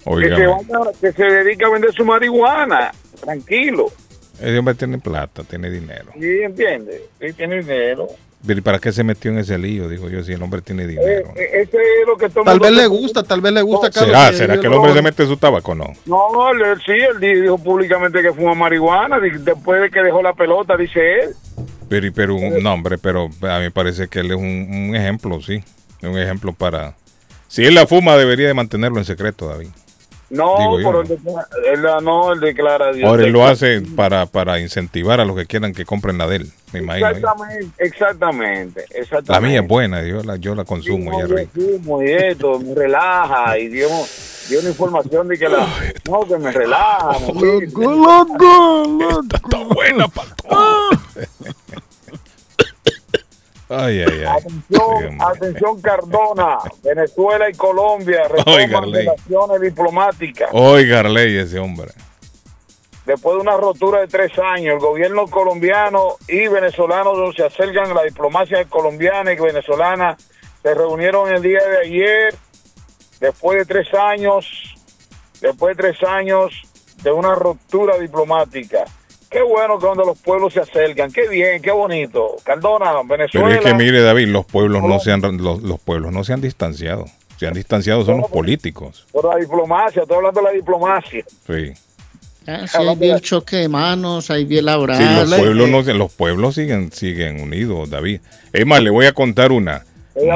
Que 0.05 0.28
se, 0.36 0.46
vaya- 0.46 0.90
que 1.00 1.12
se 1.12 1.24
dedica 1.24 1.66
a 1.66 1.70
vender 1.70 1.92
su 1.92 2.05
marihuana, 2.05 2.92
tranquilo. 3.20 3.90
Ese 4.40 4.59
hombre 4.59 4.74
tiene 4.74 4.98
plata, 4.98 5.43
tiene 5.44 5.70
dinero. 5.70 6.12
¿Sí 6.19 6.40
entiende? 6.43 7.02
Sí, 7.20 7.32
tiene 7.32 7.59
dinero. 7.60 8.06
Pero 8.47 8.59
¿y 8.60 8.62
para 8.62 8.78
qué 8.78 8.93
se 8.93 9.02
metió 9.02 9.32
en 9.32 9.39
ese 9.39 9.59
lío? 9.59 9.89
Digo 9.89 10.09
yo, 10.09 10.23
si 10.23 10.32
el 10.32 10.40
hombre 10.43 10.60
tiene 10.62 10.86
dinero. 10.86 11.31
Eh, 11.35 11.40
eh, 11.43 11.51
ese 11.62 11.77
es 11.77 12.06
lo 12.06 12.16
que 12.16 12.27
el 12.27 12.32
Tal 12.32 12.60
vez 12.60 12.70
le 12.70 12.86
gusta, 12.86 13.23
tal 13.24 13.40
vez 13.40 13.52
le 13.52 13.62
gusta, 13.62 13.90
Carlos. 13.90 14.16
¿Será? 14.16 14.31
que- 14.31 14.36
¿Será 14.36 14.60
que 14.60 14.66
el 14.69 14.73
hombre 14.74 14.93
se 14.93 15.02
mete 15.02 15.27
su 15.27 15.36
tabaco? 15.36 15.74
No. 15.74 15.93
No, 16.06 16.51
él, 16.52 16.78
sí, 16.86 16.93
él 16.93 17.19
di- 17.20 17.40
dijo 17.43 17.59
públicamente 17.59 18.23
que 18.23 18.32
fuma 18.32 18.55
marihuana 18.55 19.19
después 19.19 19.81
de 19.82 19.90
que 19.90 20.01
dejó 20.02 20.23
la 20.23 20.35
pelota, 20.35 20.77
dice 20.77 21.01
él. 21.20 21.31
Pero, 21.89 22.06
y- 22.06 22.10
pero 22.12 22.36
un- 22.36 22.62
no, 22.62 22.74
hombre, 22.74 22.97
pero 22.97 23.24
a 23.43 23.56
mí 23.59 23.65
me 23.65 23.70
parece 23.73 24.06
que 24.06 24.20
él 24.20 24.27
es 24.31 24.36
un, 24.36 24.44
un 24.90 24.94
ejemplo, 24.94 25.40
sí. 25.43 25.62
Un 26.02 26.16
ejemplo 26.16 26.52
para... 26.52 26.94
Si 27.48 27.65
él 27.65 27.74
la 27.74 27.89
fuma, 27.89 28.16
debería 28.16 28.47
de 28.47 28.55
mantenerlo 28.55 28.98
en 28.98 29.05
secreto, 29.05 29.48
David. 29.48 29.70
No, 30.30 30.56
pero 30.76 31.02
él, 31.02 31.82
no, 32.02 32.32
él 32.32 32.40
declara. 32.40 32.90
Ahora 33.05 33.24
él 33.24 33.32
lo 33.32 33.46
hace 33.46 33.80
para, 33.80 34.26
para 34.26 34.60
incentivar 34.60 35.20
a 35.20 35.24
los 35.24 35.34
que 35.36 35.46
quieran 35.46 35.72
que 35.72 35.86
compren 35.86 36.18
la 36.18 36.26
de 36.26 36.36
él, 36.36 36.52
me 36.72 36.80
imagino. 36.80 37.09
¿eh? 37.09 37.12
Exactamente, 37.12 37.72
exactamente, 37.78 38.84
exactamente. 38.90 39.32
La 39.32 39.40
mía 39.40 39.60
es 39.60 39.66
buena, 39.68 40.02
yo 40.02 40.22
la, 40.22 40.36
yo 40.36 40.55
la 40.55 40.64
consumo 40.64 41.18
y 41.18 41.22
es 41.22 41.28
yo 41.28 41.36
rica. 41.36 41.50
fumo 41.55 42.02
y 42.02 42.12
esto, 42.12 42.60
me 42.60 42.74
relaja 42.74 43.59
y 43.59 43.68
dio, 43.68 43.88
dio 44.50 44.60
una 44.60 44.68
información 44.68 45.28
de 45.28 45.38
que 45.38 45.48
la, 45.48 45.66
no, 46.10 46.20
que 46.20 46.36
me 46.36 46.52
relaja. 46.52 47.18
me 47.34 47.52
dice. 47.60 47.66
Está 49.34 49.64
buena, 49.74 50.06
Ay, 53.69 54.01
ay, 54.01 54.07
ay. 54.07 54.24
Atención, 54.24 55.19
atención 55.20 55.81
Cardona, 55.82 56.59
Venezuela 56.82 57.51
y 57.51 57.55
Colombia 57.55 58.27
retoman 58.28 58.93
relaciones 58.93 59.61
diplomáticas. 59.61 60.49
Oiga, 60.53 61.03
ley 61.03 61.36
ese 61.36 61.59
hombre. 61.59 61.89
Después 63.05 63.36
de 63.36 63.40
una 63.40 63.57
rotura 63.57 64.01
de 64.01 64.07
tres 64.07 64.39
años, 64.39 64.74
el 64.74 64.81
gobierno 64.81 65.27
colombiano 65.27 66.16
y 66.28 66.47
venezolano 66.47 67.32
se 67.32 67.45
acercan 67.45 67.90
a 67.90 67.95
la 67.95 68.03
diplomacia 68.03 68.65
colombiana 68.66 69.32
y 69.32 69.36
venezolana. 69.36 70.16
Se 70.62 70.74
reunieron 70.74 71.32
el 71.32 71.40
día 71.40 71.61
de 71.66 71.78
ayer, 71.86 72.35
después 73.20 73.59
de 73.59 73.65
tres 73.65 73.95
años, 73.95 74.47
después 75.40 75.77
de 75.77 75.82
tres 75.82 76.03
años 76.03 76.53
de 77.03 77.11
una 77.11 77.35
ruptura 77.35 77.97
diplomática. 77.97 78.85
Qué 79.30 79.42
bueno 79.42 79.78
que 79.78 79.86
cuando 79.86 80.05
los 80.05 80.18
pueblos 80.18 80.55
se 80.55 80.60
acercan, 80.60 81.12
qué 81.12 81.28
bien, 81.28 81.60
qué 81.60 81.70
bonito. 81.70 82.36
Cardona, 82.44 82.92
Venezuela. 83.05 83.48
Pero 83.48 83.60
es 83.60 83.60
que 83.60 83.74
mire, 83.74 84.00
David, 84.00 84.28
los 84.28 84.46
pueblos 84.46 84.82
no 84.82 84.98
se 85.00 85.12
han 85.12 85.20
los, 85.20 85.62
los 85.62 85.80
pueblos 85.80 86.12
no 86.12 86.24
se 86.24 86.32
han 86.32 86.40
distanciado. 86.40 87.05
Se 87.38 87.46
han 87.46 87.55
distanciado 87.55 88.05
son 88.05 88.18
los 88.18 88.30
políticos. 88.30 89.06
Por 89.12 89.26
la 89.26 89.36
diplomacia, 89.36 90.02
estoy 90.02 90.16
hablando 90.16 90.40
de 90.40 90.46
la 90.46 90.52
diplomacia. 90.52 91.24
Sí. 91.46 91.72
Ah, 92.46 92.66
sí, 92.66 92.78
ahí 92.78 92.96
vi 92.96 93.10
el 93.10 93.20
choque 93.20 93.56
de 93.56 93.68
manos, 93.68 94.30
ahí 94.30 94.44
vi 94.46 94.59
el 94.59 94.68
abrazo. 94.68 95.02
Sí, 95.02 95.30
los 95.30 95.38
pueblos 95.38 95.68
no 95.68 95.82
los 95.94 96.12
pueblos 96.14 96.55
siguen 96.55 96.90
siguen 96.90 97.40
unidos, 97.42 97.90
David. 97.90 98.20
Es 98.52 98.66
más, 98.66 98.82
le 98.82 98.88
voy 98.88 99.05
a 99.05 99.12
contar 99.12 99.52
una. 99.52 99.84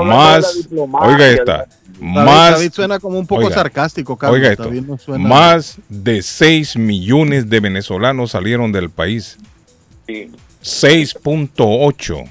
Más, 0.04 0.68
oiga 1.00 1.28
esta, 1.28 1.66
David, 2.02 2.24
más 2.26 2.50
David 2.52 2.72
suena 2.72 2.98
como 2.98 3.18
un 3.18 3.26
poco 3.26 3.42
oiga, 3.42 3.54
sarcástico, 3.54 4.16
Carlos. 4.16 4.38
Oiga 4.38 4.50
esto, 4.50 4.64
David 4.64 4.82
no 4.82 4.98
suena- 4.98 5.28
más 5.28 5.78
de 5.88 6.20
6 6.22 6.76
millones 6.76 7.48
de 7.48 7.60
venezolanos 7.60 8.32
salieron 8.32 8.72
del 8.72 8.90
país. 8.90 9.38
6.8. 10.62 12.24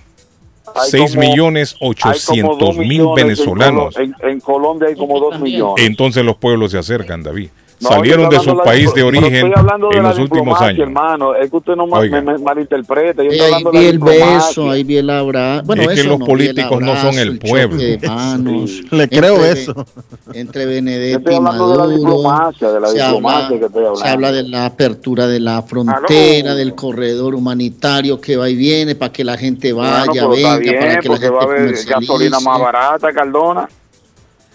Hay 0.73 0.89
6 0.89 1.11
como- 1.15 1.21
millones 1.29 1.73
hay 1.73 1.79
como 1.79 1.91
800 1.91 2.59
dos 2.59 2.77
mil 2.77 3.03
venezolanos. 3.15 3.97
En, 3.97 4.15
en 4.21 4.39
Colombia 4.39 4.87
hay 4.89 4.95
como 4.95 5.19
dos 5.19 5.39
millones. 5.39 5.85
Entonces 5.85 6.23
los 6.23 6.37
pueblos 6.37 6.71
se 6.71 6.77
acercan, 6.77 7.23
David. 7.23 7.49
No, 7.81 7.89
salieron 7.89 8.29
de 8.29 8.39
su 8.39 8.55
país 8.57 8.87
la- 8.87 8.93
de 8.93 9.03
origen 9.03 9.33
en 9.35 10.03
los 10.03 10.19
últimos 10.19 10.61
años. 10.61 10.79
hermano. 10.81 11.33
Es 11.35 11.49
que 11.49 11.57
usted 11.57 11.75
no 11.75 11.85
Oiga. 11.85 12.21
me, 12.21 12.33
me 12.33 12.37
malinterpreta. 12.37 13.23
Yo 13.23 13.29
estoy 13.31 13.39
ahí 13.47 13.53
hablando 13.53 13.71
de 13.71 13.79
vi 13.79 13.83
la 13.85 13.89
el 13.91 13.99
beso, 13.99 14.69
ahí 14.69 14.83
vi 14.83 14.97
el 14.97 15.09
abrazo. 15.09 15.63
Bueno, 15.65 15.81
Es 15.83 15.87
que 15.89 16.03
los 16.03 16.19
no, 16.19 16.25
vi 16.25 16.31
el 16.31 16.37
políticos 16.53 16.81
no 16.81 16.95
son 17.01 17.19
el 17.19 17.39
pueblo. 17.39 17.77
choque 17.77 17.97
de 17.97 18.07
manos. 18.07 18.81
Le 18.91 19.09
creo 19.09 19.35
Entre- 19.37 19.51
eso. 19.51 19.85
Entre 20.33 20.65
estoy 21.13 21.33
y 21.33 21.37
hablando 21.37 21.69
de 21.71 21.77
la 21.77 21.83
Maduro. 21.83 21.97
diplomacia, 21.97 22.71
de 22.71 22.79
la 22.79 22.87
se 22.87 22.93
diplomacia 22.97 23.45
habla, 23.45 23.59
que 23.59 23.65
estoy 23.65 23.79
hablando. 23.81 23.99
se 24.01 24.07
habla 24.09 24.31
de 24.31 24.43
la 24.43 24.65
apertura 24.65 25.27
de 25.27 25.39
la 25.39 25.61
frontera, 25.63 26.55
del 26.55 26.75
corredor 26.75 27.35
humanitario 27.35 28.21
que 28.21 28.37
va 28.37 28.49
y 28.49 28.55
viene 28.55 28.95
para 28.95 29.11
que 29.11 29.23
la 29.23 29.37
gente 29.37 29.73
vaya, 29.73 30.05
Bueno, 30.05 30.29
venga, 30.29 30.49
para 30.49 30.59
que 30.99 31.09
la 31.09 31.17
gente 31.17 31.29
va 31.29 31.39
a 31.39 31.43
haber 31.43 31.57
comercialice. 31.57 31.93
gasolina 32.11 32.39
más 32.39 32.59
barata, 32.59 33.11
Cardona. 33.11 33.67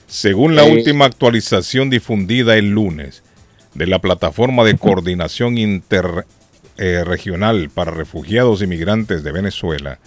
Según 0.06 0.54
la 0.54 0.66
Eh. 0.66 0.72
última 0.72 1.04
actualización 1.06 1.90
difundida 1.90 2.56
el 2.56 2.70
lunes 2.70 3.22
de 3.74 3.86
la 3.86 3.98
plataforma 4.00 4.64
de 4.64 4.74
coordinación 4.78 5.58
interregional 5.58 7.68
para 7.70 7.90
refugiados 7.90 8.62
y 8.62 8.66
migrantes 8.66 9.22
de 9.22 9.32
Venezuela, 9.32 9.98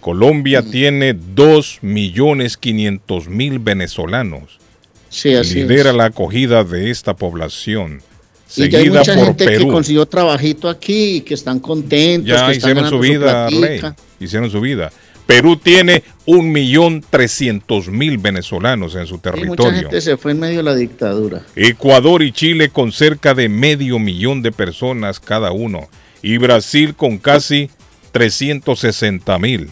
Colombia 0.00 0.62
Mm. 0.62 0.70
tiene 0.70 1.12
2.500.000 1.14 3.58
venezolanos. 3.58 4.58
Sí, 5.08 5.34
así 5.34 5.54
Lidera 5.62 5.90
es. 5.90 5.96
la 5.96 6.04
acogida 6.06 6.64
de 6.64 6.90
esta 6.90 7.14
población, 7.14 8.02
Y 8.56 8.68
ya 8.68 8.78
hay 8.78 8.84
seguida 8.84 8.98
mucha 9.00 9.14
por 9.14 9.24
gente 9.26 9.46
que 9.58 9.66
consiguió 9.68 10.06
trabajito 10.06 10.68
aquí 10.68 11.16
y 11.16 11.20
que 11.22 11.34
están 11.34 11.58
contentos, 11.60 12.28
Ya 12.28 12.46
que 12.46 12.52
están 12.52 12.70
hicieron 12.72 12.90
su 12.90 12.98
ganando 13.00 13.50
vida, 13.50 13.68
Rey. 13.68 13.80
Hicieron 14.20 14.50
su 14.50 14.60
vida. 14.60 14.92
Perú 15.26 15.56
tiene 15.56 16.02
1.300.000 16.26 18.20
venezolanos 18.20 18.94
en 18.94 19.06
su 19.06 19.14
Y 19.14 19.16
mucha 19.16 19.32
territorio. 19.32 19.80
gente 19.80 20.00
se 20.00 20.16
fue 20.16 20.32
en 20.32 20.40
medio 20.40 20.58
de 20.58 20.62
la 20.64 20.74
dictadura. 20.74 21.42
Ecuador 21.56 22.22
y 22.22 22.32
Chile 22.32 22.68
con 22.68 22.92
cerca 22.92 23.34
de 23.34 23.48
medio 23.48 23.98
millón 23.98 24.42
de 24.42 24.52
personas 24.52 25.20
cada 25.20 25.52
uno. 25.52 25.88
Y 26.22 26.36
Brasil 26.38 26.94
con 26.94 27.18
casi 27.18 27.70
360 28.12 29.38
mil. 29.38 29.70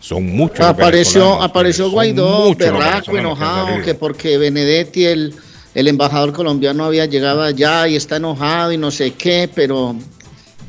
Son 0.00 0.24
muchos. 0.24 0.60
Apareció, 0.60 1.42
apareció 1.42 1.90
Guaidó, 1.90 2.54
berraco, 2.54 3.18
enojado, 3.18 3.82
que 3.82 3.94
porque 3.94 4.38
Benedetti, 4.38 5.04
el, 5.04 5.34
el 5.74 5.88
embajador 5.88 6.32
colombiano, 6.32 6.84
había 6.84 7.04
llegado 7.06 7.42
allá 7.42 7.86
y 7.88 7.96
está 7.96 8.16
enojado 8.16 8.72
y 8.72 8.78
no 8.78 8.90
sé 8.90 9.12
qué, 9.12 9.50
pero 9.54 9.94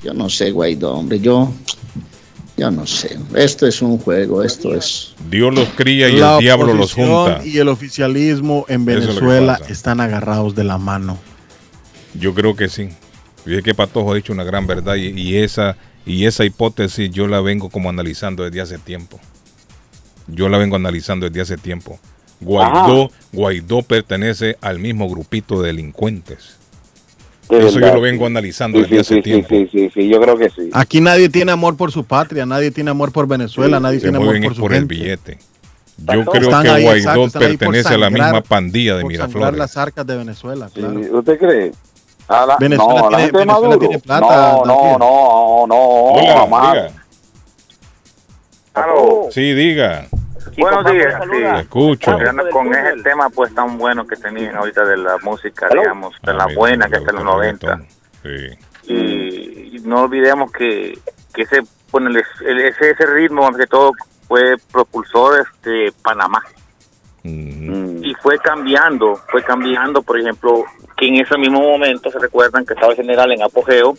yo 0.04 0.14
no 0.14 0.30
sé, 0.30 0.52
Guaidó, 0.52 0.94
hombre, 0.96 1.20
yo, 1.20 1.54
yo 2.60 2.72
no 2.72 2.86
sé. 2.86 3.18
Esto 3.36 3.66
es 3.66 3.82
un 3.82 3.98
juego, 3.98 4.44
esto 4.44 4.76
es... 4.76 5.16
Dios 5.30 5.54
los 5.54 5.70
cría 5.70 6.10
y 6.10 6.18
La 6.18 6.36
el 6.36 6.40
diablo 6.42 6.74
los 6.74 6.94
junta. 6.94 7.42
Y 7.44 7.58
el 7.58 7.68
oficialismo 7.68 8.66
en 8.68 8.82
es 8.82 9.00
Venezuela 9.00 9.60
están 9.70 10.02
agarrados 10.02 10.56
de 10.56 10.64
la 10.64 10.78
mano. 10.78 11.18
Yo 12.14 12.34
creo 12.34 12.56
que 12.56 12.70
sí. 12.70 12.90
Y 13.46 13.56
es 13.56 13.64
que 13.64 13.74
Patojo 13.74 14.12
ha 14.12 14.16
dicho 14.16 14.34
una 14.34 14.44
gran 14.44 14.68
verdad 14.68 14.96
y, 14.96 15.08
y 15.08 15.38
esa 15.38 15.78
y 16.06 16.26
esa 16.26 16.46
hipótesis 16.46 17.12
yo 17.12 17.28
la 17.28 17.42
vengo 17.42 17.70
como 17.70 17.90
analizando 17.90 18.44
desde 18.44 18.62
hace 18.62 18.78
tiempo. 18.78 19.20
Yo 20.28 20.50
la 20.50 20.58
vengo 20.58 20.76
analizando 20.76 21.28
desde 21.28 21.42
hace 21.42 21.58
tiempo. 21.58 22.00
Guaidó, 22.42 23.12
Guaidó 23.32 23.82
pertenece 23.82 24.58
al 24.62 24.80
mismo 24.80 25.10
grupito 25.10 25.62
de 25.62 25.68
delincuentes. 25.68 26.59
De 27.50 27.66
Eso 27.68 27.80
yo 27.80 27.94
lo 27.96 28.02
vengo 28.02 28.28
analizando 28.28 28.78
Sí, 28.78 28.84
desde 28.84 28.96
sí, 28.96 29.00
hace 29.02 29.16
sí, 29.16 29.22
tiempo. 29.24 29.48
Sí, 29.50 29.68
sí, 29.72 29.90
sí, 29.94 30.08
yo 30.08 30.22
creo 30.22 30.38
que 30.38 30.50
sí. 30.52 30.70
Aquí 30.72 31.02
nadie 31.02 31.30
tiene 31.30 31.52
amor 31.52 31.76
por 31.76 31.92
su 31.92 32.04
patria, 32.04 32.46
nadie 32.46 32.70
tiene 32.70 32.92
amor 32.92 33.12
por 33.12 33.28
Venezuela, 33.28 33.80
nadie 33.80 34.00
tiene 34.00 34.18
amor 34.18 34.40
por 34.42 34.56
su 34.56 34.62
por 34.62 34.74
el 34.74 34.86
billete. 34.86 35.40
Yo 35.98 36.22
Están 36.22 36.26
creo 36.32 36.50
que 36.62 36.70
ahí, 36.70 36.84
Guaidó 36.84 37.26
exacto, 37.26 37.40
pertenece 37.40 37.94
a 37.94 37.98
la 37.98 38.10
misma 38.10 38.42
pandilla 38.42 38.96
de 38.96 39.02
por 39.02 39.12
Miraflores. 39.12 39.58
las 39.58 39.76
arcas 39.78 40.06
de 40.08 40.16
Venezuela, 40.18 40.70
claro. 40.74 41.02
Sí, 41.04 41.10
¿Usted 41.12 41.40
cree? 41.40 41.72
A 42.28 42.46
la- 42.46 42.58
Venezuela 42.58 43.02
no, 43.02 43.10
la 43.10 43.18
tiene- 43.18 43.32
Venezuela 43.40 43.78
tiene 43.80 44.00
plata, 44.00 44.52
no, 44.64 44.66
no, 44.66 44.98
no, 45.00 45.68
no, 45.68 45.76
Hola, 45.76 46.38
jamás. 46.42 46.74
diga. 46.74 46.92
Aló. 48.76 49.28
Sí, 49.32 49.54
diga. 49.54 50.08
Buenos 50.58 50.92
días. 50.92 51.22
Te 51.30 51.60
escucho. 51.62 52.12
Con 52.52 52.74
ese 52.74 53.02
tema 53.04 53.30
pues 53.30 53.54
tan 53.54 53.78
bueno 53.78 54.06
que 54.06 54.16
tenían 54.16 54.56
ahorita 54.56 54.86
de 54.86 54.98
la 54.98 55.18
música, 55.20 55.68
Aló. 55.70 55.82
digamos, 55.82 56.16
de 56.22 56.32
Ah, 56.32 56.34
la 56.34 56.48
buena 56.56 56.88
que 56.88 56.98
está 56.98 57.12
en 57.12 57.18
los 57.18 57.26
gusta 57.26 57.70
el 57.70 57.78
90. 57.78 57.82
Sí. 58.24 58.94
Y, 58.94 59.78
y 59.78 59.80
no 59.86 60.04
olvidemos 60.04 60.52
que, 60.52 60.98
que 61.34 61.42
ese, 61.44 61.62
bueno, 61.92 62.10
el- 62.10 62.24
el- 62.46 62.60
ese, 62.62 62.92
ese 62.92 63.06
ritmo, 63.06 63.52
que 63.54 63.68
todo, 63.68 63.92
fue 64.28 64.56
propulsor 64.72 65.42
este 65.42 65.92
Panamá. 66.04 66.42
Y 67.24 68.14
fue 68.22 68.40
cambiando, 68.40 69.16
fue 69.30 69.44
cambiando, 69.44 70.02
por 70.02 70.20
ejemplo, 70.20 70.64
que 70.98 71.08
en 71.08 71.16
ese 71.16 71.38
mismo 71.38 71.60
momento, 71.62 72.10
se 72.10 72.18
recuerdan 72.18 72.66
que 72.66 72.74
estaba 72.74 72.92
el 72.94 72.98
general 72.98 73.32
en 73.32 73.44
apogeo, 73.44 73.96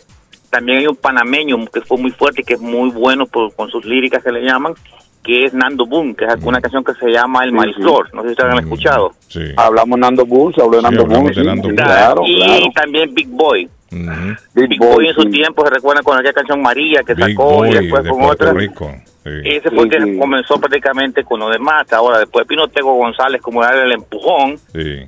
también 0.49 0.79
hay 0.79 0.87
un 0.87 0.95
panameño 0.97 1.55
que 1.67 1.81
fue 1.81 1.97
muy 1.97 2.11
fuerte 2.11 2.41
y 2.41 2.43
que 2.43 2.55
es 2.55 2.59
muy 2.59 2.89
bueno 2.89 3.25
por- 3.27 3.53
con 3.55 3.69
sus 3.69 3.85
líricas 3.85 4.21
que 4.23 4.31
le 4.31 4.41
llaman, 4.43 4.73
que 5.23 5.45
es 5.45 5.53
Nando 5.53 5.85
Boom, 5.85 6.15
que 6.15 6.25
es 6.25 6.35
una 6.43 6.59
canción 6.59 6.83
que 6.83 6.93
se 6.95 7.09
llama 7.09 7.43
El 7.43 7.51
Sí, 7.51 7.55
Marisol, 7.55 8.09
no 8.13 8.21
sé 8.21 8.27
si 8.29 8.31
ustedes 8.33 8.51
han 8.53 8.59
escuchado. 8.59 9.11
Hablamos 9.57 9.99
Nando 9.99 10.25
Bull, 10.25 10.53
se 10.53 10.61
habló 10.61 10.77
de 10.77 10.83
Nando 10.83 11.03
de 11.03 11.33
sí, 11.33 11.41
sí, 11.43 11.59
Bull. 11.61 11.75
claro, 11.75 12.21
y 12.25 12.35
claro. 12.37 12.65
también 12.73 13.13
Big 13.13 13.27
Boy. 13.29 13.69
Big, 13.91 14.69
Big 14.69 14.79
Boy, 14.79 14.93
Boy 14.95 15.07
en 15.09 15.13
su 15.13 15.21
sí. 15.23 15.29
tiempo, 15.31 15.63
se 15.65 15.69
recuerdan 15.73 16.03
con 16.03 16.17
aquella 16.17 16.33
canción 16.33 16.61
María 16.61 17.03
que 17.03 17.13
Big 17.13 17.25
sacó 17.31 17.43
Boy 17.43 17.69
y 17.69 17.73
después 17.73 18.03
de 18.03 18.09
con 18.09 18.19
Puerto 18.19 18.43
otra. 18.45 18.53
Rico. 18.53 18.91
Sí. 19.23 19.29
Ese 19.43 19.69
fue 19.69 19.87
que 19.89 20.17
comenzó 20.17 20.59
prácticamente 20.59 21.23
con 21.23 21.39
lo 21.41 21.49
demás. 21.49 21.91
Ahora, 21.93 22.17
después 22.19 22.47
vino 22.47 22.67
Tego 22.69 22.95
González 22.95 23.41
como 23.41 23.61
darle 23.61 23.83
el 23.83 23.91
empujón 23.91 24.57
Sí. 24.73 25.01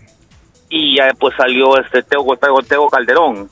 y 0.70 0.98
ya 0.98 1.06
después 1.06 1.34
salió 1.36 1.78
este 1.80 2.04
Tego, 2.04 2.38
Tego, 2.38 2.62
Tego 2.62 2.90
Calderón. 2.90 3.50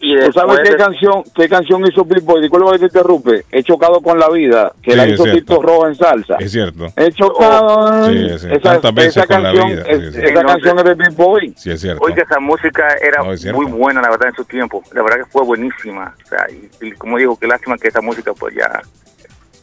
Y 0.00 0.16
¿Tú 0.16 0.32
sabes 0.32 0.60
qué 0.62 0.70
de- 0.70 0.76
canción, 0.76 1.24
qué 1.34 1.48
canción 1.48 1.84
hizo 1.84 2.04
Big 2.04 2.22
Boy? 2.22 2.40
Disculpa 2.40 2.70
que 2.72 2.78
te 2.78 2.84
interrumpe. 2.84 3.44
He 3.50 3.64
chocado 3.64 4.00
con 4.00 4.16
la 4.16 4.28
vida, 4.30 4.72
que 4.80 4.92
Sí, 4.92 4.96
la 4.96 5.06
hizo. 5.08 5.24
Tito 5.24 5.60
Roja 5.60 5.88
en 5.88 5.94
salsa. 5.96 6.36
Es 6.38 6.52
cierto. 6.52 6.86
He 6.94 7.10
chocado. 7.10 8.04
Sí, 8.06 8.38
sí, 8.38 8.46
esa, 8.48 8.58
tantas 8.74 8.94
veces 8.94 9.16
esa 9.16 9.26
con 9.26 9.42
la 9.42 9.48
canción, 9.52 9.68
vida, 9.70 9.82
es- 9.88 10.14
sí, 10.14 10.20
sí. 10.20 10.26
esa 10.26 10.44
canción 10.44 10.78
es 10.78 10.84
de 10.84 10.94
Big 10.94 11.10
Boy. 11.16 11.54
Sí, 11.56 11.70
es 11.72 11.80
cierto. 11.80 12.04
Oiga, 12.04 12.22
esa 12.22 12.38
música 12.38 12.86
era 13.02 13.24
No, 13.24 13.32
es 13.32 13.40
cierto. 13.40 13.60
muy 13.60 13.70
buena, 13.72 14.00
la 14.00 14.10
verdad, 14.10 14.28
en 14.28 14.34
su 14.36 14.44
tiempo. 14.44 14.84
La 14.92 15.02
verdad 15.02 15.16
que 15.18 15.24
fue 15.32 15.42
buenísima. 15.42 16.14
O 16.24 16.28
sea, 16.28 16.46
y, 16.48 16.86
y 16.86 16.92
como 16.92 17.18
digo, 17.18 17.36
qué 17.36 17.48
lástima 17.48 17.76
que 17.76 17.88
esa 17.88 18.00
música 18.00 18.32
pues 18.34 18.54
ya... 18.54 18.80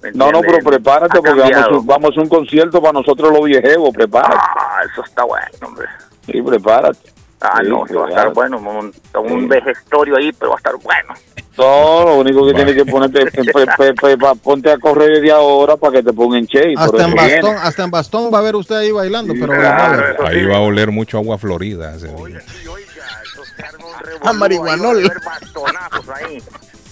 ¿me 0.03 0.11
No, 0.11 0.31
no, 0.33 0.41
pero 0.41 0.57
prepárate 0.59 1.17
porque 1.17 1.29
vamos, 1.29 1.43
cambiado. 1.49 1.75
a 1.75 1.79
un- 1.79 1.87
vamos 1.87 2.11
a 2.17 2.21
un 2.21 2.27
concierto 2.27 2.81
para 2.81 2.91
nosotros 2.91 3.31
los 3.31 3.45
viejevos, 3.45 3.89
prepárate. 3.93 4.35
Ah, 4.37 4.81
eso 4.91 5.01
está 5.01 5.23
bueno, 5.23 5.45
hombre. 5.65 5.87
Sí, 6.25 6.41
prepárate. 6.41 7.14
Ah, 7.41 7.59
Sí, 7.61 7.69
no, 7.69 7.85
eso 7.85 7.99
va 7.99 8.05
a 8.07 8.09
estar 8.09 8.33
bueno. 8.33 8.57
Un, 8.57 8.93
un 9.31 9.47
vejestorio 9.47 10.17
ahí, 10.17 10.31
pero 10.33 10.51
va 10.51 10.55
a 10.55 10.57
estar 10.57 10.75
bueno. 10.81 11.13
No, 11.57 12.03
lo 12.05 12.15
único 12.17 12.45
que 12.47 12.53
tienes 12.53 12.75
que 12.75 12.85
ponerte, 12.85 13.25
pe- 13.27 13.43
pe- 13.77 13.93
pe- 14.01 14.17
pa- 14.17 14.35
ponte 14.35 14.71
a 14.71 14.77
correr 14.77 15.09
desde 15.21 15.31
ahora 15.31 15.77
para 15.77 15.93
que 15.93 16.03
te 16.03 16.11
pongan 16.13 16.45
che. 16.47 16.73
Hasta 16.77 17.03
en, 17.05 17.13
bastón, 17.15 17.55
hasta 17.57 17.83
en 17.83 17.91
bastón 17.91 18.31
va 18.33 18.39
a 18.39 18.41
ver 18.41 18.55
usted 18.55 18.75
ahí 18.75 18.91
bailando, 18.91 19.33
pero 19.39 19.53
claro. 19.53 20.25
Ahí 20.27 20.45
va 20.45 20.57
a 20.57 20.61
oler 20.61 20.91
mucho 20.91 21.17
agua 21.17 21.37
florida. 21.37 21.95
ese 21.95 22.07
día. 22.07 22.41
a 24.21 24.33
marihuanol. 24.33 25.09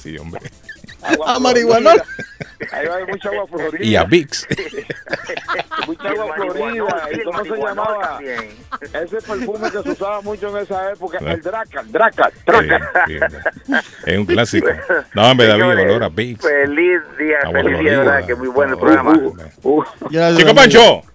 Sí, 0.02 0.18
hombre. 0.18 0.41
A 1.26 1.40
marihuanol. 1.40 2.02
Ahí 2.72 2.88
va 2.88 2.94
a 2.94 2.96
haber 2.96 3.10
mucha 3.10 3.30
agua 3.30 3.48
florida. 3.48 3.84
Y 3.84 3.96
a 3.96 4.04
VIX. 4.04 4.48
mucha 5.88 6.10
agua 6.10 6.36
florida. 6.36 7.08
¿Y 7.12 7.24
cómo 7.24 7.44
se 7.44 7.58
llamaba? 7.58 8.20
Ese 8.82 9.22
perfume 9.22 9.72
que 9.72 9.84
se 9.84 9.90
usaba 9.92 10.22
mucho 10.22 10.58
en 10.58 10.64
esa 10.64 10.92
época, 10.92 11.20
el 11.20 11.42
Dracal. 11.42 12.34
Sí, 13.08 13.20
sí. 13.68 13.74
Es 14.06 14.18
un 14.18 14.26
clásico. 14.26 14.68
No, 15.14 15.32
hombre, 15.32 15.48
David, 15.48 15.82
olor 15.82 16.04
a 16.04 16.10
VIX. 16.10 16.42
Feliz 16.42 17.02
día, 17.18 17.38
Agua 17.44 17.62
feliz 17.62 17.80
día, 17.80 18.26
que 18.26 18.36
muy 18.36 18.48
bueno 18.48 18.74
el 18.74 18.80
programa. 18.80 19.14
Gracias, 20.10 20.38
Chico 20.38 20.50
amigo. 20.50 20.56
Pancho. 20.56 21.12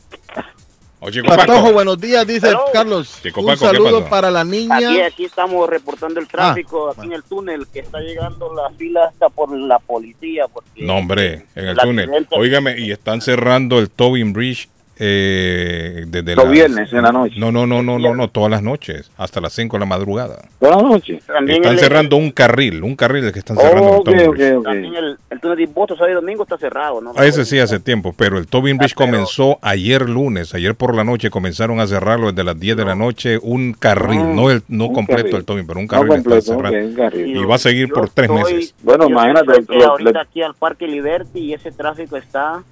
O 1.01 1.11
Chico 1.11 1.29
Patojo, 1.29 1.73
buenos 1.73 2.01
días, 2.01 2.27
dice 2.27 2.53
Carlos. 2.73 3.21
Chico 3.23 3.41
un 3.41 3.47
Paco, 3.47 3.61
¿qué 3.61 3.67
saludo 3.67 4.05
para 4.07 4.31
la 4.31 4.43
niña. 4.43 4.77
Aquí, 4.77 5.01
aquí 5.01 5.25
estamos 5.27 5.69
reportando 5.69 6.19
el 6.19 6.27
tráfico, 6.27 6.91
aquí 6.91 7.07
en 7.07 7.13
el 7.13 7.23
túnel, 7.23 7.69
que 7.69 7.81
está 7.81 8.01
llegando 8.01 8.53
la 8.53 8.71
fila 8.71 9.05
hasta 9.05 9.29
por 9.29 9.57
la 9.57 9.79
policía. 9.79 10.49
Porque 10.49 10.83
No, 10.83 10.97
hombre, 10.97 11.47
en 11.55 11.69
el 11.69 11.77
túnel. 11.77 12.27
Óigame, 12.31 12.79
y 12.79 12.91
están 12.91 13.21
cerrando 13.21 13.79
el 13.79 13.91
Tobin 13.91 14.33
Bridge 14.33 14.69
eh, 15.01 16.05
desde 16.09 16.35
Los 16.35 16.45
las- 16.47 16.53
viernes 16.53 16.93
en 16.93 17.03
la 17.03 17.13
noche. 17.13 17.35
No, 17.39 17.53
no, 17.53 17.67
no, 17.67 17.83
no, 17.83 17.99
no, 17.99 18.15
no, 18.15 18.29
todas 18.29 18.51
las 18.51 18.63
noches, 18.63 19.11
hasta 19.17 19.41
las 19.41 19.53
5 19.53 19.77
de 19.77 19.81
la 19.81 19.87
madrugada. 19.87 20.39
Buenas 20.61 20.83
noches. 20.83 21.23
Están 21.47 21.79
cerrando 21.79 22.17
un 22.17 22.31
carril, 22.31 22.83
un 22.83 22.97
carril 22.97 23.31
que 23.33 23.39
están 23.39 23.57
cerrando 23.57 23.99
el 23.99 24.03
Tobin 24.05 24.31
Bridge. 24.31 24.63
También 24.63 24.95
el, 24.95 25.19
el 25.31 25.41
túnel 25.41 25.57
de 25.57 25.63
Impuestos 25.65 25.99
sábado 25.99 26.13
y 26.13 26.15
domingo 26.15 26.43
está 26.43 26.59
cerrado, 26.59 27.01
¿no? 27.01 27.13
A 27.17 27.25
ese 27.27 27.45
sí 27.45 27.59
hace 27.59 27.79
tiempo, 27.81 28.15
pero 28.17 28.39
el 28.39 28.47
Tobin 28.47 28.77
Bridge 28.79 28.95
comenzó 28.95 29.59
ayer 29.63 30.09
lunes, 30.09 30.55
ayer 30.55 30.75
por 30.75 30.95
la 30.95 31.05
noche 31.05 31.31
comenzaron 31.31 31.81
a 31.81 31.87
cerrarlo 31.87 32.31
desde 32.33 32.45
las 32.45 32.59
10 32.59 32.77
de 32.77 32.85
la 32.85 32.95
noche, 32.95 33.39
un 33.43 33.73
carril, 33.75 34.21
Ah, 34.21 34.33
no 34.35 34.51
el 34.51 34.63
no 34.69 34.87
un 34.87 34.95
completo 34.95 35.23
carril. 35.23 35.37
el 35.37 35.45
Tobin, 35.45 35.67
pero 35.67 35.79
un 35.81 35.87
No 35.87 35.91
carril 35.91 36.13
está 36.13 36.23
completo, 36.23 36.55
cerrado. 36.55 36.87
un 36.87 36.95
carril. 36.95 37.37
Y 37.37 37.45
va 37.45 37.55
a 37.55 37.59
seguir 37.59 37.89
por 37.89 38.09
tres 38.11 38.31
Estoy- 38.31 38.55
meses. 38.55 38.75
Bueno, 38.83 39.09
imagínate, 39.09 39.53
ahorita 39.85 40.13
le- 40.13 40.21
aquí 40.21 40.43
al 40.43 40.55
Parque 40.55 40.87
Liberty 40.87 41.39
y 41.41 41.55
ese 41.55 41.71
tráfico 41.73 42.17
está, 42.17 42.63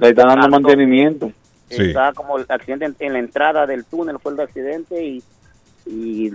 Le 0.00 0.10
están 0.10 0.28
dando 0.28 0.48
mantenimiento. 0.48 1.32
Sí. 1.70 1.82
está 1.88 2.12
como 2.12 2.38
el 2.38 2.46
accidente 2.48 2.84
en, 2.86 2.96
en 3.00 3.12
la 3.12 3.18
entrada 3.18 3.66
del 3.66 3.84
túnel 3.84 4.18
fue 4.22 4.32
el 4.32 4.40
accidente 4.40 5.04
y 5.04 5.22
y 5.86 6.26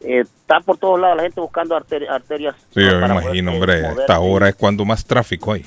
eh, 0.00 0.20
está 0.22 0.58
por 0.60 0.78
todos 0.78 0.98
lados 0.98 1.16
la 1.16 1.22
gente 1.22 1.40
buscando 1.40 1.76
arter- 1.76 2.08
arterias. 2.10 2.56
Sí, 2.74 2.80
yo 2.82 2.98
me 2.98 3.06
imagino, 3.06 3.52
poderse 3.52 3.86
hombre. 3.86 4.00
Esta 4.02 4.18
hora 4.18 4.48
es 4.48 4.54
cuando 4.56 4.84
más 4.84 5.04
tráfico 5.04 5.52
hay. 5.52 5.64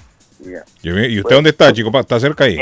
¿Y 0.83 0.89
usted 0.89 1.21
Pues- 1.21 1.35
dónde 1.35 1.49
está, 1.51 1.71
chico? 1.71 1.89
¿Está 1.97 2.19
cerca 2.19 2.43
ahí? 2.43 2.57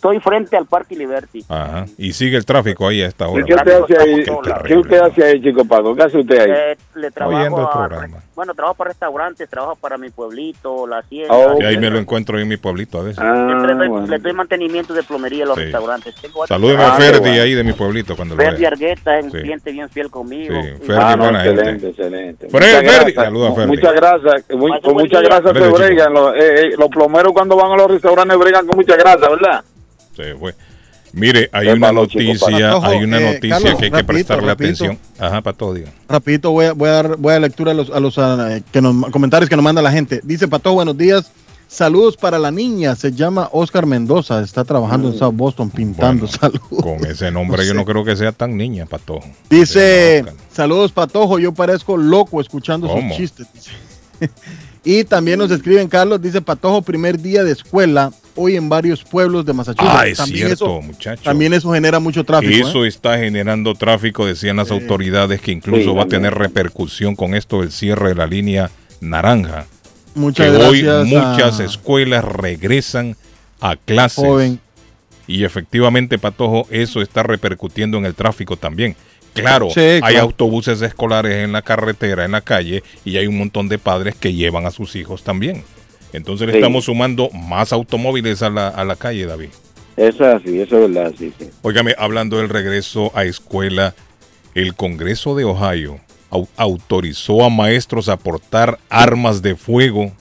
Estoy 0.00 0.18
frente 0.18 0.56
al 0.56 0.64
Parque 0.64 0.96
Liberty. 0.96 1.44
Ajá. 1.46 1.84
Y 1.98 2.14
sigue 2.14 2.38
el 2.38 2.46
tráfico 2.46 2.88
ahí 2.88 3.02
a 3.02 3.06
esta 3.08 3.28
hora. 3.28 3.44
¿Qué 3.44 3.52
usted 3.54 3.82
hace 3.82 3.98
ahí? 3.98 4.14
Qué 4.16 4.24
¿Qué 4.24 4.50
terrible. 4.50 4.78
usted 4.78 4.98
hace 4.98 5.24
ahí, 5.24 5.42
chico 5.42 5.64
Paco? 5.66 5.94
¿Qué 5.94 6.02
hace 6.04 6.18
usted 6.20 6.38
ahí? 6.40 6.50
Eh, 6.50 6.76
le 6.94 7.08
Oyendo 7.26 7.60
el 7.60 7.68
trabajo 7.68 7.78
a, 7.94 8.08
bueno, 8.34 8.54
trabajo 8.54 8.74
para 8.76 8.88
restaurantes, 8.88 9.50
trabajo 9.50 9.76
para 9.76 9.98
mi 9.98 10.08
pueblito, 10.08 10.86
la 10.86 11.00
hacienda. 11.00 11.34
Oh, 11.34 11.60
Y 11.60 11.64
ahí 11.66 11.76
me 11.76 11.90
lo 11.90 11.98
encuentro 11.98 12.38
en 12.40 12.48
mi 12.48 12.56
pueblito 12.56 13.00
a 13.00 13.02
veces. 13.02 13.22
Doy- 13.22 13.88
bueno. 13.88 14.06
le 14.06 14.18
doy 14.18 14.32
mantenimiento 14.32 14.94
de 14.94 15.02
plomería 15.02 15.44
a 15.44 15.48
los 15.48 15.56
Sí. 15.58 15.64
restaurantes. 15.64 16.14
Salúdeme 16.48 16.82
a 16.82 16.92
Ferdi 16.92 17.38
ahí 17.38 17.52
de 17.52 17.62
mi 17.62 17.74
pueblito 17.74 18.16
cuando 18.16 18.36
lo 18.36 18.42
Ferdi. 18.42 18.64
Argueta 18.64 19.18
es 19.18 19.24
un 19.26 19.32
Sí. 19.32 19.38
cliente 19.40 19.70
bien 19.70 19.90
fiel 19.90 20.10
conmigo. 20.10 20.54
Sí, 20.62 20.86
Ferdi, 20.86 20.94
Ah, 21.04 21.16
no, 21.16 21.24
buena 21.24 21.44
excelente, 21.44 21.70
gente. 21.72 21.88
excelente. 21.90 22.48
Ferdi, 22.48 22.66
Muchas 22.66 22.94
Ferdi. 22.94 23.12
a 23.18 23.52
Ferdi. 23.52 23.66
Muchas 23.66 23.94
gracias. 23.94 24.44
Muy- 24.56 24.80
con 24.80 24.94
muchas 24.94 25.22
gracias 25.22 25.52
se 25.52 25.68
bregan. 25.68 26.12
Los, 26.14 26.34
eh, 26.36 26.38
eh, 26.38 26.70
los 26.78 26.88
plomeros 26.88 27.32
cuando 27.34 27.56
van 27.56 27.72
a 27.72 27.76
los 27.76 27.90
restaurantes 27.90 28.38
bregan 28.38 28.66
con 28.66 28.76
mucha 28.78 28.96
grasa, 28.96 29.28
¿verdad? 29.28 29.62
Se 30.22 30.36
fue. 30.36 30.54
Mire, 31.12 31.48
hay 31.52 31.68
una 31.68 31.92
noticia, 31.92 32.34
Patojo, 32.38 32.86
hay 32.86 33.02
una 33.02 33.18
eh, 33.18 33.34
noticia 33.34 33.56
Carlos, 33.56 33.78
que 33.78 33.84
hay 33.86 33.90
que 33.90 33.96
rapidito, 33.96 34.06
prestarle 34.06 34.46
rapidito. 34.46 34.84
atención. 34.84 34.98
Ajá, 35.18 35.40
para 35.40 35.56
todo, 35.56 35.74
diga. 35.74 35.92
Rapidito 36.08 36.52
voy 36.52 36.66
a, 36.66 36.72
voy 36.72 36.88
a 36.88 36.92
dar, 36.92 37.16
voy 37.16 37.30
a 37.30 37.32
dar 37.32 37.42
lectura 37.42 37.72
a 37.72 37.74
los, 37.74 37.90
a 37.90 37.98
los 37.98 38.16
ah, 38.18 38.60
que 38.72 38.80
nos, 38.80 39.10
comentarios 39.10 39.48
que 39.48 39.56
nos 39.56 39.64
manda 39.64 39.82
la 39.82 39.90
gente. 39.90 40.20
Dice 40.22 40.46
Pato, 40.46 40.72
buenos 40.72 40.96
días. 40.96 41.32
Saludos 41.66 42.16
para 42.16 42.36
la 42.40 42.50
niña, 42.50 42.96
se 42.96 43.12
llama 43.12 43.48
Oscar 43.52 43.86
Mendoza, 43.86 44.42
está 44.42 44.64
trabajando 44.64 45.08
en 45.08 45.16
South 45.16 45.34
Boston 45.36 45.70
pintando. 45.70 46.26
Saludos. 46.26 46.82
Con 46.82 47.04
ese 47.06 47.30
nombre 47.32 47.64
yo 47.64 47.74
no 47.74 47.84
creo 47.84 48.04
que 48.04 48.16
sea 48.16 48.32
tan 48.32 48.56
niña, 48.56 48.86
Patojo. 48.86 49.24
Dice, 49.48 50.24
saludos 50.52 50.90
Patojo, 50.90 51.38
yo 51.38 51.52
parezco 51.52 51.96
loco 51.96 52.40
escuchando 52.40 52.88
¿Cómo? 52.88 53.08
sus 53.10 53.16
chistes. 53.16 53.46
dice. 53.54 53.70
y 54.84 55.04
también 55.04 55.38
nos 55.38 55.52
escriben 55.52 55.86
Carlos, 55.86 56.20
dice 56.20 56.40
Patojo, 56.40 56.82
primer 56.82 57.20
día 57.20 57.44
de 57.44 57.52
escuela, 57.52 58.12
hoy 58.36 58.56
en 58.56 58.68
varios 58.68 59.02
pueblos 59.04 59.44
de 59.44 59.52
Massachusetts. 59.52 59.94
Ah, 59.98 60.06
es 60.06 60.16
también 60.18 60.46
cierto, 60.46 60.64
eso, 60.66 60.82
muchacho. 60.82 61.22
También 61.22 61.52
eso 61.52 61.72
genera 61.72 61.98
mucho 62.00 62.24
tráfico. 62.24 62.68
Eso 62.68 62.84
¿eh? 62.84 62.88
está 62.88 63.18
generando 63.18 63.74
tráfico, 63.74 64.26
decían 64.26 64.56
las 64.56 64.70
autoridades, 64.70 65.40
que 65.40 65.52
incluso 65.52 65.90
Sí, 65.90 65.96
va 65.96 66.02
a 66.04 66.08
tener 66.08 66.34
repercusión 66.34 67.16
con 67.16 67.34
esto 67.34 67.60
del 67.60 67.72
cierre 67.72 68.10
de 68.10 68.14
la 68.14 68.26
línea 68.26 68.70
naranja. 69.00 69.66
Muchas 70.14 70.50
que 70.50 70.56
hoy 70.64 70.82
muchas 71.06 71.60
a- 71.60 71.64
escuelas 71.64 72.24
regresan 72.24 73.16
a 73.60 73.76
clases. 73.76 74.24
Joven. 74.24 74.60
Y 75.26 75.44
efectivamente, 75.44 76.18
Patojo, 76.18 76.66
eso 76.70 77.00
está 77.02 77.22
repercutiendo 77.22 77.98
en 77.98 78.04
el 78.04 78.14
tráfico 78.14 78.56
también. 78.56 78.96
Claro, 79.32 79.68
Sí, 79.72 79.80
hay 80.02 80.16
autobuses 80.16 80.82
escolares 80.82 81.44
en 81.44 81.52
la 81.52 81.62
carretera, 81.62 82.24
en 82.24 82.32
la 82.32 82.40
calle, 82.40 82.82
y 83.04 83.16
hay 83.16 83.28
un 83.28 83.38
montón 83.38 83.68
de 83.68 83.78
padres 83.78 84.16
que 84.16 84.32
llevan 84.34 84.66
a 84.66 84.72
sus 84.72 84.96
hijos 84.96 85.22
también. 85.22 85.62
Entonces 86.12 86.46
le 86.46 86.52
Sí. 86.54 86.58
estamos 86.58 86.84
sumando 86.86 87.30
más 87.30 87.72
automóviles 87.72 88.42
a 88.42 88.50
la, 88.50 88.68
a 88.68 88.84
la 88.84 88.96
calle, 88.96 89.26
David. 89.26 89.50
Eso 89.96 90.24
es 90.28 90.34
así, 90.42 90.60
eso 90.60 90.84
es 90.84 90.92
verdad, 90.92 91.12
sí, 91.18 91.32
sí. 91.38 91.50
Óigame, 91.62 91.94
hablando 91.98 92.38
del 92.38 92.48
regreso 92.48 93.12
a 93.14 93.24
escuela, 93.24 93.94
el 94.54 94.74
Congreso 94.74 95.34
de 95.34 95.44
Ohio 95.44 96.00
au- 96.30 96.48
autorizó 96.56 97.44
a 97.44 97.50
maestros 97.50 98.08
a 98.08 98.16
portar 98.16 98.78
armas 98.88 99.42
de 99.42 99.56
fuego 99.56 100.12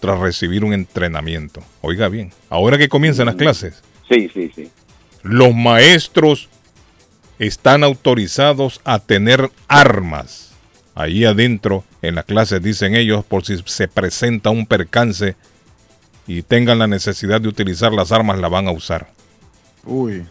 tras 0.00 0.18
recibir 0.18 0.64
un 0.64 0.72
entrenamiento. 0.72 1.62
Oiga 1.80 2.08
bien, 2.08 2.32
ahora 2.50 2.78
que 2.78 2.88
comienzan 2.88 3.26
las 3.26 3.36
clases, 3.36 3.82
Sí, 4.10 4.28
sí, 4.34 4.50
sí. 4.54 4.68
los 5.22 5.54
maestros 5.54 6.48
están 7.38 7.84
autorizados 7.84 8.80
a 8.84 8.98
tener 9.00 9.50
armas 9.68 10.52
ahí 10.94 11.24
adentro 11.24 11.84
en 12.02 12.14
las 12.16 12.24
clases, 12.24 12.62
dicen 12.62 12.94
ellos, 12.96 13.24
por 13.24 13.44
si 13.44 13.56
se 13.64 13.88
presenta 13.88 14.50
un 14.50 14.66
percance 14.66 15.36
y 16.26 16.42
tengan 16.42 16.78
la 16.78 16.86
necesidad 16.86 17.40
de 17.40 17.48
utilizar 17.48 17.92
las 17.92 18.12
armas, 18.12 18.38
la 18.38 18.48
van 18.48 18.68
a 18.68 18.72
usar. 18.72 19.08
Uy. 19.84 20.24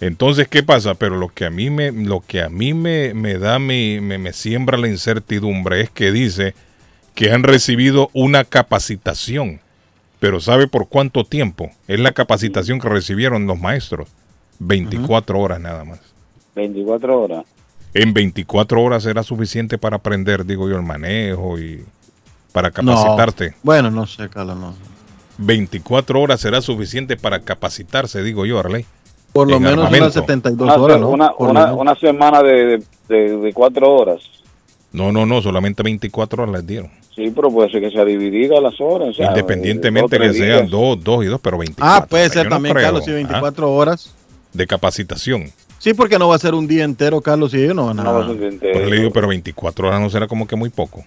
Entonces, 0.00 0.48
¿qué 0.48 0.62
pasa? 0.62 0.94
Pero 0.94 1.16
lo 1.16 1.28
que 1.28 1.46
a 1.46 1.50
mí 1.50 1.70
me, 1.70 1.90
lo 1.92 2.20
que 2.20 2.42
a 2.42 2.48
mí 2.50 2.74
me, 2.74 3.14
me 3.14 3.38
da, 3.38 3.58
mi- 3.58 4.00
me, 4.00 4.18
me 4.18 4.32
siembra 4.32 4.76
la 4.76 4.88
incertidumbre 4.88 5.80
es 5.80 5.90
que 5.90 6.12
dice 6.12 6.54
que 7.14 7.32
han 7.32 7.42
recibido 7.42 8.10
una 8.12 8.44
capacitación. 8.44 9.60
Pero 10.20 10.40
¿sabe 10.40 10.66
por 10.66 10.88
cuánto 10.88 11.24
tiempo? 11.24 11.70
Es 11.88 11.98
la 12.00 12.12
capacitación 12.12 12.78
que 12.80 12.88
recibieron 12.88 13.46
los 13.46 13.58
maestros. 13.58 14.08
24 14.58 15.38
horas 15.38 15.60
nada 15.60 15.84
más. 15.84 16.00
24 16.54 17.20
horas. 17.20 17.44
En 18.02 18.12
24 18.12 18.82
horas 18.82 19.02
será 19.04 19.22
suficiente 19.22 19.78
para 19.78 19.96
aprender, 19.96 20.44
digo 20.44 20.68
yo, 20.68 20.76
el 20.76 20.82
manejo 20.82 21.58
y 21.58 21.82
para 22.52 22.70
capacitarte. 22.70 23.50
No. 23.50 23.56
Bueno, 23.62 23.90
no 23.90 24.06
sé, 24.06 24.28
Carlos, 24.28 24.56
no. 24.58 24.74
24 25.38 26.20
horas 26.20 26.40
será 26.40 26.60
suficiente 26.60 27.16
para 27.16 27.40
capacitarse, 27.40 28.22
digo 28.22 28.44
yo, 28.46 28.58
Arley. 28.58 28.84
Por 29.32 29.48
lo 29.48 29.56
En 29.56 29.62
menos 29.62 29.78
armamento. 29.86 30.04
unas 30.04 30.14
72 30.14 30.66
Una, 30.66 30.82
horas, 30.82 31.00
¿no? 31.00 31.76
una, 31.76 31.94
semana 31.94 32.42
de, 32.42 32.82
de, 33.08 33.36
de 33.38 33.52
cuatro 33.52 33.90
horas. 33.94 34.20
No, 34.92 35.12
no, 35.12 35.26
no, 35.26 35.42
solamente 35.42 35.82
24 35.82 36.42
horas 36.42 36.54
les 36.54 36.66
dieron. 36.66 36.90
Sí, 37.14 37.30
pero 37.34 37.50
puede 37.50 37.70
ser 37.70 37.80
que 37.82 37.90
sea 37.90 38.04
dividida 38.04 38.60
las 38.60 38.80
horas. 38.80 39.08
o 39.08 39.12
sea, 39.14 39.28
Independientemente 39.28 40.18
dos, 40.18 40.26
que 40.26 40.32
sean 40.34 40.58
días. 40.60 40.70
dos, 40.70 41.02
dos 41.02 41.24
y 41.24 41.28
dos, 41.28 41.40
pero 41.42 41.56
24. 41.58 42.04
Ah, 42.04 42.06
puede 42.06 42.28
ser 42.30 42.44
no 42.44 42.50
también, 42.56 42.74
creo, 42.74 42.86
Carlos, 42.86 43.04
sí, 43.04 43.10
¿ah? 43.10 43.14
24 43.14 43.72
horas. 43.72 44.14
De 44.52 44.66
capacitación. 44.66 45.50
Sí, 45.86 45.94
porque 45.94 46.18
no 46.18 46.26
va 46.26 46.34
a 46.34 46.38
ser 46.40 46.52
un 46.54 46.66
día 46.66 46.82
entero, 46.82 47.20
Carlos, 47.20 47.54
y 47.54 47.58
ellos 47.62 47.76
no 47.76 47.86
van 47.86 48.00
a... 48.00 48.02
Por 48.02 48.24
eso 48.24 48.90
le 48.90 48.96
digo, 48.96 49.12
pero 49.12 49.28
24 49.28 49.86
horas 49.86 50.00
no 50.00 50.10
será 50.10 50.26
como 50.26 50.44
que 50.44 50.56
muy 50.56 50.68
poco. 50.68 51.04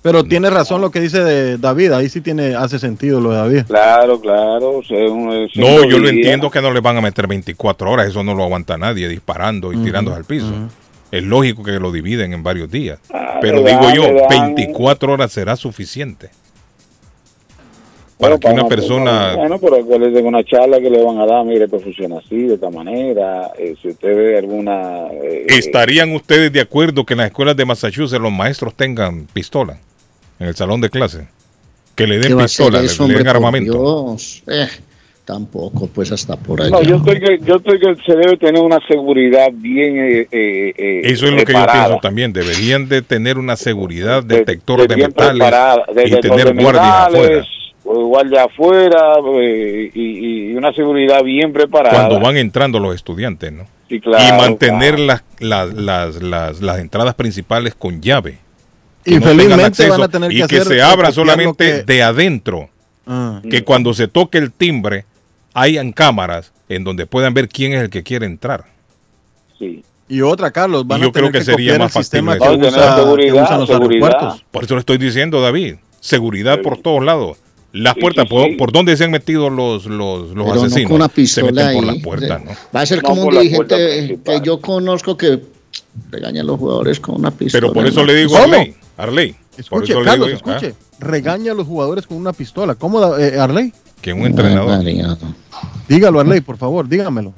Pero 0.00 0.22
tiene 0.22 0.48
razón 0.48 0.80
lo 0.80 0.92
que 0.92 1.00
dice 1.00 1.24
de 1.24 1.58
David, 1.58 1.90
ahí 1.90 2.08
sí 2.08 2.20
tiene, 2.20 2.54
hace 2.54 2.78
sentido 2.78 3.20
lo 3.20 3.30
de 3.32 3.36
David. 3.38 3.62
Claro, 3.66 4.20
claro. 4.20 4.78
o 4.78 4.82
sea, 4.84 4.96
un- 5.10 5.48
No, 5.56 5.84
yo 5.90 5.98
lo 5.98 6.08
entiendo 6.08 6.52
que 6.52 6.62
no 6.62 6.70
le 6.70 6.78
van 6.78 6.98
a 6.98 7.00
meter 7.00 7.26
24 7.26 7.90
horas, 7.90 8.06
eso 8.10 8.22
no 8.22 8.32
lo 8.36 8.44
aguanta 8.44 8.78
nadie 8.78 9.08
disparando 9.08 9.72
y 9.72 9.78
tirándose 9.78 10.18
al 10.18 10.24
piso. 10.24 10.52
Es 11.10 11.24
lógico 11.24 11.64
que 11.64 11.72
lo 11.72 11.90
dividen 11.90 12.32
en 12.32 12.44
varios 12.44 12.70
días. 12.70 13.00
Pero 13.40 13.60
le 13.60 13.70
digo 13.70 13.82
dan, 13.82 13.94
yo, 13.96 14.02
le 14.04 14.20
dan. 14.30 14.54
24 14.54 15.14
horas 15.14 15.32
será 15.32 15.56
suficiente. 15.56 16.30
Para 18.22 18.36
Bueno, 18.36 18.38
que 18.38 18.46
una 18.54 18.62
para- 18.68 18.76
persona... 18.76 19.34
Bueno, 19.36 19.58
pero 19.58 19.76
acuérdate 19.80 20.10
de 20.12 20.22
una 20.22 20.44
charla 20.44 20.78
que 20.80 20.88
le 20.90 21.02
van 21.02 21.18
a 21.18 21.26
dar, 21.26 21.44
mire, 21.44 21.64
esto 21.64 21.80
funciona 21.80 22.18
así, 22.18 22.36
de 22.36 22.54
esta 22.54 22.70
manera. 22.70 23.50
eh, 23.58 23.74
si 23.82 23.88
usted 23.88 24.16
ve 24.16 24.38
alguna... 24.38 25.08
eh, 25.10 25.46
¿Estarían 25.48 26.12
ustedes 26.14 26.52
de 26.52 26.60
acuerdo 26.60 27.04
que 27.04 27.14
en 27.14 27.18
las 27.18 27.26
escuelas 27.26 27.56
de 27.56 27.64
Massachusetts 27.64 28.22
los 28.22 28.30
maestros 28.30 28.74
tengan 28.76 29.26
pistola 29.32 29.76
en 30.38 30.46
el 30.46 30.54
salón 30.54 30.80
de 30.80 30.88
clase? 30.90 31.26
Que 31.96 32.06
le 32.06 32.20
¿Qué 32.20 32.28
den 32.28 32.38
pistola, 32.38 32.78
le- 32.78 32.86
eso, 32.86 33.02
le, 33.08 33.14
den 33.14 33.16
hombre, 33.18 33.30
armamento. 33.30 33.72
Dios? 33.72 34.44
Eh, 34.46 34.68
tampoco, 35.24 35.88
pues 35.92 36.12
hasta 36.12 36.36
por 36.36 36.62
allá. 36.62 36.70
No, 36.70 36.82
yo 36.82 36.96
estoy 36.98 37.18
que 37.18 37.38
yo 37.44 37.56
estoy 37.56 37.80
que 37.80 37.96
se 38.06 38.16
debe 38.16 38.36
tener 38.36 38.62
una 38.62 38.78
seguridad 38.86 39.48
bien 39.52 40.26
eh, 40.30 41.00
Eso 41.04 41.26
es 41.26 41.32
lo 41.32 41.44
que 41.44 41.52
yo 41.54 41.66
pienso 41.66 41.98
también. 42.00 42.32
Deberían 42.32 42.88
de 42.88 43.02
tener 43.02 43.36
una 43.36 43.56
seguridad, 43.56 44.22
detector 44.22 44.80
de 44.86 44.94
de, 44.94 44.96
metales 45.08 45.32
preparada, 45.32 45.84
y 46.06 46.10
de 46.10 46.16
tener 46.18 46.54
guardias 46.54 46.84
afuera. 47.08 47.44
O 47.84 48.06
guardia 48.06 48.44
afuera 48.44 49.14
eh, 49.40 49.90
y, 49.94 50.50
y 50.50 50.54
una 50.54 50.72
seguridad 50.72 51.22
bien 51.22 51.52
preparada. 51.52 51.94
Cuando 52.06 52.20
van 52.20 52.36
entrando 52.36 52.78
los 52.78 52.94
estudiantes, 52.94 53.52
¿no? 53.52 53.66
Sí, 53.88 54.00
claro, 54.00 54.24
y 54.24 54.38
mantener 54.38 54.94
claro. 54.96 55.22
las, 55.40 55.68
las, 55.68 55.74
las, 55.74 56.22
las, 56.22 56.60
las 56.62 56.78
entradas 56.78 57.14
principales 57.14 57.74
con 57.74 58.00
llave. 58.00 58.38
Y 59.04 59.14
Que 59.14 59.20
no 59.20 59.20
tengan 59.26 59.36
felizmente 59.36 59.64
acceso 59.66 59.90
van 59.90 60.02
a 60.02 60.08
tener 60.08 60.30
que 60.30 60.36
y 60.36 60.38
que 60.38 60.44
hacer- 60.44 60.66
se 60.68 60.82
abra 60.82 61.08
lo 61.08 61.14
solamente 61.14 61.64
que- 61.64 61.82
de 61.82 62.02
adentro. 62.02 62.68
Ah. 63.06 63.42
Que 63.50 63.64
cuando 63.64 63.92
se 63.94 64.06
toque 64.06 64.38
el 64.38 64.52
timbre, 64.52 65.04
hayan 65.54 65.90
cámaras 65.92 66.52
en 66.68 66.84
donde 66.84 67.04
puedan 67.06 67.34
ver 67.34 67.48
quién 67.48 67.72
es 67.72 67.82
el 67.82 67.90
que 67.90 68.02
quiere 68.04 68.26
entrar. 68.26 68.64
Sí. 69.58 69.82
Y 70.08 70.20
otra, 70.20 70.50
Carlos, 70.52 70.86
van 70.86 71.00
Y 71.00 71.02
yo 71.02 71.08
a 71.08 71.12
tener 71.12 71.30
creo 71.30 71.40
que 71.40 71.44
sería 71.44 71.72
copiar 71.72 71.78
más 71.80 71.96
el 71.96 72.02
sistema 72.04 72.34
que, 72.38 72.40
usa- 72.48 72.58
que 72.60 72.70
seguridad, 72.70 73.42
usan 73.44 73.60
los 73.60 73.68
seguridad. 73.68 74.06
aeropuertos. 74.08 74.44
Por 74.50 74.64
eso 74.64 74.74
le 74.74 74.80
estoy 74.80 74.98
diciendo, 74.98 75.40
David. 75.40 75.76
Seguridad 76.00 76.60
por 76.62 76.78
todos 76.78 77.04
lados. 77.04 77.38
Las 77.72 77.94
Sí, 77.94 78.00
puertas, 78.00 78.24
sí, 78.24 78.28
por, 78.34 78.48
sí. 78.50 78.56
por 78.56 78.72
dónde 78.72 78.96
se 78.96 79.04
han 79.04 79.10
metido 79.10 79.48
los, 79.48 79.86
los, 79.86 80.30
los 80.30 80.46
Pero 80.46 80.54
no 80.56 80.62
asesinos? 80.64 80.88
con 80.88 80.96
una 80.96 81.06
se 81.06 81.14
pistola 81.14 81.50
meten 81.52 81.74
por 81.74 81.84
las 81.84 81.96
puertas, 82.02 82.44
¿no? 82.44 82.50
Va 82.74 82.80
a 82.82 82.86
ser 82.86 83.02
No, 83.02 83.08
como 83.08 83.22
un 83.24 83.30
dirigente 83.34 83.56
puerta 83.56 83.76
que 84.40 84.40
yo 84.44 84.60
conozco 84.60 85.16
que 85.16 85.40
regaña 86.10 86.42
a 86.42 86.44
los 86.44 86.58
jugadores 86.58 87.00
con 87.00 87.14
una 87.16 87.30
pistola. 87.30 87.60
Pero 87.62 87.72
por 87.72 87.86
eso 87.86 88.04
le 88.04 88.14
digo, 88.14 88.32
¿Cómo? 88.32 88.44
Arley, 88.54 88.74
Arley, 88.96 89.32
por 89.32 89.60
Escuche, 89.84 89.94
le 89.94 90.04
Carlos, 90.04 90.28
digo 90.28 90.40
yo, 90.44 90.52
escuche. 90.52 90.74
ah, 90.78 90.94
Regaña 91.00 91.52
a 91.52 91.54
los 91.54 91.66
jugadores 91.66 92.06
con 92.06 92.18
una 92.18 92.32
pistola. 92.32 92.74
¿Cómo, 92.74 93.16
eh, 93.16 93.38
Arley? 93.38 93.72
que 94.02 94.12
un 94.12 94.26
entrenador. 94.26 94.84
Dígalo, 95.88 96.20
Arley, 96.20 96.40
por 96.40 96.56
favor, 96.58 96.88
dígamelo. 96.88 97.32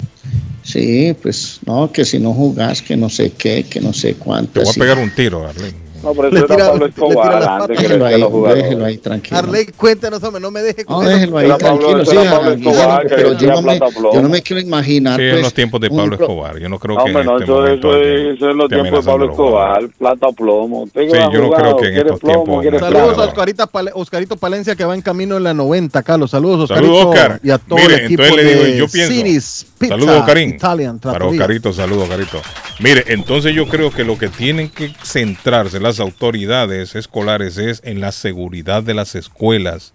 Sí, 0.63 1.15
pues 1.21 1.59
no, 1.65 1.91
que 1.91 2.03
si 2.03 2.17
no 2.19 2.33
jugás, 2.33 2.81
que 2.81 2.97
no 2.97 3.07
sé 3.09 3.31
qué, 3.31 3.63
que 3.69 3.79
no 3.79 3.93
sé 3.93 4.13
Te 4.13 4.19
cuánto. 4.19 4.61
voy 4.61 4.69
a 4.75 4.79
pegar 4.79 4.97
un 4.97 5.13
tiro, 5.13 5.47
Arley. 5.47 5.73
No, 6.05 6.13
pero 6.13 6.29
Le 6.29 6.39
eso 6.39 6.53
era 6.53 6.67
Pablo 6.67 6.85
Escobar 6.85 7.33
antes 7.43 7.43
que, 7.43 7.47
patas. 7.49 7.67
que 7.67 7.83
Déjelo 7.83 8.05
ahí, 8.05 8.19
los 8.21 8.29
jugadores. 8.31 8.63
déjelo 8.63 8.85
ahí, 8.85 8.97
tranquilo. 8.99 9.37
Arley, 9.37 9.65
cuéntanos, 9.65 10.23
hombre, 10.23 10.39
no 10.41 10.51
me 10.51 10.61
deje 10.61 10.85
No, 10.87 11.01
déjelo 11.01 11.37
ahí, 11.39 11.47
Pablo- 11.49 11.57
tranquilo, 11.57 12.05
siga, 12.05 12.31
Pablo 12.31 12.51
Escobar, 12.51 13.07
que 13.07 13.15
pero 13.15 13.33
yo 13.33 13.47
no, 13.49 13.61
me, 13.63 13.79
yo 14.13 14.21
no 14.21 14.29
me 14.29 14.41
quiero 14.43 14.61
imaginar, 14.61 15.17
Sí, 15.19 15.25
en 15.25 15.31
pues, 15.31 15.41
los 15.43 15.53
tiempos 15.53 15.81
de 15.81 15.89
Pablo 15.89 16.15
Escobar. 16.15 16.59
Yo 16.59 16.69
no 16.69 16.77
creo 16.79 16.95
No, 16.95 17.03
que 17.03 17.09
hombre, 17.09 17.21
en 17.21 17.27
no, 17.27 17.37
este 17.39 17.73
eso, 17.75 17.97
es- 17.97 18.35
eso 18.37 18.49
es 18.51 18.55
los 18.55 18.69
tiempos 18.69 19.03
de 19.05 19.11
Pablo. 19.11 19.25
Escobar, 19.31 19.89
plata 19.97 20.27
plomo. 20.31 20.85
Sí, 20.93 21.07
yo 21.11 21.41
no 21.41 21.51
creo 21.51 21.77
que 21.77 21.87
en 21.87 21.97
estos 21.97 22.19
tiempos 22.19 22.63
no. 22.63 22.79
Saludos 22.79 23.17
a 23.17 23.91
Oscarito 23.95 24.35
Palencia 24.37 24.75
que 24.75 24.85
va 24.85 24.93
en 24.93 25.01
camino 25.01 25.37
en 25.37 25.43
la 25.43 25.53
90, 25.53 26.03
Carlos. 26.03 26.31
Saludos, 26.31 26.69
Oscarito. 26.69 26.85
Saludos, 26.93 27.05
Oscar. 27.15 27.39
Y 27.43 27.49
a 27.49 27.57
todo 27.57 27.79
el 27.79 27.93
equipo 28.05 28.23
entonces 28.23 28.45
le 28.45 28.53
digo, 28.65 28.77
yo 28.77 28.87
pienso. 28.87 29.65
Saludos, 29.87 30.23
Karim. 30.25 30.49
Italian 30.51 30.99
Para. 30.99 31.25
Oscarito, 31.25 31.73
saludos, 31.73 32.03
Oscarito. 32.03 32.41
Mire, 32.79 33.05
entonces 33.07 33.53
yo 33.55 33.67
creo 33.67 33.89
que 33.91 34.03
lo 34.03 34.17
que 34.17 34.27
tienen 34.27 34.69
que 34.69 34.93
centrarse 35.03 35.79
las 35.79 35.99
autoridades 35.99 36.95
escolares 36.95 37.57
es 37.57 37.81
en 37.85 38.01
la 38.01 38.11
seguridad 38.11 38.83
de 38.83 38.93
las 38.93 39.15
escuelas. 39.15 39.93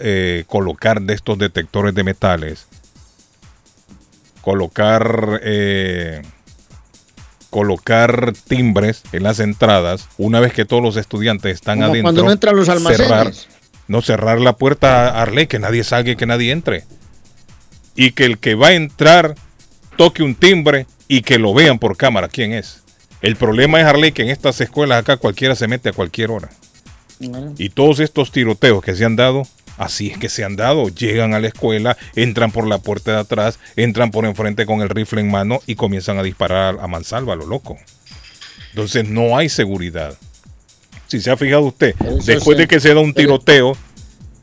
Eh, 0.00 0.44
colocar 0.48 1.02
de 1.02 1.14
estos 1.14 1.38
detectores 1.38 1.94
de 1.94 2.02
metales. 2.02 2.66
Colocar. 4.40 5.40
eh, 5.42 6.22
colocar 7.50 8.32
timbres 8.48 9.02
en 9.12 9.22
las 9.22 9.38
entradas 9.40 10.08
una 10.18 10.40
vez 10.40 10.52
que 10.52 10.66
todos 10.66 10.82
los 10.82 10.96
estudiantes 10.96 11.54
están 11.54 11.78
Como 11.78 11.84
adentro. 11.92 12.02
cuando 12.02 12.22
uno 12.24 12.32
entra 12.32 12.50
a 12.50 12.54
los 12.54 12.68
almacenes. 12.68 13.06
cerrar- 13.06 13.32
no 13.88 14.02
cerrar 14.02 14.40
la 14.40 14.56
puerta 14.56 15.08
a 15.08 15.22
Arley, 15.22 15.46
que 15.46 15.58
nadie 15.58 15.82
salga 15.84 16.10
y 16.10 16.16
que 16.16 16.26
nadie 16.26 16.50
entre. 16.52 16.84
Y 17.94 18.10
que 18.10 18.24
el 18.24 18.38
que 18.38 18.56
va 18.56 18.68
a 18.68 18.72
entrar 18.74 19.36
toque 19.96 20.22
un 20.22 20.34
timbre 20.34 20.86
y 21.08 21.22
que 21.22 21.38
lo 21.38 21.54
vean 21.54 21.78
por 21.78 21.96
cámara 21.96 22.28
quién 22.28 22.52
es. 22.52 22.82
El 23.22 23.36
problema 23.36 23.80
es, 23.80 23.86
Arley, 23.86 24.12
que 24.12 24.22
en 24.22 24.28
estas 24.28 24.60
escuelas 24.60 25.00
acá 25.00 25.16
cualquiera 25.16 25.54
se 25.54 25.68
mete 25.68 25.88
a 25.88 25.92
cualquier 25.92 26.30
hora. 26.30 26.50
Y 27.58 27.70
todos 27.70 28.00
estos 28.00 28.30
tiroteos 28.30 28.84
que 28.84 28.94
se 28.94 29.04
han 29.04 29.16
dado, 29.16 29.44
así 29.78 30.10
es 30.10 30.18
que 30.18 30.28
se 30.28 30.44
han 30.44 30.54
dado. 30.56 30.88
Llegan 30.88 31.32
a 31.32 31.40
la 31.40 31.48
escuela, 31.48 31.96
entran 32.14 32.52
por 32.52 32.66
la 32.66 32.78
puerta 32.78 33.12
de 33.12 33.20
atrás, 33.20 33.58
entran 33.74 34.10
por 34.10 34.26
enfrente 34.26 34.66
con 34.66 34.82
el 34.82 34.90
rifle 34.90 35.22
en 35.22 35.30
mano 35.30 35.60
y 35.66 35.76
comienzan 35.76 36.18
a 36.18 36.22
disparar 36.22 36.78
a 36.80 36.86
mansalva, 36.86 37.34
lo 37.34 37.46
loco. 37.46 37.78
Entonces 38.70 39.08
no 39.08 39.38
hay 39.38 39.48
seguridad. 39.48 40.16
Si 41.06 41.20
se 41.20 41.30
ha 41.30 41.36
fijado 41.36 41.62
usted, 41.62 41.94
Eso 42.00 42.16
después 42.26 42.56
sí. 42.56 42.62
de 42.62 42.68
que 42.68 42.80
se 42.80 42.92
da 42.92 43.00
un 43.00 43.14
tiroteo, 43.14 43.76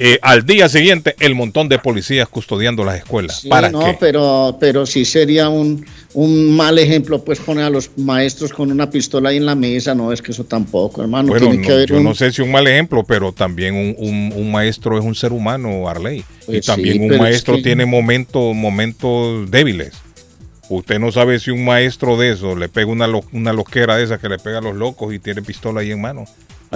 eh, 0.06 0.20
al 0.22 0.46
día 0.46 0.68
siguiente 0.68 1.16
el 1.22 1.34
montón 1.34 1.70
de 1.70 1.80
policías 1.80 2.28
custodiando 2.28 2.84
las 2.84 2.98
escuelas. 2.98 3.40
Sí, 3.42 3.48
¿Para 3.48 3.70
no, 3.72 3.80
qué? 3.86 3.98
pero, 4.00 4.58
pero 4.60 4.86
sí 4.86 5.06
sería 5.06 5.48
un, 5.48 5.86
un 6.14 6.56
mal 6.58 6.78
ejemplo, 6.78 7.24
pues 7.24 7.40
poner 7.40 7.64
a 7.64 7.70
los 7.70 7.90
maestros 7.96 8.52
con 8.52 8.70
una 8.70 8.90
pistola 8.90 9.30
ahí 9.30 9.38
en 9.38 9.46
la 9.46 9.56
mesa, 9.56 9.96
no 9.96 10.12
es 10.12 10.22
que 10.22 10.32
eso 10.32 10.44
tampoco, 10.44 11.02
hermano. 11.02 11.30
Bueno, 11.30 11.48
tiene 11.50 11.66
que 11.66 11.72
haber 11.72 11.90
yo 11.90 11.98
un- 11.98 12.04
no 12.04 12.16
sé 12.16 12.32
si 12.34 12.42
un 12.42 12.52
mal 12.52 12.68
ejemplo, 12.68 13.06
pero 13.06 13.32
también 13.32 13.76
un, 13.76 13.96
un- 13.98 14.34
un 14.36 14.52
maestro 14.52 14.98
es 15.00 15.06
un 15.06 15.16
ser 15.16 15.32
humano, 15.32 15.88
Arley. 15.88 16.20
y 16.20 16.46
Pues 16.48 16.66
también 16.66 16.98
sí, 16.98 17.04
un 17.06 17.14
es 17.14 17.20
maestro 17.20 17.56
que- 17.56 17.62
tiene 17.64 17.86
momentos, 17.86 18.54
momentos 18.54 19.50
débiles. 19.50 19.94
Usted 20.70 21.00
no 21.00 21.12
sabe 21.12 21.40
si 21.40 21.52
un 21.52 21.64
maestro 21.64 22.18
de 22.18 22.32
eso 22.32 22.56
le 22.56 22.68
pega 22.68 22.88
una, 22.88 23.08
lo- 23.08 23.24
una 23.32 23.54
loquera 23.54 23.96
de 23.98 24.04
esa 24.04 24.18
que 24.18 24.28
le 24.28 24.38
pega 24.38 24.58
a 24.58 24.62
los 24.62 24.76
locos 24.76 25.14
y 25.14 25.20
tiene 25.20 25.42
pistola 25.42 25.82
ahí 25.82 25.92
en 25.92 26.02
mano. 26.02 26.26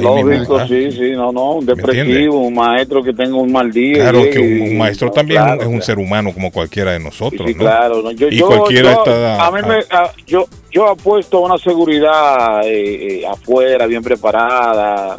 Lógico, 0.01 0.67
sí, 0.67 0.91
sí, 0.91 1.11
no, 1.13 1.31
no, 1.31 1.53
un 1.53 1.65
depresivo, 1.65 2.39
un 2.39 2.53
maestro 2.53 3.03
que 3.03 3.13
tenga 3.13 3.35
un 3.35 3.51
mal 3.51 3.71
día. 3.71 3.95
Claro 3.95 4.23
que 4.31 4.39
un, 4.39 4.77
maestro 4.77 5.07
no, 5.07 5.13
también 5.13 5.41
claro, 5.41 5.61
es 5.61 5.67
un 5.67 5.73
claro. 5.73 5.85
ser 5.85 5.99
humano 5.99 6.33
como 6.33 6.51
cualquiera 6.51 6.91
de 6.93 6.99
nosotros, 6.99 7.41
Sí, 7.47 7.53
¿no? 7.53 7.59
claro. 7.59 8.01
no, 8.01 8.11
Yo, 8.11 8.27
y 8.29 8.37
yo- 8.37 8.47
cualquiera 8.47 8.93
yo- 8.93 8.99
está... 8.99 9.45
a 9.45 9.51
mí 9.51 9.59
me- 9.67 9.95
a- 9.95 10.11
yo, 10.25 10.45
yo 10.71 10.87
apuesto 10.87 11.37
a 11.37 11.41
una 11.41 11.57
seguridad 11.57 12.61
eh, 12.65 13.21
eh, 13.21 13.25
afuera, 13.27 13.85
bien 13.87 14.03
preparada. 14.03 15.17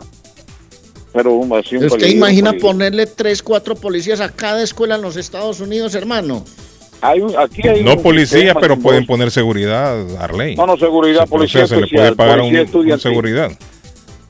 Pero 1.13 1.33
un, 1.33 1.53
así 1.57 1.77
un 1.77 1.85
¿Usted 1.87 1.99
peligro, 1.99 2.17
imagina 2.19 2.51
peligro. 2.51 2.69
ponerle 2.69 3.07
tres, 3.07 3.43
cuatro 3.43 3.75
policías 3.75 4.21
a 4.21 4.29
cada 4.31 4.63
escuela 4.63 4.97
en 4.97 5.03
los 5.03 5.17
Estados 5.17 5.61
Unidos, 5.61 5.95
hermano? 5.95 6.45
Hay 7.01 7.21
un- 7.21 7.35
aquí 7.37 7.67
hay 7.67 7.83
no 7.83 7.95
un 7.95 8.03
policía, 8.03 8.39
sistema 8.41 8.61
pero 8.61 8.77
pueden 8.79 9.07
poner 9.07 9.31
seguridad, 9.31 9.97
Arley. 10.21 10.55
No, 10.57 10.67
no, 10.67 10.77
seguridad, 10.77 11.27
policía 11.29 11.67
se 11.67 11.77
le 11.77 11.83
especial, 11.83 12.15
puede 12.15 12.17
pagar 12.17 12.39
policía 12.41 12.95
un- 12.95 13.01
seguridad. 13.01 13.51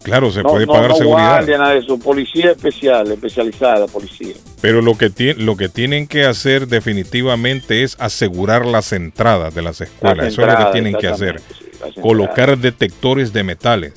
Claro, 0.02 0.30
se 0.30 0.42
no, 0.42 0.50
puede 0.50 0.66
no, 0.66 0.72
pagar 0.72 0.90
no 0.90 0.96
seguridad. 0.96 1.28
guardia, 1.36 1.58
nada 1.58 1.70
de 1.72 1.78
eso. 1.80 1.98
Policía 1.98 2.52
especial, 2.52 3.10
especializada, 3.10 3.86
policía. 3.86 4.34
Pero 4.60 4.80
lo 4.82 4.96
que, 4.96 5.10
tie- 5.10 5.36
lo 5.36 5.56
que 5.56 5.68
tienen 5.68 6.06
que 6.06 6.24
hacer 6.24 6.68
definitivamente 6.68 7.82
es 7.82 7.96
asegurar 7.98 8.64
las 8.66 8.92
entradas 8.92 9.54
de 9.54 9.62
las 9.62 9.80
escuelas. 9.80 10.18
Las 10.18 10.32
Eso 10.32 10.42
es 10.42 10.48
lo 10.48 10.58
que 10.66 10.72
tienen 10.72 10.94
que 10.96 11.08
hacer. 11.08 11.40
sí, 11.40 12.00
Colocar 12.00 12.56
detectores 12.58 13.32
de 13.32 13.42
metales. 13.44 13.92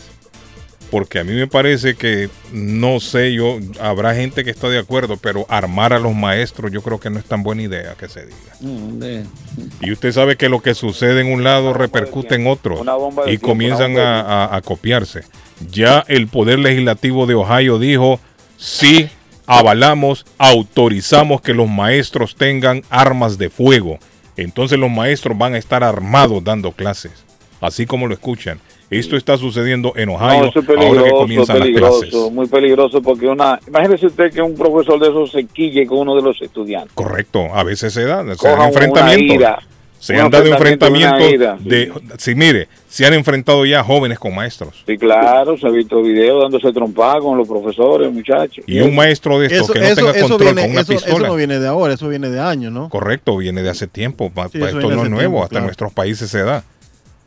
Porque 0.90 1.19
a 1.19 1.23
mí 1.23 1.32
me 1.32 1.48
parece 1.48 1.95
que, 1.95 2.30
no 2.52 2.99
sé, 2.99 3.32
yo 3.32 3.60
habrá 3.80 4.14
gente 4.14 4.44
que 4.44 4.49
está 4.52 4.68
de 4.68 4.78
acuerdo, 4.78 5.15
pero 5.15 5.45
armar 5.48 5.94
a 5.94 5.99
los 5.99 6.14
maestros 6.14 6.69
yo 6.69 6.82
creo 6.82 6.99
que 6.99 7.10
no 7.10 7.18
es 7.18 7.23
tan 7.23 7.44
buena 7.44 7.61
idea 7.61 7.95
que 7.98 8.10
se 8.10 8.26
diga. 8.26 9.38
Y 9.80 9.91
usted 9.94 10.11
sabe 10.11 10.36
que 10.36 10.49
lo 10.49 10.61
que 10.61 10.73
sucede 10.76 11.22
en 11.22 11.32
un 11.32 11.45
lado 11.45 11.73
repercute 11.73 12.36
en 12.36 12.45
otro 12.48 12.84
y 13.28 13.38
comienzan 13.38 13.94
a 13.98 14.61
copiarse. 14.65 15.22
Ya 15.69 16.03
el 16.07 16.27
Poder 16.27 16.59
Legislativo 16.59 17.25
de 17.25 17.35
Ohio 17.35 17.79
dijo, 17.79 18.19
sí, 18.57 19.09
avalamos, 19.45 20.25
autorizamos 20.38 21.41
que 21.41 21.53
los 21.53 21.69
maestros 21.69 22.35
tengan 22.35 22.83
armas 22.89 23.38
de 23.38 23.49
fuego. 23.49 23.99
Entonces 24.38 24.79
los 24.79 24.89
maestros 24.89 25.38
van 25.38 25.53
a 25.55 25.57
estar 25.57 25.83
armados 25.83 26.43
dando 26.43 26.71
clases, 26.71 27.25
así 27.59 27.85
como 27.85 28.07
lo 28.07 28.13
escuchan. 28.13 28.59
Esto 28.89 29.15
está 29.15 29.38
sucediendo 29.38 29.93
en 29.95 30.09
Ohio 30.09 30.27
No, 30.27 30.49
eso 30.49 30.59
es 30.59 30.67
ahora 30.67 30.67
que 30.67 30.73
peligroso, 30.73 31.15
comienzan 31.15 31.59
las 31.59 31.65
peligroso, 31.67 31.99
clases. 32.01 32.31
muy 32.33 32.47
peligroso 32.47 33.01
porque 33.01 33.27
una, 33.27 33.57
imagínese 33.65 34.07
usted 34.07 34.33
que 34.33 34.41
un 34.41 34.53
profesor 34.55 34.99
de 34.99 35.07
esos 35.07 35.31
se 35.31 35.45
quille 35.45 35.85
con 35.88 35.99
uno 35.99 36.15
de 36.15 36.21
los 36.21 36.41
estudiantes. 36.41 36.91
Correcto, 36.93 37.47
a 37.53 37.63
veces 37.63 37.93
se 37.93 38.03
dan, 38.03 38.35
se 38.38 38.47
dan 38.47 38.57
una 38.57 38.67
enfrentamientos. 38.67 39.35
ira, 39.35 39.59
Se 40.02 40.19
han 40.19 40.32
dado 40.32 40.48
enfrentamiento, 40.48 41.15
enfrentamientos 41.18 41.64
de, 41.64 41.94
sí, 42.18 42.34
mire, 42.34 42.68
se 42.90 43.06
han 43.06 43.14
enfrentado 43.14 43.64
ya 43.68 43.84
jóvenes 43.84 44.18
con 44.18 44.34
maestros. 44.34 44.84
Sí, 44.88 44.98
claro, 44.98 45.56
se 45.60 45.68
ha 45.68 45.69
visto 45.69 46.02
videos 46.02 46.41
dándose 46.41 46.73
trompada 46.73 47.19
con 47.19 47.38
los 47.38 47.48
profesores, 47.48 48.11
muchachos. 48.11 48.65
Y 48.68 48.82
un 48.82 48.95
maestro 48.95 49.40
de 49.40 49.45
estos 49.45 49.61
Eso, 49.65 49.73
que 49.73 49.80
no 49.80 49.86
eso- 49.86 49.95
tenga 49.98 50.11
eso 50.11 50.28
control 50.28 50.40
viene, 50.56 50.61
con 50.64 50.72
una 50.72 50.82
eso- 50.82 50.94
eso 50.94 51.06
pistola. 51.06 51.28
no 51.28 51.36
viene 51.36 51.60
de 51.60 51.68
ahora, 51.68 51.94
eso 51.94 52.10
viene 52.10 52.30
de 52.30 52.40
años, 52.40 52.73
¿no? 52.73 52.90
Correcto, 52.90 53.38
viene 53.38 53.61
de 53.61 53.69
hace 53.69 53.86
tiempo. 53.86 54.32
Sí, 54.52 54.60
esto 54.60 54.82
no 54.90 55.03
es 55.03 55.10
nuevo, 55.10 55.18
tiempo, 55.19 55.38
hasta 55.44 55.49
claro. 55.49 55.64
en 55.64 55.68
nuestros 55.68 55.94
países 55.94 56.32
se 56.32 56.41
da. 56.44 56.64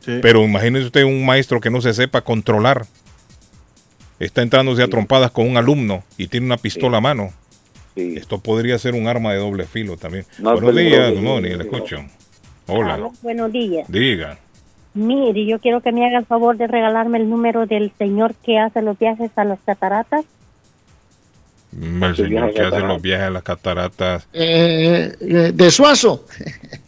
Sí. 0.00 0.18
Pero 0.20 0.42
imagínese 0.42 0.86
usted 0.86 1.04
un 1.04 1.24
maestro 1.24 1.60
que 1.60 1.70
no 1.70 1.80
se 1.80 1.94
sepa 1.94 2.22
controlar. 2.22 2.86
Está 4.18 4.42
entrándose 4.42 4.82
a 4.82 4.88
trompadas 4.88 5.30
con 5.30 5.48
un 5.48 5.56
alumno 5.56 6.02
y 6.18 6.26
tiene 6.26 6.46
una 6.46 6.56
pistola 6.56 6.98
a 6.98 7.00
mano. 7.00 7.32
Esto 7.94 8.38
podría 8.38 8.76
ser 8.80 8.94
un 8.94 9.06
arma 9.06 9.32
de 9.32 9.38
doble 9.38 9.64
filo 9.64 9.96
también. 9.96 10.26
No, 10.40 10.52
Buenos 10.54 10.74
días, 10.74 11.14
morning, 11.14 11.50
sí, 11.52 11.56
le 11.56 11.62
escucho. 11.62 11.96
Hola, 12.66 12.94
Aló, 12.94 13.12
buenos 13.22 13.52
días. 13.52 13.86
diga. 13.90 14.38
Mire, 14.94 15.44
yo 15.44 15.58
quiero 15.58 15.80
que 15.80 15.90
me 15.90 16.06
haga 16.06 16.18
el 16.18 16.24
favor 16.24 16.56
de 16.56 16.68
regalarme 16.68 17.18
el 17.18 17.28
número 17.28 17.66
del 17.66 17.92
señor 17.98 18.34
que 18.34 18.58
hace 18.58 18.80
los 18.80 18.98
viajes 18.98 19.30
a 19.36 19.44
las 19.44 19.58
cataratas. 19.66 20.24
El 21.76 22.14
señor 22.14 22.54
que 22.54 22.62
hace 22.62 22.78
los 22.78 23.02
viajes 23.02 23.26
a 23.26 23.30
las 23.30 23.42
cataratas. 23.42 24.28
Eh, 24.32 25.12
eh, 25.20 25.52
de 25.52 25.70
Suazo. 25.70 26.24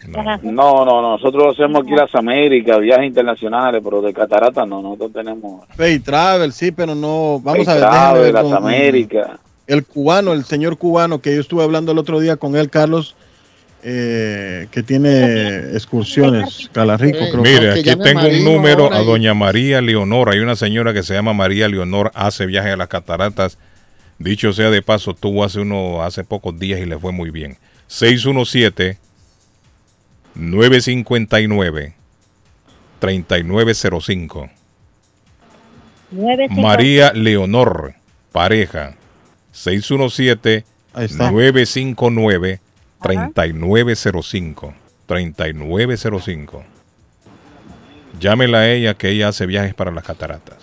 No, 0.06 0.22
no, 0.52 0.84
no, 0.84 1.02
nosotros 1.02 1.54
hacemos 1.54 1.82
aquí 1.82 1.90
las 1.90 2.14
Américas, 2.14 2.78
viajes 2.78 3.08
internacionales, 3.08 3.82
pero 3.82 4.00
de 4.00 4.14
catarata 4.14 4.64
no, 4.64 4.80
nosotros 4.80 5.12
tenemos 5.12 5.66
Pay 5.76 5.98
Travel, 5.98 6.52
sí, 6.52 6.70
pero 6.70 6.94
no. 6.94 7.40
Vamos 7.42 7.66
a 7.66 7.74
ver. 7.74 7.80
Travel, 7.82 8.22
ver 8.22 8.34
las 8.34 8.52
Américas. 8.52 9.30
El 9.66 9.84
cubano, 9.84 10.32
el 10.32 10.44
señor 10.44 10.78
cubano, 10.78 11.20
que 11.20 11.34
yo 11.34 11.40
estuve 11.40 11.64
hablando 11.64 11.90
el 11.90 11.98
otro 11.98 12.20
día 12.20 12.36
con 12.36 12.54
él, 12.54 12.70
Carlos, 12.70 13.16
eh, 13.82 14.66
que 14.70 14.82
tiene 14.82 15.72
excursiones, 15.74 16.68
Calarrico, 16.72 17.18
creo. 17.30 17.42
Mire, 17.42 17.72
aquí 17.72 17.94
tengo 18.02 18.26
un 18.26 18.44
número 18.44 18.92
a 18.92 19.00
doña 19.00 19.34
María 19.34 19.80
Leonor. 19.80 20.30
Hay 20.30 20.40
una 20.40 20.56
señora 20.56 20.92
que 20.92 21.02
se 21.02 21.14
llama 21.14 21.32
María 21.34 21.68
Leonor, 21.68 22.10
hace 22.14 22.46
viajes 22.46 22.72
a 22.72 22.76
las 22.76 22.88
cataratas. 22.88 23.58
Dicho 24.18 24.52
sea 24.52 24.70
de 24.70 24.82
paso, 24.82 25.14
tuvo 25.14 25.44
hace 25.44 25.60
uno 25.60 26.02
hace 26.02 26.24
pocos 26.24 26.58
días 26.58 26.80
y 26.80 26.86
le 26.86 26.98
fue 26.98 27.12
muy 27.12 27.30
bien. 27.30 27.58
617 27.86 28.98
959 30.34 31.94
3905. 32.98 34.50
Nueve 36.10 36.46
cinco- 36.48 36.60
María 36.60 37.12
Leonor, 37.12 37.94
pareja. 38.32 38.94
617 39.52 40.64
959 40.94 42.60
3905. 43.06 44.74
3905. 45.06 46.64
Llámela 48.20 48.58
a 48.58 48.68
ella 48.70 48.94
que 48.94 49.10
ella 49.10 49.28
hace 49.28 49.46
viajes 49.46 49.74
para 49.74 49.90
las 49.90 50.04
cataratas. 50.04 50.56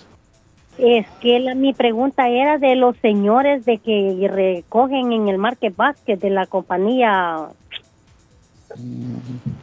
Es 0.78 1.06
que 1.22 1.40
la- 1.40 1.54
mi 1.56 1.74
pregunta 1.74 2.28
era 2.28 2.58
de 2.58 2.76
los 2.76 2.98
señores 2.98 3.64
de 3.66 3.78
que 3.78 4.28
recogen 4.32 5.12
en 5.14 5.28
el 5.30 5.38
Market 5.38 5.76
Basket 5.76 6.18
de 6.18 6.30
la 6.32 6.48
compañía. 6.48 7.38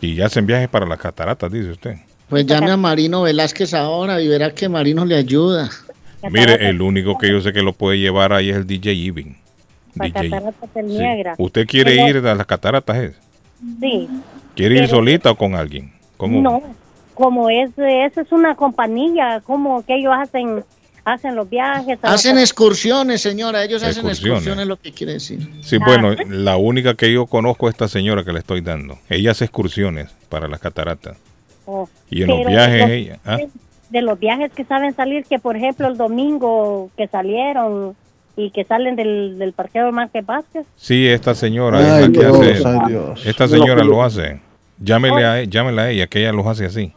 Y 0.00 0.14
ya 0.14 0.26
hacen 0.26 0.46
viajes 0.46 0.68
para 0.68 0.86
las 0.86 0.98
cataratas, 0.98 1.50
dice 1.50 1.70
usted. 1.72 1.96
Pues 2.28 2.46
llame 2.46 2.70
a 2.70 2.76
Marino 2.76 3.22
Velázquez 3.22 3.74
ahora 3.74 4.20
y 4.22 4.28
verá 4.28 4.54
que 4.54 4.68
Marino 4.68 5.04
le 5.04 5.16
ayuda. 5.16 5.68
Mire, 6.30 6.68
el 6.68 6.80
único 6.80 7.18
que 7.18 7.28
yo 7.28 7.40
sé 7.40 7.52
que 7.52 7.62
lo 7.62 7.72
puede 7.72 7.98
llevar 7.98 8.32
ahí 8.32 8.50
es 8.50 8.56
el 8.56 8.66
DJ 8.66 8.92
Ibin. 8.92 9.36
Para 9.96 10.08
DJ. 10.10 10.30
Cataratas 10.30 10.74
del 10.74 10.86
Niágara. 10.86 11.34
¿Usted 11.38 11.66
quiere 11.66 11.96
Pero- 11.96 12.18
ir 12.18 12.26
a 12.26 12.34
las 12.34 12.46
cataratas? 12.46 12.96
es? 12.96 13.14
Sí. 13.80 14.08
¿Quiere 14.54 14.74
ir 14.76 14.80
Pero- 14.82 14.90
solita 14.96 15.30
o 15.30 15.36
con 15.36 15.54
alguien? 15.54 15.92
¿Cómo? 16.16 16.40
No, 16.40 16.62
como 17.14 17.50
es, 17.50 17.70
esa 17.76 18.20
es 18.22 18.32
una 18.32 18.54
compañía, 18.54 19.42
como 19.44 19.84
que 19.84 19.96
ellos 19.96 20.12
hacen 20.16 20.64
hacen 21.02 21.34
los 21.34 21.48
viajes. 21.48 21.98
Hacen 22.02 22.34
los- 22.34 22.44
excursiones, 22.44 23.22
señora. 23.22 23.64
Ellos 23.64 23.82
hacen 23.82 24.06
Excursiones. 24.06 24.18
excursiones, 24.42 24.66
lo 24.66 24.76
que 24.76 24.92
quiere 24.92 25.14
decir. 25.14 25.40
Sí, 25.62 25.78
bueno, 25.78 26.14
la 26.28 26.58
única 26.58 26.94
que 26.94 27.10
yo 27.10 27.26
conozco 27.26 27.68
es 27.68 27.74
esta 27.74 27.88
señora 27.88 28.22
que 28.22 28.32
le 28.32 28.40
estoy 28.40 28.60
dando. 28.60 28.98
Ella 29.08 29.30
hace 29.30 29.46
excursiones 29.46 30.10
para 30.28 30.46
las 30.46 30.60
cataratas. 30.60 31.16
Oh, 31.64 31.88
Y 32.10 32.22
en 32.22 32.28
los 32.28 32.38
pero 32.38 32.50
viajes 32.50 32.80
los- 32.82 32.90
ella... 32.90 33.18
¿ah? 33.24 33.38
De 33.88 34.02
los 34.02 34.20
viajes 34.20 34.52
que 34.52 34.64
saben 34.64 34.94
salir, 34.94 35.24
que 35.24 35.38
por 35.38 35.56
ejemplo 35.56 35.88
el 35.88 35.96
domingo 35.96 36.90
que 36.98 37.08
salieron 37.08 37.96
y 38.36 38.50
que 38.50 38.64
salen 38.64 38.96
del, 38.96 39.38
del 39.38 39.52
parqueo 39.52 39.86
de 39.86 39.92
Marque 39.92 40.20
Vázquez. 40.22 40.66
Sí, 40.76 41.06
esta 41.08 41.34
señora 41.34 41.78
Ay, 41.78 41.84
es 42.04 42.08
la 42.08 42.12
que 42.12 42.26
Dios, 42.26 42.40
hace... 42.40 42.68
ay, 42.68 42.78
Dios. 42.88 43.26
Esta 43.26 43.48
señora 43.48 43.84
lo 43.84 44.02
hace. 44.02 44.40
Llámele 44.78 45.24
a, 45.26 45.40
e- 45.40 45.48
llámele 45.48 45.80
a 45.82 45.90
ella, 45.90 46.06
que 46.06 46.20
ella 46.20 46.32
los 46.32 46.46
hace 46.46 46.64
así. 46.66 46.92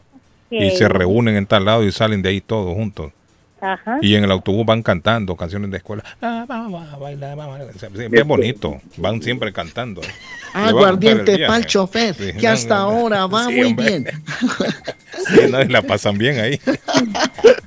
Y 0.50 0.70
se 0.70 0.88
reúnen 0.88 1.36
en 1.36 1.46
tal 1.46 1.64
lado 1.64 1.82
y 1.84 1.90
salen 1.92 2.22
de 2.22 2.28
ahí 2.28 2.40
todos 2.40 2.74
juntos. 2.74 3.12
Ajá. 3.72 3.98
Y 4.02 4.14
en 4.14 4.24
el 4.24 4.30
autobús 4.30 4.66
van 4.66 4.82
cantando 4.82 5.34
canciones 5.36 5.70
de 5.70 5.78
escuela. 5.78 6.04
Ah, 6.20 6.44
vamos 6.46 6.86
a 6.92 6.96
bailar, 6.96 7.36
vamos 7.36 7.60
a- 7.60 7.72
Sí, 7.72 7.86
Bien 8.10 8.28
bonito. 8.28 8.80
Van 8.98 9.22
siempre 9.22 9.52
cantando. 9.52 10.00
Le 10.02 10.08
va 10.08 10.12
a 10.12 10.60
gustar 10.60 10.62
el 10.62 10.68
Aguardiente 10.68 11.38
para 11.46 11.56
el 11.56 11.66
chofer, 11.66 12.14
Sí, 12.14 12.32
que 12.34 12.46
no, 12.46 12.52
hasta 12.52 12.74
no, 12.76 12.90
no. 12.92 12.98
ahora 12.98 13.26
va 13.26 13.46
Sí, 13.46 13.52
muy 13.54 13.66
hombre. 13.68 13.86
bien. 13.88 14.06
Sí, 15.26 15.40
no, 15.50 15.62
y 15.62 15.68
la 15.68 15.80
pasan 15.80 16.18
bien 16.18 16.38
ahí. 16.40 16.60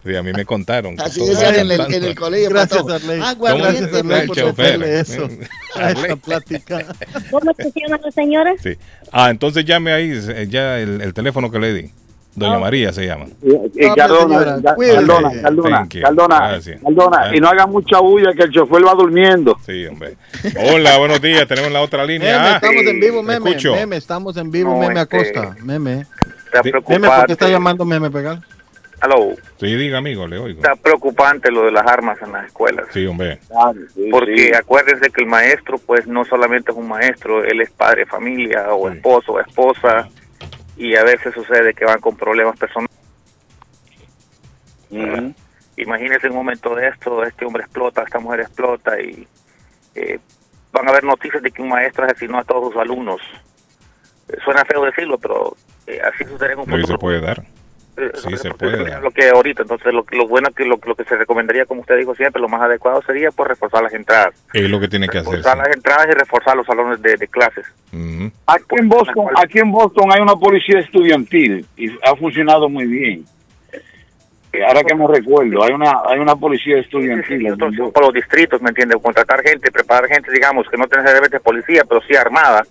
Sí, 0.06 0.16
a 0.16 0.22
mí 0.22 0.32
me 0.34 0.46
contaron. 0.46 1.00
Así 1.00 1.26
decían 1.26 1.56
en 1.56 1.72
en 1.72 2.04
el 2.04 2.14
colegio. 2.14 2.50
Gracias. 2.50 2.84
Arley. 2.88 3.20
Aguardiente 3.22 4.04
para 4.04 4.22
el 4.22 4.30
chofer. 4.30 4.84
eso 4.84 5.28
a 5.76 5.92
esta 5.92 6.16
plática. 6.18 6.86
¿Cómo 7.32 7.52
se 7.58 7.72
llama 7.76 8.00
la 8.04 8.12
señora? 8.12 8.54
Sí. 8.62 8.74
Ah, 9.12 9.30
entonces 9.32 9.66
llame 9.66 9.92
ahí, 9.94 10.12
eh, 10.14 10.48
ya 10.50 10.78
el, 10.80 11.02
el 11.02 11.14
teléfono 11.14 11.50
que 11.50 11.60
le 11.60 11.74
di. 11.74 11.92
Doña 12.38 12.60
María 12.60 12.94
se 12.94 13.06
llama. 13.06 13.26
Eh, 13.44 13.90
Cardona, 13.96 14.62
Ca- 14.62 14.76
Cardona, 14.76 15.42
Cardona. 15.42 15.88
Cardona, 16.02 16.48
Gracias. 16.50 16.82
Cardona, 16.84 17.18
Ah. 17.24 17.36
y 17.36 17.40
no 17.40 17.50
haga 17.50 17.66
mucha 17.66 18.00
bulla 18.00 18.32
que 18.34 18.44
el 18.44 18.52
chofer 18.52 18.86
va 18.86 18.94
durmiendo. 18.94 19.58
Sí, 19.66 19.86
hombre. 19.88 20.16
Hola, 20.72 21.00
buenos 21.00 21.20
días. 21.20 21.48
Tenemos 21.48 21.72
la 21.72 21.82
otra 21.82 22.06
línea. 22.06 22.38
Meme, 22.38 22.50
Ah, 22.50 22.56
estamos 22.56 22.84
en 22.84 23.00
vivo, 23.00 23.24
me 23.24 23.34
meme. 23.34 23.50
escucho. 23.50 23.74
Meme, 23.74 23.98
estamos 23.98 24.38
en 24.38 24.52
vivo, 24.52 24.74
No, 24.74 24.80
meme 24.88 25.02
este, 25.02 25.18
Acosta. 25.18 25.56
Meme. 25.64 26.02
Está 26.02 26.62
Meme, 26.64 26.72
¿por 26.72 26.84
preocupante. 26.84 27.26
qué 27.26 27.32
está 27.34 27.50
llamando 27.50 27.86
meme 27.86 28.12
pegar? 28.12 28.40
Aló. 29.00 29.30
Sí, 29.60 29.76
diga, 29.76 29.98
amigo, 30.00 30.28
le 30.28 30.38
oigo. 30.40 30.60
Está 30.62 30.76
preocupante 30.76 31.52
lo 31.52 31.64
de 31.66 31.72
las 31.72 31.86
armas 31.88 32.18
en 32.22 32.32
las 32.32 32.46
escuelas. 32.48 32.86
Sí, 32.94 33.06
hombre. 33.06 33.40
Porque 34.12 34.52
acuérdense 34.56 35.10
que 35.12 35.22
el 35.24 35.28
maestro, 35.28 35.78
pues 35.80 36.08
no 36.08 36.24
solamente 36.26 36.72
es 36.72 36.78
un 36.78 36.88
maestro, 36.88 37.44
él 37.44 37.62
es 37.62 37.70
padre 37.72 38.02
de 38.02 38.06
familia 38.08 38.74
o 38.74 38.90
esposo 38.90 39.34
o 39.34 39.40
esposa, 39.40 40.08
y 40.78 40.96
a 40.96 41.04
veces 41.04 41.34
sucede 41.34 41.74
que 41.74 41.86
van 41.86 42.00
con 42.00 42.16
problemas 42.16 42.58
personales. 42.58 42.96
¿verdad? 44.90 45.32
Imagínense 45.78 46.28
en 46.28 46.34
un 46.34 46.40
momento 46.40 46.76
de 46.76 46.88
esto, 46.88 47.24
este 47.24 47.46
hombre 47.46 47.64
explota, 47.64 48.04
esta 48.04 48.20
mujer 48.20 48.42
explota 48.42 49.00
y 49.00 49.28
eh, 49.96 50.20
van 50.72 50.88
a 50.88 50.92
haber 50.92 51.04
noticias 51.04 51.42
de 51.42 51.52
que 51.52 51.62
un 51.62 51.70
maestro 51.70 52.06
asesinó 52.06 52.40
a 52.40 52.44
todos 52.44 52.74
sus 52.74 52.82
alumnos. 52.82 53.22
Eh, 54.30 54.38
suena 54.44 54.66
feo 54.66 54.84
decirlo, 54.86 55.18
pero 55.18 55.56
eh, 55.86 56.00
así 56.02 56.24
sucede 56.26 56.54
en 56.54 56.60
un 56.60 56.66
futuro. 56.66 56.88
se 56.88 56.98
puede 56.98 57.22
dar. 57.22 57.44
Sí, 58.16 58.38
se 58.38 58.52
puede 58.52 59.00
lo 59.02 59.10
que 59.10 59.28
ahorita 59.30 59.64
entonces 59.64 59.92
lo, 59.92 60.06
lo 60.12 60.28
bueno 60.28 60.50
que 60.56 60.66
lo, 60.66 60.80
lo 60.86 60.94
que 60.96 61.04
se 61.04 61.16
recomendaría 61.18 61.66
como 61.66 61.82
usted 61.82 61.98
dijo 61.98 62.14
siempre 62.14 62.40
lo 62.42 62.48
más 62.48 62.62
adecuado 62.62 63.02
sería 63.02 63.32
pues 63.32 63.50
reforzar 63.50 63.82
las 63.82 63.94
entradas 63.94 64.36
Es 64.54 64.70
lo 64.70 64.80
que 64.80 64.88
tiene 64.88 65.08
que 65.10 65.18
hacer. 65.18 65.32
reforzar 65.32 65.58
las 65.58 65.76
entradas 65.76 66.08
y 66.08 66.12
reforzar 66.12 66.56
los 66.56 66.68
salones 66.68 67.02
de, 67.02 67.18
de 67.18 67.28
clases 67.28 67.66
Ujú. 67.92 68.32
Aquí 68.46 68.76
en 68.78 68.88
Boston, 68.90 69.26
aquí 69.36 69.60
en 69.60 69.72
Boston 69.72 70.12
hay 70.14 70.22
una 70.22 70.36
policía 70.36 70.80
estudiantil 70.80 71.66
y 71.76 71.90
ha 72.04 72.16
funcionado 72.16 72.70
muy 72.70 72.86
bien. 72.86 73.26
Eh, 74.54 74.64
Ahora 74.66 74.82
que 74.84 74.94
me 74.96 75.08
recuerdo, 75.08 75.64
hay 75.64 75.74
una 75.74 75.92
hay 76.08 76.20
una 76.20 76.36
policía 76.36 76.78
estudiantil. 76.80 77.48
en 77.48 77.58
Boston. 77.58 77.92
por 77.92 78.04
los 78.04 78.14
distritos 78.14 78.62
me 78.62 78.70
entiende 78.70 78.96
contratar 79.02 79.42
gente 79.42 79.72
preparar 79.72 80.08
gente 80.10 80.32
digamos 80.32 80.68
que 80.70 80.78
no 80.78 80.86
necesariamente 80.86 81.40
policía 81.40 81.84
pero 81.88 82.02
sí 82.08 82.16
armada 82.16 82.64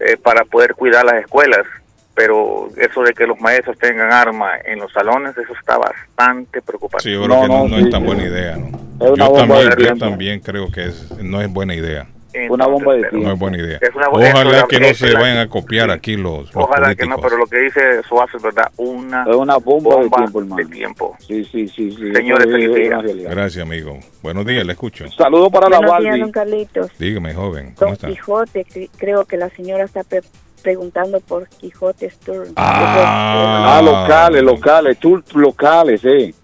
eh, 0.00 0.16
para 0.16 0.44
poder 0.44 0.74
cuidar 0.74 1.04
las 1.04 1.22
escuelas 1.22 1.66
pero 2.14 2.68
eso 2.76 3.02
de 3.02 3.12
que 3.14 3.26
los 3.26 3.40
maestros 3.40 3.78
tengan 3.78 4.12
arma 4.12 4.52
en 4.64 4.78
los 4.80 4.92
salones 4.92 5.36
eso 5.38 5.52
está 5.58 5.78
bastante 5.78 6.60
preocupante 6.62 7.04
Sí, 7.04 7.12
yo 7.14 7.24
creo 7.24 7.42
que 7.42 7.48
no, 7.48 7.68
no 7.68 7.78
es 7.78 7.90
tan 7.90 8.04
buena 8.04 8.24
idea. 8.24 8.56
¿no? 8.56 8.66
Es 9.06 9.10
una 9.12 9.26
Yo, 9.26 9.32
también, 9.32 9.70
yo 9.70 9.76
tiempo. 9.76 9.98
también 10.04 10.40
creo 10.40 10.70
que 10.70 10.84
es, 10.86 11.10
no 11.22 11.40
es 11.40 11.50
buena 11.50 11.74
idea. 11.74 12.06
Una 12.48 12.66
bomba 12.66 12.94
de 12.94 13.02
No 13.02 13.08
tiempo. 13.10 13.32
es 13.32 13.38
buena 13.40 13.58
idea. 13.58 13.78
Es 13.80 13.92
una- 13.92 14.08
Ojalá 14.08 14.58
eso- 14.58 14.68
que 14.68 14.78
no 14.78 14.94
se 14.94 15.08
la- 15.12 15.20
vayan 15.20 15.38
a 15.38 15.48
copiar 15.48 15.90
aquí 15.90 16.16
los, 16.16 16.54
los 16.54 16.64
ojalá 16.64 16.94
que 16.94 17.04
no 17.06 17.16
pero 17.18 17.36
lo 17.36 17.46
que 17.46 17.58
dice 17.58 18.02
Suazo 18.08 18.36
es 18.36 18.42
verdad 18.44 18.70
una 18.76 19.24
Es 19.28 19.34
una 19.34 19.56
bomba, 19.56 19.96
de 19.96 20.02
bomba 20.02 20.16
tiempo, 20.18 20.38
hermano. 20.40 20.56
de 20.56 20.66
tiempo. 20.66 21.16
Sí, 21.18 21.44
sí, 21.44 21.66
sí. 21.66 21.90
sí. 21.90 22.12
Señores. 22.14 22.46
Gracias, 23.28 23.62
amigo. 23.64 23.98
Buenos 24.22 24.46
días, 24.46 24.64
le 24.64 24.72
escucho. 24.72 25.08
Saludos 25.10 25.50
para 25.50 25.68
la 25.68 25.78
Buenos 25.80 26.00
días, 26.02 26.20
don 26.20 26.30
Carlitos. 26.32 26.90
Dígame, 26.98 27.34
joven. 27.34 27.74
¿Cómo 27.74 27.86
Don 27.86 27.92
está? 27.94 28.08
Quijote, 28.08 28.64
cre- 28.66 28.90
creo 28.96 29.24
que 29.24 29.36
la 29.36 29.48
señora 29.50 29.82
está 29.84 30.04
pre- 30.04 30.22
preguntando 30.60 31.20
por 31.20 31.48
Quijote 31.48 32.12
Tour. 32.24 32.48
Ah, 32.56 33.80
locales, 33.84 34.42
locales, 34.42 34.98
tours 34.98 35.34
locales, 35.34 36.04
eh. 36.04 36.34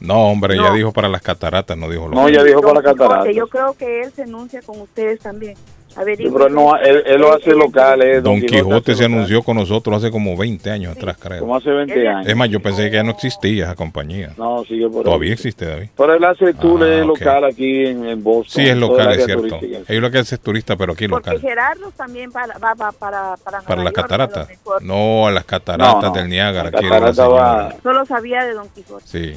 No, 0.00 0.28
hombre, 0.30 0.54
ella 0.54 0.68
No. 0.70 0.74
dijo 0.74 0.92
para 0.92 1.08
las 1.08 1.22
cataratas, 1.22 1.76
no 1.78 1.88
dijo 1.88 2.08
lo 2.08 2.14
No, 2.14 2.28
ella 2.28 2.42
dijo 2.42 2.60
para 2.60 2.74
la 2.74 2.80
Quijote, 2.82 2.98
catarata. 2.98 3.30
yo 3.32 3.46
creo 3.46 3.72
que 3.74 4.02
él 4.02 4.12
se 4.12 4.22
enuncia 4.22 4.60
con 4.62 4.80
ustedes 4.80 5.20
también. 5.20 5.54
A 5.96 6.04
ver, 6.04 6.16
Sí, 6.16 6.24
pero 6.32 6.46
él, 6.48 6.54
no, 6.54 6.76
él, 6.76 7.02
él 7.06 7.20
lo 7.20 7.32
hace 7.32 7.50
locales. 7.54 8.22
Don 8.22 8.40
Quijote 8.40 8.92
hace 8.92 8.94
se 8.96 9.02
locales. 9.02 9.04
anunció 9.04 9.42
con 9.42 9.56
nosotros 9.56 9.96
hace 9.98 10.10
como 10.10 10.36
20 10.36 10.70
años 10.70 10.96
atrás, 10.96 11.16
creo. 11.18 11.40
Como 11.40 11.56
hace 11.56 11.70
20 11.70 12.08
años. 12.08 12.26
Es 12.26 12.36
más, 12.36 12.48
yo 12.48 12.60
pensé 12.60 12.90
que 12.90 12.96
ya 12.96 13.02
no 13.02 13.12
existía 13.12 13.64
esa 13.64 13.74
compañía. 13.74 14.32
No, 14.36 14.64
sigue 14.64 14.88
por 14.88 14.98
ahí. 14.98 15.04
Todavía 15.04 15.32
existe, 15.32 15.66
David. 15.66 15.88
Pero 15.96 16.14
él 16.14 16.24
hace 16.24 16.44
Ah, 16.46 16.50
ok. 16.64 17.06
local 17.06 17.44
aquí 17.44 17.86
en, 17.86 18.06
en 18.08 18.22
Boston. 18.22 18.62
Sí, 18.64 18.68
es 18.68 18.76
local, 18.76 19.12
es 19.12 19.24
cierto. 19.24 19.58
Ellos 19.62 20.02
lo 20.02 20.10
que 20.10 20.18
hacen 20.18 20.36
es 20.36 20.40
turista, 20.42 20.76
pero 20.76 20.92
aquí 20.94 21.06
Porque 21.08 21.30
local. 21.30 21.40
Gerardo 21.40 21.90
también 21.96 22.30
para, 22.32 22.58
va, 22.58 22.74
va 22.74 22.92
para, 22.92 23.36
para, 23.44 23.60
Para 23.60 23.82
las 23.82 23.92
lo 23.92 23.92
cataratas. 23.92 24.48
No, 24.80 25.26
a 25.26 25.30
las 25.30 25.44
cataratas 25.44 26.02
No, 26.02 26.08
no. 26.08 26.14
del 26.14 26.28
Niágara. 26.28 26.70
La 26.70 26.80
catarata 26.80 27.28
va- 27.28 27.56
señora. 27.70 27.76
Solo 27.82 28.06
sabía 28.06 28.44
de 28.44 28.54
Don 28.54 28.68
Quijote. 28.70 29.04
Sí. 29.06 29.32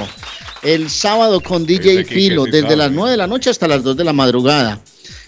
El 0.61 0.89
sábado 0.89 1.41
con 1.41 1.65
DJ 1.65 2.03
Kike 2.03 2.13
Filo, 2.13 2.45
desde 2.45 2.61
sabe. 2.61 2.75
las 2.75 2.91
9 2.91 3.11
de 3.11 3.17
la 3.17 3.27
noche 3.27 3.49
hasta 3.49 3.67
las 3.67 3.83
2 3.83 3.97
de 3.97 4.03
la 4.03 4.13
madrugada. 4.13 4.79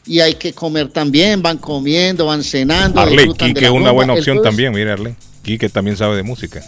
Y 0.06 0.20
hay 0.20 0.34
que 0.36 0.54
comer 0.54 0.90
también, 0.90 1.42
van 1.42 1.58
comiendo, 1.58 2.26
van 2.26 2.44
cenando. 2.44 3.00
Arle, 3.00 3.28
Quique 3.38 3.66
es 3.66 3.72
una 3.72 3.92
buena 3.92 4.14
opción 4.14 4.42
también, 4.42 4.74
mire 4.74 4.92
Arle. 4.92 5.16
Quique 5.44 5.70
también 5.70 5.96
sabe 5.96 6.16
de 6.16 6.24
música. 6.24 6.62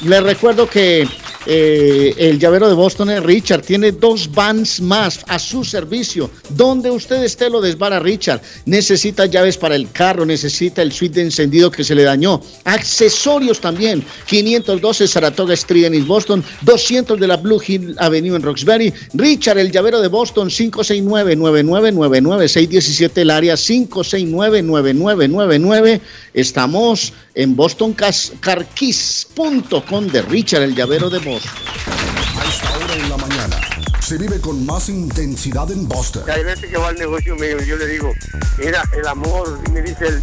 Les 0.00 0.22
recuerdo 0.22 0.66
que 0.66 1.06
eh, 1.46 2.14
el 2.18 2.38
llavero 2.38 2.68
de 2.68 2.74
Boston 2.74 3.10
es 3.10 3.22
Richard, 3.22 3.62
tiene 3.62 3.92
dos 3.92 4.30
vans 4.32 4.80
más 4.80 5.20
a 5.26 5.38
su 5.38 5.64
servicio. 5.64 6.30
Donde 6.50 6.90
usted 6.90 7.22
esté 7.24 7.50
lo 7.50 7.60
desvara 7.60 8.00
Richard. 8.00 8.40
Necesita 8.66 9.26
llaves 9.26 9.56
para 9.56 9.76
el 9.76 9.90
carro, 9.90 10.24
necesita 10.24 10.82
el 10.82 10.92
suite 10.92 11.20
de 11.20 11.26
encendido 11.26 11.70
que 11.70 11.84
se 11.84 11.94
le 11.94 12.02
dañó. 12.04 12.40
Accesorios 12.64 13.60
también. 13.60 14.02
512 14.26 15.08
Saratoga 15.08 15.54
Street 15.54 15.86
en 15.86 15.94
East 15.94 16.06
Boston, 16.06 16.44
200 16.62 17.18
de 17.18 17.26
la 17.26 17.36
Blue 17.36 17.60
Hill 17.66 17.96
Avenue 17.98 18.36
en 18.36 18.42
Roxbury. 18.42 18.92
Richard, 19.14 19.58
el 19.58 19.72
llavero 19.72 20.00
de 20.00 20.08
Boston, 20.08 20.48
569-9999, 20.48 22.48
617 22.48 23.22
el 23.22 23.30
área, 23.30 23.54
569-9999. 23.54 26.00
Estamos 26.34 27.12
en 27.34 27.56
bostoncarkeys.com 27.56 30.06
de 30.06 30.22
Richard, 30.22 30.62
el 30.62 30.74
llavero 30.74 31.10
de 31.10 31.18
Boston. 31.18 31.31
A 31.36 32.44
esta 32.44 32.76
hora 32.76 32.94
en 32.94 33.08
la 33.08 33.16
mañana 33.16 33.56
se 34.00 34.18
vive 34.18 34.38
con 34.38 34.66
más 34.66 34.90
intensidad 34.90 35.70
en 35.70 35.88
Boston. 35.88 36.24
Hay 36.28 36.44
veces 36.44 36.68
que 36.68 36.76
va 36.76 36.88
al 36.88 36.96
negocio 36.96 37.34
mío 37.36 37.56
y 37.62 37.66
yo 37.66 37.76
le 37.76 37.86
digo, 37.86 38.12
mira, 38.58 38.82
el 38.94 39.06
amor, 39.06 39.58
y 39.66 39.70
me 39.70 39.80
dice 39.80 40.08
él, 40.08 40.22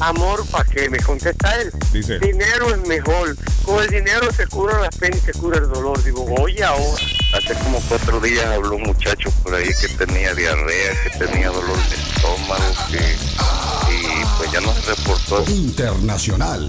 amor, 0.00 0.44
¿para 0.46 0.64
qué? 0.64 0.90
Me 0.90 0.98
contesta 0.98 1.60
él, 1.60 1.70
Dice. 1.92 2.18
dinero 2.18 2.74
es 2.74 2.88
mejor, 2.88 3.36
con 3.64 3.80
el 3.84 3.88
dinero 3.88 4.32
se 4.32 4.48
cura 4.48 4.80
las 4.80 4.96
penas 4.96 5.20
y 5.20 5.26
se 5.26 5.32
cura 5.32 5.58
el 5.58 5.68
dolor. 5.68 6.02
Digo, 6.02 6.24
oye 6.40 6.64
ahora. 6.64 7.04
Hace 7.36 7.54
como 7.62 7.80
cuatro 7.88 8.18
días 8.18 8.46
habló 8.46 8.74
un 8.76 8.82
muchacho 8.82 9.30
por 9.44 9.54
ahí 9.54 9.68
que 9.80 9.88
tenía 10.04 10.34
diarrea, 10.34 10.92
que 11.04 11.24
tenía 11.24 11.50
dolor 11.50 11.76
de 11.88 11.94
estómago, 11.94 12.74
que, 12.90 13.16
y 13.92 14.24
pues 14.38 14.50
ya 14.50 14.60
no 14.60 14.74
se 14.74 14.94
reportó. 14.94 15.44
Internacional. 15.52 16.68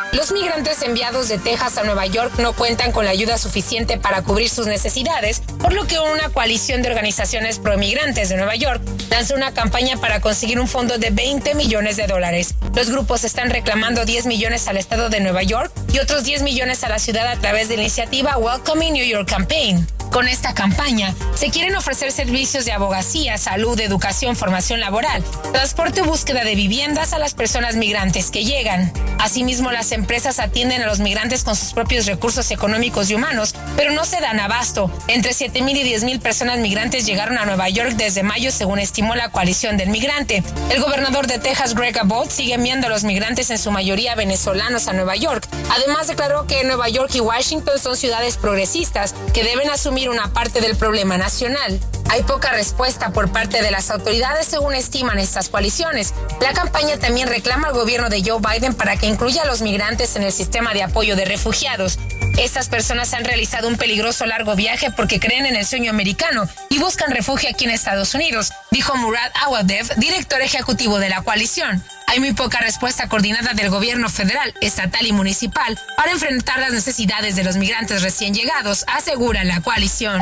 Los 0.13 0.33
migrantes 0.33 0.81
enviados 0.81 1.29
de 1.29 1.37
Texas 1.37 1.77
a 1.77 1.83
Nueva 1.83 2.05
York 2.05 2.33
no 2.37 2.51
cuentan 2.51 2.91
con 2.91 3.05
la 3.05 3.11
ayuda 3.11 3.37
suficiente 3.37 3.97
para 3.97 4.21
cubrir 4.23 4.49
sus 4.49 4.67
necesidades, 4.67 5.41
por 5.59 5.71
lo 5.71 5.87
que 5.87 5.99
una 5.99 6.27
coalición 6.29 6.81
de 6.81 6.89
organizaciones 6.89 7.59
pro-migrantes 7.59 8.27
de 8.27 8.35
Nueva 8.35 8.55
York 8.55 8.81
lanzó 9.09 9.35
una 9.35 9.53
campaña 9.53 9.95
para 9.97 10.19
conseguir 10.19 10.59
un 10.59 10.67
fondo 10.67 10.97
de 10.97 11.11
20 11.11 11.55
millones 11.55 11.95
de 11.95 12.07
dólares. 12.07 12.55
Los 12.75 12.89
grupos 12.89 13.23
están 13.23 13.49
reclamando 13.49 14.03
10 14.03 14.25
millones 14.25 14.67
al 14.67 14.77
estado 14.77 15.09
de 15.09 15.21
Nueva 15.21 15.43
York 15.43 15.71
y 15.93 15.99
otros 15.99 16.25
10 16.25 16.43
millones 16.43 16.83
a 16.83 16.89
la 16.89 16.99
ciudad 16.99 17.27
a 17.27 17.39
través 17.39 17.69
de 17.69 17.77
la 17.77 17.83
iniciativa 17.83 18.37
Welcoming 18.37 18.93
New 18.93 19.05
York 19.05 19.29
Campaign. 19.29 19.87
Con 20.11 20.27
esta 20.27 20.53
campaña 20.53 21.15
se 21.35 21.51
quieren 21.51 21.73
ofrecer 21.77 22.11
servicios 22.11 22.65
de 22.65 22.73
abogacía, 22.73 23.37
salud, 23.37 23.79
educación, 23.79 24.35
formación 24.35 24.81
laboral, 24.81 25.23
transporte 25.53 26.01
o 26.01 26.05
búsqueda 26.05 26.43
de 26.43 26.53
viviendas 26.53 27.13
a 27.13 27.19
las 27.19 27.33
personas 27.33 27.77
migrantes 27.77 28.29
que 28.29 28.43
llegan. 28.43 28.91
Asimismo, 29.19 29.71
las 29.71 29.93
empresas 30.01 30.39
atienden 30.39 30.81
a 30.81 30.87
los 30.87 30.99
migrantes 30.99 31.43
con 31.43 31.55
sus 31.55 31.73
propios 31.73 32.07
recursos 32.07 32.49
económicos 32.49 33.11
y 33.11 33.13
humanos, 33.13 33.53
pero 33.77 33.91
no 33.91 34.03
se 34.03 34.19
dan 34.19 34.39
abasto. 34.39 34.91
Entre 35.07 35.31
7.000 35.31 35.77
y 35.77 35.93
10.000 35.93 36.19
personas 36.19 36.57
migrantes 36.57 37.05
llegaron 37.05 37.37
a 37.37 37.45
Nueva 37.45 37.69
York 37.69 37.91
desde 37.97 38.23
mayo, 38.23 38.51
según 38.51 38.79
estimó 38.79 39.13
la 39.13 39.29
coalición 39.29 39.77
del 39.77 39.89
migrante. 39.89 40.43
El 40.71 40.81
gobernador 40.81 41.27
de 41.27 41.37
Texas, 41.37 41.75
Greg 41.75 41.99
Abbott, 41.99 42.31
sigue 42.31 42.55
enviando 42.55 42.87
a 42.87 42.89
los 42.89 43.03
migrantes, 43.03 43.51
en 43.51 43.59
su 43.59 43.69
mayoría 43.69 44.15
venezolanos, 44.15 44.87
a 44.87 44.93
Nueva 44.93 45.15
York. 45.15 45.47
Además, 45.69 46.07
declaró 46.07 46.47
que 46.47 46.63
Nueva 46.63 46.89
York 46.89 47.11
y 47.13 47.19
Washington 47.19 47.77
son 47.77 47.95
ciudades 47.95 48.37
progresistas 48.37 49.13
que 49.35 49.43
deben 49.43 49.69
asumir 49.69 50.09
una 50.09 50.33
parte 50.33 50.61
del 50.61 50.75
problema 50.75 51.19
nacional. 51.19 51.79
Hay 52.11 52.23
poca 52.23 52.51
respuesta 52.51 53.11
por 53.11 53.31
parte 53.31 53.61
de 53.61 53.71
las 53.71 53.89
autoridades 53.89 54.45
según 54.45 54.75
estiman 54.75 55.17
estas 55.17 55.47
coaliciones. 55.47 56.13
La 56.41 56.51
campaña 56.51 56.97
también 56.97 57.29
reclama 57.29 57.69
al 57.69 57.73
gobierno 57.73 58.09
de 58.09 58.21
Joe 58.21 58.41
Biden 58.41 58.73
para 58.73 58.97
que 58.97 59.05
incluya 59.05 59.43
a 59.43 59.45
los 59.45 59.61
migrantes 59.61 60.17
en 60.17 60.23
el 60.23 60.33
sistema 60.33 60.73
de 60.73 60.83
apoyo 60.83 61.15
de 61.15 61.23
refugiados. 61.23 61.99
Estas 62.37 62.67
personas 62.67 63.13
han 63.13 63.23
realizado 63.23 63.69
un 63.69 63.77
peligroso 63.77 64.25
largo 64.25 64.57
viaje 64.57 64.91
porque 64.91 65.21
creen 65.21 65.45
en 65.45 65.55
el 65.55 65.65
sueño 65.65 65.89
americano 65.89 66.49
y 66.69 66.79
buscan 66.79 67.11
refugio 67.11 67.49
aquí 67.49 67.63
en 67.63 67.71
Estados 67.71 68.13
Unidos, 68.13 68.51
dijo 68.71 68.93
Murad 68.97 69.31
Awadev, 69.45 69.95
director 69.95 70.41
ejecutivo 70.41 70.99
de 70.99 71.07
la 71.07 71.21
coalición. 71.21 71.81
Hay 72.07 72.19
muy 72.19 72.33
poca 72.33 72.59
respuesta 72.59 73.07
coordinada 73.07 73.53
del 73.53 73.69
gobierno 73.69 74.09
federal, 74.09 74.53
estatal 74.59 75.07
y 75.07 75.13
municipal 75.13 75.79
para 75.95 76.11
enfrentar 76.11 76.59
las 76.59 76.73
necesidades 76.73 77.37
de 77.37 77.45
los 77.45 77.55
migrantes 77.55 78.01
recién 78.01 78.33
llegados, 78.33 78.83
asegura 78.89 79.45
la 79.45 79.61
coalición. 79.61 80.21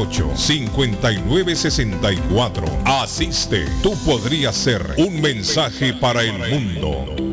617-678-5964. 0.10 2.84
Asiste. 2.86 3.66
Tú 3.82 3.94
podrías 4.06 4.56
ser 4.56 4.96
un 4.98 5.22
mensaje 5.22 5.94
para 5.94 6.24
el 6.24 6.38
mundo. 6.38 7.33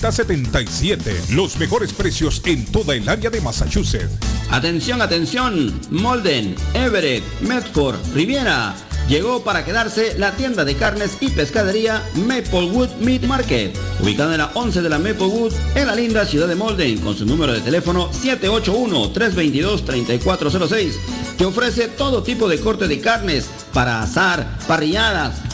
381-7077. 0.00 1.30
Los 1.30 1.58
mejores 1.58 1.92
precios 1.92 2.42
en 2.44 2.64
toda 2.66 2.94
el 2.94 3.08
área 3.08 3.30
de 3.30 3.40
Massachusetts. 3.40 4.10
Atención, 4.50 5.02
atención. 5.02 5.80
Molden, 5.90 6.54
Everett, 6.74 7.24
Medford, 7.42 7.96
Riviera. 8.14 8.74
Llegó 9.10 9.42
para 9.42 9.64
quedarse 9.64 10.16
la 10.18 10.36
tienda 10.36 10.64
de 10.64 10.76
carnes 10.76 11.18
y 11.20 11.30
pescadería 11.30 12.00
Maplewood 12.14 12.90
Meat 13.00 13.24
Market, 13.24 13.76
ubicada 14.00 14.34
en 14.34 14.38
la 14.38 14.52
11 14.54 14.82
de 14.82 14.88
la 14.88 15.00
Maplewood, 15.00 15.52
en 15.74 15.88
la 15.88 15.96
linda 15.96 16.24
ciudad 16.24 16.46
de 16.46 16.54
Molden, 16.54 16.98
con 16.98 17.16
su 17.16 17.26
número 17.26 17.52
de 17.52 17.60
teléfono 17.60 18.08
781-322-3406, 18.12 20.92
que 21.36 21.44
ofrece 21.44 21.88
todo 21.88 22.22
tipo 22.22 22.48
de 22.48 22.60
corte 22.60 22.86
de 22.86 23.00
carnes 23.00 23.50
para 23.72 24.00
asar, 24.00 24.58
parrilladas, 24.68 25.40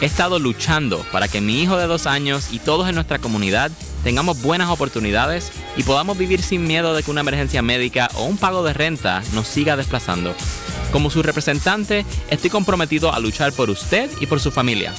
He 0.00 0.06
estado 0.06 0.40
luchando 0.40 1.04
para 1.12 1.28
que 1.28 1.40
mi 1.40 1.62
hijo 1.62 1.76
de 1.76 1.86
dos 1.86 2.06
años 2.06 2.48
y 2.50 2.58
todos 2.58 2.88
en 2.88 2.96
nuestra 2.96 3.20
comunidad 3.20 3.70
tengamos 4.02 4.42
buenas 4.42 4.70
oportunidades 4.70 5.52
y 5.76 5.84
podamos 5.84 6.18
vivir 6.18 6.42
sin 6.42 6.66
miedo 6.66 6.94
de 6.94 7.04
que 7.04 7.10
una 7.12 7.20
emergencia 7.20 7.62
médica 7.62 8.08
o 8.14 8.24
un 8.24 8.36
pago 8.36 8.64
de 8.64 8.72
renta 8.72 9.22
nos 9.34 9.46
siga 9.46 9.76
desplazando. 9.76 10.34
Como 10.90 11.10
su 11.10 11.22
representante, 11.22 12.04
estoy 12.28 12.50
comprometido 12.50 13.12
a 13.12 13.20
luchar 13.20 13.52
por 13.52 13.70
usted 13.70 14.10
y 14.20 14.26
por 14.26 14.40
su 14.40 14.50
familia. 14.50 14.94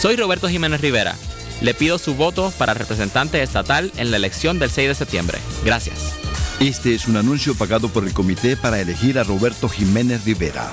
Soy 0.00 0.16
Roberto 0.16 0.48
Jiménez 0.48 0.80
Rivera. 0.80 1.14
Le 1.60 1.74
pido 1.74 1.98
su 1.98 2.14
voto 2.14 2.52
para 2.56 2.74
representante 2.74 3.42
estatal 3.42 3.92
en 3.96 4.10
la 4.10 4.16
elección 4.16 4.58
del 4.58 4.70
6 4.70 4.88
de 4.88 4.94
septiembre. 4.94 5.38
Gracias. 5.64 6.25
Este 6.60 6.94
es 6.94 7.06
un 7.06 7.18
anuncio 7.18 7.54
pagado 7.54 7.90
por 7.90 8.04
el 8.04 8.14
comité 8.14 8.56
para 8.56 8.80
elegir 8.80 9.18
a 9.18 9.24
Roberto 9.24 9.68
Jiménez 9.68 10.24
Rivera. 10.24 10.72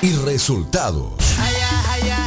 y 0.00 0.12
resultados. 0.24 1.12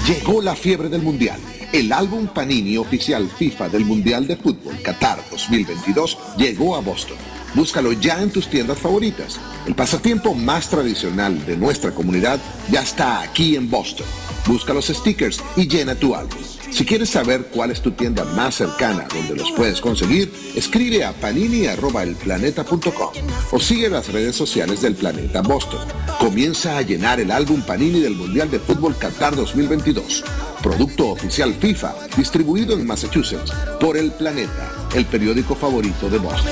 Llegó 0.07 0.41
la 0.41 0.55
fiebre 0.55 0.89
del 0.89 1.01
Mundial. 1.01 1.39
El 1.73 1.91
álbum 1.91 2.27
Panini 2.27 2.77
oficial 2.77 3.29
FIFA 3.29 3.69
del 3.69 3.85
Mundial 3.85 4.27
de 4.27 4.37
Fútbol 4.37 4.79
Qatar 4.81 5.19
2022 5.29 6.17
llegó 6.37 6.75
a 6.75 6.79
Boston. 6.79 7.17
Búscalo 7.53 7.91
ya 7.93 8.21
en 8.21 8.31
tus 8.31 8.47
tiendas 8.47 8.77
favoritas. 8.77 9.39
El 9.65 9.75
pasatiempo 9.75 10.33
más 10.33 10.69
tradicional 10.69 11.45
de 11.45 11.57
nuestra 11.57 11.91
comunidad 11.91 12.39
ya 12.69 12.81
está 12.81 13.21
aquí 13.21 13.55
en 13.55 13.69
Boston. 13.69 14.07
Busca 14.45 14.73
los 14.73 14.87
stickers 14.87 15.41
y 15.55 15.67
llena 15.67 15.95
tu 15.95 16.15
álbum. 16.15 16.54
Si 16.71 16.85
quieres 16.85 17.09
saber 17.09 17.47
cuál 17.51 17.71
es 17.71 17.81
tu 17.81 17.91
tienda 17.91 18.23
más 18.23 18.55
cercana 18.55 19.07
donde 19.13 19.35
los 19.35 19.51
puedes 19.51 19.81
conseguir, 19.81 20.31
escribe 20.55 21.05
a 21.05 21.13
panini.elplaneta.com 21.13 23.11
o 23.51 23.59
sigue 23.59 23.89
las 23.89 24.11
redes 24.11 24.35
sociales 24.35 24.81
del 24.81 24.95
Planeta 24.95 25.41
Boston. 25.41 25.81
Comienza 26.19 26.77
a 26.77 26.81
llenar 26.81 27.19
el 27.19 27.31
álbum 27.31 27.61
Panini 27.61 27.99
del 27.99 28.15
Mundial 28.15 28.49
de 28.49 28.59
Fútbol 28.59 28.97
Qatar 28.97 29.35
2022. 29.35 30.23
Producto 30.61 31.09
oficial 31.09 31.53
FIFA, 31.53 31.95
distribuido 32.17 32.73
en 32.73 32.87
Massachusetts 32.87 33.51
por 33.79 33.97
El 33.97 34.11
Planeta, 34.11 34.71
el 34.95 35.05
periódico 35.05 35.55
favorito 35.55 36.09
de 36.09 36.17
Boston. 36.17 36.51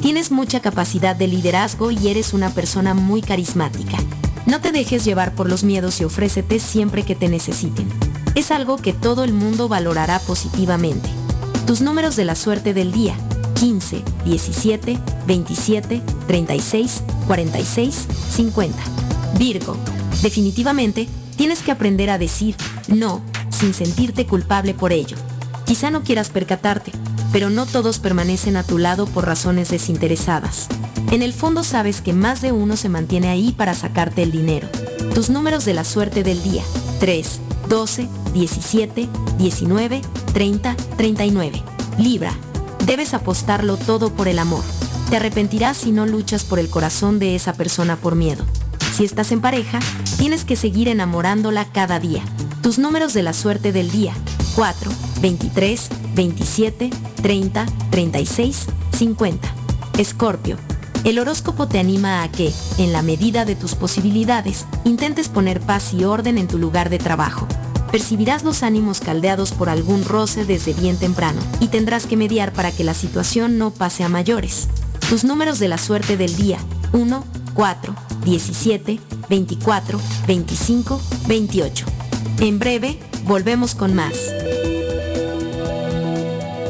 tienes 0.00 0.30
mucha 0.30 0.60
capacidad 0.60 1.16
de 1.16 1.26
liderazgo 1.26 1.90
y 1.90 2.08
eres 2.08 2.32
una 2.32 2.50
persona 2.50 2.94
muy 2.94 3.22
carismática. 3.22 3.98
No 4.46 4.60
te 4.60 4.72
dejes 4.72 5.04
llevar 5.04 5.34
por 5.34 5.48
los 5.48 5.64
miedos 5.64 6.00
y 6.00 6.04
ofrécete 6.04 6.60
siempre 6.60 7.04
que 7.04 7.14
te 7.14 7.28
necesiten. 7.28 7.88
Es 8.34 8.50
algo 8.50 8.76
que 8.76 8.92
todo 8.92 9.24
el 9.24 9.32
mundo 9.32 9.68
valorará 9.68 10.18
positivamente. 10.20 11.08
Tus 11.66 11.80
números 11.80 12.16
de 12.16 12.24
la 12.24 12.34
suerte 12.34 12.74
del 12.74 12.92
día, 12.92 13.16
15, 13.54 14.02
17, 14.24 14.98
27, 15.26 16.02
36, 16.26 17.02
46, 17.26 18.06
50. 18.30 18.78
Virgo, 19.38 19.76
definitivamente 20.22 21.08
tienes 21.36 21.62
que 21.62 21.72
aprender 21.72 22.10
a 22.10 22.18
decir 22.18 22.56
no 22.88 23.22
sin 23.50 23.74
sentirte 23.74 24.26
culpable 24.26 24.74
por 24.74 24.92
ello. 24.92 25.16
Quizá 25.66 25.90
no 25.90 26.02
quieras 26.02 26.30
percatarte, 26.30 26.92
pero 27.32 27.50
no 27.50 27.66
todos 27.66 27.98
permanecen 27.98 28.56
a 28.56 28.62
tu 28.62 28.78
lado 28.78 29.06
por 29.06 29.26
razones 29.26 29.70
desinteresadas. 29.70 30.68
En 31.10 31.22
el 31.22 31.32
fondo 31.32 31.64
sabes 31.64 32.00
que 32.00 32.12
más 32.12 32.40
de 32.40 32.52
uno 32.52 32.76
se 32.76 32.88
mantiene 32.88 33.28
ahí 33.28 33.52
para 33.52 33.74
sacarte 33.74 34.22
el 34.22 34.32
dinero. 34.32 34.68
Tus 35.14 35.30
números 35.30 35.64
de 35.64 35.74
la 35.74 35.84
suerte 35.84 36.22
del 36.22 36.42
día, 36.42 36.62
3, 37.00 37.40
12, 37.68 38.08
17, 38.32 39.08
19, 39.38 40.02
30, 40.32 40.76
39. 40.96 41.62
Libra, 41.98 42.32
debes 42.86 43.14
apostarlo 43.14 43.76
todo 43.76 44.12
por 44.12 44.28
el 44.28 44.38
amor. 44.38 44.62
Te 45.08 45.16
arrepentirás 45.16 45.78
si 45.78 45.92
no 45.92 46.06
luchas 46.06 46.44
por 46.44 46.58
el 46.58 46.70
corazón 46.70 47.18
de 47.18 47.34
esa 47.34 47.52
persona 47.52 47.96
por 47.96 48.14
miedo. 48.14 48.44
Si 49.00 49.06
estás 49.06 49.32
en 49.32 49.40
pareja, 49.40 49.78
tienes 50.18 50.44
que 50.44 50.56
seguir 50.56 50.86
enamorándola 50.86 51.64
cada 51.64 51.98
día. 51.98 52.22
Tus 52.62 52.78
números 52.78 53.14
de 53.14 53.22
la 53.22 53.32
suerte 53.32 53.72
del 53.72 53.90
día, 53.90 54.12
4, 54.56 54.90
23, 55.22 55.88
27, 56.14 56.90
30, 57.22 57.66
36, 57.88 58.66
50. 58.92 59.54
Escorpio, 59.96 60.58
el 61.04 61.18
horóscopo 61.18 61.66
te 61.66 61.78
anima 61.78 62.22
a 62.22 62.30
que, 62.30 62.52
en 62.76 62.92
la 62.92 63.00
medida 63.00 63.46
de 63.46 63.56
tus 63.56 63.74
posibilidades, 63.74 64.66
intentes 64.84 65.30
poner 65.30 65.62
paz 65.62 65.94
y 65.94 66.04
orden 66.04 66.36
en 66.36 66.46
tu 66.46 66.58
lugar 66.58 66.90
de 66.90 66.98
trabajo. 66.98 67.48
Percibirás 67.90 68.44
los 68.44 68.62
ánimos 68.62 69.00
caldeados 69.00 69.52
por 69.52 69.70
algún 69.70 70.04
roce 70.04 70.44
desde 70.44 70.74
bien 70.74 70.98
temprano 70.98 71.40
y 71.58 71.68
tendrás 71.68 72.04
que 72.04 72.18
mediar 72.18 72.52
para 72.52 72.70
que 72.70 72.84
la 72.84 72.92
situación 72.92 73.56
no 73.56 73.70
pase 73.70 74.04
a 74.04 74.10
mayores. 74.10 74.68
Tus 75.08 75.24
números 75.24 75.58
de 75.58 75.68
la 75.68 75.78
suerte 75.78 76.18
del 76.18 76.36
día, 76.36 76.58
1, 76.92 77.24
4, 77.54 77.94
17, 78.24 79.00
24, 79.28 79.98
25, 80.26 81.00
28. 81.26 81.86
En 82.40 82.58
breve, 82.58 82.98
volvemos 83.24 83.74
con 83.74 83.94
más. 83.94 84.14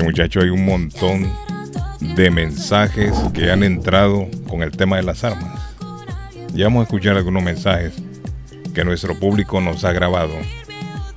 Muchachos, 0.01 0.43
hay 0.43 0.49
un 0.49 0.65
montón 0.65 1.31
de 2.15 2.31
mensajes 2.31 3.13
que 3.33 3.51
han 3.51 3.63
entrado 3.63 4.27
con 4.47 4.63
el 4.63 4.71
tema 4.71 4.95
de 4.97 5.03
las 5.03 5.23
armas. 5.23 5.61
Ya 6.53 6.65
vamos 6.65 6.81
a 6.81 6.83
escuchar 6.83 7.17
algunos 7.17 7.43
mensajes 7.43 7.93
que 8.73 8.83
nuestro 8.83 9.19
público 9.19 9.61
nos 9.61 9.83
ha 9.83 9.91
grabado. 9.91 10.33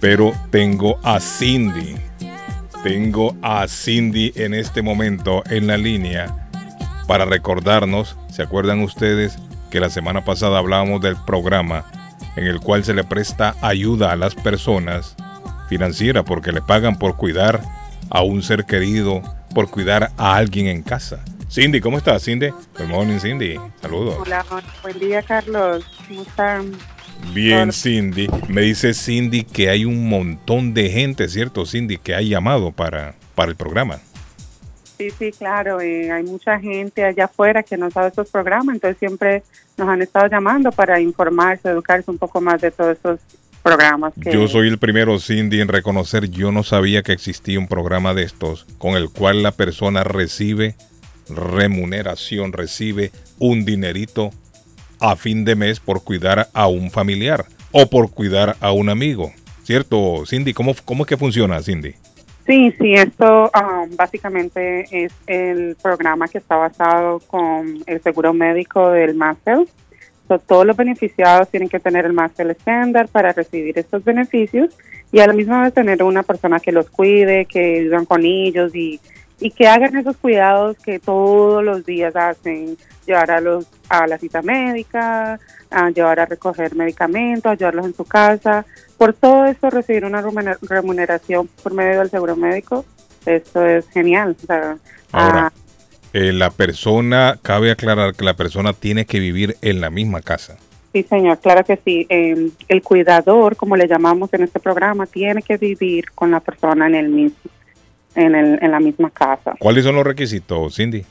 Pero 0.01 0.33
tengo 0.51 0.99
a 1.03 1.21
Cindy. 1.21 1.97
Tengo 2.83 3.37
a 3.41 3.67
Cindy 3.67 4.33
en 4.37 4.53
este 4.53 4.83
momento 4.83 5.43
en 5.49 5.67
la 5.67 5.77
línea 5.77 6.49
para 7.07 7.25
recordarnos, 7.25 8.17
¿se 8.31 8.43
acuerdan 8.43 8.81
ustedes 8.81 9.39
que 9.71 9.81
la 9.81 9.91
semana 9.91 10.25
pasada 10.25 10.59
hablábamos 10.59 11.01
del 11.01 11.17
programa 11.17 11.85
en 12.37 12.47
el 12.47 12.61
cual 12.61 12.85
se 12.85 12.95
le 12.95 13.05
presta 13.05 13.55
ayuda 13.63 14.13
a 14.13 14.17
las 14.17 14.35
personas 14.35 15.15
financiera 15.69 16.25
porque 16.25 16.53
le 16.53 16.63
pagan 16.63 16.99
por 16.99 17.17
cuidar 17.17 17.63
a 18.11 18.23
un 18.23 18.43
ser 18.43 18.65
querido, 18.65 19.23
por 19.55 19.71
cuidar 19.71 20.11
a 20.17 20.37
alguien 20.37 20.67
en 20.67 20.83
casa? 20.83 21.25
Cindy, 21.51 21.81
¿cómo 21.81 21.99
estás, 21.99 22.25
Cindy? 22.25 22.51
Good 22.51 22.89
morning, 22.89 23.19
Cindy. 23.19 23.57
Saludos. 23.81 24.17
Hola, 24.21 24.45
buen 24.83 24.99
día, 24.99 25.23
Carlos. 25.23 25.85
¿Cómo 26.09 26.23
están? 26.23 26.73
Bien, 27.33 27.73
Cindy. 27.73 28.29
Me 28.49 28.63
dice 28.63 28.93
Cindy 28.95 29.45
que 29.45 29.71
hay 29.71 29.85
un 29.85 30.09
montón 30.09 30.75
de 30.75 30.91
gente, 30.91 31.29
¿cierto, 31.29 31.65
Cindy, 31.65 31.99
que 31.99 32.15
ha 32.15 32.21
llamado 32.21 32.73
para, 32.73 33.15
para 33.35 33.51
el 33.51 33.57
programa? 33.57 34.01
Sí, 34.99 35.11
sí, 35.11 35.31
claro. 35.33 35.81
eh, 35.81 36.11
hay 36.11 36.25
mucha 36.25 36.59
gente 36.59 37.05
allá 37.05 37.27
afuera 37.27 37.63
que 37.63 37.77
no 37.77 37.91
sabe 37.91 38.09
estos 38.09 38.31
programas, 38.31 38.75
entonces 38.75 38.99
siempre 38.99 39.43
nos 39.77 39.89
han 39.89 40.01
estado 40.01 40.27
llamando 40.29 40.73
para 40.73 41.01
informarse, 41.01 41.69
educarse 41.69 42.11
un 42.11 42.19
poco 42.19 42.41
más 42.41 42.61
de 42.61 42.71
todos 42.71 42.97
estos 42.97 43.21
programas. 43.67 44.15
Que, 44.23 44.33
Yo 44.33 44.47
soy 44.47 44.69
el 44.69 44.79
primero, 44.79 45.19
Cindy, 45.19 45.61
en 45.61 45.67
reconocer, 45.67 46.31
yo 46.31 46.53
no 46.53 46.63
sabía 46.63 47.03
que 47.03 47.13
existía 47.13 47.59
un 47.59 47.67
programa 47.67 48.15
de 48.15 48.23
estos 48.23 48.65
con 48.79 48.95
el 48.95 49.11
cual 49.11 49.43
la 49.43 49.51
persona 49.51 50.05
recibe 50.05 50.77
remuneración, 51.29 52.53
recibe 52.53 53.11
un 53.41 53.65
dinerito 53.65 54.31
a 55.01 55.17
fin 55.17 55.45
de 55.45 55.57
mes 55.57 55.81
por 55.81 56.05
cuidar 56.05 56.49
a 56.55 56.69
un 56.69 56.93
familiar 56.93 57.45
o 57.73 57.91
por 57.91 58.13
cuidar 58.13 58.57
a 58.61 58.71
un 58.71 58.89
amigo. 58.89 59.33
¿Cierto, 59.65 60.23
Cindy? 60.27 60.55
¿Cómo, 60.55 60.73
cómo 60.85 61.03
es 61.03 61.09
que 61.09 61.17
funciona, 61.17 61.61
Cindy? 61.61 61.95
Sí, 62.47 62.73
sí, 62.79 62.95
esto 62.95 63.51
um, 63.51 63.97
básicamente 63.97 64.87
es 64.93 65.13
el 65.27 65.77
programa 65.83 66.29
que 66.29 66.39
está 66.39 66.55
basado 66.55 67.19
con 67.27 67.83
el 67.85 68.01
seguro 68.01 68.33
médico 68.33 68.91
del 68.91 69.17
Master. 69.17 69.67
So, 70.29 70.39
todos 70.39 70.67
los 70.67 70.77
beneficiados 70.77 71.49
tienen 71.51 71.69
que 71.69 71.79
tener 71.79 72.05
el 72.05 72.13
Master 72.13 72.51
estándar 72.51 73.09
para 73.09 73.33
recibir 73.33 73.79
estos 73.79 74.03
beneficios 74.05 74.77
y 75.13 75.21
a 75.21 75.27
la 75.27 75.33
misma 75.33 75.63
vez 75.63 75.73
tener 75.75 76.03
una 76.03 76.23
persona 76.25 76.59
que 76.59 76.73
los 76.73 76.91
cuide, 76.91 77.45
que 77.47 77.81
vivan 77.83 78.07
con 78.07 78.25
ellos 78.25 78.75
y, 78.75 79.01
y 79.39 79.51
que 79.53 79.69
hagan 79.69 79.95
esos 79.97 80.17
cuidados 80.17 80.77
que 80.79 80.99
todos 80.99 81.63
los 81.63 81.87
días 81.87 82.17
hacen, 82.17 82.77
llevar 83.07 83.31
a 83.31 83.41
los 83.41 83.67
a 83.89 84.09
la 84.09 84.19
cita 84.19 84.43
médica, 84.43 85.39
a 85.71 85.91
llevar 85.91 86.19
a 86.19 86.27
recoger 86.27 86.75
medicamentos, 86.75 87.53
a 87.53 87.55
llevarlos 87.55 87.87
en 87.87 87.95
su 87.95 88.05
casa. 88.05 88.67
Por 88.99 89.13
todo 89.15 89.47
esto 89.47 89.71
recibir 89.71 90.05
una 90.05 90.23
remuner- 90.23 90.59
remuneración 90.63 91.49
por 91.63 91.73
medio 91.73 92.01
del 92.01 92.11
seguro 92.11 92.35
médico, 92.35 92.85
esto 93.27 93.65
es 93.65 93.89
genial. 93.91 94.37
O 94.43 94.47
sea, 94.47 94.77
Ahora, 95.13 95.53
eh, 96.19 96.33
la 96.33 96.49
persona, 96.49 97.39
cabe 97.43 97.71
aclarar 97.71 98.15
que 98.15 98.25
la 98.25 98.33
persona 98.33 98.73
tiene 98.73 99.05
que 99.05 99.21
vivir 99.21 99.57
en 99.61 99.83
la 99.83 99.91
misma 99.91 100.23
casa. 100.23 100.57
Sí, 100.95 101.03
señor, 101.03 101.39
claro 101.41 101.63
que 101.63 101.79
sí. 101.85 102.07
Eh, 102.09 102.49
el 102.69 102.83
cuidador, 102.83 103.55
como 103.55 103.77
le 103.77 103.87
llamamos 103.87 104.33
en 104.33 104.45
este 104.45 104.59
programa, 104.59 105.05
tiene 105.05 105.43
que 105.43 105.59
vivir 105.59 106.11
con 106.15 106.31
la 106.31 106.41
persona 106.41 106.87
en 106.87 106.95
el 106.95 107.09
mismo, 107.11 107.37
en, 108.15 108.35
el, 108.35 108.59
en 108.63 108.71
la 108.71 108.81
misma 108.81 109.11
casa. 109.11 109.57
¿Cuáles 109.59 109.85
son 109.85 109.95
los 109.95 110.07
requisitos, 110.07 110.75
Cindy? 110.77 111.05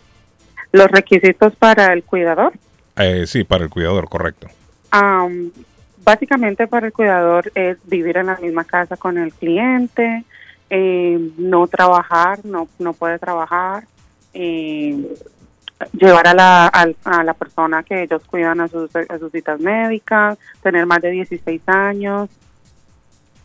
Los 0.72 0.90
requisitos 0.90 1.56
para 1.56 1.94
el 1.94 2.04
cuidador, 2.04 2.54
Eh, 2.98 3.26
sí, 3.28 3.44
para 3.44 3.64
el 3.66 3.70
cuidador, 3.70 4.10
correcto. 4.10 4.48
am, 4.90 5.52
básicamente 6.04 6.66
para 6.66 6.88
el 6.88 6.94
cuidador 6.94 7.52
es 7.54 7.78
vivir 7.86 8.18
en 8.18 8.26
la 8.26 8.38
misma 8.38 8.64
casa 8.64 8.98
con 8.98 9.20
el 9.20 9.32
cliente, 9.34 10.24
eh, 10.72 11.20
no 11.38 11.68
trabajar, 11.68 12.40
no, 12.44 12.68
no 12.80 12.94
puede 12.94 13.20
trabajar, 13.20 13.84
eh, 14.36 15.18
llevar 15.94 16.28
a 16.28 16.34
la, 16.34 16.68
al- 16.68 16.96
a, 17.04 17.24
la 17.24 17.34
persona 17.34 17.84
que 17.84 18.04
ellos 18.04 18.22
cuidan 18.28 18.62
a 18.62 18.68
sus, 18.68 18.90
a 18.96 19.18
sus 19.18 19.32
citas 19.32 19.60
médicas, 19.60 20.38
tener 20.62 20.86
más 20.86 21.02
de 21.02 21.12
16 21.12 21.62
años 21.68 22.30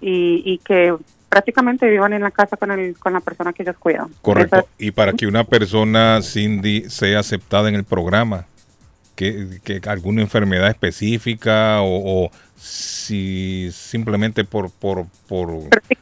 y, 0.00 0.42
y 0.44 0.58
que 0.58 0.94
prácticamente 1.28 1.88
vivan 1.88 2.12
en 2.12 2.22
la 2.22 2.30
casa 2.30 2.56
con, 2.56 2.70
el, 2.72 2.98
con 2.98 3.12
la 3.12 3.20
persona 3.20 3.52
que 3.52 3.62
ellos 3.62 3.76
cuidan. 3.78 4.08
Correcto. 4.20 4.66
Y 4.78 4.90
para 4.90 5.12
que 5.12 5.26
una 5.26 5.44
persona, 5.44 6.20
Cindy, 6.22 6.90
sea 6.90 7.20
aceptada 7.20 7.68
en 7.68 7.76
el 7.76 7.84
programa, 7.84 8.46
que, 9.14 9.60
que 9.62 9.80
alguna 9.88 10.22
enfermedad 10.22 10.68
específica 10.70 11.82
o, 11.82 12.24
o 12.26 12.30
si 12.56 13.70
simplemente 13.72 14.44
por, 14.44 14.70
por, 14.70 15.06
por 15.28 15.50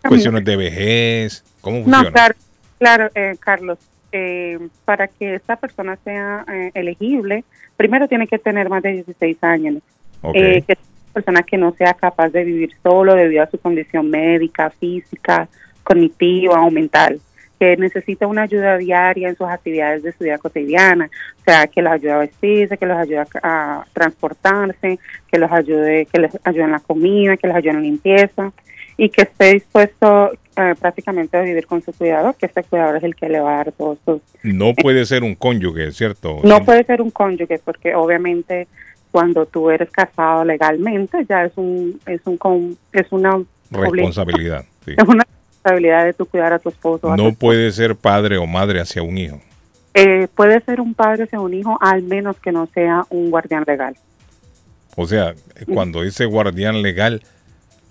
cuestiones 0.07 0.45
de 0.45 0.57
vejez, 0.57 1.45
¿cómo 1.61 1.83
funciona? 1.83 2.05
No, 2.05 2.13
claro, 2.13 2.35
claro 2.79 3.11
eh, 3.15 3.37
Carlos. 3.41 3.79
Eh, 4.13 4.59
para 4.85 5.09
que 5.09 5.35
esta 5.35 5.57
persona 5.57 5.97
sea 6.05 6.45
eh, 6.53 6.71
elegible, 6.75 7.45
primero 7.77 8.09
tiene 8.09 8.27
que 8.27 8.39
tener 8.39 8.69
más 8.69 8.83
de 8.83 8.93
16 8.93 9.37
años. 9.43 9.83
Ok. 10.23 10.35
Eh, 10.35 10.63
que 10.67 10.73
es 10.73 10.79
una 10.79 11.13
persona 11.13 11.43
que 11.43 11.59
no 11.59 11.73
sea 11.73 11.95
capaz 11.95 12.31
de 12.31 12.45
vivir 12.45 12.71
solo 12.83 13.15
debido 13.15 13.43
a 13.43 13.51
su 13.51 13.59
condición 13.59 14.11
médica, 14.11 14.71
física, 14.71 15.49
cognitiva 15.83 16.63
o 16.63 16.71
mental, 16.71 17.21
que 17.59 17.77
necesita 17.77 18.27
una 18.27 18.43
ayuda 18.43 18.77
diaria 18.79 19.29
en 19.29 19.37
sus 19.37 19.49
actividades 19.49 20.03
de 20.03 20.13
su 20.13 20.25
vida 20.25 20.39
cotidiana, 20.39 21.11
o 21.41 21.45
sea, 21.45 21.67
que 21.67 21.83
los 21.83 21.93
ayude 21.93 22.13
a 22.13 22.19
vestirse, 22.19 22.79
que 22.79 22.87
los 22.87 22.97
ayude 22.97 23.19
a, 23.19 23.27
a 23.43 23.87
transportarse, 23.93 24.99
que 25.31 25.39
los 25.39 25.51
ayude, 25.51 26.07
que 26.07 26.21
les 26.21 26.39
ayude 26.45 26.65
en 26.65 26.73
la 26.73 26.81
comida, 26.81 27.37
que 27.37 27.47
les 27.47 27.57
ayude 27.57 27.71
en 27.71 27.77
la 27.77 27.83
limpieza 27.83 28.53
y 28.97 29.09
que 29.11 29.23
esté 29.23 29.55
dispuesto 29.55 30.33
eh, 30.59 30.75
prácticamente 30.79 31.37
a 31.37 31.43
vivir 31.43 31.67
con 31.67 31.81
su 31.83 31.93
cuidador, 31.93 32.35
que 32.35 32.47
este 32.47 32.65
cuidador 32.65 32.97
es 32.97 33.05
el 33.05 33.15
que 33.15 33.29
le 33.29 33.39
va 33.39 33.55
a 33.55 33.57
dar 33.59 33.73
todos 33.73 33.99
sus 34.05 34.21
No 34.43 34.75
puede 34.75 35.07
ser 35.07 35.23
un 35.23 35.37
cónyuge, 35.37 35.93
¿cierto? 35.93 36.41
no 36.43 36.65
puede 36.65 36.83
ser 36.85 37.01
un 37.01 37.13
cónyuge 37.13 37.61
porque 37.65 37.95
obviamente 37.95 38.67
cuando 39.13 39.47
tú 39.47 39.71
eres 39.71 39.89
casado 39.91 40.45
legalmente 40.45 41.25
ya 41.29 41.45
es 41.45 41.53
un 41.57 42.01
es 42.07 42.21
un 42.25 42.77
es 42.93 43.07
una 43.13 43.41
Responsabilidad. 43.71 44.65
sí. 44.85 44.95
es 44.97 45.09
una 45.09 45.25
responsabilidad 45.25 46.05
de 46.07 46.13
tu 46.15 46.27
cuidar 46.27 46.53
a 46.53 46.59
tu 46.59 46.71
esposo. 46.71 47.15
tu 47.15 47.23
No 47.23 47.33
puede 47.35 47.71
ser 47.71 47.95
padre 47.95 48.37
o 48.37 48.47
madre 48.47 48.81
hacia 48.81 49.03
un 49.03 49.17
hijo. 49.17 49.41
Eh, 49.95 50.27
puede 50.35 50.61
ser 50.63 50.81
un 50.81 50.95
padre 50.95 51.25
hacia 51.25 51.41
un 51.41 51.55
hijo 51.55 51.79
al 51.81 52.03
menos 52.03 52.41
que 52.41 52.51
no 52.51 52.67
sea 52.67 53.05
un 53.11 53.31
guardián 53.31 53.65
legal. 53.65 53.97
O 54.97 55.07
sea, 55.07 55.35
cuando 55.73 56.03
ese 56.03 56.25
guardián 56.25 56.83
legal, 56.83 57.23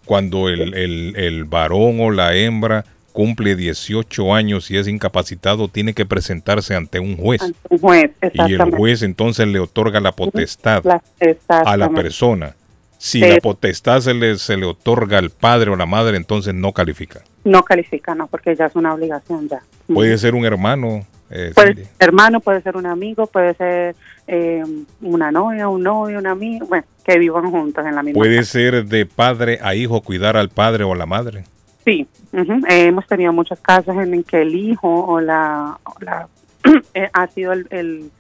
cuando 0.08 0.50
el, 0.50 0.74
el, 0.74 1.14
el 1.16 1.44
varón 1.46 2.00
o 2.00 2.10
la 2.10 2.34
hembra 2.36 2.86
cumple 3.14 3.56
18 3.56 4.34
años 4.34 4.70
y 4.72 4.78
es 4.78 4.88
incapacitado, 4.88 5.68
tiene 5.68 5.94
que 5.94 6.06
presentarse 6.06 6.76
ante 6.76 7.00
un 7.00 7.18
juez. 7.18 7.42
Un 7.70 7.78
juez, 7.80 8.12
Y 8.34 8.54
el 8.54 8.62
juez 8.76 9.02
entonces 9.04 9.48
le 9.48 9.60
otorga 9.60 10.00
la 10.00 10.12
potestad 10.14 10.84
La- 10.84 11.02
a 11.50 11.78
la 11.78 11.90
persona. 11.90 12.56
Si 13.00 13.20
Sí. 13.22 13.28
la 13.28 13.38
potestad 13.38 14.02
se 14.02 14.14
le, 14.14 14.38
se 14.38 14.58
le 14.58 14.66
otorga 14.66 15.18
al 15.20 15.30
padre 15.30 15.70
o 15.72 15.76
la 15.76 15.86
madre, 15.86 16.18
entonces 16.18 16.54
no 16.56 16.74
califica. 16.74 17.22
No 17.44 17.64
califica, 17.64 18.16
no, 18.16 18.28
porque 18.28 18.56
ya 18.56 18.66
es 18.66 18.76
una 18.76 18.94
obligación 18.94 19.48
ya. 19.50 19.62
Puede 19.94 20.18
ser 20.18 20.34
un 20.36 20.46
hermano. 20.46 21.06
Eh, 21.30 21.52
Puede 21.54 21.76
ser 21.76 21.88
hermano, 22.00 22.40
puede 22.40 22.62
ser 22.62 22.78
un 22.78 22.86
amigo, 22.86 23.28
puede 23.28 23.54
ser 23.56 23.96
eh, 24.28 24.64
una 25.02 25.32
novia, 25.32 25.68
un 25.68 25.84
novio, 25.84 26.20
un 26.20 26.28
amigo, 26.28 26.68
bueno, 26.68 26.86
que 27.04 27.18
vivan 27.18 27.50
juntos 27.52 27.86
en 27.86 27.96
la 27.96 28.04
misma 28.04 28.20
Puede 28.20 28.44
ser 28.44 28.86
de 28.86 29.06
padre 29.06 29.60
a 29.62 29.76
hijo 29.76 30.02
cuidar 30.02 30.38
al 30.38 30.50
padre 30.50 30.84
o 30.84 30.94
a 30.94 30.96
la 30.96 31.06
madre. 31.06 31.44
Sí. 31.86 32.06
Eh, 32.34 32.88
hemos 32.88 33.08
tenido 33.08 33.32
muchos 33.32 33.60
casos 33.60 33.96
en 33.96 34.14
el 34.14 34.26
que 34.26 34.42
el 34.42 34.54
hijo 34.56 34.90
o 35.06 35.22
la, 35.22 35.78
o 35.84 35.94
la 36.02 36.28
eh, 36.94 37.10
ha 37.14 37.28
sido 37.28 37.54
el, 37.54 37.68
el, 37.70 38.12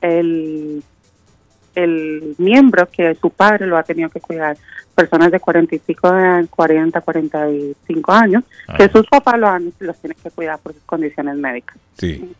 el, 0.00 0.82
el 1.74 2.34
miembro 2.38 2.88
que 2.88 3.16
su 3.16 3.30
padre 3.30 3.66
lo 3.66 3.76
ha 3.76 3.82
tenido 3.82 4.08
que 4.10 4.20
cuidar. 4.20 4.56
Personas 4.94 5.30
de 5.30 5.40
40 5.40 5.74
y 5.74 5.78
pico 5.80 6.10
de 6.10 6.46
40, 6.48 7.00
45 7.00 8.12
años, 8.12 8.44
que 8.78 8.88
sus 8.88 9.06
papás 9.08 9.38
lo 9.38 9.46
han, 9.46 9.72
los 9.80 9.98
tienen 9.98 10.16
que 10.22 10.30
cuidar 10.30 10.58
por 10.60 10.72
sus 10.72 10.82
condiciones 10.84 11.36
médicas. 11.36 11.76
Sí. 11.98 12.32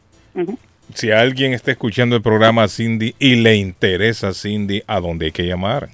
Si 0.94 1.10
alguien 1.10 1.52
está 1.52 1.72
escuchando 1.72 2.16
el 2.16 2.22
programa 2.22 2.68
Cindy 2.68 3.14
y 3.18 3.34
le 3.36 3.56
interesa 3.56 4.32
Cindy, 4.32 4.82
¿a 4.86 5.00
dónde 5.00 5.26
hay 5.26 5.32
que 5.32 5.46
llamar? 5.46 5.90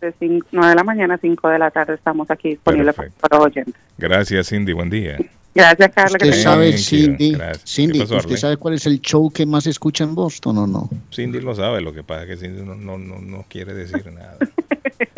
de 0.00 0.14
9 0.50 0.70
de 0.70 0.74
la 0.74 0.82
mañana 0.82 1.14
a 1.14 1.18
5 1.18 1.48
de 1.48 1.58
la 1.58 1.70
tarde 1.70 1.94
estamos 1.94 2.30
aquí 2.30 2.50
disponibles 2.50 2.94
para 2.94 3.36
los 3.36 3.46
oyentes. 3.46 3.74
Gracias, 3.98 4.48
Cindy. 4.48 4.72
Buen 4.72 4.88
día. 4.88 5.18
Gracias, 5.54 5.90
Carlos. 5.94 6.16
¿Usted 6.22 6.42
sabe, 6.42 6.70
Thank 6.70 6.78
you. 6.78 6.84
Cindy, 6.84 7.32
Gracias. 7.32 7.62
Cindy 7.70 7.92
¿Qué 7.98 8.04
pasó, 8.04 8.16
¿usted 8.18 8.36
sabe 8.36 8.56
cuál 8.56 8.74
es 8.74 8.86
el 8.86 9.00
show 9.00 9.30
que 9.30 9.46
más 9.46 9.66
escucha 9.66 10.04
en 10.04 10.14
Boston 10.14 10.58
o 10.58 10.66
no? 10.66 10.88
Cindy 11.12 11.40
lo 11.40 11.54
sabe, 11.54 11.80
lo 11.80 11.92
que 11.92 12.02
pasa 12.04 12.22
es 12.22 12.28
que 12.28 12.36
Cindy 12.36 12.62
no, 12.62 12.74
no, 12.74 12.98
no, 12.98 13.20
no 13.20 13.44
quiere 13.48 13.74
decir 13.74 14.04
nada. 14.12 14.36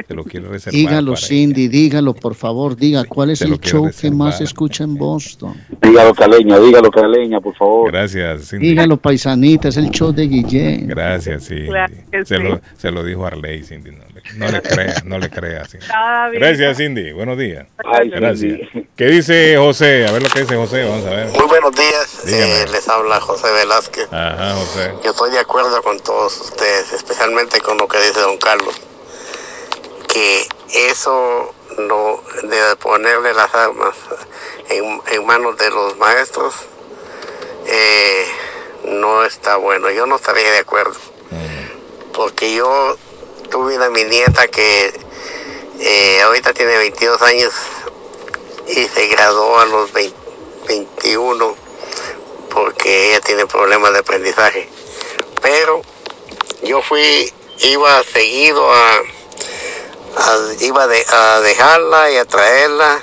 Se 0.08 0.14
lo 0.14 0.24
quiere 0.24 0.48
reservar. 0.48 0.74
Dígalo, 0.74 1.14
para 1.14 1.26
Cindy, 1.26 1.68
dígalo, 1.68 2.14
por 2.14 2.34
favor, 2.34 2.76
diga 2.76 3.04
cuál 3.04 3.30
es 3.30 3.42
el 3.42 3.58
show 3.60 3.90
que 3.98 4.10
más 4.10 4.40
escucha 4.40 4.84
en 4.84 4.94
Boston. 4.96 5.54
Dígalo, 5.80 6.14
Caleña, 6.14 6.58
dígalo, 6.58 6.90
Caleña, 6.90 7.40
por 7.40 7.54
favor. 7.54 7.90
Gracias, 7.92 8.50
Cindy. 8.50 8.68
Dígalo, 8.68 8.96
paisanita, 8.96 9.68
es 9.68 9.76
el 9.76 9.90
show 9.90 10.12
de 10.12 10.26
Guillén. 10.26 10.88
Gracias. 10.88 11.48
Claro 11.48 11.94
que 12.10 12.24
Se, 12.24 12.36
sí. 12.36 12.42
lo, 12.42 12.60
se 12.76 12.90
lo 12.90 13.04
dijo 13.04 13.26
Arley, 13.26 13.62
Cindy. 13.62 13.90
No 13.90 14.04
no 14.36 14.48
le 14.48 14.62
creas, 14.62 15.04
no 15.04 15.18
le 15.18 15.30
creas. 15.30 15.70
Cindy. 15.70 15.86
Gracias, 16.38 16.76
Cindy. 16.76 17.12
Buenos 17.12 17.38
días. 17.38 17.66
Ay, 17.84 18.10
Gracias. 18.10 18.38
Cindy. 18.40 18.88
¿Qué 18.96 19.06
dice 19.06 19.56
José? 19.56 20.06
A 20.06 20.12
ver 20.12 20.22
lo 20.22 20.28
que 20.28 20.40
dice 20.40 20.56
José. 20.56 20.84
Vamos 20.84 21.06
a 21.06 21.10
ver. 21.10 21.26
Muy 21.28 21.46
buenos 21.46 21.74
días, 21.74 22.26
eh, 22.26 22.66
les 22.70 22.88
habla 22.88 23.20
José 23.20 23.50
Velázquez. 23.52 24.12
Ajá, 24.12 24.54
José. 24.54 24.94
Yo 25.04 25.10
estoy 25.10 25.30
de 25.30 25.38
acuerdo 25.38 25.82
con 25.82 25.98
todos 26.00 26.40
ustedes, 26.40 26.92
especialmente 26.92 27.60
con 27.60 27.78
lo 27.78 27.88
que 27.88 27.98
dice 27.98 28.20
don 28.20 28.38
Carlos, 28.38 28.74
que 30.08 30.46
eso 30.90 31.54
no 31.78 32.22
de 32.42 32.76
ponerle 32.76 33.34
las 33.34 33.54
armas 33.54 33.96
en, 34.68 35.00
en 35.12 35.26
manos 35.26 35.56
de 35.56 35.70
los 35.70 35.96
maestros 35.96 36.54
eh, 37.66 38.24
no 38.84 39.24
está 39.24 39.56
bueno. 39.56 39.90
Yo 39.90 40.06
no 40.06 40.16
estaría 40.16 40.50
de 40.50 40.58
acuerdo, 40.58 40.94
porque 42.12 42.54
yo 42.54 42.96
tuve 43.52 43.76
una 43.76 43.90
mi 43.90 44.02
nieta 44.04 44.48
que 44.48 44.92
eh, 45.78 46.22
ahorita 46.22 46.54
tiene 46.54 46.76
22 46.78 47.22
años 47.22 47.52
y 48.66 48.88
se 48.88 49.06
graduó 49.08 49.60
a 49.60 49.66
los 49.66 49.92
20 49.92 50.22
21 50.66 51.56
porque 52.50 53.10
ella 53.10 53.20
tiene 53.20 53.46
problemas 53.46 53.92
de 53.92 53.98
aprendizaje. 54.00 54.68
Pero 55.40 55.82
yo 56.62 56.82
fui, 56.82 57.32
iba 57.60 58.02
seguido 58.04 58.70
a, 58.72 59.02
iba 60.60 60.84
a 60.84 61.40
dejarla 61.40 62.10
y 62.10 62.16
a 62.16 62.24
traerla. 62.24 63.00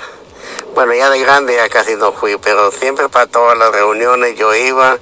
Bueno, 0.74 0.94
ya 0.94 1.10
de 1.10 1.20
grande 1.20 1.56
ya 1.56 1.68
casi 1.68 1.96
no 1.96 2.12
fui, 2.12 2.36
pero 2.38 2.70
siempre 2.70 3.08
para 3.08 3.26
todas 3.26 3.58
las 3.58 3.72
reuniones 3.72 4.36
yo 4.36 4.54
iba 4.54 4.98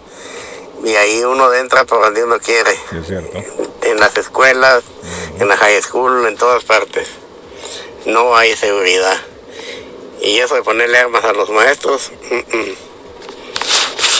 y 0.84 0.94
ahí 0.94 1.22
uno 1.24 1.52
entra 1.54 1.84
por 1.84 2.00
donde 2.02 2.22
uno 2.24 2.38
quiere, 2.40 2.72
Sí, 2.90 2.96
es 3.00 3.06
cierto. 3.06 3.42
en 3.82 3.98
las 4.00 4.16
escuelas, 4.16 4.82
en 5.38 5.48
la 5.48 5.56
high 5.56 5.82
school, 5.82 6.26
en 6.26 6.36
todas 6.36 6.64
partes. 6.64 7.08
No 8.06 8.36
hay 8.36 8.56
seguridad. 8.56 9.16
Y 10.20 10.38
eso 10.38 10.54
de 10.54 10.62
ponerle 10.62 10.98
armas 10.98 11.24
a 11.24 11.32
los 11.32 11.50
maestros, 11.50 12.10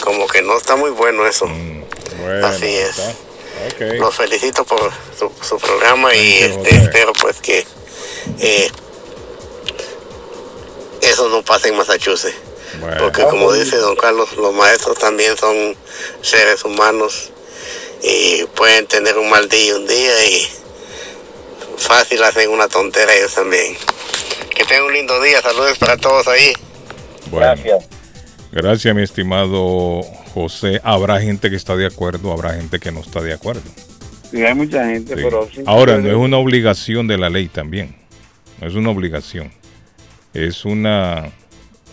como 0.05 0.27
que 0.27 0.43
no 0.43 0.57
está 0.57 0.77
muy 0.77 0.91
bueno 0.91 1.27
eso. 1.27 1.47
Mm, 1.47 1.85
Bueno, 2.21 2.47
Así 2.47 2.77
es. 2.77 2.99
está. 2.99 3.85
los 3.95 4.15
felicito 4.15 4.65
por 4.65 4.91
su, 5.19 5.31
su 5.43 5.59
programa 5.59 6.15
y 6.15 6.39
este, 6.39 6.77
espero 6.77 7.13
pues 7.15 7.41
que 7.41 7.67
eh, 8.41 8.71
eso 11.03 11.29
no 11.29 11.43
pase 11.43 11.69
en 11.69 11.77
Massachusetts. 11.77 12.35
Porque 12.99 13.23
como 13.24 13.53
dice 13.53 13.77
don 13.77 13.97
Carlos, 13.97 14.36
los 14.36 14.55
maestros 14.55 14.99
también 14.99 15.36
son 15.36 15.74
seres 16.20 16.65
humanos 16.65 17.32
y 18.03 18.45
pueden 18.55 18.86
tener 18.86 19.19
un 19.19 19.28
mal 19.28 19.49
día 19.49 19.77
un 19.77 19.86
día 19.86 20.24
y 20.27 20.47
fácil 21.77 22.23
hacen 22.23 22.51
una 22.51 22.69
tontera 22.69 23.15
ellos 23.15 23.35
también. 23.35 23.77
Que 24.55 24.65
tengan 24.65 24.85
un 24.85 24.93
lindo 24.93 25.20
día, 25.23 25.40
saludos 25.40 25.78
para 25.78 25.97
todos 25.97 26.27
ahí. 26.28 26.53
Gracias. 27.31 27.86
Gracias, 28.51 28.95
mi 28.95 29.03
estimado 29.03 30.03
José. 30.35 30.81
Habrá 30.82 31.20
gente 31.20 31.51
que 31.51 31.57
está 31.57 31.77
de 31.77 31.86
acuerdo, 31.86 32.32
habrá 32.32 32.55
gente 32.55 32.78
que 32.78 32.90
no 32.90 33.01
está 33.01 33.20
de 33.20 33.35
acuerdo. 33.35 33.62
Sí, 34.31 34.45
hay 34.45 34.55
mucha 34.55 34.85
gente, 34.86 35.15
Sí. 35.16 35.23
pero... 35.23 35.49
Ahora, 35.66 35.99
no 35.99 36.09
es 36.09 36.15
una 36.16 36.39
obligación 36.39 37.07
de 37.07 37.19
la 37.19 37.31
ley 37.31 37.49
también. 37.49 37.97
No 38.61 38.66
es 38.69 38.74
una 38.74 38.90
obligación. 38.90 39.53
Es 40.35 40.65
una, 40.65 41.31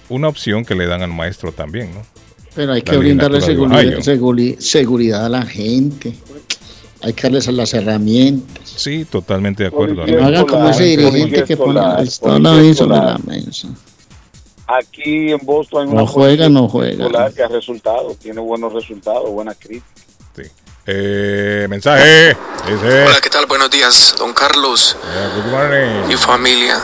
una 0.10 0.28
opción 0.28 0.64
que 0.66 0.76
le 0.76 0.86
dan 0.88 1.02
al 1.02 1.12
maestro 1.12 1.52
también, 1.52 1.94
¿no? 1.94 2.02
Pero 2.56 2.74
hay 2.74 2.80
La 2.82 2.86
que 2.86 2.98
brindarle 2.98 3.40
de 3.40 3.46
Ohio. 3.58 4.00
seguri- 4.02 4.60
seguridad 4.60 5.26
a 5.26 5.30
la 5.30 5.42
gente. 5.46 6.14
Hay 7.02 7.14
que 7.14 7.24
darles 7.24 7.48
las 7.48 7.74
herramientas. 7.74 8.64
Sí, 8.78 9.06
totalmente 9.06 9.64
de 9.64 9.70
acuerdo. 9.70 10.06
No 10.08 10.26
haga 10.26 10.46
como 10.46 10.70
ese 10.70 10.84
dirigente 10.86 11.44
que 11.44 11.56
ahí 12.58 12.74
sobre 12.74 12.96
la 12.98 13.18
mesa. 13.26 13.68
Aquí 14.68 15.32
en 15.32 15.40
Boston 15.44 15.90
hay 15.90 15.94
No 15.94 16.02
una 16.04 16.12
juega, 16.12 16.50
no 16.50 16.68
juega. 16.68 17.08
que 17.32 17.44
ha 17.44 17.48
resultado, 17.48 18.16
tiene 18.20 18.40
buenos 18.42 18.74
resultados, 18.74 19.30
buenas 19.30 19.58
críticas. 19.60 19.92
Eh, 20.88 21.66
mensaje. 21.68 22.38
Dice, 22.70 23.06
Hola, 23.06 23.20
¿qué 23.22 23.30
tal? 23.32 23.48
Buenos 23.48 23.72
días, 23.72 24.14
don 24.20 24.34
Carlos 24.34 24.96
good 25.36 25.52
morning. 25.52 26.12
y 26.12 26.16
familia. 26.16 26.80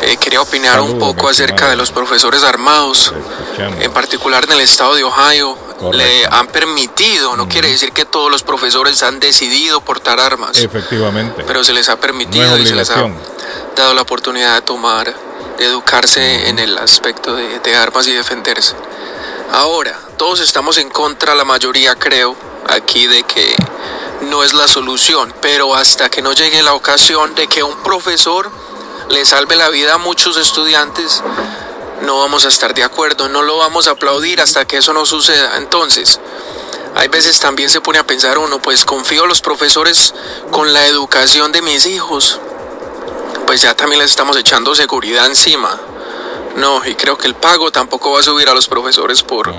Eh, 0.00 0.16
quería 0.16 0.40
opinar 0.40 0.80
un 0.80 0.98
poco 0.98 1.28
acerca 1.28 1.68
de 1.68 1.76
los 1.76 1.90
profesores 1.90 2.44
armados, 2.44 3.12
en 3.58 3.92
particular 3.92 4.44
en 4.44 4.52
el 4.52 4.60
estado 4.60 4.94
de 4.94 5.04
Ohio. 5.04 5.56
Le 5.92 6.26
han 6.26 6.48
permitido, 6.48 7.36
no 7.36 7.48
quiere 7.48 7.68
decir 7.68 7.92
que 7.92 8.04
todos 8.04 8.30
los 8.30 8.42
profesores 8.42 9.02
han 9.02 9.20
decidido 9.20 9.80
portar 9.80 10.18
armas, 10.18 10.58
Efectivamente. 10.58 11.44
pero 11.46 11.62
se 11.62 11.72
les 11.72 11.88
ha 11.88 11.96
permitido 12.00 12.58
y 12.58 12.66
se 12.66 12.74
les 12.74 12.90
ha 12.90 13.06
dado 13.76 13.94
la 13.94 14.02
oportunidad 14.02 14.54
de 14.54 14.62
tomar, 14.62 15.14
de 15.56 15.64
educarse 15.64 16.48
en 16.48 16.58
el 16.58 16.76
aspecto 16.78 17.34
de, 17.34 17.60
de 17.60 17.76
armas 17.76 18.06
y 18.08 18.12
defenderse. 18.12 18.74
Ahora, 19.52 19.98
todos 20.16 20.40
estamos 20.40 20.78
en 20.78 20.90
contra, 20.90 21.34
la 21.34 21.44
mayoría 21.44 21.94
creo, 21.94 22.36
aquí 22.68 23.06
de 23.06 23.22
que 23.22 23.54
no 24.22 24.42
es 24.42 24.52
la 24.52 24.68
solución, 24.68 25.32
pero 25.40 25.74
hasta 25.74 26.10
que 26.10 26.22
no 26.22 26.32
llegue 26.32 26.62
la 26.62 26.74
ocasión 26.74 27.34
de 27.34 27.46
que 27.46 27.62
un 27.62 27.76
profesor 27.82 28.50
le 29.10 29.24
salve 29.24 29.56
la 29.56 29.68
vida 29.68 29.94
a 29.94 29.98
muchos 29.98 30.36
estudiantes, 30.36 31.22
no 32.02 32.18
vamos 32.18 32.44
a 32.44 32.48
estar 32.48 32.74
de 32.74 32.84
acuerdo, 32.84 33.28
no 33.28 33.42
lo 33.42 33.56
vamos 33.58 33.88
a 33.88 33.92
aplaudir 33.92 34.40
hasta 34.40 34.64
que 34.66 34.78
eso 34.78 34.92
no 34.92 35.06
suceda. 35.06 35.56
Entonces, 35.56 36.20
hay 36.94 37.08
veces 37.08 37.38
también 37.40 37.70
se 37.70 37.80
pone 37.80 37.98
a 37.98 38.06
pensar 38.06 38.38
uno, 38.38 38.60
pues 38.60 38.84
confío 38.84 39.22
en 39.22 39.28
los 39.28 39.40
profesores 39.40 40.14
con 40.50 40.72
la 40.72 40.86
educación 40.86 41.52
de 41.52 41.62
mis 41.62 41.86
hijos, 41.86 42.40
pues 43.46 43.62
ya 43.62 43.74
también 43.74 44.00
les 44.00 44.10
estamos 44.10 44.36
echando 44.36 44.74
seguridad 44.74 45.26
encima. 45.26 45.78
No, 46.56 46.84
y 46.84 46.96
creo 46.96 47.16
que 47.16 47.28
el 47.28 47.34
pago 47.34 47.70
tampoco 47.70 48.12
va 48.12 48.20
a 48.20 48.22
subir 48.22 48.48
a 48.48 48.54
los 48.54 48.66
profesores 48.66 49.22
por, 49.22 49.54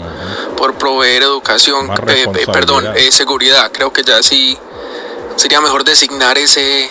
por 0.58 0.76
proveer 0.76 1.24
educación, 1.24 1.90
eh, 2.08 2.26
eh, 2.36 2.46
perdón, 2.52 2.86
eh, 2.96 3.10
seguridad. 3.12 3.72
Creo 3.72 3.94
que 3.94 4.04
ya 4.04 4.22
sí 4.22 4.58
sería 5.38 5.62
mejor 5.62 5.86
designar 5.86 6.38
ese, 6.38 6.90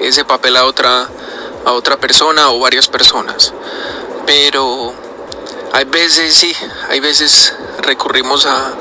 ese 0.00 0.24
papel 0.24 0.56
a 0.56 0.64
otra, 0.64 1.08
a 1.68 1.72
otra 1.72 1.96
persona 1.98 2.50
o 2.50 2.58
varias 2.60 2.88
personas. 2.88 3.52
Pero 4.26 4.92
hay 5.72 5.84
veces, 5.84 6.34
sí, 6.34 6.52
hay 6.88 7.00
veces 7.00 7.52
recurrimos 7.82 8.46
a, 8.46 8.72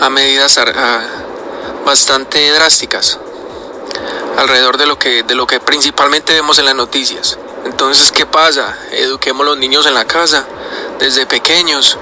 a 0.00 0.10
medidas 0.10 0.56
a- 0.58 1.02
bastante 1.84 2.50
drásticas 2.52 3.18
alrededor 4.36 4.76
de 4.78 4.86
lo 4.86 4.98
que 4.98 5.22
de 5.22 5.34
lo 5.34 5.46
que 5.46 5.60
principalmente 5.60 6.32
vemos 6.32 6.58
en 6.58 6.64
las 6.66 6.74
noticias. 6.74 7.38
Entonces, 7.64 8.10
¿qué 8.10 8.24
pasa? 8.26 8.76
Eduquemos 8.92 9.42
a 9.46 9.50
los 9.50 9.58
niños 9.58 9.84
en 9.86 9.92
la 9.94 10.06
casa 10.06 10.46
desde 10.98 11.26
pequeños 11.26 11.98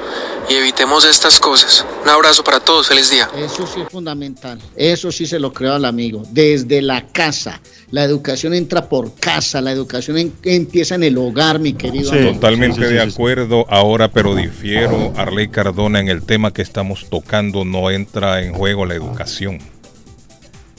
y 0.49 0.55
evitemos 0.55 1.05
estas 1.05 1.41
cosas. 1.41 1.85
Un 2.05 2.09
abrazo 2.09 2.45
para 2.45 2.61
todos, 2.61 2.87
feliz 2.89 3.11
día. 3.11 3.29
Eso 3.35 3.67
sí 3.67 3.81
es 3.81 3.89
fundamental. 3.91 4.61
Eso 4.77 5.11
sí 5.11 5.27
se 5.27 5.39
lo 5.41 5.53
creo 5.53 5.75
al 5.75 5.85
amigo. 5.85 6.23
Desde 6.31 6.81
la 6.81 7.07
casa. 7.09 7.61
La 7.91 8.05
educación 8.05 8.53
entra 8.53 8.89
por 8.89 9.15
casa. 9.15 9.61
La 9.63 9.73
educación 9.73 10.19
en- 10.19 10.33
empieza 10.45 10.95
en 10.95 11.05
el 11.05 11.17
hogar, 11.17 11.59
mi 11.59 11.73
querido. 11.73 12.13
amigo. 12.13 12.33
Totalmente 12.35 12.87
de 12.87 13.01
acuerdo 13.01 13.65
ahora, 13.71 14.09
pero 14.11 14.35
difiero, 14.35 15.13
Arley 15.17 15.49
Cardona, 15.49 15.99
en 16.01 16.09
el 16.09 16.23
tema 16.23 16.53
que 16.53 16.61
estamos 16.63 17.07
tocando 17.09 17.65
no 17.65 17.91
entra 17.91 18.43
en 18.43 18.53
juego 18.53 18.85
la 18.85 18.95
educación. 18.95 19.59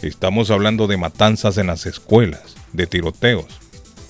Estamos 0.01 0.49
hablando 0.51 0.87
de 0.87 0.97
matanzas 0.97 1.57
en 1.57 1.67
las 1.67 1.85
escuelas, 1.85 2.55
de 2.73 2.87
tiroteos, 2.87 3.45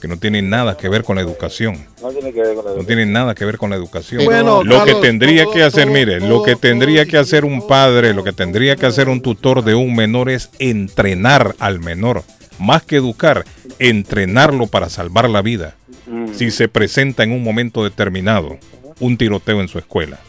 que 0.01 0.07
no 0.07 0.17
tienen 0.17 0.49
nada 0.49 0.77
que 0.77 0.87
ver 0.89 1.03
con 1.03 1.15
la 1.15 1.21
educación. 1.21 1.77
No 2.01 2.09
tiene 2.09 2.31
que 2.31 2.41
ver 2.41 2.55
con 2.55 2.65
la 2.65 2.75
No 2.75 2.83
tienen 2.85 3.11
nada 3.11 3.33
que 3.33 3.45
ver 3.45 3.57
con 3.57 3.69
la 3.71 3.75
educación. 3.77 4.23
Bueno, 4.25 4.63
lo 4.63 4.83
que 4.85 4.95
tendría 4.95 5.45
todo- 5.45 5.53
que 5.53 5.63
hacer, 5.63 5.85
todo- 5.85 5.93
mire, 5.93 6.19
lo 6.19 6.43
que 6.43 6.55
tendría 6.55 7.05
que 7.05 7.17
hacer 7.17 7.43
un 7.45 7.65
padre, 7.65 8.13
lo 8.13 8.23
que 8.23 8.33
tendría 8.33 8.75
que 8.75 8.85
hacer 8.85 9.09
un 9.09 9.21
tutor 9.21 9.63
de 9.63 9.73
un 9.73 9.95
menor 9.95 10.29
es 10.29 10.49
entrenar 10.59 11.55
al 11.59 11.79
menor. 11.79 12.23
Más 12.59 12.83
que 12.83 12.97
educar, 12.97 13.45
entrenarlo 13.79 14.67
para 14.67 14.89
salvar 14.89 15.29
la 15.29 15.41
vida. 15.41 15.75
Si 16.33 16.51
se 16.51 16.67
presenta 16.67 17.23
en 17.23 17.31
un 17.31 17.43
momento 17.43 17.83
determinado 17.83 18.57
un 18.99 19.17
tiroteo 19.17 19.61
en 19.61 19.67
su 19.67 19.79
escuela. 19.79 20.19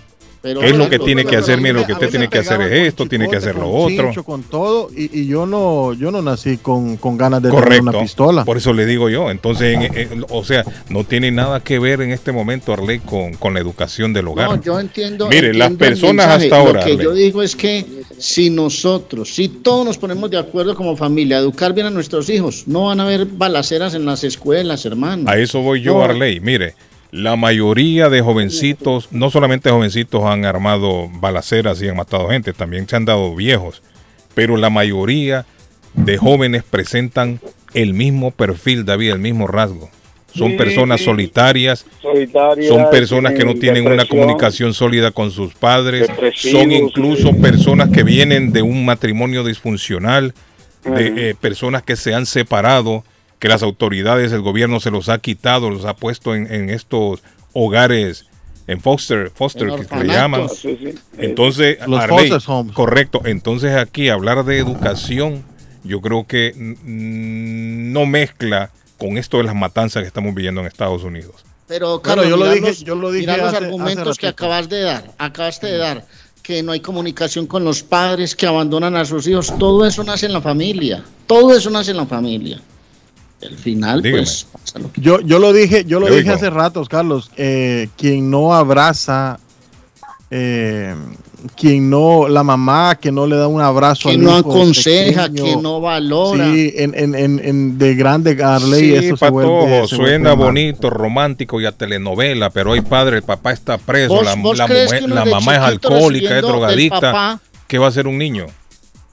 Pero 0.42 0.60
¿Qué 0.60 0.68
es 0.68 0.76
lo 0.76 0.88
que 0.88 0.98
tiene 0.98 1.24
que 1.26 1.36
hacer? 1.36 1.60
Mire, 1.60 1.74
lo 1.74 1.86
que 1.86 1.92
usted 1.92 2.08
tiene 2.08 2.28
que 2.28 2.38
hacer 2.38 2.62
es 2.62 2.88
esto, 2.88 3.06
tiene 3.06 3.28
que 3.28 3.36
hacer 3.36 3.56
lo 3.56 3.70
otro. 3.70 4.24
con 4.24 4.42
todo, 4.42 4.88
y, 4.96 5.26
yo 5.26 5.44
no 5.44 5.92
yo 5.92 6.10
no 6.10 6.22
nací 6.22 6.56
con, 6.56 6.96
con 6.96 7.18
ganas 7.18 7.42
de 7.42 7.50
tener 7.50 7.82
una 7.82 7.92
pistola. 7.92 8.44
Por 8.44 8.56
eso 8.56 8.72
le 8.72 8.86
digo 8.86 9.10
yo. 9.10 9.30
Entonces, 9.30 9.76
en- 9.76 9.96
en- 9.96 10.26
o 10.30 10.42
sea, 10.44 10.64
no 10.88 11.04
tiene 11.04 11.30
nada 11.30 11.60
que 11.60 11.78
ver 11.78 12.00
en 12.00 12.10
este 12.10 12.32
momento, 12.32 12.72
Arley, 12.72 13.00
con, 13.00 13.34
con 13.34 13.52
la 13.52 13.60
educación 13.60 14.12
del 14.14 14.28
hogar. 14.28 14.48
No, 14.48 14.62
yo 14.62 14.80
entiendo. 14.80 15.28
Mire, 15.28 15.52
las 15.52 15.72
personas 15.72 16.26
hasta 16.28 16.56
ahora. 16.56 16.80
Lo 16.80 16.86
que 16.86 17.02
yo 17.02 17.12
digo 17.12 17.42
es 17.42 17.54
que 17.54 17.84
si 18.16 18.48
nosotros, 18.48 19.34
si 19.34 19.48
todos 19.48 19.84
nos 19.84 19.98
ponemos 19.98 20.30
de 20.30 20.38
acuerdo 20.38 20.74
como 20.74 20.96
familia, 20.96 21.38
educar 21.38 21.74
bien 21.74 21.86
a 21.86 21.90
nuestros 21.90 22.30
hijos, 22.30 22.64
no 22.66 22.86
van 22.86 23.00
a 23.00 23.02
haber 23.02 23.26
balaceras 23.26 23.94
en 23.94 24.06
las 24.06 24.24
escuelas, 24.24 24.86
hermano. 24.86 25.28
A 25.28 25.36
eso 25.36 25.60
voy 25.60 25.82
yo. 25.82 26.02
Arley. 26.02 26.40
Mire, 26.40 26.74
la 27.12 27.36
mayoría 27.36 28.08
de 28.08 28.20
jovencitos, 28.20 29.08
no 29.10 29.30
solamente 29.30 29.70
jovencitos 29.70 30.24
han 30.24 30.44
armado 30.44 31.08
balaceras 31.08 31.80
y 31.82 31.88
han 31.88 31.96
matado 31.96 32.28
gente, 32.28 32.52
también 32.52 32.88
se 32.88 32.96
han 32.96 33.04
dado 33.04 33.34
viejos, 33.34 33.82
pero 34.34 34.56
la 34.56 34.70
mayoría 34.70 35.46
de 35.94 36.18
jóvenes 36.18 36.62
presentan 36.62 37.40
el 37.74 37.94
mismo 37.94 38.30
perfil, 38.30 38.84
David, 38.84 39.12
el 39.12 39.18
mismo 39.18 39.46
rasgo. 39.46 39.90
Son 40.32 40.52
Sí, 40.52 40.56
personas 40.56 41.00
sí. 41.00 41.06
solitarias, 41.06 41.84
Solitarias, 42.00 42.68
son 42.68 42.88
personas 42.90 43.32
que 43.32 43.44
no 43.44 43.54
tienen 43.54 43.88
una 43.88 44.04
comunicación 44.04 44.74
sólida 44.74 45.10
con 45.10 45.32
sus 45.32 45.54
padres, 45.54 46.08
son 46.36 46.70
incluso 46.70 47.36
personas 47.38 47.88
que 47.90 48.04
vienen 48.04 48.52
de 48.52 48.62
un 48.62 48.84
matrimonio 48.84 49.42
disfuncional, 49.42 50.32
de 50.84 51.30
eh, 51.30 51.34
personas 51.34 51.82
que 51.82 51.96
se 51.96 52.14
han 52.14 52.26
separado, 52.26 53.02
que 53.40 53.48
las 53.48 53.62
autoridades, 53.64 54.30
el 54.32 54.42
gobierno 54.42 54.78
se 54.78 54.92
los 54.92 55.08
ha 55.08 55.18
quitado, 55.18 55.70
los 55.70 55.84
ha 55.86 55.96
puesto 55.96 56.34
en, 56.36 56.52
en 56.52 56.70
estos 56.70 57.22
hogares, 57.52 58.26
en 58.68 58.80
foster, 58.80 59.30
foster 59.34 59.68
En 59.70 59.76
que 59.78 59.84
se 59.84 59.96
le 60.04 60.06
llaman. 60.06 60.48
Sí, 60.48 60.78
sí. 60.80 60.94
Entonces, 61.18 61.78
Los 61.88 62.00
Arley, 62.00 62.28
foster 62.30 62.42
homes. 62.54 62.74
correcto. 62.74 63.22
Entonces 63.24 63.74
aquí 63.74 64.08
hablar 64.10 64.44
de 64.44 64.58
educación, 64.58 65.42
yo 65.82 66.00
creo 66.00 66.24
que 66.26 66.52
no 66.84 68.06
mezcla 68.06 68.70
con 68.98 69.16
esto 69.18 69.38
de 69.38 69.44
las 69.44 69.54
matanzas 69.54 70.02
que 70.02 70.06
estamos 70.08 70.34
viviendo 70.34 70.60
en 70.60 70.66
Estados 70.66 71.02
Unidos. 71.02 71.44
Pero, 71.66 72.02
Carlos, 72.02 72.28
yo 72.28 72.36
lo 72.36 72.50
dije- 72.50 72.66
los- 72.66 72.84
yo 72.84 72.94
lo 72.94 73.10
dije 73.10 73.22
mirá 73.26 73.36
los 73.38 73.46
hace- 73.48 73.56
hace 73.56 73.64
argumentos 73.66 74.18
que 74.18 74.26
acabas 74.26 74.68
de 74.68 74.82
dar, 74.82 75.04
acabaste 75.18 75.66
de 75.68 75.78
dar, 75.78 76.04
que 76.42 76.62
no 76.62 76.72
hay 76.72 76.80
comunicación 76.80 77.46
con 77.46 77.64
los 77.64 77.82
padres, 77.82 78.34
que 78.34 78.46
abandonan 78.46 78.96
a 78.96 79.04
sus 79.04 79.26
hijos, 79.26 79.56
todo 79.58 79.86
eso 79.86 80.02
nace 80.04 80.26
en 80.26 80.32
la 80.32 80.40
familia, 80.40 81.02
todo 81.26 81.56
eso 81.56 81.70
nace 81.70 81.92
en 81.92 81.96
la 81.96 82.06
familia. 82.06 82.60
Al 83.42 83.56
final, 83.56 84.02
Dígame. 84.02 84.22
pues, 84.22 84.46
Yo, 84.96 85.20
yo 85.20 85.38
lo 85.38 85.52
dije, 85.52 85.84
yo 85.86 85.98
lo 86.00 86.06
dije 86.14 86.30
hace 86.30 86.50
ratos, 86.50 86.88
Carlos. 86.88 87.30
eh, 87.36 87.88
quien 87.96 88.30
no 88.30 88.52
abraza, 88.54 89.38
eh, 90.30 90.94
quien 91.56 91.88
no, 91.88 92.28
la 92.28 92.42
mamá 92.44 92.96
que 93.00 93.10
no 93.10 93.26
le 93.26 93.36
da 93.36 93.48
un 93.48 93.60
abrazo 93.62 94.10
que 94.10 94.14
al 94.16 94.22
no 94.22 94.38
hijo 94.38 94.50
aconseja, 94.50 95.22
pequeño, 95.28 95.44
que 95.44 95.56
no 95.56 95.80
valora. 95.80 96.52
Sí, 96.52 96.72
en, 96.76 96.92
en, 96.94 97.14
en, 97.14 97.40
en- 97.42 97.78
de 97.78 97.94
grande 97.94 98.36
Arley, 98.44 98.80
Sí, 98.80 98.94
eso 99.06 99.16
se 99.16 99.30
vuelve, 99.30 99.50
patojo, 99.50 99.88
se 99.88 99.96
vuelve 99.96 100.10
suena 100.12 100.28
mal. 100.36 100.36
bonito, 100.36 100.90
romántico 100.90 101.60
y 101.60 101.66
a 101.66 101.72
telenovela, 101.72 102.50
pero 102.50 102.72
hay 102.74 102.82
padre, 102.82 103.16
el 103.16 103.22
papá 103.22 103.52
está 103.52 103.78
preso, 103.78 104.14
¿Vos- 104.14 104.24
la, 104.24 104.34
vos 104.36 104.58
la 104.58 104.66
crees 104.66 104.84
mujer- 104.92 105.08
la 105.08 105.24
mamá 105.24 105.54
es 105.56 105.60
alcohólica, 105.62 106.26
es 106.26 106.30
recibiendo 106.42 106.46
del 106.48 106.52
drogadicta. 106.56 107.00
papá- 107.00 107.40
¿Qué 107.66 107.78
va 107.78 107.86
a 107.86 107.88
hacer 107.88 108.06
un 108.06 108.18
niño? 108.18 108.46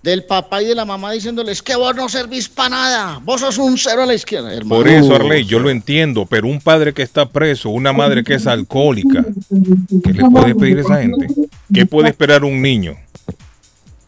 Del 0.04 0.24
papá 0.24 0.62
y 0.62 0.66
de 0.66 0.76
la 0.76 0.86
mamá 0.86 1.12
diciéndoles 1.12 1.62
que 1.62 1.76
vos 1.76 1.96
no 1.96 2.08
servís 2.08 2.48
para 2.48 2.70
nada, 2.70 3.22
vos 3.24 3.42
sos 3.42 3.58
un 3.58 3.78
cero 3.78 4.04
a 4.04 4.06
la 4.06 4.14
izquierda, 4.14 4.54
hermano. 4.54 4.82
Por 4.82 4.88
eso, 4.88 5.16
Arley, 5.16 5.46
yo 5.46 5.60
lo 5.60 5.70
entiendo, 5.70 6.26
pero 6.26 6.48
un 6.48 6.62
padre 6.62 6.94
que 6.94 7.02
está 7.02 7.28
preso, 7.28 7.70
una 7.70 7.92
madre 7.94 8.24
que 8.24 8.36
es 8.36 8.48
alcohólica, 8.48 9.26
¿qué 10.04 10.14
le 10.14 10.24
puede 10.30 10.56
pedir 10.56 10.78
a 10.78 10.82
esa 10.82 11.02
gente? 11.02 11.28
¿Qué 11.74 11.86
puede 11.86 12.10
esperar 12.10 12.44
un 12.44 12.62
niño? 12.62 12.96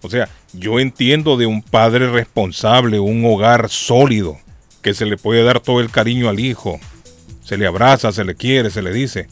O 0.02 0.10
sea, 0.10 0.30
yo 0.54 0.80
entiendo 0.80 1.38
de 1.38 1.46
un 1.46 1.62
padre 1.62 2.10
responsable, 2.10 3.00
un 3.00 3.26
hogar 3.26 3.70
sólido, 3.70 4.38
que 4.82 4.94
se 4.94 5.06
le 5.06 5.18
puede 5.18 5.44
dar 5.44 5.60
todo 5.60 5.82
el 5.82 5.90
cariño 5.90 6.30
al 6.30 6.40
hijo. 6.40 6.80
Se 7.44 7.58
le 7.58 7.68
abraza, 7.68 8.12
se 8.12 8.24
le 8.24 8.36
quiere, 8.36 8.70
se 8.70 8.82
le 8.82 8.94
dice. 8.94 9.28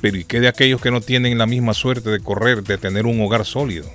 Pero 0.00 0.18
¿y 0.18 0.24
qué 0.24 0.40
de 0.40 0.48
aquellos 0.48 0.80
que 0.80 0.90
no 0.90 1.00
tienen 1.00 1.38
la 1.38 1.46
misma 1.46 1.74
suerte 1.74 2.10
de 2.10 2.20
correr, 2.20 2.62
de 2.62 2.78
tener 2.78 3.06
un 3.06 3.20
hogar 3.20 3.46
sólido? 3.46 3.88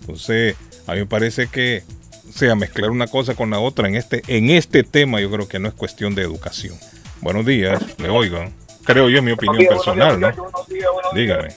Entonces, 0.00 0.56
a 0.86 0.92
mí 0.92 1.00
me 1.00 1.06
parece 1.06 1.48
que, 1.48 1.82
o 2.28 2.32
sea, 2.32 2.54
mezclar 2.54 2.90
una 2.90 3.06
cosa 3.06 3.34
con 3.34 3.50
la 3.50 3.58
otra 3.58 3.88
en 3.88 3.94
este, 3.94 4.22
en 4.26 4.50
este 4.50 4.82
tema 4.82 5.20
yo 5.20 5.30
creo 5.30 5.48
que 5.48 5.58
no 5.58 5.68
es 5.68 5.74
cuestión 5.74 6.14
de 6.14 6.22
educación. 6.22 6.76
Buenos 7.20 7.46
días, 7.46 7.82
le 7.98 8.08
oigo. 8.08 8.38
Creo 8.84 9.08
yo, 9.08 9.18
es 9.18 9.22
mi 9.22 9.32
opinión 9.32 9.64
personal, 9.66 10.18
¿no? 10.18 10.32
Dígame. 11.14 11.54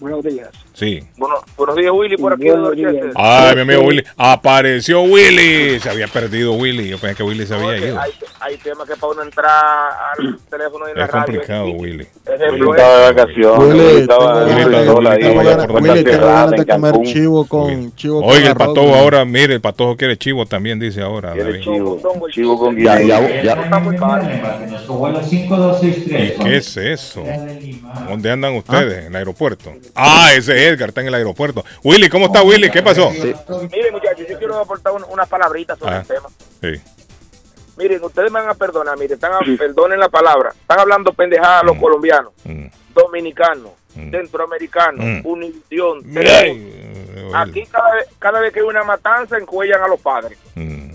Buenos 0.00 0.22
días. 0.24 0.50
Sí. 0.78 1.02
Bueno, 1.16 1.34
buenos 1.56 1.74
días, 1.74 1.90
Willy, 1.92 2.16
por 2.16 2.32
aquí. 2.34 2.50
Buenos 2.50 2.76
días. 2.76 2.94
Ay, 3.16 3.56
mi 3.56 3.62
amigo 3.62 3.82
Willy. 3.82 4.04
Apareció 4.16 5.02
Willy. 5.02 5.80
Se 5.80 5.90
había 5.90 6.06
perdido 6.06 6.52
Willy. 6.52 6.88
Yo 6.90 6.98
pensé 6.98 7.16
que 7.16 7.24
Willy 7.24 7.44
se 7.46 7.54
había 7.56 7.76
ido. 7.78 8.00
Hay, 8.00 8.12
hay 8.38 8.56
temas 8.58 8.86
que 8.88 8.94
para 8.94 9.12
uno 9.12 9.22
entrar 9.24 9.50
al 10.16 10.38
teléfono 10.50 10.86
y 10.86 10.92
en 10.92 10.98
la 10.98 11.04
Es 11.06 11.10
radio. 11.10 11.24
complicado, 11.26 11.66
Willy. 11.72 12.06
Ejemplo, 12.26 12.74
Estaba 12.76 12.96
de 12.98 13.12
vacaciones. 13.12 13.74
Willy, 13.74 14.00
estaba 14.02 14.44
Willy, 14.44 14.54
tengo 16.04 16.12
cerrada 16.12 16.32
ganas 16.46 16.50
de 16.52 16.66
comer 16.66 16.92
Cancún. 16.92 17.06
chivo 17.12 17.44
con 17.48 17.94
chivo 17.96 18.20
Oiga, 18.24 18.48
el 18.50 18.54
patojo 18.56 18.82
Willy. 18.82 18.98
ahora, 18.98 19.24
mire, 19.24 19.54
el 19.54 19.60
patojo 19.60 19.96
quiere 19.96 20.16
chivo 20.16 20.46
también, 20.46 20.78
dice 20.78 21.02
ahora. 21.02 21.34
David. 21.34 21.60
chivo, 21.60 22.00
chivo 22.30 22.56
con 22.56 22.76
Ya, 22.76 22.98
guineo. 22.98 23.28
ya, 23.42 23.42
ya. 23.42 23.68
¿Y 25.32 26.44
qué 26.44 26.56
es 26.56 26.76
eso? 26.76 27.24
¿Dónde 28.08 28.30
andan 28.30 28.54
ustedes? 28.54 28.98
¿En 29.06 29.06
el 29.06 29.16
aeropuerto? 29.16 29.72
Ah, 29.94 30.30
ese 30.36 30.67
es 30.67 30.67
Edgar, 30.68 30.90
está 30.90 31.00
en 31.00 31.08
el 31.08 31.14
aeropuerto. 31.14 31.64
Willy, 31.84 32.08
¿cómo 32.08 32.26
está 32.26 32.42
Willy? 32.42 32.70
¿Qué 32.70 32.82
pasó? 32.82 33.10
Miren, 33.10 33.92
muchachos, 33.92 34.26
yo 34.28 34.38
quiero 34.38 34.58
aportar 34.58 34.92
un- 34.92 35.04
unas 35.08 35.28
palabritas 35.28 35.78
sobre 35.78 35.94
Ah. 35.94 36.00
el 36.00 36.06
tema. 36.06 36.28
Sí. 36.60 36.82
Miren, 37.76 38.02
ustedes 38.02 38.30
me 38.32 38.40
van 38.40 38.48
a 38.50 38.54
perdonar, 38.54 38.96
miren, 38.98 39.14
están 39.14 39.32
a- 39.32 39.38
perdonen 39.56 40.00
la 40.00 40.08
palabra. 40.08 40.50
Están 40.50 40.80
hablando 40.80 41.12
pendejadas 41.12 41.62
Mm. 41.62 41.66
los 41.66 41.76
colombianos, 41.78 42.32
dominicanos, 42.94 43.72
centroamericanos, 43.94 45.04
Mm. 45.04 45.20
Univisión. 45.26 46.02
Aquí 47.34 47.64
cada 47.66 47.94
vez, 47.94 48.06
cada 48.18 48.40
vez 48.40 48.52
que 48.52 48.60
hay 48.60 48.66
una 48.66 48.82
matanza 48.84 49.36
encuellan 49.38 49.82
a 49.82 49.88
los 49.88 50.00
padres. 50.00 50.38
Mm. 50.54 50.92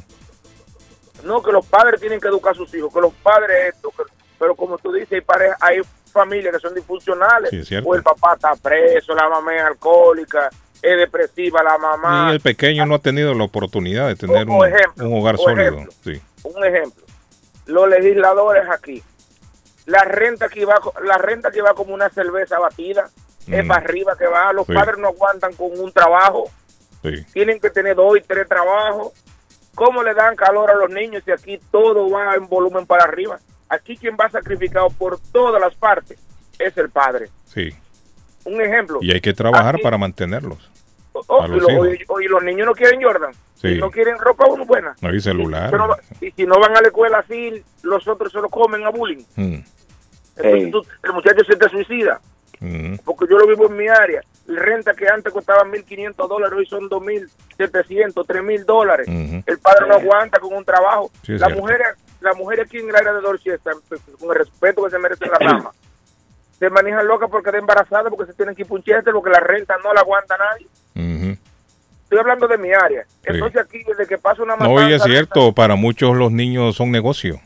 No, 1.24 1.42
que 1.42 1.52
los 1.52 1.66
padres 1.66 2.02
tienen 2.02 2.20
que 2.20 2.28
educar 2.28 2.52
a 2.54 2.56
sus 2.56 2.74
hijos, 2.74 2.94
que 2.94 3.00
los 3.00 3.14
padres 3.14 3.74
esto, 3.76 3.90
que- 3.92 4.12
pero 4.38 4.56
como 4.56 4.78
tú 4.78 4.92
dices, 4.92 5.14
hay, 5.14 5.22
parejas, 5.22 5.58
hay 5.62 5.80
familias 6.14 6.54
que 6.54 6.60
son 6.60 6.74
disfuncionales, 6.76 7.50
Sí, 7.68 7.76
o 7.84 7.96
el 7.96 8.04
papá 8.04 8.36
está 8.36 8.56
preso, 8.56 9.14
la 9.14 9.28
mamá 9.28 9.56
es 9.56 9.64
alcohólica, 9.64 10.50
es 10.82 10.98
depresiva 10.98 11.62
la 11.64 11.78
mamá. 11.78 12.28
Y 12.30 12.36
el 12.36 12.40
pequeño 12.42 12.86
no 12.86 12.96
ha 12.96 13.00
tenido 13.00 13.34
la 13.34 13.44
oportunidad 13.44 14.08
de 14.08 14.16
tener 14.16 14.48
un, 14.48 14.66
ejemplo, 14.66 15.08
un 15.10 15.20
hogar 15.20 15.38
sólido. 15.38 15.62
ejemplo. 15.74 15.94
Sí. 16.04 16.22
Un 16.44 16.64
ejemplo, 16.66 17.04
los 17.66 17.90
legisladores 17.90 18.64
aquí, 18.70 19.02
la 19.86 20.04
renta 20.06 20.48
que 20.48 20.64
va, 20.66 20.80
la 21.04 21.18
renta 21.18 21.52
que 21.52 21.62
va 21.62 21.74
como 21.74 21.94
una 21.94 22.10
cerveza 22.10 22.60
batida, 22.60 23.10
es 23.48 23.66
Mm. 23.66 23.68
para 23.68 23.82
arriba 23.82 24.16
que 24.18 24.28
va, 24.28 24.54
los 24.54 24.66
Sí. 24.68 24.74
padres 24.74 24.98
no 24.98 25.10
aguantan 25.10 25.54
con 25.54 25.78
un 25.78 25.92
trabajo, 25.92 26.46
Sí. 27.02 27.26
tienen 27.34 27.60
que 27.60 27.70
tener 27.70 27.96
dos 27.96 28.18
y 28.18 28.22
tres 28.22 28.48
trabajos. 28.48 29.12
¿Cómo 29.76 30.04
le 30.04 30.14
dan 30.14 30.36
calor 30.36 30.70
a 30.70 30.76
los 30.76 30.90
niños 30.92 31.24
si 31.26 31.32
aquí 31.32 31.60
todo 31.72 32.10
va 32.10 32.36
en 32.36 32.48
volumen 32.48 32.86
para 32.86 33.06
arriba? 33.06 33.40
Aquí 33.70 33.98
quien 33.98 34.16
va 34.20 34.30
sacrificado 34.30 34.90
por 34.90 35.20
todas 35.32 35.60
las 35.62 35.74
partes 35.76 36.20
es 36.60 36.78
el 36.78 36.90
padre. 36.90 37.30
Sí. 37.46 37.70
Un 38.46 38.62
ejemplo. 38.62 39.00
Y 39.02 39.12
hay 39.12 39.22
que 39.22 39.34
trabajar 39.34 39.76
Aquí- 39.76 39.84
para 39.84 39.98
mantenerlos. 39.98 40.70
oh, 41.14 41.42
a 41.44 41.48
y, 41.48 41.52
los 41.52 41.62
lo- 41.62 41.72
hijos. 41.96 42.20
y- 42.22 42.26
y 42.26 42.28
los 42.28 42.44
niños 42.44 42.66
no 42.68 42.74
quieren 42.74 43.02
Jordan. 43.02 43.32
Sí. 43.56 43.70
Y 43.70 43.78
no 43.80 43.90
quieren 43.90 44.18
ropa 44.20 44.46
buena. 44.68 44.94
No 45.02 45.10
hay 45.10 45.20
celular. 45.22 45.72
Pero 45.72 45.96
y 46.20 46.32
si 46.32 46.46
no 46.46 46.60
van 46.60 46.76
a 46.76 46.82
la 46.82 46.88
escuela 46.88 47.20
así, 47.20 47.64
los 47.84 48.06
otros 48.08 48.32
se 48.32 48.42
lo 48.42 48.50
comen 48.50 48.84
a 48.84 48.90
bullying. 48.90 49.24
Mm. 49.36 49.56
Entonces 50.36 50.72
tú- 50.72 50.86
el 51.04 51.14
muchacho 51.14 51.44
se 51.46 51.56
te 51.56 51.70
suicida. 51.70 52.20
Mm. 52.60 52.96
Porque 53.06 53.26
yo 53.30 53.38
lo 53.38 53.48
vivo 53.48 53.68
en 53.68 53.78
mi 53.78 53.88
área. 53.88 54.22
La 54.48 54.62
renta 54.62 54.94
que 54.94 55.08
antes 55.08 55.32
costaba 55.32 55.64
1.500 55.64 56.28
dólares, 56.28 56.58
hoy 56.58 56.66
son 56.66 56.90
2.700, 56.90 58.26
3.000 58.28 58.66
dólares. 58.66 59.08
Ujú. 59.08 59.44
El 59.46 59.60
padre 59.60 59.88
no 59.88 59.96
aguanta 59.96 60.40
con 60.40 60.54
un 60.54 60.66
trabajo. 60.66 61.12
Sí, 61.24 61.34
es 61.36 61.40
la 61.42 61.48
cierto. 61.48 61.62
mujer 61.62 61.82
la 62.24 62.34
mujer 62.34 62.62
aquí 62.62 62.78
en 62.80 62.90
el 62.90 62.96
área 62.96 63.14
de 63.14 63.22
Dorchester, 63.22 63.74
con 64.20 64.30
el 64.30 64.36
respeto 64.36 64.84
que 64.84 64.90
se 64.90 65.00
merecen 65.00 65.30
las 65.30 65.40
damas, 65.40 65.76
se 66.60 66.70
manejan 66.70 67.06
locas 67.08 67.30
porque 67.30 67.50
está 67.50 67.60
embarazada, 67.60 68.10
porque 68.10 68.32
se 68.32 68.34
tienen 68.34 68.56
que 68.56 68.62
ir 68.64 68.68
por 68.68 68.78
un 68.80 68.84
chester, 68.84 69.14
porque 69.14 69.30
la 69.30 69.40
renta 69.40 69.76
no 69.84 69.94
la 69.94 70.02
aguanta 70.02 70.36
nadie. 70.38 70.68
Estoy 72.04 72.20
hablando 72.20 72.48
de 72.48 72.58
mi 72.60 72.72
área. 72.72 73.06
Entonces 73.24 73.60
aquí, 73.60 73.82
desde 73.88 74.06
que 74.06 74.20
pasa 74.20 74.44
una 74.44 74.56
No, 74.56 74.70
matanza... 74.70 74.90
y 74.90 74.94
es 74.94 75.04
cierto, 75.04 75.52
para 75.54 75.76
muchos 75.76 76.16
los 76.16 76.32
niños 76.32 76.76
son 76.76 76.92
negocio. 76.92 77.40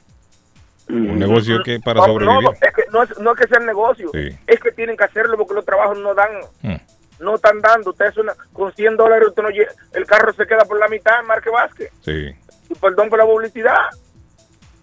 Un 0.89 1.17
negocio 1.19 1.63
que 1.63 1.79
para 1.79 2.01
No, 2.01 2.05
sobrevivir. 2.07 2.43
No, 2.43 2.51
es 2.51 2.73
que 2.75 2.83
no, 2.91 3.03
es, 3.03 3.17
no 3.19 3.31
es 3.33 3.39
que 3.39 3.47
sea 3.47 3.59
negocio, 3.59 4.09
Sí. 4.13 4.37
es 4.45 4.59
que 4.59 4.71
tienen 4.73 4.97
que 4.97 5.05
hacerlo 5.05 5.37
porque 5.37 5.53
los 5.53 5.63
trabajos 5.65 5.97
no 5.99 6.13
dan, 6.13 6.31
Mm. 6.63 6.75
no 7.21 7.35
están 7.35 7.61
dando. 7.61 7.91
Usted 7.91 8.07
es 8.07 8.17
una, 8.17 8.33
con 8.51 8.73
100 8.73 8.97
dólares 8.97 9.29
usted 9.29 9.43
no 9.43 9.49
el 9.49 10.05
carro 10.05 10.33
se 10.33 10.45
queda 10.45 10.65
por 10.65 10.77
la 10.79 10.89
mitad 10.89 11.19
en 11.21 11.27
Marque 11.27 11.49
Vázquez. 11.49 11.89
Sí. 12.01 12.35
Y 12.69 12.73
perdón 12.75 13.09
por 13.09 13.19
la 13.19 13.25
publicidad. 13.25 13.77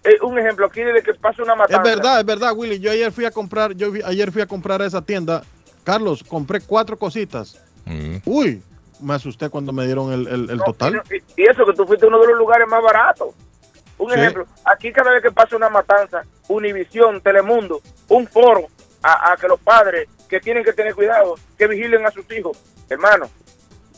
Eh, 0.05 0.17
un 0.21 0.37
ejemplo, 0.37 0.67
aquí 0.67 0.81
desde 0.83 1.01
que 1.01 1.13
pasa 1.15 1.41
una 1.43 1.53
Es 1.53 1.59
matanza. 1.59 1.81
verdad, 1.83 2.19
es 2.19 2.25
verdad, 2.25 2.53
Willy. 2.55 2.79
Yo 2.79 2.91
ayer 2.91 3.11
fui 3.11 3.25
a 3.25 3.31
comprar, 3.31 3.73
yo 3.73 3.91
vi- 3.91 4.03
ayer 4.05 4.31
fui 4.31 4.41
a 4.41 4.45
comprar 4.47 4.81
a 4.81 4.85
esa 4.85 5.01
tienda. 5.01 5.41
Carlos, 5.83 6.23
compré 6.23 6.61
cuatro 6.61 6.97
cositas. 6.97 7.59
Mm. 7.85 8.17
Uy, 8.25 8.61
me 9.01 9.13
asusté 9.15 9.49
cuando 9.49 9.73
me 9.73 9.85
dieron 9.85 10.11
el, 10.13 10.27
el- 10.27 10.49
el 10.51 10.57
No, 10.57 10.63
total. 10.63 11.01
Y, 11.11 11.41
y 11.41 11.45
eso 11.47 11.65
que 11.65 11.73
tú 11.73 11.85
fuiste 11.85 12.05
uno 12.05 12.19
de 12.19 12.27
los 12.27 12.37
lugares 12.37 12.67
más 12.67 12.81
baratos. 12.83 13.29
Un 13.97 14.11
Sí. 14.11 14.19
ejemplo, 14.19 14.45
aquí 14.65 14.91
cada 14.91 15.11
vez 15.11 15.21
que 15.23 15.31
pasa 15.31 15.55
una 15.55 15.69
matanza, 15.69 16.23
Univisión, 16.49 17.21
Telemundo, 17.21 17.81
un 18.09 18.27
foro 18.27 18.67
a, 19.01 19.31
a 19.31 19.37
que 19.37 19.47
los 19.47 19.59
padres 19.59 20.07
que 20.29 20.39
tienen 20.39 20.63
que 20.63 20.73
tener 20.73 20.93
cuidado, 20.93 21.35
que 21.57 21.65
vigilen 21.67 22.05
a 22.05 22.11
sus 22.11 22.29
hijos. 22.31 22.57
Hermano, 22.89 23.27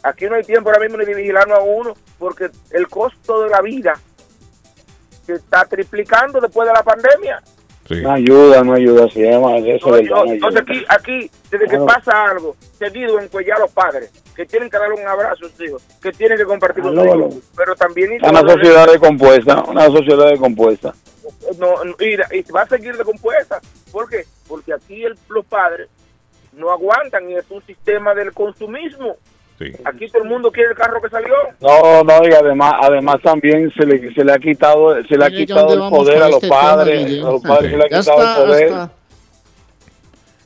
aquí 0.04 0.26
no 0.28 0.36
hay 0.36 0.44
tiempo 0.44 0.70
ahora 0.70 0.82
mismo 0.82 0.98
ni 0.98 1.06
de 1.06 1.16
vigilarnos 1.16 1.58
a 1.58 1.62
uno, 1.62 1.94
porque 2.20 2.50
el 2.72 2.88
costo 2.88 3.44
de 3.44 3.50
la 3.50 3.62
vida 3.62 4.00
se 5.28 5.34
está 5.34 5.66
triplicando 5.66 6.40
después 6.42 6.68
de 6.68 6.74
la 6.74 6.82
pandemia. 6.84 7.40
No 7.90 8.12
ayuda, 8.12 8.64
no 8.64 8.74
ayuda, 8.74 9.08
se 9.10 9.22
llama 9.22 9.58
eso 9.60 9.88
No, 9.90 9.96
es 9.96 10.08
yo- 10.10 10.16
verdad, 10.16 10.26
no 10.26 10.32
entonces 10.34 10.62
ayuda. 10.68 10.86
aquí, 10.90 11.22
aquí, 11.30 11.32
desde 11.52 11.68
que 11.68 11.78
pasa 11.80 12.26
algo, 12.26 12.56
seguido 12.78 13.18
encuellar 13.20 13.58
a 13.58 13.60
los 13.62 13.72
padres, 13.72 14.12
que 14.36 14.46
tienen 14.46 14.70
que 14.70 14.78
darle 14.78 14.96
un 15.02 15.08
abrazo 15.08 15.46
a 15.46 15.50
sus 15.50 15.62
hijos, 15.62 15.84
que 16.02 16.12
tienen 16.12 16.38
que 16.38 16.44
compartir 16.44 16.84
con 16.84 16.96
sus 16.96 17.06
hijos, 17.06 17.36
pero 17.56 17.76
también... 17.76 18.12
Una 18.24 18.42
sociedad 18.42 18.88
descompuesta, 18.88 19.64
una 19.70 19.86
sociedad 19.86 20.28
descompuesta. 20.30 20.94
no, 21.60 21.84
no, 21.86 21.96
y, 22.00 22.16
y 22.38 22.42
va 22.52 22.64
a 22.64 22.68
seguir 22.68 22.98
decompuesta. 22.98 23.62
¿Por 23.92 24.10
qué? 24.10 24.26
Porque 24.50 24.74
aquí 24.74 25.04
el- 25.06 25.18
los 25.30 25.46
padres 25.46 25.88
no 26.54 26.72
aguantan 26.72 27.30
y 27.30 27.36
es 27.38 27.46
un 27.50 27.62
sistema 27.66 28.14
del 28.14 28.34
consumismo. 28.34 29.16
Aquí 29.86 30.08
todo 30.10 30.24
el 30.24 30.30
mundo 30.30 30.52
quiere 30.52 30.70
el 30.70 30.76
carro 30.76 31.02
que 31.02 31.10
salió. 31.10 31.34
No, 31.62 32.04
no, 32.04 32.28
y 32.28 32.32
además, 32.34 32.74
además 32.82 33.18
también 33.24 33.72
se 33.76 33.86
le, 33.86 34.14
se 34.14 34.24
le 34.24 34.32
ha 34.32 34.38
quitado, 34.38 34.96
se 35.08 35.18
le 35.18 35.26
ha 35.26 35.30
Mire, 35.30 35.42
¿ya 35.42 35.46
quitado 35.48 35.74
el 35.74 35.90
poder 35.90 36.22
a 36.22 36.28
los 36.28 36.36
este 36.44 36.48
padres, 36.50 37.24
a 37.24 37.32
los 37.32 37.42
padres 37.42 37.72
se 37.72 37.78
le 37.78 37.84
ha 37.84 37.90
Ya 37.90 38.00
quitado 38.00 38.20
está, 38.22 38.38
el 38.42 38.46
poder. 38.48 38.74
hasta- 38.74 38.92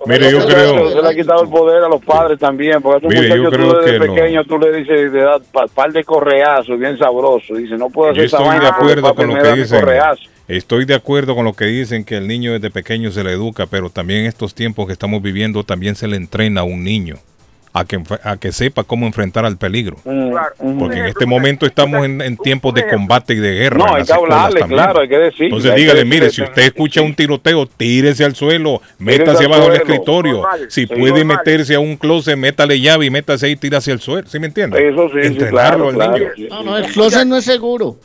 Mire, 0.07 0.31
yo 0.31 0.41
Se- 0.41 0.47
creo- 0.47 0.89
Se 0.89 1.01
le 1.03 1.07
ha 1.09 1.13
quitado 1.13 1.43
el 1.43 1.49
poder 1.49 1.83
a 1.83 1.87
los 1.89 2.03
padres 2.03 2.39
también, 2.39 2.81
porque 2.81 2.95
a 2.95 2.97
estos 2.97 3.13
Mire, 3.21 3.35
yo 3.37 3.43
muchachos 3.43 3.53
creo 3.57 3.73
tú 3.73 3.79
desde 3.85 3.99
que 3.99 4.07
no. 4.07 4.15
pequeño 4.15 4.43
tú 4.45 4.57
le 4.57 4.77
dices 4.77 5.11
de 5.13 5.19
edad, 5.19 5.41
pa- 5.51 5.67
par 5.67 5.91
de 5.91 6.03
correazos, 6.03 6.79
bien 6.79 6.97
sabroso. 6.97 7.53
Dice, 7.55 7.75
no 7.77 7.89
puedo 7.89 8.11
hacer 8.11 8.21
Yo 8.21 8.25
esa 8.25 8.37
estoy 8.37 8.59
de 8.59 8.67
acuerdo 8.67 9.13
con 9.13 9.27
lo 9.27 9.35
que 9.43 9.53
dicen. 9.53 9.85
Estoy 10.47 10.85
de 10.85 10.95
acuerdo 10.95 11.35
con 11.35 11.45
lo 11.45 11.53
que 11.53 11.65
dicen 11.65 12.03
que 12.03 12.17
el 12.17 12.27
niño 12.27 12.53
desde 12.53 12.71
pequeño 12.71 13.11
se 13.11 13.23
le 13.23 13.31
educa, 13.33 13.67
pero 13.67 13.89
también 13.89 14.21
en 14.21 14.25
estos 14.25 14.55
tiempos 14.55 14.87
que 14.87 14.93
estamos 14.93 15.21
viviendo 15.21 15.63
también 15.63 15.95
se 15.95 16.07
le 16.07 16.17
entrena 16.17 16.61
a 16.61 16.63
un 16.63 16.83
niño 16.83 17.17
a 17.73 17.85
que, 17.85 18.01
a 18.23 18.35
que 18.37 18.51
sepa 18.51 18.83
cómo 18.83 19.05
enfrentar 19.05 19.45
al 19.45 19.57
peligro. 19.57 19.95
Porque 20.03 20.99
en 20.99 21.05
este 21.05 21.25
momento 21.25 21.65
estamos 21.65 22.03
en, 22.05 22.19
en 22.21 22.35
tiempos 22.37 22.73
de 22.73 22.87
combate 22.87 23.33
y 23.33 23.37
de 23.37 23.53
guerra. 23.53 23.77
No, 23.77 23.87
en 23.89 23.95
hay 23.95 24.03
que 24.03 24.13
hablarle, 24.13 24.59
también. 24.59 24.77
claro, 24.81 24.99
hay 24.99 25.07
que 25.07 25.17
decirle, 25.17 25.45
Entonces 25.45 25.71
que 25.71 25.77
dígale, 25.79 26.05
mire, 26.05 26.29
si 26.29 26.41
usted 26.41 26.63
escucha 26.63 27.01
un 27.01 27.15
tiroteo, 27.15 27.65
tírese 27.67 28.25
al 28.25 28.35
suelo, 28.35 28.81
métase 28.99 29.45
abajo 29.45 29.63
del 29.69 29.75
escritorio. 29.81 30.33
Normal, 30.41 30.65
si 30.69 30.81
sí, 30.81 30.87
puede 30.87 31.23
normal. 31.23 31.37
meterse 31.37 31.75
a 31.75 31.79
un 31.79 31.95
closet, 31.95 32.35
métale 32.37 32.79
llave 32.79 33.05
y 33.05 33.09
métase 33.09 33.45
ahí 33.45 33.51
y 33.53 33.55
tírase 33.55 33.91
al 33.93 34.01
suelo. 34.01 34.27
¿Sí 34.27 34.37
me 34.39 34.47
entiende? 34.47 34.89
Eso 34.89 35.07
sí, 35.09 35.19
sí, 35.21 35.27
Entrenarlo 35.27 35.87
claro, 35.87 35.89
al 35.89 35.95
claro, 35.95 36.17
niño. 36.17 36.29
sí, 36.35 36.47
No, 36.49 36.63
no, 36.63 36.77
el 36.77 36.85
closet 36.91 37.25
no 37.25 37.37
es 37.37 37.45
seguro. 37.45 37.95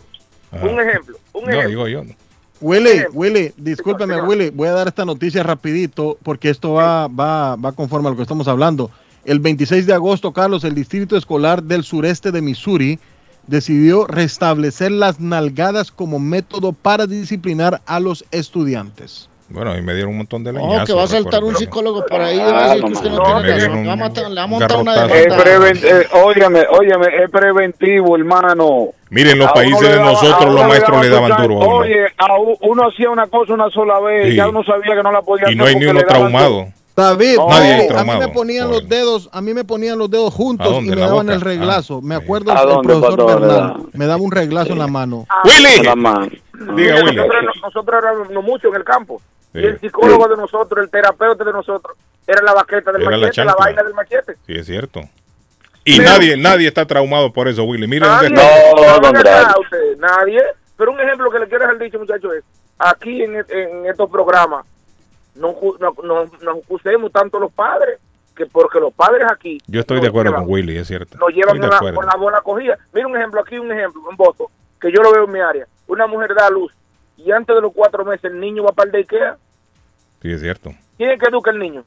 Un 0.52 0.80
ejemplo, 0.80 1.18
un 1.32 1.44
No, 1.44 1.50
ejemplo. 1.50 1.68
digo 1.68 1.88
yo. 1.88 2.04
no. 2.04 2.14
Willy, 2.60 3.02
Willy, 3.12 3.52
discúlpeme, 3.58 4.18
Willy, 4.22 4.48
voy 4.48 4.68
a 4.68 4.72
dar 4.72 4.88
esta 4.88 5.04
noticia 5.04 5.42
rapidito 5.42 6.16
porque 6.22 6.48
esto 6.48 6.72
va, 6.72 7.06
va, 7.08 7.54
va 7.56 7.72
conforme 7.72 8.08
a 8.08 8.10
lo 8.12 8.16
que 8.16 8.22
estamos 8.22 8.48
hablando. 8.48 8.90
El 9.26 9.40
26 9.40 9.86
de 9.86 9.92
agosto, 9.92 10.32
Carlos, 10.32 10.62
el 10.64 10.74
Distrito 10.74 11.16
Escolar 11.16 11.62
del 11.62 11.82
Sureste 11.82 12.30
de 12.30 12.40
Missouri 12.40 13.00
decidió 13.48 14.06
restablecer 14.06 14.92
las 14.92 15.18
nalgadas 15.20 15.90
como 15.90 16.18
método 16.20 16.72
para 16.72 17.06
disciplinar 17.06 17.80
a 17.86 17.98
los 18.00 18.24
estudiantes. 18.30 19.28
Bueno, 19.48 19.76
y 19.76 19.82
me 19.82 19.94
dieron 19.94 20.10
un 20.12 20.18
montón 20.18 20.42
de 20.44 20.52
No, 20.52 20.60
leñazos. 20.60 20.86
que 20.88 20.92
va 20.92 21.02
a 21.04 21.06
saltar 21.08 21.42
un 21.44 21.54
psicólogo 21.56 22.04
por 22.06 22.20
ahí 22.20 22.38
Ah, 22.40 22.50
va 22.52 22.64
a 22.64 22.68
decir 22.68 22.82
no, 22.82 22.86
que 22.88 22.92
usted 22.94 23.10
no, 23.10 23.16
no, 23.18 23.22
tiene 23.24 23.34
me 23.42 23.46
razón. 23.46 23.58
dieron 23.58 23.76
Le 23.82 23.86
va 23.86 23.90
a 23.90 23.94
un 23.94 24.00
matar- 24.00 24.28
le 24.30 24.34
va 24.36 24.42
a 24.42 24.46
montar 24.46 24.76
una 24.80 24.92
demanda. 25.06 25.44
preven- 25.44 25.80
eh, 25.84 26.06
óyeme, 26.24 26.60
óyeme, 26.70 27.06
es 27.24 27.30
preventivo, 27.30 28.16
hermano. 28.16 28.88
Miren, 29.10 29.38
los 29.38 29.48
A 29.48 29.54
países 29.54 29.80
de 29.88 29.96
daba- 29.96 30.04
nosotros, 30.12 30.54
los 30.54 30.66
maestros 30.68 31.00
le 31.02 31.08
daban 31.08 31.42
duro. 31.42 31.58
Oye, 31.58 32.06
a 32.18 32.26
uno 32.62 32.88
hacía 32.88 33.10
una 33.10 33.26
cosa 33.28 33.54
una 33.54 33.70
sola 33.70 34.00
vez, 34.00 34.30
Sí. 34.30 34.36
ya 34.36 34.48
uno 34.48 34.64
sabía 34.64 34.96
que 34.96 35.02
no 35.02 35.12
la 35.12 35.22
podía 35.22 35.50
Y 35.50 35.54
no 35.54 35.64
hay 35.64 35.74
hacer 35.76 35.82
ni 35.84 35.90
uno 35.90 36.00
traumado. 36.08 36.66
David, 36.96 37.36
No, 37.36 37.48
Nadie 37.50 37.88
a 37.94 38.04
mí 38.04 38.10
me 38.18 38.28
ponían 38.28 38.70
los 38.70 38.88
dedos, 38.88 39.28
a 39.30 39.40
mí 39.42 39.52
me 39.52 39.64
ponían 39.64 39.98
los 39.98 40.10
dedos 40.10 40.32
¿A 40.32 40.36
juntos 40.36 40.66
dónde? 40.72 40.88
y 40.88 40.92
¿En 40.92 40.94
me 40.94 41.00
daban 41.02 41.26
boca? 41.26 41.34
el 41.34 41.40
reglazo. 41.42 42.00
me 42.00 42.14
acuerdo 42.14 42.52
¿A 42.52 42.62
el 42.62 42.68
dónde, 42.68 42.88
profesor? 42.94 43.26
Bernal 43.40 43.76
me 43.92 44.06
daba 44.06 44.22
un 44.22 44.32
reglazo 44.32 44.72
en 44.72 44.78
la 44.78 44.86
mano. 44.86 45.26
¡Willy! 45.44 45.84
La 45.84 45.94
mano. 45.94 46.26
Diga, 46.26 46.72
Mira, 46.72 47.04
Willy. 47.04 47.16
nosotros, 47.16 47.56
nosotros 47.62 48.02
éramos 48.02 48.30
no 48.30 48.40
mucho 48.42 48.68
en 48.68 48.74
el 48.76 48.84
campo. 48.84 49.20
Sí. 49.52 49.58
Y 49.60 49.64
el 49.66 49.78
psicólogo 49.80 50.26
de 50.28 50.36
nosotros, 50.38 50.82
el 50.84 50.90
terapeuta 50.90 51.44
de 51.44 51.52
nosotros, 51.52 51.96
era 52.26 52.42
la 52.42 52.54
baqueta 52.54 52.90
del 52.92 53.02
Era 53.02 53.10
la 53.10 53.26
machete, 53.26 53.44
la, 53.44 53.54
vaina 53.54 53.82
del 53.82 53.94
machete. 53.94 54.36
Sí, 54.46 54.54
es 54.54 54.66
cierto. 54.66 55.00
Y 55.84 55.98
Pero- 55.98 56.10
nadie, 56.10 56.36
nadie 56.38 56.66
está 56.68 56.86
traumado 56.86 57.30
por 57.32 57.46
eso, 57.46 57.62
Willy. 57.64 57.86
Miren 57.86 58.08
Nadie, 58.08 58.30
dónde 58.30 58.42
está. 58.42 59.00
no, 59.00 59.08
acá 59.08 59.54
usted, 59.60 59.98
nadie. 59.98 60.42
Pero 60.78 60.92
un 60.92 61.00
ejemplo 61.00 61.30
que 61.30 61.38
le 61.40 61.46
quiero 61.48 61.64
dejar 61.64 61.78
dicho, 61.78 61.98
muchachos, 61.98 62.32
es 62.38 62.44
aquí 62.78 63.22
en, 63.22 63.36
en 63.36 63.86
estos 63.86 64.10
programas 64.10 64.64
no, 65.36 65.54
no, 65.80 65.94
no, 66.02 66.24
no 66.42 66.50
acusemos 66.62 67.12
tanto 67.12 67.38
los 67.38 67.52
padres, 67.52 67.98
que 68.34 68.44
porque 68.46 68.78
los 68.80 68.92
padres 68.92 69.26
aquí 69.30 69.58
Yo 69.66 69.80
estoy 69.80 70.00
de 70.00 70.08
acuerdo 70.08 70.30
llevan- 70.32 70.44
con 70.44 70.52
Willy, 70.52 70.76
es 70.76 70.86
cierto. 70.88 71.16
nos 71.18 71.30
llevan 71.30 71.56
Estoy 71.62 71.94
con 71.94 72.04
la, 72.06 72.16
bola 72.16 72.40
cogida. 72.42 72.76
Mira 72.92 73.06
un 73.06 73.16
ejemplo, 73.16 73.40
aquí 73.40 73.58
un 73.58 73.72
ejemplo, 73.72 74.02
en 74.10 74.16
voto, 74.16 74.50
que 74.80 74.92
yo 74.92 75.02
lo 75.02 75.10
veo 75.12 75.24
en 75.24 75.32
mi 75.32 75.40
área. 75.40 75.66
Una 75.86 76.06
mujer 76.06 76.34
da 76.34 76.46
a 76.46 76.50
luz 76.50 76.72
y 77.16 77.30
antes 77.32 77.54
de 77.56 77.62
los 77.62 77.72
cuatro 77.72 78.04
meses 78.04 78.24
el 78.24 78.38
niño 78.38 78.62
va 78.64 78.72
para 78.72 78.88
el 78.88 78.92
daycare. 78.92 79.36
Sí, 80.20 80.30
es 80.32 80.40
cierto. 80.40 80.72
¿Quién 80.98 81.10
es 81.10 81.20
que 81.20 81.28
educa 81.28 81.50
el 81.50 81.58
niño? 81.58 81.82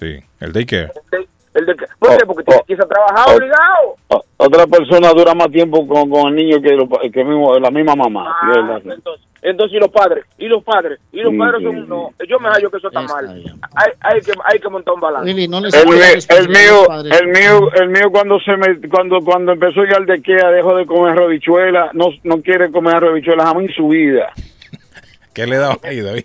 Sí, 0.00 0.18
el 0.40 0.52
daycare. 0.52 0.92
El, 0.94 1.10
day- 1.10 1.28
el. 1.54 1.76
¿Por 1.98 2.16
qué? 2.16 2.26
Porque 2.26 2.44
tiene 2.44 2.62
que 2.66 2.72
irse 2.72 2.84
a 2.84 2.88
trabajar 2.88 3.26
oh. 3.28 3.36
obligado. 3.36 3.96
O- 4.08 4.24
Otra 4.38 4.66
persona 4.66 5.10
dura 5.12 5.34
más 5.34 5.50
tiempo 5.50 5.86
con, 5.86 6.10
con 6.10 6.28
el 6.28 6.34
niño 6.34 6.60
que, 6.60 6.70
lo- 6.72 6.88
que 6.88 7.24
mismo, 7.24 7.58
la 7.58 7.70
misma 7.70 7.94
mamá. 7.94 8.34
Ah, 8.42 8.80
Sí, 8.82 8.88
entonces, 8.90 9.26
entonces, 9.42 9.76
y 9.76 9.80
los 9.80 9.90
padres, 9.90 10.24
y 10.38 10.46
los 10.46 10.62
padres, 10.64 11.00
y 11.12 11.20
los 11.20 11.32
Sí, 11.32 11.38
padres 11.38 11.58
sí, 11.60 11.64
son 11.64 11.74
sí. 11.76 11.84
no. 11.88 12.10
Yo 12.28 12.38
me 12.40 12.48
hallo 12.48 12.70
que 12.70 12.76
eso 12.78 12.88
está 12.88 13.02
mal. 13.02 13.42
Hay, 13.74 13.92
hay, 14.00 14.20
que, 14.20 14.32
hay 14.44 14.58
que 14.60 14.68
montar 14.68 14.94
un 14.94 15.00
balance. 15.00 15.26
Willy, 15.28 15.48
no 15.48 15.60
le 15.60 15.68
El, 15.68 16.48
mío, 16.48 16.86
el 17.10 17.28
mío, 17.28 17.72
el 17.74 17.88
mío 17.88 18.10
cuando 18.12 18.38
se 18.40 18.56
me, 18.56 18.88
cuando 18.88 19.18
cuando 19.20 19.52
empezó 19.52 19.84
ya 19.84 19.96
el 19.98 20.06
de 20.06 20.14
Ikea 20.14 20.48
dejó 20.50 20.76
de 20.76 20.86
comer 20.86 21.12
arrobichuela, 21.12 21.90
no 21.92 22.06
no 22.24 22.40
quiere 22.40 22.70
comer 22.70 22.96
arrobichuela 22.96 23.44
jamás 23.46 23.64
en 23.64 23.74
su 23.74 23.88
vida. 23.88 24.32
¿Qué 25.34 25.46
le 25.46 25.56
daba 25.56 25.76
ahí, 25.82 26.00
David? 26.00 26.24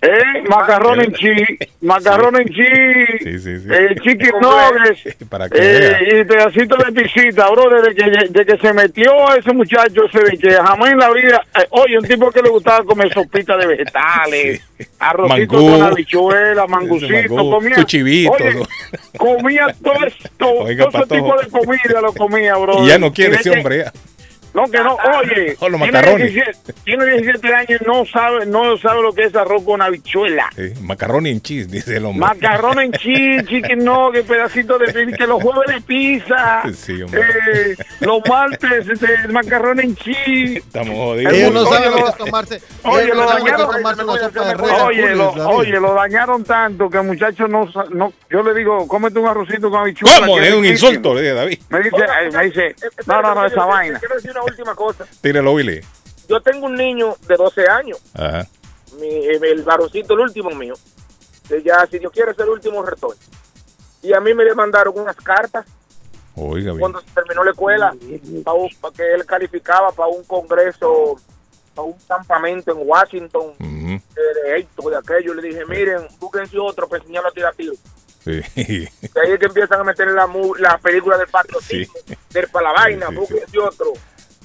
Eh, 0.00 0.42
macarrón 0.48 1.00
en 1.00 1.12
chi, 1.12 1.32
macarrón 1.80 2.36
en 2.36 2.46
chi, 2.48 2.62
Sí, 3.22 3.38
sí, 3.38 3.58
sí. 3.60 3.68
eh, 3.70 3.94
chicken 4.02 4.32
nuggets, 4.40 5.16
Para 5.28 5.46
eh, 5.52 6.20
y 6.20 6.24
pedacito 6.24 6.76
de 6.76 6.92
pisita, 6.92 7.50
bro, 7.50 7.68
desde 7.68 7.94
que, 7.94 8.10
desde 8.10 8.46
que 8.46 8.58
se 8.58 8.72
metió 8.72 9.12
ese 9.36 9.52
muchacho 9.52 10.04
ese 10.06 10.22
de 10.22 10.38
que 10.38 10.52
jamás 10.52 10.92
en 10.92 10.98
la 10.98 11.10
vida, 11.10 11.42
eh, 11.60 11.66
oye, 11.70 11.98
un 11.98 12.04
tipo 12.04 12.30
que 12.30 12.42
le 12.42 12.48
gustaba 12.50 12.84
comer 12.84 13.12
sopita 13.12 13.56
de 13.56 13.66
vegetales, 13.66 14.62
arrocito 15.00 15.56
Mangú. 15.56 15.70
con 15.78 15.82
habichuela, 15.82 16.66
mangucito, 16.66 17.34
mangú, 17.34 17.50
comía, 17.50 17.74
su 17.76 17.84
chivito, 17.84 18.32
oye, 18.32 18.54
¿no? 18.54 18.62
comía 19.18 19.66
todo 19.82 20.06
esto, 20.06 20.50
Oiga, 20.60 20.88
todo 20.90 21.04
ese 21.04 21.14
tipo 21.16 21.36
de 21.40 21.48
comida 21.48 22.00
lo 22.00 22.12
comía, 22.12 22.56
bro. 22.56 22.84
Y 22.84 22.88
ya 22.88 22.98
no 22.98 23.12
quiere 23.12 23.32
de 23.32 23.36
ese 23.40 23.50
hombre 23.50 23.78
ya. 23.78 23.92
No, 24.54 24.64
que 24.64 24.78
no, 24.80 24.96
oye, 25.18 25.56
Con 25.56 25.72
los 25.72 25.80
tiene 25.80 25.98
macarrones. 25.98 26.32
17, 26.34 26.72
tiene 26.84 27.04
17 27.06 27.54
años 27.54 27.80
y 27.80 27.84
no 27.86 28.04
sabe, 28.04 28.44
no 28.44 28.76
sabe 28.76 29.00
lo 29.02 29.12
que 29.14 29.22
es 29.22 29.34
arroz 29.34 29.62
con 29.64 29.80
habichuela. 29.80 30.50
Sí, 30.54 30.74
macarrón 30.82 31.26
en 31.26 31.40
cheese, 31.40 31.68
dice 31.70 31.96
el 31.96 32.04
hombre. 32.04 32.26
Macarrón 32.26 32.78
en 32.80 32.92
cheese, 32.92 33.44
chicken 33.46 33.84
nugget, 33.84 34.26
pedacito 34.26 34.76
de 34.78 34.92
pizza, 34.92 35.16
que 35.16 35.26
los 35.26 35.42
jueves 35.42 35.74
de 35.74 35.80
pizza, 35.80 36.62
Sí, 36.74 37.00
hombre. 37.02 37.22
eh, 37.22 37.76
los 38.00 38.20
martes 38.28 38.86
de 39.00 39.28
macarrón 39.28 39.80
en 39.80 39.96
cheese. 39.96 40.58
Estamos 40.58 40.96
jodidos. 40.96 41.32
Ellos 41.32 41.52
no 41.54 41.64
saben 41.66 41.90
lo 41.90 41.96
que 42.04 42.10
es 42.10 42.16
tomarse. 42.16 42.60
Oye, 42.84 43.06
no 43.08 43.14
lo 43.14 43.26
que 43.28 43.50
dañaron. 43.50 43.70
Oye, 44.86 45.14
lo, 45.14 45.30
oye, 45.48 45.80
lo 45.80 45.94
dañaron 45.94 46.44
tanto 46.44 46.90
que 46.90 46.98
el 46.98 47.04
muchacho 47.04 47.48
no, 47.48 47.70
sa- 47.72 47.84
no 47.90 48.12
yo 48.30 48.42
le 48.42 48.54
digo, 48.54 48.86
cómete 48.86 49.18
un 49.18 49.26
arrocito 49.28 49.70
con 49.70 49.80
habichuela. 49.80 50.18
¿Cómo? 50.26 50.36
que 50.36 50.48
Es 50.48 50.54
un 50.54 50.64
insulto, 50.66 51.14
le 51.14 51.22
dije 51.22 51.34
David. 51.34 51.58
Me 51.70 51.78
dice, 51.80 51.96
eh, 51.96 52.30
me 52.32 52.44
dice, 52.44 52.74
no, 53.06 53.22
no, 53.22 53.34
no, 53.34 53.46
esa 53.46 53.54
quiero- 53.54 53.68
vaina. 53.68 54.00
Una 54.42 54.50
última 54.52 54.74
cosa. 54.74 55.06
Tírelo, 55.20 55.52
Willy. 55.52 55.80
Yo 56.28 56.40
tengo 56.40 56.66
un 56.66 56.74
niño 56.76 57.16
de 57.26 57.36
12 57.36 57.68
años, 57.68 57.98
Ajá. 58.14 58.46
mi, 58.98 59.08
el 59.26 59.62
varoncito, 59.62 60.14
el 60.14 60.20
último 60.20 60.50
mío, 60.50 60.74
que 61.48 61.62
ya, 61.62 61.86
si 61.90 61.98
Dios 61.98 62.12
quiere, 62.12 62.32
es 62.32 62.38
el 62.38 62.48
último 62.48 62.82
retorno. 62.82 63.20
Y 64.02 64.12
a 64.14 64.20
mí 64.20 64.32
me 64.34 64.44
le 64.44 64.54
mandaron 64.54 64.98
unas 64.98 65.16
cartas 65.16 65.66
Oiga, 66.34 66.70
bien. 66.72 66.80
cuando 66.80 67.00
se 67.00 67.06
terminó 67.14 67.44
la 67.44 67.50
escuela, 67.50 67.94
para 68.80 68.94
que 68.96 69.14
él 69.14 69.26
calificaba 69.26 69.92
para 69.92 70.08
un 70.08 70.24
congreso, 70.24 71.16
para 71.74 71.86
un 71.86 71.94
campamento 72.08 72.72
en 72.72 72.78
Washington, 72.88 73.52
de, 73.58 74.00
de 74.50 74.58
esto, 74.58 74.88
de 74.88 74.96
aquello. 74.96 75.34
Le 75.34 75.42
dije, 75.48 75.64
miren, 75.66 76.06
búsquense 76.18 76.58
otro 76.58 76.88
para 76.88 77.02
enseñarlo 77.02 77.28
a 77.28 77.32
tirar 77.32 77.54
tiro. 77.54 77.74
Sí. 78.24 78.40
Que 78.54 79.20
ahí 79.20 79.32
es 79.32 79.38
que 79.40 79.46
empiezan 79.46 79.80
a 79.80 79.84
meter 79.84 80.06
la, 80.08 80.28
la 80.60 80.78
película 80.78 81.18
del 81.18 81.26
patriotismo, 81.28 81.94
del 82.30 82.48
para 82.48 82.68
la 82.68 82.72
vaina, 82.72 83.08
sí, 83.08 83.14
búsquense 83.16 83.58
otro. 83.58 83.92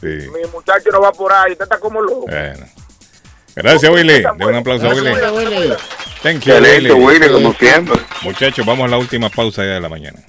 Sí. 0.01 0.07
Mi 0.07 0.49
muchacho 0.51 0.89
no 0.91 1.01
va 1.01 1.11
por 1.11 1.31
ahí, 1.33 1.53
usted 1.53 1.63
está 1.63 1.79
como 1.79 2.01
loco. 2.01 2.27
Bueno. 2.27 2.65
Gracias, 3.55 3.91
Willy. 3.91 4.21
De 4.37 4.45
un 4.45 4.55
aplauso 4.55 4.87
a 4.87 4.93
Willy. 4.93 5.09
Gracias, 5.09 5.31
Willy. 5.31 5.73
Thank 6.21 6.41
you, 6.41 6.53
Willy. 6.53 6.91
Willy, 6.91 7.29
como 7.29 7.53
siempre. 7.53 7.99
Muchachos, 8.21 8.65
vamos 8.65 8.85
a 8.85 8.89
la 8.89 8.97
última 8.97 9.29
pausa 9.29 9.63
ya 9.63 9.73
de 9.73 9.81
la 9.81 9.89
mañana. 9.89 10.19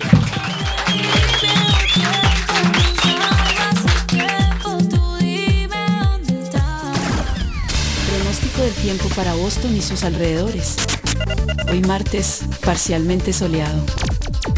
Del 8.62 8.72
tiempo 8.74 9.08
para 9.16 9.34
Boston 9.34 9.76
y 9.76 9.82
sus 9.82 10.04
alrededores. 10.04 10.76
Hoy 11.68 11.80
martes, 11.80 12.42
parcialmente 12.64 13.32
soleado. 13.32 13.84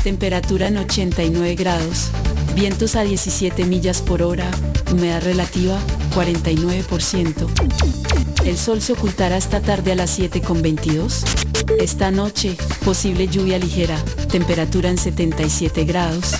Temperatura 0.02 0.68
en 0.68 0.76
89 0.76 1.54
grados. 1.54 2.10
Vientos 2.54 2.96
a 2.96 3.02
17 3.02 3.64
millas 3.64 4.02
por 4.02 4.20
hora. 4.20 4.50
Humedad 4.92 5.22
relativa 5.22 5.78
49%. 6.14 8.44
El 8.44 8.58
sol 8.58 8.82
se 8.82 8.92
ocultará 8.92 9.38
esta 9.38 9.60
tarde 9.60 9.92
a 9.92 9.94
las 9.94 10.18
7.22. 10.18 11.63
Esta 11.78 12.10
noche, 12.10 12.56
posible 12.84 13.28
lluvia 13.28 13.58
ligera. 13.58 13.96
Temperatura 14.30 14.90
en 14.90 14.98
77 14.98 15.84
grados. 15.84 16.34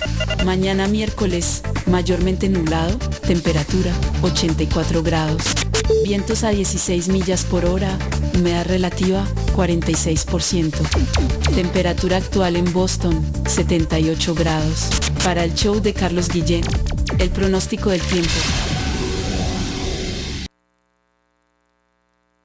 Mañana 0.45 0.87
miércoles, 0.89 1.63
mayormente 1.87 2.49
nublado. 2.49 2.97
Temperatura 3.27 3.93
84 4.23 5.03
grados. 5.03 5.43
Vientos 6.05 6.45
a 6.45 6.51
16 6.51 7.09
millas 7.09 7.45
por 7.45 7.65
hora. 7.65 7.99
Humedad 8.35 8.67
relativa 8.67 9.27
46%. 9.55 10.73
Temperatura 11.55 12.19
actual 12.19 12.57
en 12.57 12.73
Boston 12.73 13.25
78 13.47 14.35
grados. 14.35 14.89
Para 15.23 15.45
el 15.45 15.55
show 15.55 15.81
de 15.81 15.95
Carlos 15.95 16.29
Guillén, 16.29 16.65
el 17.19 17.31
pronóstico 17.31 17.91
del 17.91 18.03
tiempo. 18.03 18.31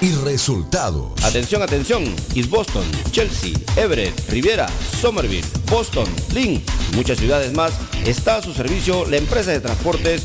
y 0.00 0.12
resultado. 0.24 1.14
Atención, 1.22 1.62
atención. 1.62 2.04
East 2.34 2.50
Boston, 2.50 2.84
Chelsea, 3.10 3.52
Everett, 3.76 4.28
Riviera, 4.28 4.68
Somerville, 5.00 5.46
Boston, 5.70 6.06
Lynn 6.34 6.62
muchas 6.94 7.18
ciudades 7.18 7.52
más 7.52 7.72
está 8.06 8.36
a 8.36 8.42
su 8.42 8.52
servicio 8.52 9.06
la 9.06 9.16
empresa 9.16 9.50
de 9.50 9.60
transportes 9.60 10.24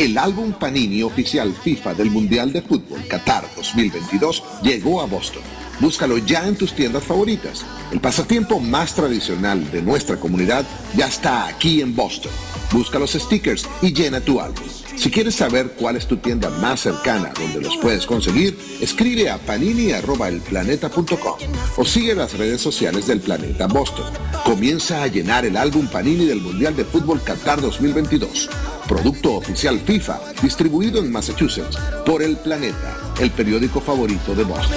El 0.00 0.16
álbum 0.16 0.54
Panini 0.54 1.02
oficial 1.02 1.52
FIFA 1.52 1.92
del 1.92 2.10
Mundial 2.10 2.54
de 2.54 2.62
Fútbol 2.62 3.06
Qatar 3.06 3.44
2022 3.54 4.42
llegó 4.62 5.02
a 5.02 5.04
Boston. 5.04 5.42
Búscalo 5.78 6.16
ya 6.16 6.48
en 6.48 6.56
tus 6.56 6.72
tiendas 6.72 7.04
favoritas. 7.04 7.66
El 7.92 8.00
pasatiempo 8.00 8.60
más 8.60 8.94
tradicional 8.94 9.70
de 9.70 9.82
nuestra 9.82 10.16
comunidad 10.16 10.64
ya 10.96 11.06
está 11.06 11.46
aquí 11.46 11.82
en 11.82 11.94
Boston. 11.94 12.32
Busca 12.72 12.98
los 12.98 13.12
stickers 13.12 13.68
y 13.82 13.92
llena 13.92 14.22
tu 14.22 14.40
álbum. 14.40 14.79
Si 15.00 15.10
quieres 15.10 15.34
saber 15.34 15.70
cuál 15.78 15.96
es 15.96 16.06
tu 16.06 16.18
tienda 16.18 16.50
más 16.50 16.80
cercana 16.80 17.32
donde 17.40 17.62
los 17.62 17.74
puedes 17.78 18.04
conseguir, 18.04 18.58
escribe 18.82 19.30
a 19.30 19.38
panini.elplaneta.com 19.38 21.38
o 21.78 21.84
sigue 21.86 22.14
las 22.14 22.36
redes 22.36 22.60
sociales 22.60 23.06
del 23.06 23.20
Planeta 23.20 23.66
Boston. 23.66 24.04
Comienza 24.44 25.02
a 25.02 25.06
llenar 25.06 25.46
el 25.46 25.56
álbum 25.56 25.86
Panini 25.86 26.26
del 26.26 26.42
Mundial 26.42 26.76
de 26.76 26.84
Fútbol 26.84 27.22
Qatar 27.22 27.62
2022. 27.62 28.50
Producto 28.86 29.36
oficial 29.36 29.80
FIFA, 29.80 30.20
distribuido 30.42 30.98
en 30.98 31.10
Massachusetts 31.10 31.78
por 32.04 32.22
El 32.22 32.36
Planeta, 32.36 33.14
el 33.22 33.30
periódico 33.30 33.80
favorito 33.80 34.34
de 34.34 34.44
Boston. 34.44 34.76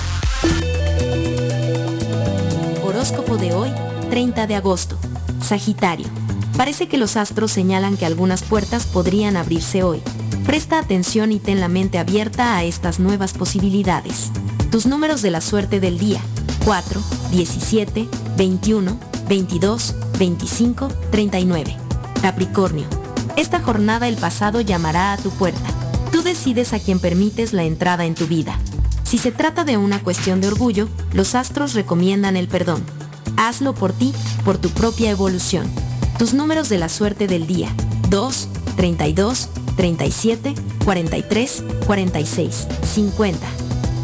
Horóscopo 2.83 3.37
de 3.37 3.53
hoy, 3.53 3.71
30 4.09 4.47
de 4.47 4.55
agosto. 4.55 4.97
Sagitario. 5.41 6.24
Parece 6.57 6.87
que 6.87 6.97
los 6.97 7.17
astros 7.17 7.51
señalan 7.51 7.97
que 7.97 8.05
algunas 8.05 8.43
puertas 8.43 8.85
podrían 8.85 9.35
abrirse 9.35 9.83
hoy. 9.83 10.01
Presta 10.45 10.79
atención 10.79 11.31
y 11.31 11.39
ten 11.39 11.59
la 11.59 11.67
mente 11.67 11.97
abierta 11.97 12.55
a 12.55 12.63
estas 12.63 12.99
nuevas 12.99 13.33
posibilidades. 13.33 14.31
Tus 14.71 14.85
números 14.85 15.21
de 15.21 15.31
la 15.31 15.41
suerte 15.41 15.79
del 15.79 15.97
día. 15.97 16.21
4, 16.63 17.01
17, 17.31 18.07
21, 18.37 18.99
22, 19.27 19.95
25, 20.17 20.87
39. 21.11 21.77
Capricornio. 22.21 22.85
Esta 23.35 23.59
jornada 23.59 24.07
el 24.07 24.15
pasado 24.15 24.61
llamará 24.61 25.11
a 25.11 25.17
tu 25.17 25.31
puerta. 25.31 25.69
Tú 26.11 26.21
decides 26.21 26.71
a 26.71 26.79
quién 26.79 26.99
permites 26.99 27.51
la 27.51 27.63
entrada 27.63 28.05
en 28.05 28.15
tu 28.15 28.27
vida. 28.27 28.57
Si 29.03 29.17
se 29.17 29.31
trata 29.31 29.65
de 29.65 29.77
una 29.77 30.01
cuestión 30.01 30.39
de 30.39 30.47
orgullo, 30.47 30.87
los 31.11 31.35
astros 31.35 31.73
recomiendan 31.73 32.37
el 32.37 32.47
perdón. 32.47 32.83
Hazlo 33.35 33.75
por 33.75 33.91
ti, 33.91 34.13
por 34.45 34.57
tu 34.57 34.69
propia 34.69 35.11
evolución. 35.11 35.69
Tus 36.17 36.33
números 36.33 36.69
de 36.69 36.77
la 36.77 36.87
suerte 36.87 37.27
del 37.27 37.45
día. 37.45 37.69
2, 38.09 38.47
32, 38.77 39.49
37, 39.75 40.55
43, 40.85 41.63
46, 41.85 42.67
50. 42.83 43.47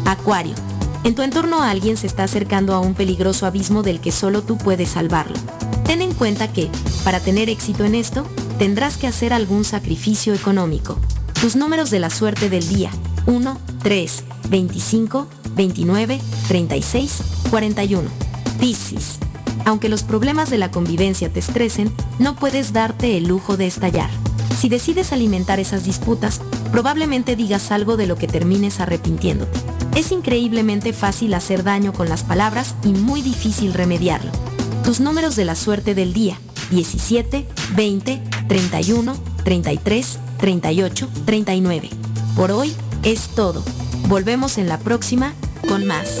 Acuario. 0.04 0.54
En 1.04 1.14
tu 1.14 1.22
entorno 1.22 1.62
alguien 1.62 1.96
se 1.96 2.06
está 2.06 2.24
acercando 2.24 2.74
a 2.74 2.80
un 2.80 2.92
peligroso 2.92 3.46
abismo 3.46 3.82
del 3.82 4.00
que 4.00 4.12
solo 4.12 4.42
tú 4.42 4.58
puedes 4.58 4.90
salvarlo. 4.90 5.36
Ten 5.86 6.02
en 6.02 6.12
cuenta 6.12 6.52
que, 6.52 6.68
para 7.02 7.18
tener 7.18 7.48
éxito 7.48 7.84
en 7.84 7.94
esto, 7.94 8.26
tendrás 8.58 8.98
que 8.98 9.06
hacer 9.06 9.32
algún 9.32 9.64
sacrificio 9.64 10.34
económico. 10.34 10.98
Tus 11.40 11.56
números 11.56 11.90
de 11.90 11.98
la 11.98 12.10
suerte 12.10 12.50
del 12.50 12.68
día. 12.68 12.90
1, 13.24 13.58
3, 13.82 14.24
25, 14.50 15.26
29, 15.56 16.20
36, 16.46 17.22
41. 17.50 18.10
Piscis. 18.60 19.18
Aunque 19.64 19.88
los 19.88 20.02
problemas 20.02 20.50
de 20.50 20.58
la 20.58 20.70
convivencia 20.70 21.32
te 21.32 21.40
estresen, 21.40 21.92
no 22.18 22.36
puedes 22.36 22.72
darte 22.72 23.16
el 23.16 23.28
lujo 23.28 23.56
de 23.56 23.66
estallar. 23.66 24.10
Si 24.58 24.68
decides 24.68 25.12
alimentar 25.12 25.60
esas 25.60 25.84
disputas, 25.84 26.40
probablemente 26.70 27.36
digas 27.36 27.70
algo 27.72 27.96
de 27.96 28.06
lo 28.06 28.16
que 28.16 28.26
termines 28.26 28.80
arrepintiéndote. 28.80 29.58
Es 29.94 30.10
increíblemente 30.10 30.92
fácil 30.92 31.34
hacer 31.34 31.64
daño 31.64 31.92
con 31.92 32.08
las 32.08 32.22
palabras 32.22 32.74
y 32.84 32.88
muy 32.88 33.22
difícil 33.22 33.74
remediarlo. 33.74 34.30
Tus 34.84 35.00
números 35.00 35.36
de 35.36 35.44
la 35.44 35.54
suerte 35.54 35.94
del 35.94 36.12
día. 36.12 36.38
17, 36.70 37.46
20, 37.76 38.22
31, 38.48 39.14
33, 39.44 40.18
38, 40.38 41.08
39. 41.26 41.90
Por 42.34 42.50
hoy 42.50 42.74
es 43.02 43.28
todo. 43.28 43.62
Volvemos 44.08 44.58
en 44.58 44.68
la 44.68 44.78
próxima 44.78 45.34
con 45.68 45.86
más. 45.86 46.20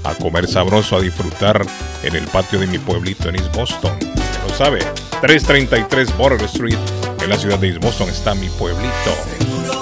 a 0.06 0.14
comer 0.16 0.48
sabroso, 0.48 0.96
a 0.96 1.02
disfrutar 1.02 1.66
en 2.04 2.16
el 2.16 2.26
patio 2.28 2.58
de 2.58 2.68
mi 2.68 2.78
pueblito 2.78 3.28
en 3.28 3.36
East 3.36 3.54
Boston. 3.54 3.92
Ya 4.00 4.48
lo 4.48 4.56
sabe, 4.56 4.80
333 5.20 6.18
Border 6.18 6.46
Street 6.46 6.80
en 7.22 7.30
la 7.30 7.38
ciudad 7.38 7.60
de 7.60 7.68
East 7.68 7.84
Boston 7.84 8.08
está 8.08 8.34
mi 8.34 8.48
pueblito. 8.48 9.81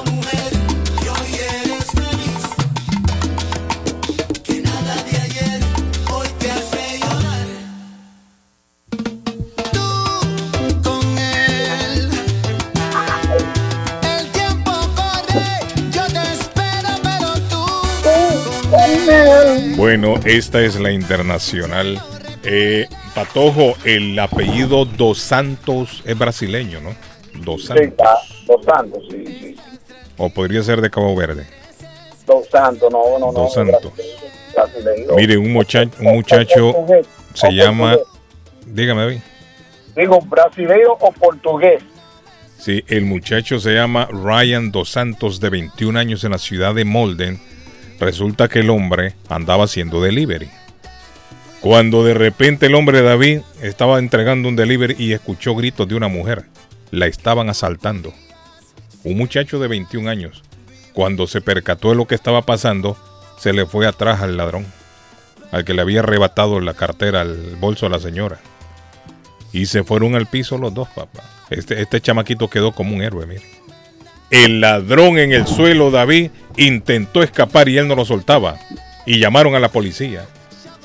Bueno, 19.89 20.19
esta 20.23 20.61
es 20.61 20.79
la 20.79 20.91
internacional. 20.91 21.99
Eh, 22.43 22.85
Patojo, 23.15 23.73
el 23.85 24.19
apellido 24.19 24.85
Dos 24.85 25.17
Santos 25.17 26.03
es 26.05 26.15
brasileño, 26.15 26.79
¿no? 26.79 26.95
Dos 27.43 27.61
Sí, 27.61 27.67
Santos. 27.69 27.85
está, 27.87 28.15
Dos 28.45 28.65
Santos, 28.65 29.03
sí, 29.09 29.25
sí. 29.25 29.55
O 30.15 30.29
podría 30.29 30.61
ser 30.61 30.81
de 30.81 30.91
Cabo 30.91 31.15
Verde. 31.15 31.47
Dos 32.27 32.47
Santos, 32.51 32.87
no, 32.91 33.17
no, 33.17 33.31
no. 33.31 33.31
Dos 33.31 33.51
Santos. 33.51 33.91
brasileño. 34.53 35.15
Mire, 35.15 35.37
un 35.39 35.51
muchacho, 35.51 35.89
un 36.01 36.13
muchacho 36.17 36.75
se 37.33 37.51
llama. 37.51 37.97
Dígame, 38.67 39.01
David. 39.01 39.19
Digo, 39.95 40.19
brasileño 40.21 40.97
o 40.99 41.11
portugués. 41.13 41.81
Sí, 42.59 42.83
el 42.89 43.05
muchacho 43.05 43.59
se 43.59 43.73
llama 43.73 44.07
Ryan 44.11 44.69
Dos 44.71 44.89
Santos, 44.91 45.39
de 45.39 45.49
21 45.49 45.97
años, 45.97 46.23
en 46.23 46.33
la 46.33 46.37
ciudad 46.37 46.75
de 46.75 46.85
Molden. 46.85 47.48
Resulta 47.99 48.47
que 48.47 48.59
el 48.59 48.69
hombre 48.69 49.15
andaba 49.27 49.65
haciendo 49.65 50.01
delivery. 50.01 50.49
Cuando 51.59 52.05
de 52.05 52.13
repente 52.13 52.67
el 52.67 52.75
hombre 52.75 53.01
David 53.01 53.41
estaba 53.61 53.99
entregando 53.99 54.47
un 54.47 54.55
delivery 54.55 54.95
y 54.97 55.11
escuchó 55.11 55.55
gritos 55.55 55.87
de 55.87 55.95
una 55.95 56.07
mujer. 56.07 56.45
La 56.91 57.07
estaban 57.07 57.49
asaltando. 57.49 58.13
Un 59.03 59.17
muchacho 59.17 59.59
de 59.59 59.67
21 59.67 60.09
años. 60.09 60.43
Cuando 60.93 61.27
se 61.27 61.41
percató 61.41 61.89
de 61.89 61.95
lo 61.95 62.07
que 62.07 62.15
estaba 62.15 62.43
pasando, 62.43 62.97
se 63.37 63.51
le 63.51 63.65
fue 63.65 63.85
atrás 63.85 64.21
al 64.21 64.37
ladrón, 64.37 64.65
al 65.51 65.65
que 65.65 65.73
le 65.73 65.81
había 65.81 65.99
arrebatado 65.99 66.59
la 66.61 66.73
cartera, 66.73 67.21
el 67.21 67.57
bolso 67.59 67.85
a 67.85 67.89
la 67.89 67.99
señora. 67.99 68.39
Y 69.51 69.65
se 69.65 69.83
fueron 69.83 70.15
al 70.15 70.27
piso 70.27 70.57
los 70.57 70.73
dos, 70.73 70.87
papá. 70.89 71.23
Este, 71.49 71.81
este 71.81 71.99
chamaquito 71.99 72.49
quedó 72.49 72.71
como 72.71 72.95
un 72.95 73.01
héroe, 73.01 73.25
mire. 73.25 73.58
El 74.31 74.61
ladrón 74.61 75.17
en 75.17 75.31
el 75.31 75.47
suelo, 75.47 75.89
David, 75.91 76.29
intentó 76.57 77.23
escapar 77.23 77.67
y 77.69 77.77
él 77.77 77.87
no 77.87 77.95
lo 77.95 78.05
soltaba. 78.05 78.57
Y 79.05 79.19
llamaron 79.19 79.55
a 79.55 79.59
la 79.59 79.69
policía. 79.69 80.25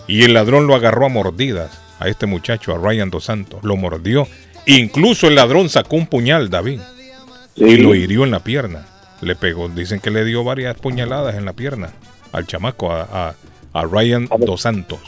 Y 0.07 0.23
el 0.25 0.35
ladrón 0.35 0.67
lo 0.67 0.75
agarró 0.75 1.07
a 1.07 1.11
mordidas 1.11 1.79
a 1.99 2.09
este 2.09 2.27
muchacho, 2.27 2.75
a 2.75 2.79
Ryan 2.79 3.11
Dos 3.11 3.25
Santos. 3.25 3.61
Lo 3.63 3.77
mordió. 3.77 4.27
Incluso 4.67 5.27
el 5.29 5.35
ladrón 5.35 5.69
sacó 5.69 5.97
un 5.97 6.07
puñal, 6.07 6.49
David. 6.51 6.81
Y 7.57 7.77
lo 7.77 7.95
hirió 7.95 8.25
en 8.25 8.31
la 8.31 8.41
pierna. 8.41 8.87
Le 9.21 9.37
pegó, 9.37 9.69
dicen 9.69 10.01
que 10.01 10.11
le 10.11 10.25
dio 10.25 10.43
varias 10.45 10.77
puñaladas 10.77 11.35
en 11.37 11.45
la 11.45 11.53
pierna 11.53 11.91
al 12.33 12.47
chamaco, 12.47 12.91
a, 12.93 13.03
a- 13.03 13.35
a 13.73 13.83
Ryan 13.85 14.29
Dos 14.39 14.63
Santos. 14.63 15.01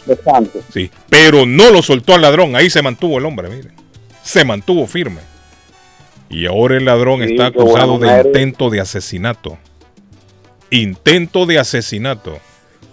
Sí, 0.73 0.91
pero 1.09 1.47
no 1.47 1.71
lo 1.71 1.83
soltó 1.83 2.15
al 2.15 2.23
ladrón. 2.23 2.55
Ahí 2.57 2.69
se 2.69 2.83
mantuvo 2.83 3.19
el 3.19 3.25
hombre, 3.27 3.49
mire. 3.49 3.71
Se 4.23 4.45
mantuvo 4.45 4.87
firme. 4.87 5.21
Y 6.29 6.47
ahora 6.47 6.77
el 6.77 6.85
ladrón 6.85 7.23
Sí, 7.23 7.33
está 7.33 7.47
acusado 7.47 7.99
bueno, 7.99 8.23
de 8.23 8.29
intento 8.29 8.71
de 8.71 8.81
asesinato. 8.81 9.59
Intento 10.71 11.47
de 11.47 11.59
asesinato. 11.59 12.39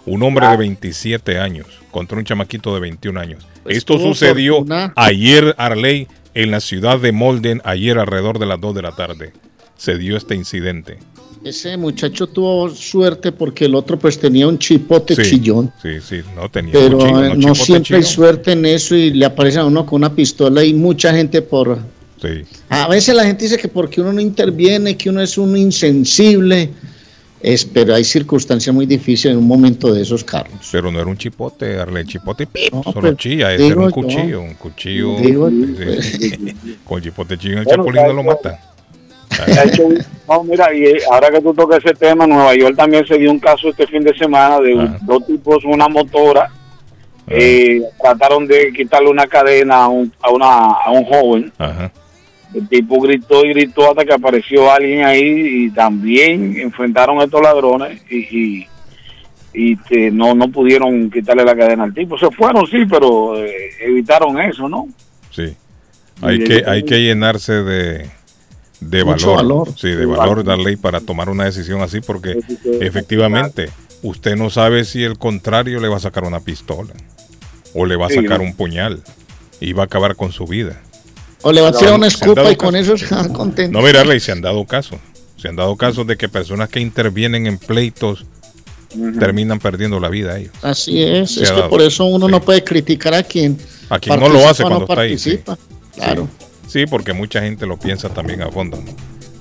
Un 0.06 0.22
hombre 0.22 0.46
de 0.48 0.56
27 0.56 1.38
años 1.38 1.66
contra 1.90 2.18
un 2.18 2.24
chamaquito 2.24 2.74
de 2.74 2.80
21 2.80 3.18
años. 3.18 3.46
Esto 3.66 3.96
tuvo 3.96 4.08
sucedió 4.08 4.56
fortuna. 4.56 4.92
ayer, 4.96 5.54
Arley, 5.58 6.08
en 6.34 6.50
la 6.50 6.60
ciudad 6.60 6.98
de 6.98 7.12
Molden, 7.12 7.62
ayer 7.64 7.98
alrededor 7.98 8.38
de 8.38 8.46
las 8.46 8.60
2 8.60 8.74
de 8.74 8.82
la 8.82 8.92
tarde. 8.92 9.32
Se 9.76 9.96
dio 9.96 10.16
este 10.16 10.34
incidente. 10.34 10.98
Ese 11.44 11.76
muchacho 11.76 12.26
tuvo 12.26 12.70
suerte 12.70 13.30
porque 13.30 13.66
el 13.66 13.74
otro 13.74 13.98
pues 13.98 14.18
tenía 14.18 14.48
un 14.48 14.58
chipote 14.58 15.14
Sí, 15.14 15.30
chillón. 15.30 15.70
Sí, 15.82 16.00
sí, 16.00 16.22
no 16.34 16.48
tenía 16.48 16.72
Pero 16.72 16.96
cuchillo, 16.98 17.24
eh, 17.24 17.28
no 17.28 17.52
chipote 17.52 17.54
siempre 17.54 17.96
hay 17.98 18.02
suerte 18.02 18.52
en 18.52 18.64
eso 18.64 18.94
y 18.94 19.10
le 19.10 19.26
aparece 19.26 19.58
a 19.58 19.64
uno 19.66 19.84
con 19.84 19.98
una 19.98 20.14
pistola 20.14 20.64
y 20.64 20.72
mucha 20.74 21.14
gente 21.14 21.42
por... 21.42 21.78
A 22.68 22.88
veces 22.88 23.14
la 23.14 23.24
gente 23.24 23.44
dice 23.44 23.56
que 23.58 23.68
porque 23.68 24.00
uno 24.00 24.12
no 24.12 24.20
interviene, 24.20 24.96
que 24.96 25.10
uno 25.10 25.20
es 25.20 25.36
un 25.38 25.56
insensible, 25.56 26.70
es, 27.40 27.64
pero 27.64 27.94
hay 27.94 28.04
circunstancias 28.04 28.74
muy 28.74 28.86
difíciles 28.86 29.32
en 29.34 29.38
un 29.38 29.46
momento 29.46 29.92
de 29.92 30.02
esos 30.02 30.24
carros. 30.24 30.68
Pero 30.72 30.90
no 30.90 30.98
era 31.00 31.08
un 31.10 31.16
chipote, 31.18 31.78
Arley, 31.78 32.04
chipote 32.04 32.46
pip, 32.46 32.72
No, 32.72 32.82
solo 32.82 33.00
pero 33.02 33.14
chilla, 33.16 33.52
ese 33.54 33.66
era 33.66 33.76
un 33.80 33.88
yo. 33.88 33.90
cuchillo, 33.90 34.40
un 34.40 34.54
cuchillo. 34.54 35.16
Digo 35.20 35.50
sí. 35.50 36.54
Con 36.84 37.02
chipote 37.02 37.36
chillón 37.36 37.58
el 37.58 37.64
Bueno, 37.64 37.84
chapulín 37.84 38.06
no 38.06 38.12
lo 38.14 38.22
mata. 38.22 38.58
De 39.46 39.64
hecho, 39.64 39.82
no, 40.28 40.44
mira, 40.44 40.72
y 40.72 40.84
eh, 40.84 40.98
ahora 41.10 41.28
que 41.30 41.40
tú 41.40 41.52
tocas 41.52 41.84
ese 41.84 41.94
tema, 41.94 42.26
Nueva 42.26 42.54
York 42.54 42.76
también 42.76 43.04
se 43.06 43.18
dio 43.18 43.30
un 43.32 43.40
caso 43.40 43.68
este 43.68 43.86
fin 43.88 44.02
de 44.04 44.14
semana 44.16 44.60
de 44.60 44.74
un- 44.74 44.96
dos 45.02 45.26
tipos, 45.26 45.64
una 45.64 45.88
motora, 45.88 46.50
eh, 47.26 47.82
trataron 48.00 48.46
de 48.46 48.72
quitarle 48.76 49.08
una 49.10 49.26
cadena 49.26 49.84
a 49.84 49.88
un, 49.88 50.12
a 50.22 50.30
una, 50.30 50.46
a 50.84 50.90
un 50.92 51.04
joven. 51.04 51.52
Ajá. 51.58 51.90
El 52.54 52.68
tipo 52.68 53.00
gritó 53.00 53.44
y 53.44 53.48
gritó 53.50 53.90
hasta 53.90 54.04
que 54.04 54.12
apareció 54.14 54.70
alguien 54.70 55.04
ahí 55.04 55.64
y 55.66 55.70
también 55.70 56.56
enfrentaron 56.58 57.20
a 57.20 57.24
estos 57.24 57.42
ladrones 57.42 58.00
y, 58.08 58.16
y, 58.16 58.66
y 59.52 59.76
que 59.76 60.10
no, 60.10 60.34
no 60.34 60.48
pudieron 60.48 61.10
quitarle 61.10 61.44
la 61.44 61.56
cadena 61.56 61.82
al 61.84 61.92
tipo. 61.94 62.16
Se 62.16 62.30
fueron, 62.30 62.66
sí, 62.66 62.84
pero 62.88 63.36
eh, 63.44 63.70
evitaron 63.80 64.40
eso, 64.40 64.68
¿no? 64.68 64.86
Sí. 65.30 65.54
Hay 66.22 66.44
que, 66.44 66.62
hay 66.64 66.84
que 66.84 67.00
llenarse 67.02 67.54
de, 67.54 68.08
de 68.80 69.02
valor. 69.02 69.36
valor. 69.36 69.68
Sí, 69.76 69.88
de 69.88 70.06
valor, 70.06 70.44
darle 70.44 70.76
para 70.76 71.00
tomar 71.00 71.28
una 71.28 71.44
decisión 71.46 71.80
así, 71.82 72.00
porque 72.00 72.38
efectivamente 72.80 73.68
usted 74.02 74.36
no 74.36 74.48
sabe 74.50 74.84
si 74.84 75.02
el 75.02 75.18
contrario 75.18 75.80
le 75.80 75.88
va 75.88 75.96
a 75.96 76.00
sacar 76.00 76.22
una 76.24 76.38
pistola 76.40 76.92
o 77.74 77.84
le 77.84 77.96
va 77.96 78.06
a 78.06 78.10
Sí, 78.10 78.16
sacar 78.16 78.38
¿no? 78.38 78.44
un 78.44 78.54
puñal 78.54 79.02
y 79.60 79.72
va 79.72 79.82
a 79.82 79.86
acabar 79.86 80.14
con 80.14 80.30
su 80.30 80.46
vida. 80.46 80.80
O 81.44 81.52
le 81.52 81.60
va 81.60 81.68
a 81.68 81.72
tirar 81.72 81.94
una 81.94 82.08
dado 82.08 82.50
y 82.50 82.56
con 82.56 82.74
eso 82.74 82.96
se 82.96 83.14
van 83.14 83.32
contentos. 83.32 83.72
No, 83.72 83.86
mira, 83.86 84.00
Arley, 84.00 84.18
se 84.18 84.32
han 84.32 84.40
dado 84.40 84.64
casos. 84.64 84.98
Se 85.36 85.48
han 85.48 85.56
dado 85.56 85.76
casos 85.76 86.06
de 86.06 86.16
que 86.16 86.28
personas 86.28 86.70
que 86.70 86.80
intervienen 86.80 87.46
en 87.46 87.58
pleitos 87.58 88.24
terminan 89.18 89.58
perdiendo 89.58 90.00
la 90.00 90.08
vida 90.08 90.38
ellos. 90.38 90.52
Así 90.62 91.02
es, 91.02 91.32
Se 91.32 91.42
es 91.42 91.50
que 91.50 91.56
dado. 91.56 91.68
por 91.68 91.82
eso 91.82 92.06
uno 92.06 92.28
no 92.28 92.40
puede 92.40 92.64
criticar 92.64 93.12
a 93.14 93.22
quien 93.22 93.58
A 93.90 93.98
quien 93.98 94.18
no 94.18 94.28
lo 94.28 94.48
hace 94.48 94.62
cuando 94.62 94.80
no 94.80 94.84
está 94.86 95.00
ahí. 95.02 95.18
sí. 95.18 95.36
participa. 95.36 95.58
Claro. 95.96 96.28
Sí. 96.38 96.46
Sí, 96.66 96.86
porque 96.86 97.12
mucha 97.12 97.42
gente 97.42 97.66
lo 97.66 97.76
piensa 97.78 98.08
también 98.08 98.40
a 98.42 98.50
fondo. 98.50 98.78
¿no? 98.78 98.92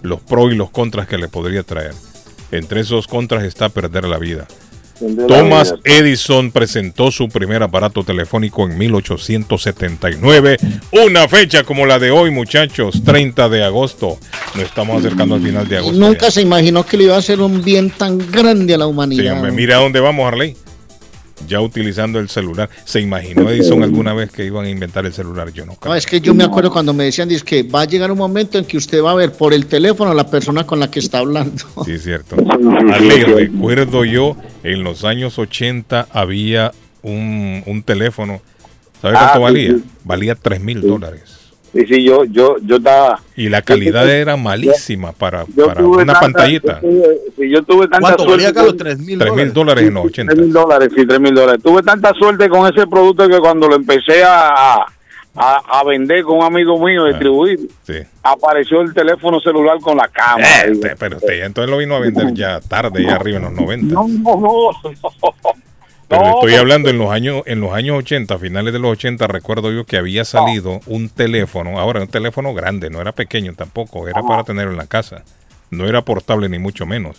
Los 0.02 0.20
pros 0.20 0.52
y 0.52 0.56
los 0.56 0.70
contras 0.72 1.08
que 1.08 1.18
le 1.18 1.30
podría 1.30 1.64
traer. 1.64 1.94
Entre 2.52 2.82
esos 2.82 3.08
contras 3.08 3.44
está 3.46 3.70
perder 3.70 4.04
la 4.06 4.18
vida. 4.20 4.46
Thomas 5.28 5.74
Edison 5.84 6.52
presentó 6.52 7.12
su 7.12 7.28
primer 7.28 7.64
aparato 7.64 8.04
telefónico 8.04 8.66
en 8.70 8.78
1879. 8.78 10.58
Una 10.92 11.28
fecha 11.28 11.64
como 11.64 11.86
la 11.86 12.00
de 12.00 12.12
hoy, 12.12 12.32
muchachos, 12.32 13.04
30 13.04 13.50
de 13.50 13.64
agosto. 13.64 14.18
Nos 14.56 14.66
estamos 14.66 15.00
acercando 15.04 15.36
al 15.36 15.42
final 15.42 15.68
de 15.68 15.78
agosto. 15.78 15.98
nunca 16.00 16.30
se 16.32 16.42
imaginó 16.42 16.86
que 16.86 16.98
le 16.98 17.06
iba 17.06 17.16
a 17.16 17.20
hacer 17.20 17.42
un 17.42 17.64
bien 17.64 17.90
tan 17.90 18.18
grande 18.32 18.74
a 18.74 18.78
la 18.78 18.86
Sí, 18.86 18.92
humanidad. 18.92 19.34
hombre, 19.34 19.52
mira 19.52 19.78
a 19.78 19.80
dónde 19.82 20.00
vamos, 20.00 20.28
Harley. 20.28 20.56
Ya 21.48 21.60
utilizando 21.62 22.20
el 22.20 22.30
celular. 22.30 22.70
¿Se 22.86 23.02
imaginó 23.02 23.50
Edison 23.50 23.84
alguna 23.84 24.14
vez 24.14 24.32
que 24.32 24.46
iban 24.46 24.66
a 24.66 24.70
inventar 24.70 25.06
el 25.06 25.14
celular? 25.14 25.52
Yo 25.52 25.66
no. 25.66 25.78
No, 25.84 25.96
es 25.96 26.06
que 26.06 26.22
yo 26.22 26.34
me 26.34 26.44
acuerdo 26.44 26.72
cuando 26.72 26.94
me 26.94 27.04
decían, 27.06 27.28
dice 27.28 27.44
que 27.44 27.64
va 27.64 27.82
a 27.82 27.86
llegar 27.86 28.12
un 28.12 28.18
momento 28.18 28.58
en 28.58 28.66
que 28.66 28.78
usted 28.78 29.02
va 29.04 29.12
a 29.12 29.16
ver 29.16 29.34
por 29.34 29.54
el 29.54 29.66
teléfono 29.66 30.12
a 30.12 30.14
la 30.14 30.28
persona 30.30 30.66
con 30.66 30.80
la 30.80 30.90
que 30.90 31.00
está 31.00 31.18
hablando. 31.20 31.64
Sí, 31.86 31.92
es 31.94 32.04
cierto. 32.04 32.36
Arley, 32.94 33.24
recuerdo 33.24 34.06
yo, 34.06 34.38
en 34.64 34.84
los 34.84 35.04
años 35.04 35.38
80 35.40 36.08
había 36.12 36.72
un, 37.02 37.64
un 37.66 37.84
teléfono. 37.84 38.42
¿Sabe 39.02 39.16
cuánto 39.16 39.34
Ah, 39.34 39.40
valía? 39.40 39.72
sí. 39.72 39.84
Valía 40.06 40.36
3 40.36 40.62
mil 40.62 40.82
dólares. 40.82 41.43
Sí, 41.74 41.86
sí, 41.88 42.04
yo, 42.04 42.24
yo, 42.26 42.58
yo 42.62 42.76
estaba... 42.76 43.20
Y 43.36 43.50
la 43.50 43.64
calidad 43.64 44.08
era 44.08 44.38
malísima 44.38 45.12
para, 45.12 45.44
Yo 45.56 45.66
para 45.68 45.84
una 45.84 46.06
tanta- 46.14 46.20
pantallita. 46.20 46.80
Yo 46.82 46.88
tuve, 46.88 47.18
sí, 47.36 47.50
yo 47.50 47.64
tuve 47.64 47.88
tanta 47.88 48.00
¿Cuánto 48.00 48.24
suerte. 48.26 48.52
valía, 48.52 48.96
mil 48.98 49.18
3 49.18 49.34
mil 49.34 49.54
dólares 49.54 49.88
en 49.88 49.94
los 49.96 50.06
80. 50.06 50.34
3 50.36 50.46
mil 50.46 50.54
dólares, 50.54 50.90
sí, 50.96 51.06
3 51.08 51.20
mil 51.20 51.34
dólares. 51.34 51.64
Tuve 51.64 51.82
tanta 51.82 52.14
suerte 52.14 52.48
con 52.48 52.72
ese 52.72 52.86
producto 52.86 53.28
que 53.28 53.40
cuando 53.40 53.68
lo 53.68 53.76
empecé 53.76 54.24
a, 54.24 54.76
a, 55.36 55.56
a 55.80 55.84
vender 55.84 56.22
con 56.24 56.38
un 56.38 56.44
amigo 56.44 56.78
mío, 56.80 57.06
distribuir, 57.06 57.60
Sí. 57.88 57.96
apareció 58.22 58.82
el 58.82 58.94
teléfono 58.94 59.40
celular 59.40 59.80
con 59.80 59.98
la 59.98 60.08
cámara. 60.10 60.66
Eh, 60.66 60.72
usted- 60.74 60.96
pero 61.00 61.18
usted 61.18 61.44
entonces 61.44 61.72
lo 61.72 61.78
vino 61.80 61.96
a 61.96 62.00
vender 62.02 62.34
ya 62.36 62.60
tarde, 62.60 63.04
ya 63.04 63.16
arriba 63.16 63.38
en 63.38 63.44
los 63.46 63.54
90. 63.54 63.94
No, 63.96 64.08
no, 64.08 64.40
no. 64.40 64.70
Pero 66.18 66.24
No, 66.26 66.34
estoy 66.36 66.56
hablando 66.56 66.90
en 66.90 66.98
los 66.98 67.12
años 67.12 67.44
en 67.46 67.60
los 67.60 67.74
años 67.74 67.98
80, 67.98 68.38
finales 68.38 68.74
de 68.74 68.80
los 68.80 68.92
80, 68.92 69.28
recuerdo 69.28 69.72
yo 69.72 69.86
que 69.86 69.98
había 69.98 70.26
salido 70.26 70.80
un 70.86 71.10
teléfono, 71.10 71.80
ahora 71.80 72.02
un 72.02 72.08
teléfono 72.08 72.54
grande, 72.54 72.90
no 72.90 73.02
era 73.02 73.12
pequeño 73.12 73.54
tampoco, 73.56 74.08
era 74.08 74.22
para 74.22 74.44
tenerlo 74.44 74.72
en 74.72 74.78
la 74.78 74.88
casa. 74.88 75.24
No 75.72 75.88
era 75.88 76.04
portable 76.04 76.50
ni 76.50 76.60
mucho 76.60 76.86
menos. 76.86 77.18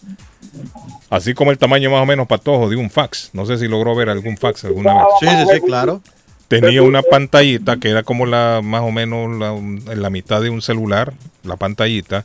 Así 1.10 1.34
como 1.34 1.50
el 1.50 1.58
tamaño 1.58 1.90
más 1.90 2.02
o 2.02 2.06
menos 2.06 2.28
patojo 2.28 2.68
de 2.68 2.76
un 2.76 2.88
fax. 2.88 3.30
No 3.32 3.46
sé 3.46 3.58
si 3.58 3.66
logró 3.66 3.96
ver 3.96 4.08
algún 4.08 4.36
fax 4.36 4.64
alguna 4.64 4.94
vez. 4.94 5.04
Sí, 5.18 5.26
sí, 5.26 5.54
sí, 5.54 5.60
claro. 5.66 6.00
Tenía 6.46 6.82
una 6.82 7.02
pantallita 7.02 7.78
que 7.78 7.90
era 7.90 8.04
como 8.04 8.26
la 8.26 8.60
más 8.62 8.82
o 8.82 8.92
menos 8.92 9.36
la, 9.36 9.94
la 9.96 10.10
mitad 10.10 10.40
de 10.40 10.50
un 10.50 10.62
celular, 10.62 11.12
la 11.42 11.56
pantallita, 11.56 12.24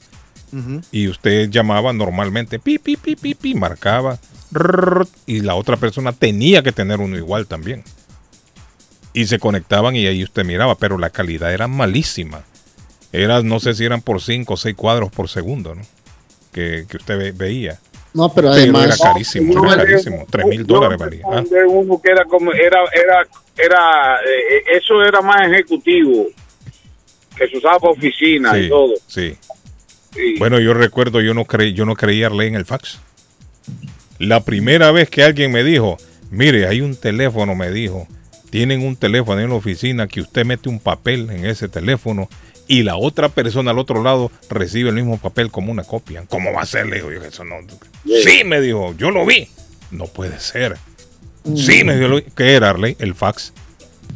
y 0.91 1.07
usted 1.07 1.49
llamaba 1.49 1.93
normalmente, 1.93 2.59
pi, 2.59 2.77
pi, 2.79 2.95
pi, 2.97 3.15
pi, 3.15 3.33
pi, 3.35 3.55
marcaba, 3.55 4.19
y 5.25 5.41
la 5.41 5.55
otra 5.55 5.77
persona 5.77 6.11
tenía 6.11 6.63
que 6.63 6.71
tener 6.71 6.99
uno 6.99 7.17
igual 7.17 7.47
también. 7.47 7.83
Y 9.13 9.25
se 9.25 9.39
conectaban 9.39 9.95
y 9.95 10.05
ahí 10.07 10.23
usted 10.23 10.45
miraba, 10.45 10.75
pero 10.75 10.97
la 10.97 11.09
calidad 11.09 11.53
era 11.53 11.67
malísima. 11.67 12.43
Era, 13.11 13.41
no 13.41 13.59
sé 13.59 13.73
si 13.73 13.85
eran 13.85 14.01
por 14.01 14.21
5 14.21 14.53
o 14.53 14.57
6 14.57 14.75
cuadros 14.75 15.11
por 15.11 15.29
segundo, 15.29 15.73
¿no? 15.75 15.81
Que, 16.51 16.85
que 16.87 16.97
usted 16.97 17.17
ve- 17.17 17.31
veía. 17.31 17.79
No, 18.13 18.33
pero 18.33 18.53
era 18.55 18.95
carísimo, 18.97 19.53
yo 19.53 19.71
era 19.71 19.85
carísimo. 19.85 20.25
3 20.29 20.45
mil 20.47 20.65
dólares 20.65 20.97
valía. 20.97 21.23
Ah, 21.27 21.35
mandé 21.35 21.65
uno 21.67 21.99
que 22.01 22.11
era 22.11 22.25
como 22.25 22.51
era 22.53 22.79
era 22.93 23.27
era 23.55 24.15
eh, 24.27 24.63
eso 24.77 25.03
era 25.03 25.21
más 25.21 25.47
ejecutivo 25.47 26.25
que 27.35 27.47
se 27.47 27.57
usaba 27.57 27.77
para 27.79 27.93
oficina 27.93 28.57
y 28.57 28.67
todo 28.69 28.93
sí. 29.07 29.35
Sí. 30.13 30.35
Bueno, 30.39 30.59
yo 30.59 30.73
recuerdo, 30.73 31.21
yo 31.21 31.35
no 31.35 31.45
creí, 31.45 31.73
yo 31.73 31.85
no 31.85 31.95
creía 31.95 32.29
leer 32.31 32.49
en 32.49 32.55
el 32.55 32.65
fax. 32.65 32.99
La 34.19 34.43
primera 34.43 34.91
vez 34.91 35.09
que 35.09 35.23
alguien 35.23 35.51
me 35.51 35.63
dijo, 35.63 35.97
mire, 36.29 36.67
hay 36.67 36.81
un 36.81 36.95
teléfono, 36.95 37.55
me 37.55 37.71
dijo, 37.71 38.05
tienen 38.49 38.85
un 38.85 38.97
teléfono 38.97 39.39
en 39.39 39.49
la 39.49 39.55
oficina 39.55 40.07
que 40.07 40.21
usted 40.21 40.45
mete 40.45 40.67
un 40.67 40.79
papel 40.79 41.29
en 41.29 41.45
ese 41.45 41.69
teléfono 41.69 42.27
y 42.67 42.83
la 42.83 42.97
otra 42.97 43.29
persona 43.29 43.71
al 43.71 43.79
otro 43.79 44.03
lado 44.03 44.29
recibe 44.49 44.89
el 44.89 44.95
mismo 44.95 45.17
papel 45.17 45.49
como 45.49 45.71
una 45.71 45.83
copia. 45.83 46.25
¿Cómo 46.29 46.53
va 46.53 46.61
a 46.61 46.65
ser? 46.65 46.87
Le 46.87 46.97
digo 46.97 47.11
yo, 47.11 47.23
eso 47.23 47.43
no. 47.43 47.55
Sí, 48.05 48.43
me 48.45 48.61
dijo, 48.61 48.93
yo 48.97 49.09
lo 49.09 49.25
vi. 49.25 49.47
No 49.89 50.05
puede 50.05 50.39
ser. 50.39 50.77
Sí, 51.55 51.83
me 51.83 51.95
dijo. 51.97 52.19
¿qué 52.35 52.53
era, 52.53 52.71
Arley? 52.71 52.95
El 52.99 53.15
fax. 53.15 53.53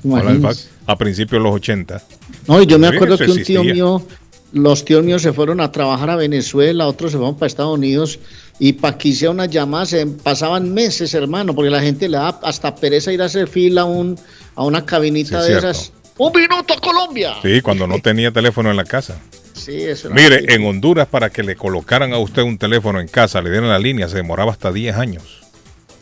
El 0.04 0.42
fax. 0.42 0.70
A 0.86 0.98
principios 0.98 1.42
de 1.42 1.50
los 1.50 1.56
80. 1.56 2.04
No, 2.48 2.62
yo 2.62 2.78
me 2.78 2.88
acuerdo 2.88 3.18
que 3.18 3.32
un 3.32 3.42
tío 3.42 3.64
mío, 3.64 4.06
los 4.52 4.84
tíos 4.86 5.04
míos 5.04 5.22
se 5.22 5.32
fueron 5.34 5.62
a 5.62 5.72
trabajar 5.72 6.10
a 6.10 6.16
Venezuela, 6.18 6.88
otros 6.88 7.12
se 7.12 7.18
fueron 7.18 7.36
para 7.36 7.48
Estados 7.48 7.74
Unidos 7.76 8.20
y 8.60 8.74
para 8.74 8.98
que 8.98 9.10
hiciera 9.10 9.32
una 9.32 9.46
llamada 9.46 9.86
se 9.86 10.06
pasaban 10.06 10.74
meses, 10.74 11.14
hermano, 11.14 11.54
porque 11.56 11.70
la 11.72 11.82
gente 11.82 12.08
le 12.08 12.18
da 12.18 12.40
hasta 12.44 12.76
pereza 12.76 13.12
ir 13.12 13.22
a 13.22 13.26
hacer 13.26 13.48
fila 13.48 13.82
a, 13.82 13.86
un, 13.86 14.18
a 14.56 14.64
una 14.64 14.86
cabinita 14.86 15.42
Sí, 15.42 15.48
de 15.54 15.60
cierto. 15.60 15.70
esas. 15.70 15.92
¡Un 16.18 16.32
minuto, 16.34 16.76
Colombia! 16.80 17.34
Sí, 17.42 17.62
cuando 17.62 17.88
no 17.88 18.00
tenía 18.00 18.32
teléfono 18.32 18.70
en 18.72 18.78
la 18.78 18.86
casa. 18.86 19.18
Sí, 19.54 19.84
eso 19.84 20.10
Mire, 20.10 20.52
en 20.56 20.66
Honduras 20.66 21.08
para 21.08 21.30
que 21.30 21.44
le 21.44 21.56
colocaran 21.56 22.12
a 22.12 22.18
usted 22.18 22.42
un 22.42 22.58
teléfono 22.58 23.00
en 23.00 23.08
casa, 23.08 23.40
le 23.40 23.52
dieran 23.52 23.70
la 23.70 23.78
línea, 23.78 24.10
se 24.10 24.18
demoraba 24.18 24.52
hasta 24.52 24.72
10 24.72 24.96
años. 24.98 25.43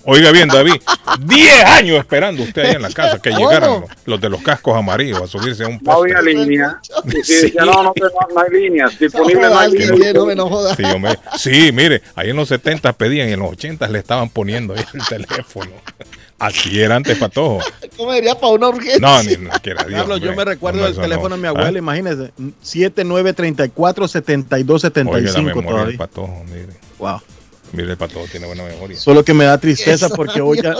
Oiga 0.03 0.31
bien, 0.31 0.47
David, 0.47 0.81
10 1.19 1.63
años 1.65 1.97
esperando 1.99 2.43
usted 2.43 2.63
ahí 2.63 2.75
en 2.75 2.81
la 2.81 2.89
casa 2.93 3.19
que 3.21 3.30
llegaran 3.31 3.81
los, 3.81 3.83
los 4.05 4.21
de 4.21 4.30
los 4.30 4.41
cascos 4.41 4.75
amarillos 4.75 5.21
a 5.21 5.27
subirse 5.27 5.63
a 5.63 5.67
un 5.67 5.80
No 5.81 5.93
poste. 5.93 6.15
había 6.17 6.33
línea. 6.33 6.80
Sí. 7.23 7.33
decía, 7.33 7.65
no, 7.65 7.71
no, 7.83 7.93
no, 7.95 8.33
no 8.35 8.41
hay 8.41 8.51
líneas. 8.61 8.97
Disponible 8.99 9.41
no 9.49 9.59
hay 9.59 9.71
líneas. 9.71 10.15
Sí, 10.77 10.83
hombre. 10.83 11.19
Sí, 11.38 11.71
mire, 11.71 12.01
ahí 12.15 12.30
en 12.31 12.35
los 12.35 12.47
70 12.49 12.93
pedían 12.93 13.30
y 13.30 13.33
en 13.33 13.39
los 13.39 13.51
80 13.51 13.88
le 13.89 13.99
estaban 13.99 14.30
poniendo 14.30 14.73
ahí 14.73 14.83
el 14.93 15.05
teléfono. 15.05 15.71
Así 16.39 16.81
era 16.81 16.95
antes, 16.95 17.19
Patojo. 17.19 17.59
¿Cómo 17.95 18.13
diría 18.13 18.33
para 18.33 18.53
una 18.53 18.69
urgencia? 18.69 18.97
No, 18.99 19.21
ni 19.21 19.35
no 19.38 19.51
quiera 19.61 19.83
Dios. 19.83 19.99
Carlos, 19.99 20.21
yo 20.21 20.33
me 20.35 20.43
recuerdo 20.43 20.80
No, 20.80 20.85
del 20.88 20.95
teléfono 20.95 21.30
no. 21.30 21.35
de 21.35 21.41
mi 21.43 21.47
abuela, 21.49 21.69
¿Ah? 21.69 21.77
imagínese, 21.77 22.31
7934 22.63 24.03
Oiga, 24.05 24.13
la 24.15 24.21
7275 24.21 25.43
memoria 25.43 25.63
del 25.63 25.75
todavía. 25.75 25.97
Patojo, 25.99 26.43
mire. 26.45 26.73
Wow. 26.97 27.21
Mire, 27.74 27.91
el 27.91 27.98
Patojo 27.98 28.25
tiene 28.30 28.45
buena 28.48 28.64
memoria. 28.64 28.98
Solo 28.98 29.24
que 29.24 29.33
me 29.33 29.45
da 29.45 29.58
tristeza 29.58 30.08
Eso, 30.08 30.16
porque 30.16 30.41
hoy 30.41 30.59
ya, 30.61 30.75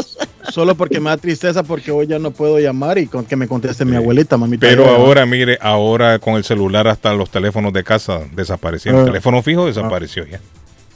solo 0.52 0.76
porque 0.76 1.00
me 1.00 1.10
da 1.10 1.18
tristeza 1.18 1.64
porque 1.64 1.92
hoy 1.92 2.08
ya 2.08 2.20
no 2.20 2.32
puedo 2.32 2.60
llamar 2.60 2.98
y 2.98 3.08
con 3.08 3.26
que 3.26 3.36
me 3.36 3.48
conteste 3.48 3.86
mi 3.86 3.96
abuelita, 3.96 4.38
mamita. 4.38 4.68
Pero 4.68 4.90
ahora, 4.90 5.26
mire, 5.26 5.58
ahora 5.62 6.20
con 6.20 6.36
el 6.36 6.44
celular 6.44 6.88
hasta 6.88 7.14
los 7.14 7.30
teléfonos 7.30 7.72
de 7.74 7.84
casa 7.84 8.22
desaparecieron. 8.34 9.02
Ah. 9.02 9.04
El 9.04 9.10
teléfono 9.10 9.42
fijo 9.42 9.66
desapareció 9.66 10.26
ya. 10.26 10.40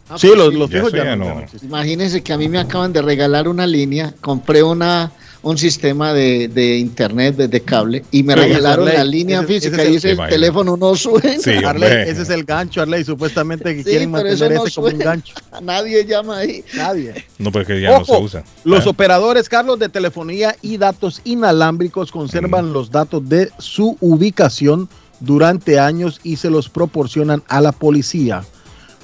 Ah, 0.09 0.17
Sí, 0.17 0.27
pues 0.27 0.37
los, 0.39 0.53
los 0.53 0.69
Ya 0.69 0.77
fijos 0.77 0.91
ya, 0.93 1.03
ya 1.05 1.15
no. 1.15 1.43
Imagínense 1.63 2.21
que 2.21 2.33
a 2.33 2.37
mí 2.37 2.49
me 2.49 2.59
acaban 2.59 2.93
de 2.93 3.01
regalar 3.01 3.47
una 3.47 3.65
línea, 3.65 4.13
compré 4.21 4.61
una 4.63 5.11
un 5.45 5.59
sistema 5.59 6.11
de, 6.11 6.47
de 6.47 6.77
internet 6.79 7.35
desde 7.35 7.61
cable 7.61 8.03
y 8.09 8.23
me 8.23 8.33
Sí, 8.33 8.39
regalaron 8.39 8.87
Arley, 8.87 8.97
la 8.97 9.03
línea 9.03 9.39
ese- 9.41 9.47
física 9.47 9.83
ese 9.83 9.95
es 9.95 10.03
y 10.05 10.07
el- 10.09 10.19
el 10.19 10.29
teléfono 10.29 10.75
no 10.75 10.95
sube. 10.95 11.37
Sí, 11.39 11.51
Arley, 11.65 12.09
ese 12.09 12.23
es 12.23 12.29
el 12.31 12.43
gancho, 12.45 12.81
Arley, 12.81 13.03
supuestamente 13.03 13.75
que 13.75 13.83
Sí, 13.83 13.89
quieren 13.91 14.09
mantener 14.09 14.53
no 14.55 14.65
ese 14.65 14.73
como 14.75 14.87
un 14.87 14.91
suena. 14.93 15.05
gancho. 15.05 15.35
Nadie 15.61 16.03
llama 16.03 16.37
ahí. 16.39 16.63
Nadie. 16.75 17.25
No, 17.37 17.51
porque 17.51 17.79
ya 17.79 17.99
no 17.99 18.05
se 18.05 18.17
usa. 18.17 18.43
Los 18.63 18.87
Ah. 18.87 18.89
operadores, 18.89 19.47
Carlos, 19.47 19.77
de 19.77 19.87
telefonía 19.89 20.55
y 20.63 20.77
datos 20.77 21.21
inalámbricos 21.25 22.11
conservan 22.11 22.73
los 22.73 22.89
datos 22.89 23.29
de 23.29 23.51
su 23.59 23.97
ubicación 24.01 24.89
durante 25.19 25.79
años 25.79 26.19
y 26.23 26.37
se 26.37 26.49
los 26.49 26.69
proporcionan 26.69 27.43
a 27.47 27.61
la 27.61 27.71
policía. 27.71 28.43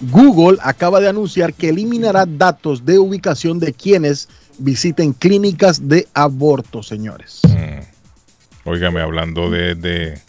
Google 0.09 0.57
acaba 0.63 0.99
de 0.99 1.07
anunciar 1.07 1.53
que 1.53 1.69
eliminará 1.69 2.25
datos 2.25 2.83
de 2.83 2.97
ubicación 2.97 3.59
de 3.59 3.71
quienes 3.73 4.27
visiten 4.57 5.13
clínicas 5.13 5.87
de 5.87 6.07
aborto, 6.13 6.83
señores. 6.83 7.41
Mm. 7.47 8.71
Hablando 8.99 9.49
de, 9.49 9.75
de, 9.75 10.19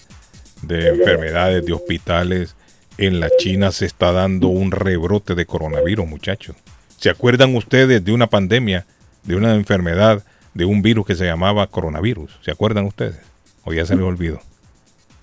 de 0.62 0.88
enfermedades, 0.88 1.64
de 1.64 1.72
hospitales, 1.72 2.56
en 2.98 3.20
la 3.20 3.28
China 3.38 3.72
se 3.72 3.86
está 3.86 4.12
dando 4.12 4.48
un 4.48 4.70
rebrote 4.70 5.34
de 5.34 5.46
coronavirus, 5.46 6.06
muchachos. 6.06 6.56
¿Se 6.98 7.10
acuerdan 7.10 7.54
ustedes 7.56 8.04
de 8.04 8.12
una 8.12 8.28
pandemia, 8.28 8.86
de 9.24 9.36
una 9.36 9.54
enfermedad, 9.54 10.24
de 10.54 10.64
un 10.64 10.82
virus 10.82 11.06
que 11.06 11.14
se 11.14 11.24
llamaba 11.24 11.66
coronavirus? 11.66 12.38
¿Se 12.42 12.50
acuerdan 12.50 12.86
ustedes? 12.86 13.20
O 13.64 13.72
ya 13.72 13.84
se 13.86 13.96
les 13.96 14.04
olvidó. 14.04 14.40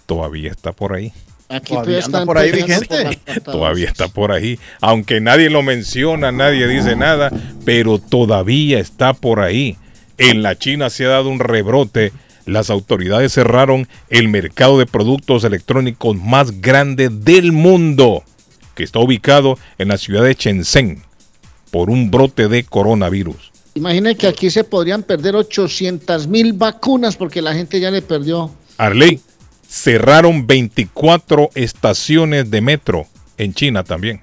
Todavía 0.05 0.51
está 0.51 0.71
por 0.71 0.93
ahí. 0.93 1.13
Aquí 1.49 1.73
Todavía 1.73 1.97
están 1.97 2.25
por 2.25 2.37
ahí 2.37 2.51
vigente. 2.51 3.19
Todavía 3.43 3.87
está 3.87 4.07
por 4.07 4.31
ahí. 4.31 4.59
Aunque 4.81 5.19
nadie 5.19 5.49
lo 5.49 5.63
menciona, 5.63 6.31
nadie 6.31 6.67
dice 6.67 6.95
nada, 6.95 7.31
pero 7.65 7.97
todavía 7.97 8.79
está 8.79 9.13
por 9.13 9.39
ahí. 9.39 9.75
En 10.19 10.43
la 10.43 10.57
China 10.57 10.91
se 10.91 11.05
ha 11.05 11.09
dado 11.09 11.29
un 11.29 11.39
rebrote. 11.39 12.13
Las 12.45 12.69
autoridades 12.69 13.33
cerraron 13.33 13.87
el 14.09 14.27
mercado 14.27 14.77
de 14.77 14.85
productos 14.85 15.43
electrónicos 15.43 16.15
más 16.15 16.61
grande 16.61 17.09
del 17.09 17.51
mundo, 17.51 18.23
que 18.75 18.83
está 18.83 18.99
ubicado 18.99 19.57
en 19.79 19.87
la 19.87 19.97
ciudad 19.97 20.23
de 20.23 20.35
Shenzhen, 20.35 21.01
por 21.71 21.89
un 21.89 22.11
brote 22.11 22.47
de 22.47 22.63
coronavirus. 22.63 23.51
Imaginen 23.73 24.15
que 24.15 24.27
aquí 24.27 24.49
se 24.49 24.63
podrían 24.63 25.03
perder 25.03 25.35
800 25.35 26.27
mil 26.27 26.53
vacunas 26.53 27.15
porque 27.15 27.41
la 27.41 27.53
gente 27.53 27.79
ya 27.79 27.91
le 27.91 28.01
perdió. 28.01 28.51
Arley, 28.77 29.19
cerraron 29.69 30.47
24 30.47 31.51
estaciones 31.53 32.49
de 32.49 32.61
metro 32.61 33.05
en 33.37 33.53
China 33.53 33.83
también. 33.83 34.21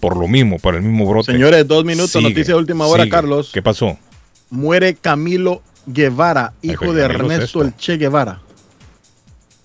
Por 0.00 0.16
lo 0.16 0.28
mismo, 0.28 0.58
por 0.58 0.74
el 0.74 0.82
mismo 0.82 1.06
brote. 1.06 1.32
Señores, 1.32 1.66
dos 1.66 1.84
minutos, 1.84 2.12
Sigue, 2.12 2.28
noticia 2.28 2.54
de 2.54 2.60
última 2.60 2.86
hora, 2.86 3.04
sigue. 3.04 3.10
Carlos. 3.10 3.50
¿Qué 3.52 3.62
pasó? 3.62 3.98
Muere 4.50 4.94
Camilo 4.94 5.62
Guevara, 5.86 6.52
hijo 6.62 6.92
de 6.92 7.04
es 7.04 7.10
Ernesto 7.10 7.44
esto. 7.44 7.62
el 7.62 7.76
Che 7.76 7.96
Guevara. 7.96 8.40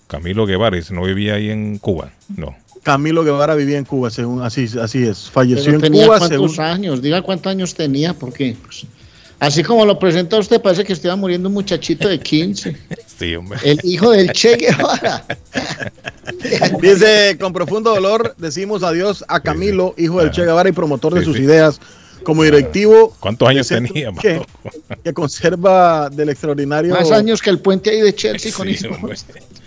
Camilo 0.06 0.44
Guevara, 0.46 0.76
no 0.90 1.04
vivía 1.04 1.34
ahí 1.34 1.50
en 1.50 1.78
Cuba. 1.78 2.10
No. 2.36 2.56
Camilo 2.82 3.22
Guevara 3.22 3.54
vivía 3.54 3.78
en 3.78 3.84
Cuba, 3.84 4.10
según 4.10 4.42
así, 4.42 4.66
así 4.82 5.06
es. 5.06 5.30
Falleció 5.30 5.66
Pero 5.66 5.76
en 5.76 5.82
tenía 5.82 6.06
Cuba, 6.06 6.18
cuántos 6.18 6.54
según, 6.54 6.66
años, 6.66 7.02
diga 7.02 7.22
cuántos 7.22 7.50
años 7.50 7.74
tenía, 7.74 8.14
porque 8.14 8.56
pues, 8.62 8.86
así 9.40 9.62
como 9.64 9.84
lo 9.84 9.98
presenta 9.98 10.38
usted, 10.38 10.60
parece 10.60 10.84
que 10.84 10.92
estuviera 10.92 11.16
muriendo 11.16 11.48
un 11.48 11.54
muchachito 11.54 12.08
de 12.08 12.20
15, 12.20 12.76
Sí, 13.18 13.34
hombre. 13.34 13.58
el 13.64 13.78
hijo 13.82 14.10
del 14.12 14.30
Che 14.32 14.56
Guevara. 14.56 15.24
Dice, 16.80 17.36
con 17.40 17.52
profundo 17.52 17.90
dolor 17.94 18.34
decimos 18.38 18.82
adiós 18.82 19.24
a 19.28 19.40
Camilo, 19.40 19.94
hijo 19.98 20.20
del 20.20 20.30
Che 20.30 20.42
Guevara 20.44 20.68
y 20.68 20.72
promotor 20.72 21.14
de 21.14 21.20
Sí, 21.20 21.26
sus 21.26 21.36
sí. 21.36 21.42
ideas. 21.42 21.80
Como 22.22 22.42
directivo 22.44 23.16
¿Cuántos 23.18 23.48
años 23.48 23.66
tenía? 23.68 24.12
que, 24.20 24.42
que 25.02 25.12
conserva 25.14 26.10
del 26.10 26.28
extraordinario. 26.28 26.92
Más 26.94 27.10
años 27.12 27.40
que 27.40 27.48
el 27.48 27.60
puente 27.60 27.88
ahí 27.88 28.02
de 28.02 28.14
Chelsea 28.14 28.52
con 28.52 28.68
Sí, 28.68 28.74
eso. 28.74 28.88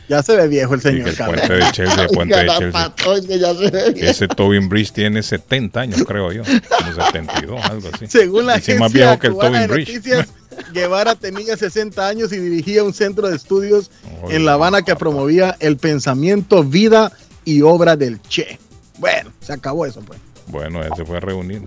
Ya 0.09 0.21
se 0.21 0.35
ve 0.35 0.47
viejo 0.47 0.73
el 0.73 0.81
Sí, 0.81 0.89
señor 0.89 1.03
que 1.05 1.09
el 1.11 1.15
Carlos. 1.15 1.41
puente 1.47 1.55
de 1.55 1.71
Chelsea, 1.71 2.03
el 2.03 2.07
puente 2.09 2.35
de 2.41 2.47
Chelsea. 2.47 4.09
Ese 4.09 4.27
Tobin 4.27 4.67
Bridge 4.69 4.91
tiene 4.91 5.23
70 5.23 5.79
años, 5.79 6.03
creo 6.05 6.31
yo. 6.31 6.43
Como 6.43 6.93
72, 6.93 7.65
algo 7.65 7.89
así. 7.93 8.07
Según 8.07 8.45
la 8.45 8.53
agencia 8.53 8.79
más 8.79 8.91
viejo 8.91 9.17
que 9.19 9.27
el 9.27 9.37
Tobin 9.37 9.67
Bridge. 9.67 10.27
Guevara 10.71 11.15
tenía 11.15 11.57
60 11.57 12.07
años 12.07 12.31
y 12.31 12.37
dirigía 12.37 12.83
un 12.83 12.93
centro 12.93 13.27
de 13.29 13.35
estudios 13.35 13.89
Oye, 14.21 14.35
en 14.35 14.45
La 14.45 14.53
Habana 14.53 14.83
que 14.83 14.95
promovía 14.95 15.55
el 15.59 15.77
pensamiento, 15.77 16.63
vida 16.63 17.11
y 17.43 17.61
obra 17.63 17.95
del 17.95 18.21
Che. 18.21 18.59
Bueno, 18.99 19.31
se 19.41 19.53
acabó 19.53 19.85
eso, 19.85 20.01
pues. 20.01 20.19
Bueno, 20.47 20.83
él 20.83 20.91
se 20.95 21.05
fue 21.05 21.17
a 21.17 21.21
reunir. 21.21 21.63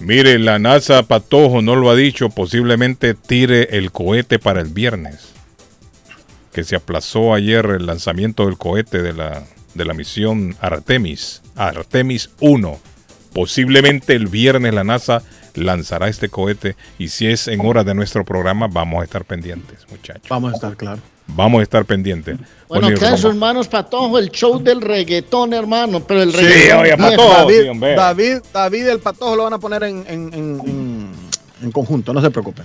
Mire, 0.00 0.38
la 0.38 0.58
NASA 0.58 1.02
Patojo 1.04 1.62
no 1.62 1.76
lo 1.76 1.88
ha 1.90 1.94
dicho, 1.94 2.28
posiblemente 2.28 3.14
tire 3.14 3.76
el 3.78 3.92
cohete 3.92 4.38
para 4.38 4.60
el 4.60 4.68
viernes. 4.68 5.28
Que 6.56 6.64
se 6.64 6.74
aplazó 6.74 7.34
ayer 7.34 7.66
el 7.66 7.84
lanzamiento 7.84 8.46
del 8.46 8.56
cohete 8.56 9.02
de 9.02 9.12
la, 9.12 9.42
de 9.74 9.84
la 9.84 9.92
misión 9.92 10.56
Artemis, 10.62 11.42
Artemis 11.54 12.30
1. 12.40 12.78
Posiblemente 13.34 14.14
el 14.14 14.26
viernes 14.26 14.72
la 14.72 14.82
NASA 14.82 15.22
lanzará 15.54 16.08
este 16.08 16.30
cohete 16.30 16.74
y 16.98 17.08
si 17.08 17.26
es 17.26 17.46
en 17.48 17.60
hora 17.60 17.84
de 17.84 17.94
nuestro 17.94 18.24
programa 18.24 18.68
vamos 18.68 19.02
a 19.02 19.04
estar 19.04 19.26
pendientes, 19.26 19.80
muchachos. 19.90 20.22
Vamos 20.30 20.52
a 20.52 20.54
estar 20.56 20.76
claro. 20.78 21.02
Vamos 21.26 21.60
a 21.60 21.62
estar 21.62 21.84
pendientes. 21.84 22.36
Bueno, 22.38 22.46
Bueno, 22.68 22.88
queda 22.88 22.94
en 22.94 23.02
vamos- 23.02 23.20
sus 23.20 23.34
manos, 23.34 23.68
Patojo, 23.68 24.18
el 24.18 24.30
show 24.30 24.58
del 24.58 24.80
reggaetón, 24.80 25.52
hermano. 25.52 26.00
Pero 26.06 26.22
el 26.22 26.30
Sí, 26.32 26.38
reggaetón. 26.38 26.78
oye, 26.80 26.96
viejo. 26.96 27.10
Patojo. 27.10 27.34
David, 27.34 27.72
sí. 27.72 27.78
David, 27.96 28.36
David 28.54 28.86
el 28.88 28.98
Patojo 29.00 29.36
lo 29.36 29.42
van 29.44 29.52
a 29.52 29.58
poner 29.58 29.82
en, 29.82 29.98
en, 30.08 30.32
en- 30.32 30.60
en- 30.64 31.10
en 31.64 31.70
conjunto, 31.70 32.14
no 32.14 32.22
se 32.22 32.30
preocupen. 32.30 32.64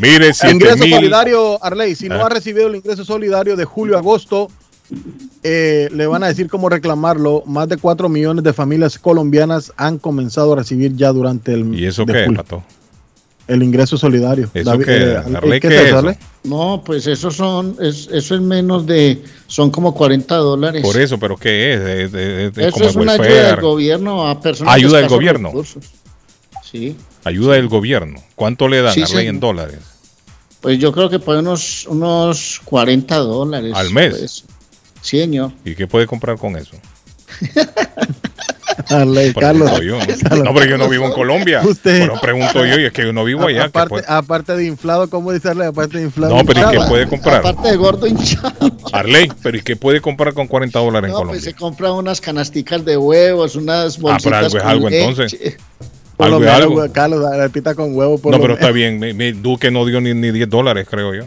Mire, 0.00 0.28
El 0.28 0.34
7 0.34 0.54
ingreso 0.54 0.76
mil. 0.84 0.94
solidario, 0.94 1.62
Arley, 1.64 1.94
si 1.94 2.08
no 2.08 2.16
Ah. 2.16 2.26
ha 2.26 2.28
recibido 2.28 2.66
el 2.68 2.76
ingreso 2.76 3.04
solidario 3.04 3.56
de 3.56 3.64
julio 3.64 3.96
a 3.96 4.00
agosto, 4.00 4.48
eh, 5.42 5.88
le 5.92 6.06
van 6.06 6.22
a 6.22 6.28
decir 6.28 6.48
cómo 6.48 6.68
reclamarlo. 6.68 7.42
Más 7.46 7.68
de 7.68 7.76
4 7.76 8.08
millones 8.08 8.44
de 8.44 8.52
familias 8.52 8.98
colombianas 8.98 9.72
han 9.76 9.98
comenzado 9.98 10.52
a 10.52 10.56
recibir 10.56 10.94
ya 10.96 11.12
durante 11.12 11.54
el 11.54 11.74
¿Y 11.78 11.86
eso 11.86 12.04
de 12.04 12.12
qué, 12.12 12.32
Pato? 12.32 12.62
el 13.48 13.62
ingreso 13.62 13.96
solidario. 13.96 14.50
¿Eso 14.54 14.78
qué, 14.78 15.16
Arley, 15.16 15.34
Arley, 15.36 15.60
¿qué 15.60 15.68
qué 15.68 15.74
es 15.76 15.82
es 15.82 15.88
eso? 15.94 16.12
No, 16.44 16.82
pues 16.84 17.06
eso 17.06 17.30
son, 17.30 17.76
es, 17.80 18.08
eso 18.12 18.34
es 18.34 18.40
menos 18.40 18.86
de, 18.86 19.22
son 19.46 19.70
como 19.70 19.94
40 19.94 20.36
dólares. 20.36 20.82
Por 20.82 21.00
eso, 21.00 21.18
pero 21.18 21.36
¿qué 21.36 21.74
es? 21.74 21.80
Es- 21.80 22.14
es- 22.14 22.58
es 22.58 22.58
Eso 22.58 22.70
como 22.72 22.84
es 22.86 22.96
una 22.96 23.12
ayuda 23.14 23.46
del 23.52 23.60
gobierno 23.60 24.28
a 24.28 24.40
personas 24.40 24.74
Ayuda 24.74 24.98
del 24.98 25.08
gobierno. 25.08 25.48
recursos. 25.48 25.84
Sí, 26.70 26.96
Ayuda 27.26 27.54
del 27.54 27.66
gobierno. 27.68 28.22
¿Cuánto 28.36 28.68
le 28.68 28.82
dan 28.82 28.94
Sí, 28.94 29.00
a 29.00 29.04
Arley 29.04 29.16
señor. 29.18 29.34
en 29.34 29.40
dólares? 29.40 29.78
pues 30.60 30.78
yo 30.78 30.92
creo 30.92 31.08
que 31.08 31.18
por 31.20 31.36
unos, 31.36 31.86
unos 31.86 32.60
40 32.64 33.16
dólares. 33.18 33.72
¿Al 33.74 33.90
mes? 33.90 34.16
pues. 34.18 34.44
Sí, 35.02 35.18
señor. 35.20 35.52
¿Y 35.64 35.74
qué 35.76 35.86
puede 35.86 36.06
comprar 36.06 36.38
con 36.38 36.56
eso? 36.56 36.76
Arley, 38.88 39.32
Carlos. 39.34 39.70
Yo, 39.80 39.98
¿no? 39.98 40.36
No, 40.44 40.54
pero 40.54 40.66
yo 40.66 40.78
no 40.78 40.88
vivo 40.88 41.06
en 41.06 41.12
Colombia. 41.12 41.62
Usted- 41.64 42.06
Bueno, 42.06 42.20
pregunto 42.20 42.64
yo 42.66 42.78
y 42.78 42.84
es 42.84 42.92
que 42.92 43.02
yo 43.02 43.12
no 43.12 43.24
vivo 43.24 43.46
allá. 43.46 43.60
¿qué 43.60 43.66
aparte, 43.66 43.88
puede- 43.90 44.04
aparte 44.08 44.56
de 44.56 44.66
inflado, 44.66 45.08
¿cómo 45.10 45.32
dice 45.32 45.48
Arley? 45.48 45.66
Aparte 45.68 45.98
de 45.98 46.04
inflado. 46.04 46.36
No, 46.36 46.44
pero 46.44 46.60
¿y 46.72 46.76
qué 46.78 46.84
puede 46.88 47.06
comprar? 47.08 47.36
Aparte 47.36 47.68
de 47.68 47.76
gordo 47.76 48.06
hinchado. 48.06 48.52
Arley, 48.92 49.30
pero 49.42 49.56
¿y 49.58 49.62
qué 49.62 49.76
puede 49.76 50.00
comprar 50.00 50.34
con 50.34 50.46
40 50.46 50.78
dólares 50.78 51.08
en 51.08 51.12
No, 51.12 51.18
Colombia? 51.18 51.40
pues 51.40 51.44
se 51.44 51.54
compra 51.54 51.92
unas 51.92 52.20
canasticas 52.20 52.84
de 52.84 52.96
huevos, 52.96 53.56
unas 53.56 53.94
Ah, 53.96 53.98
pero 53.98 54.12
bolsitas 54.12 54.34
algo 54.44 54.58
es 54.58 54.64
algo 54.64 54.88
leche. 54.90 55.04
entonces. 55.08 55.56
Por 56.16 56.28
lo 56.28 56.36
Algo 56.36 56.38
es 56.38 56.46
menos, 56.46 56.62
algo. 56.62 56.74
güey, 56.76 56.90
Carlos, 56.92 57.20
la 57.36 57.48
pita 57.50 57.74
con 57.74 57.94
huevo. 57.94 58.18
Por 58.18 58.32
No, 58.32 58.38
lo 58.38 58.42
pero 58.42 58.54
menos. 58.54 58.60
está 58.60 58.72
bien. 58.72 58.98
Mi, 58.98 59.12
mi 59.12 59.32
Duque 59.32 59.70
no 59.70 59.84
dio 59.84 60.00
ni, 60.00 60.14
ni 60.14 60.30
10 60.30 60.48
dólares, 60.48 60.86
creo 60.90 61.14
yo. 61.14 61.24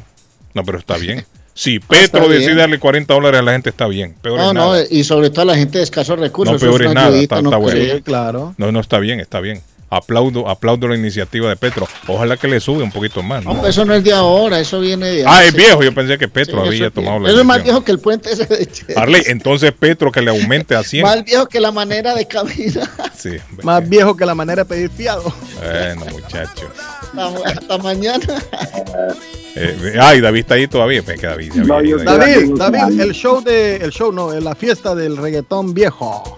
No, 0.54 0.64
pero 0.64 0.80
está 0.80 0.98
bien. 0.98 1.26
Si 1.54 1.78
Ah, 1.82 1.86
Petro 1.88 2.28
bien. 2.28 2.40
decide 2.42 2.56
darle 2.56 2.80
40 2.80 3.14
dólares 3.14 3.40
a 3.40 3.44
la 3.44 3.52
gente, 3.52 3.70
está 3.70 3.88
bien. 3.88 4.16
Peor 4.22 4.40
No, 4.54 4.76
es 4.76 4.90
no, 4.90 4.98
y 4.98 5.04
sobre 5.04 5.30
todo 5.30 5.42
a 5.44 5.46
la 5.46 5.56
gente 5.56 5.78
de 5.78 5.84
escasos 5.84 6.18
recursos. 6.20 6.54
No, 6.54 6.60
peor 6.60 6.84
es 6.86 6.94
nada. 6.94 7.16
Está, 7.18 7.42
no 7.42 7.50
está 7.50 7.58
bueno. 7.58 8.04
claro. 8.04 8.56
No, 8.58 8.72
no, 8.72 8.80
está 8.80 8.98
bien, 9.00 9.20
está 9.20 9.40
bien. 9.42 9.62
Aplaudo, 9.90 10.48
aplaudo 10.48 10.88
la 10.88 10.96
iniciativa 10.96 11.50
de 11.50 11.56
Petro. 11.56 11.88
Ojalá 12.08 12.38
que 12.38 12.48
le 12.48 12.60
sube 12.60 12.84
un 12.84 12.92
poquito 12.92 13.24
más. 13.24 13.44
¿no? 13.44 13.60
Pues 13.60 13.70
eso 13.70 13.86
no 13.86 13.94
es 13.96 14.04
de 14.04 14.14
ahora, 14.14 14.60
eso 14.60 14.80
viene 14.80 15.08
de 15.08 15.24
Ah, 15.28 15.44
es 15.44 15.54
viejo. 15.54 15.82
Yo 15.84 15.94
pensé 15.94 16.18
que 16.18 16.28
Petro 16.28 16.62
había 16.62 16.88
es 16.88 16.94
tomado 16.94 17.20
la 17.20 17.30
Eso 17.30 17.40
es 17.40 17.46
más 17.46 17.64
viejo 17.64 17.84
que 17.84 17.92
el 17.92 18.00
puente 18.00 18.32
ese 18.32 18.46
de 18.46 18.66
Che- 18.68 18.94
Arley, 18.96 19.24
entonces 19.28 19.72
Petro 19.72 20.12
que 20.12 20.22
le 20.22 20.30
aumente 20.32 20.76
a 20.76 20.84
100. 20.84 21.04
Más 21.04 21.24
viejo 21.24 21.48
que 21.48 21.60
la 21.60 21.72
manera 21.72 22.14
de 22.16 22.26
caminar. 22.28 22.88
Sí, 23.18 23.38
Más 23.64 23.88
viejo 23.90 24.16
que 24.16 24.26
la 24.26 24.36
manera 24.36 24.64
de 24.64 24.70
pedir 24.70 24.90
fiado. 24.92 25.34
bueno, 25.62 26.06
muchacho. 26.12 26.70
Hasta, 27.18 27.50
hasta 27.60 27.78
mañana. 27.80 28.26
Eh, 29.56 29.98
ay, 30.00 30.22
David 30.22 30.40
está 30.42 30.54
ahí 30.56 30.68
todavía. 30.68 31.02
Pues 31.04 31.20
que 31.20 31.28
David, 31.28 31.52
David, 31.56 31.68
David, 31.68 31.96
David. 32.06 32.54
David, 32.58 32.80
David, 32.80 33.02
el 33.02 33.12
show 33.14 33.42
de, 33.42 33.78
el 33.78 33.92
show 33.92 34.12
no, 34.12 34.32
la 34.40 34.56
fiesta 34.56 34.96
del 34.96 35.18
reggaetón 35.18 35.74
viejo. 35.74 36.36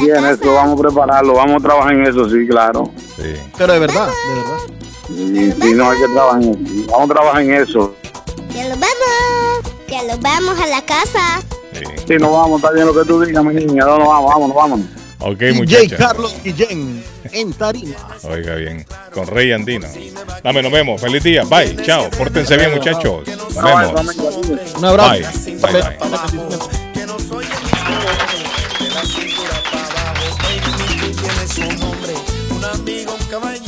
Bien, 0.00 0.24
eso 0.24 0.54
vamos 0.54 0.78
a 0.78 0.82
prepararlo, 0.82 1.34
vamos 1.34 1.56
a 1.62 1.66
trabajar 1.66 1.94
en 1.94 2.06
eso, 2.06 2.28
sí, 2.28 2.46
claro. 2.46 2.92
Pero 3.56 3.72
de 3.72 3.78
verdad, 3.78 4.08
de 4.08 4.34
verdad. 4.34 4.58
Sí, 5.08 5.52
sí, 5.60 5.74
no 5.74 5.90
hay 5.90 5.98
que 5.98 6.08
trabajar 6.08 6.42
en 6.42 6.66
eso. 6.66 6.86
Vamos 6.90 7.10
a 7.10 7.14
trabajar 7.14 7.42
en 7.42 7.54
eso. 7.54 7.94
Ya 8.54 8.68
los 8.68 8.78
vamos. 8.78 9.72
Ya 9.88 10.02
los 10.02 10.20
vamos 10.20 10.60
a 10.60 10.66
la 10.66 10.84
casa. 10.84 11.40
Sí, 12.06 12.14
nos 12.18 12.32
vamos, 12.32 12.60
está 12.60 12.72
bien 12.72 12.86
lo 12.86 12.94
que 12.94 13.06
tú 13.06 13.20
digas, 13.20 13.44
mi 13.44 13.54
niña. 13.54 13.84
No, 13.84 13.98
nos 13.98 14.08
vamos, 14.08 14.34
vámonos, 14.34 14.56
vámonos. 14.56 14.86
Ok, 15.20 15.38
DJ 15.38 15.52
muchachos. 15.54 15.98
Carlos 15.98 16.34
Guillén 16.44 17.02
en 17.32 17.52
Tarima. 17.52 17.96
Oiga 18.22 18.54
bien. 18.54 18.86
Con 19.12 19.26
Rey 19.26 19.52
Andino. 19.52 19.88
Dame, 20.42 20.62
nos 20.62 20.72
vemos. 20.72 21.00
Feliz 21.00 21.22
día. 21.22 21.44
Bye. 21.44 21.76
Chao. 21.82 22.08
Pórtense 22.10 22.56
bien, 22.56 22.74
muchachos. 22.74 23.26
Nos 23.26 23.54
vemos. 23.54 24.76
Un 24.76 24.84
abrazo. 24.84 25.20
Bye. 25.44 25.56
Bye, 25.56 25.72
bye. 25.72 26.78
un 32.50 32.64
amigo, 32.64 33.14
un 33.14 33.26
caballero. 33.26 33.67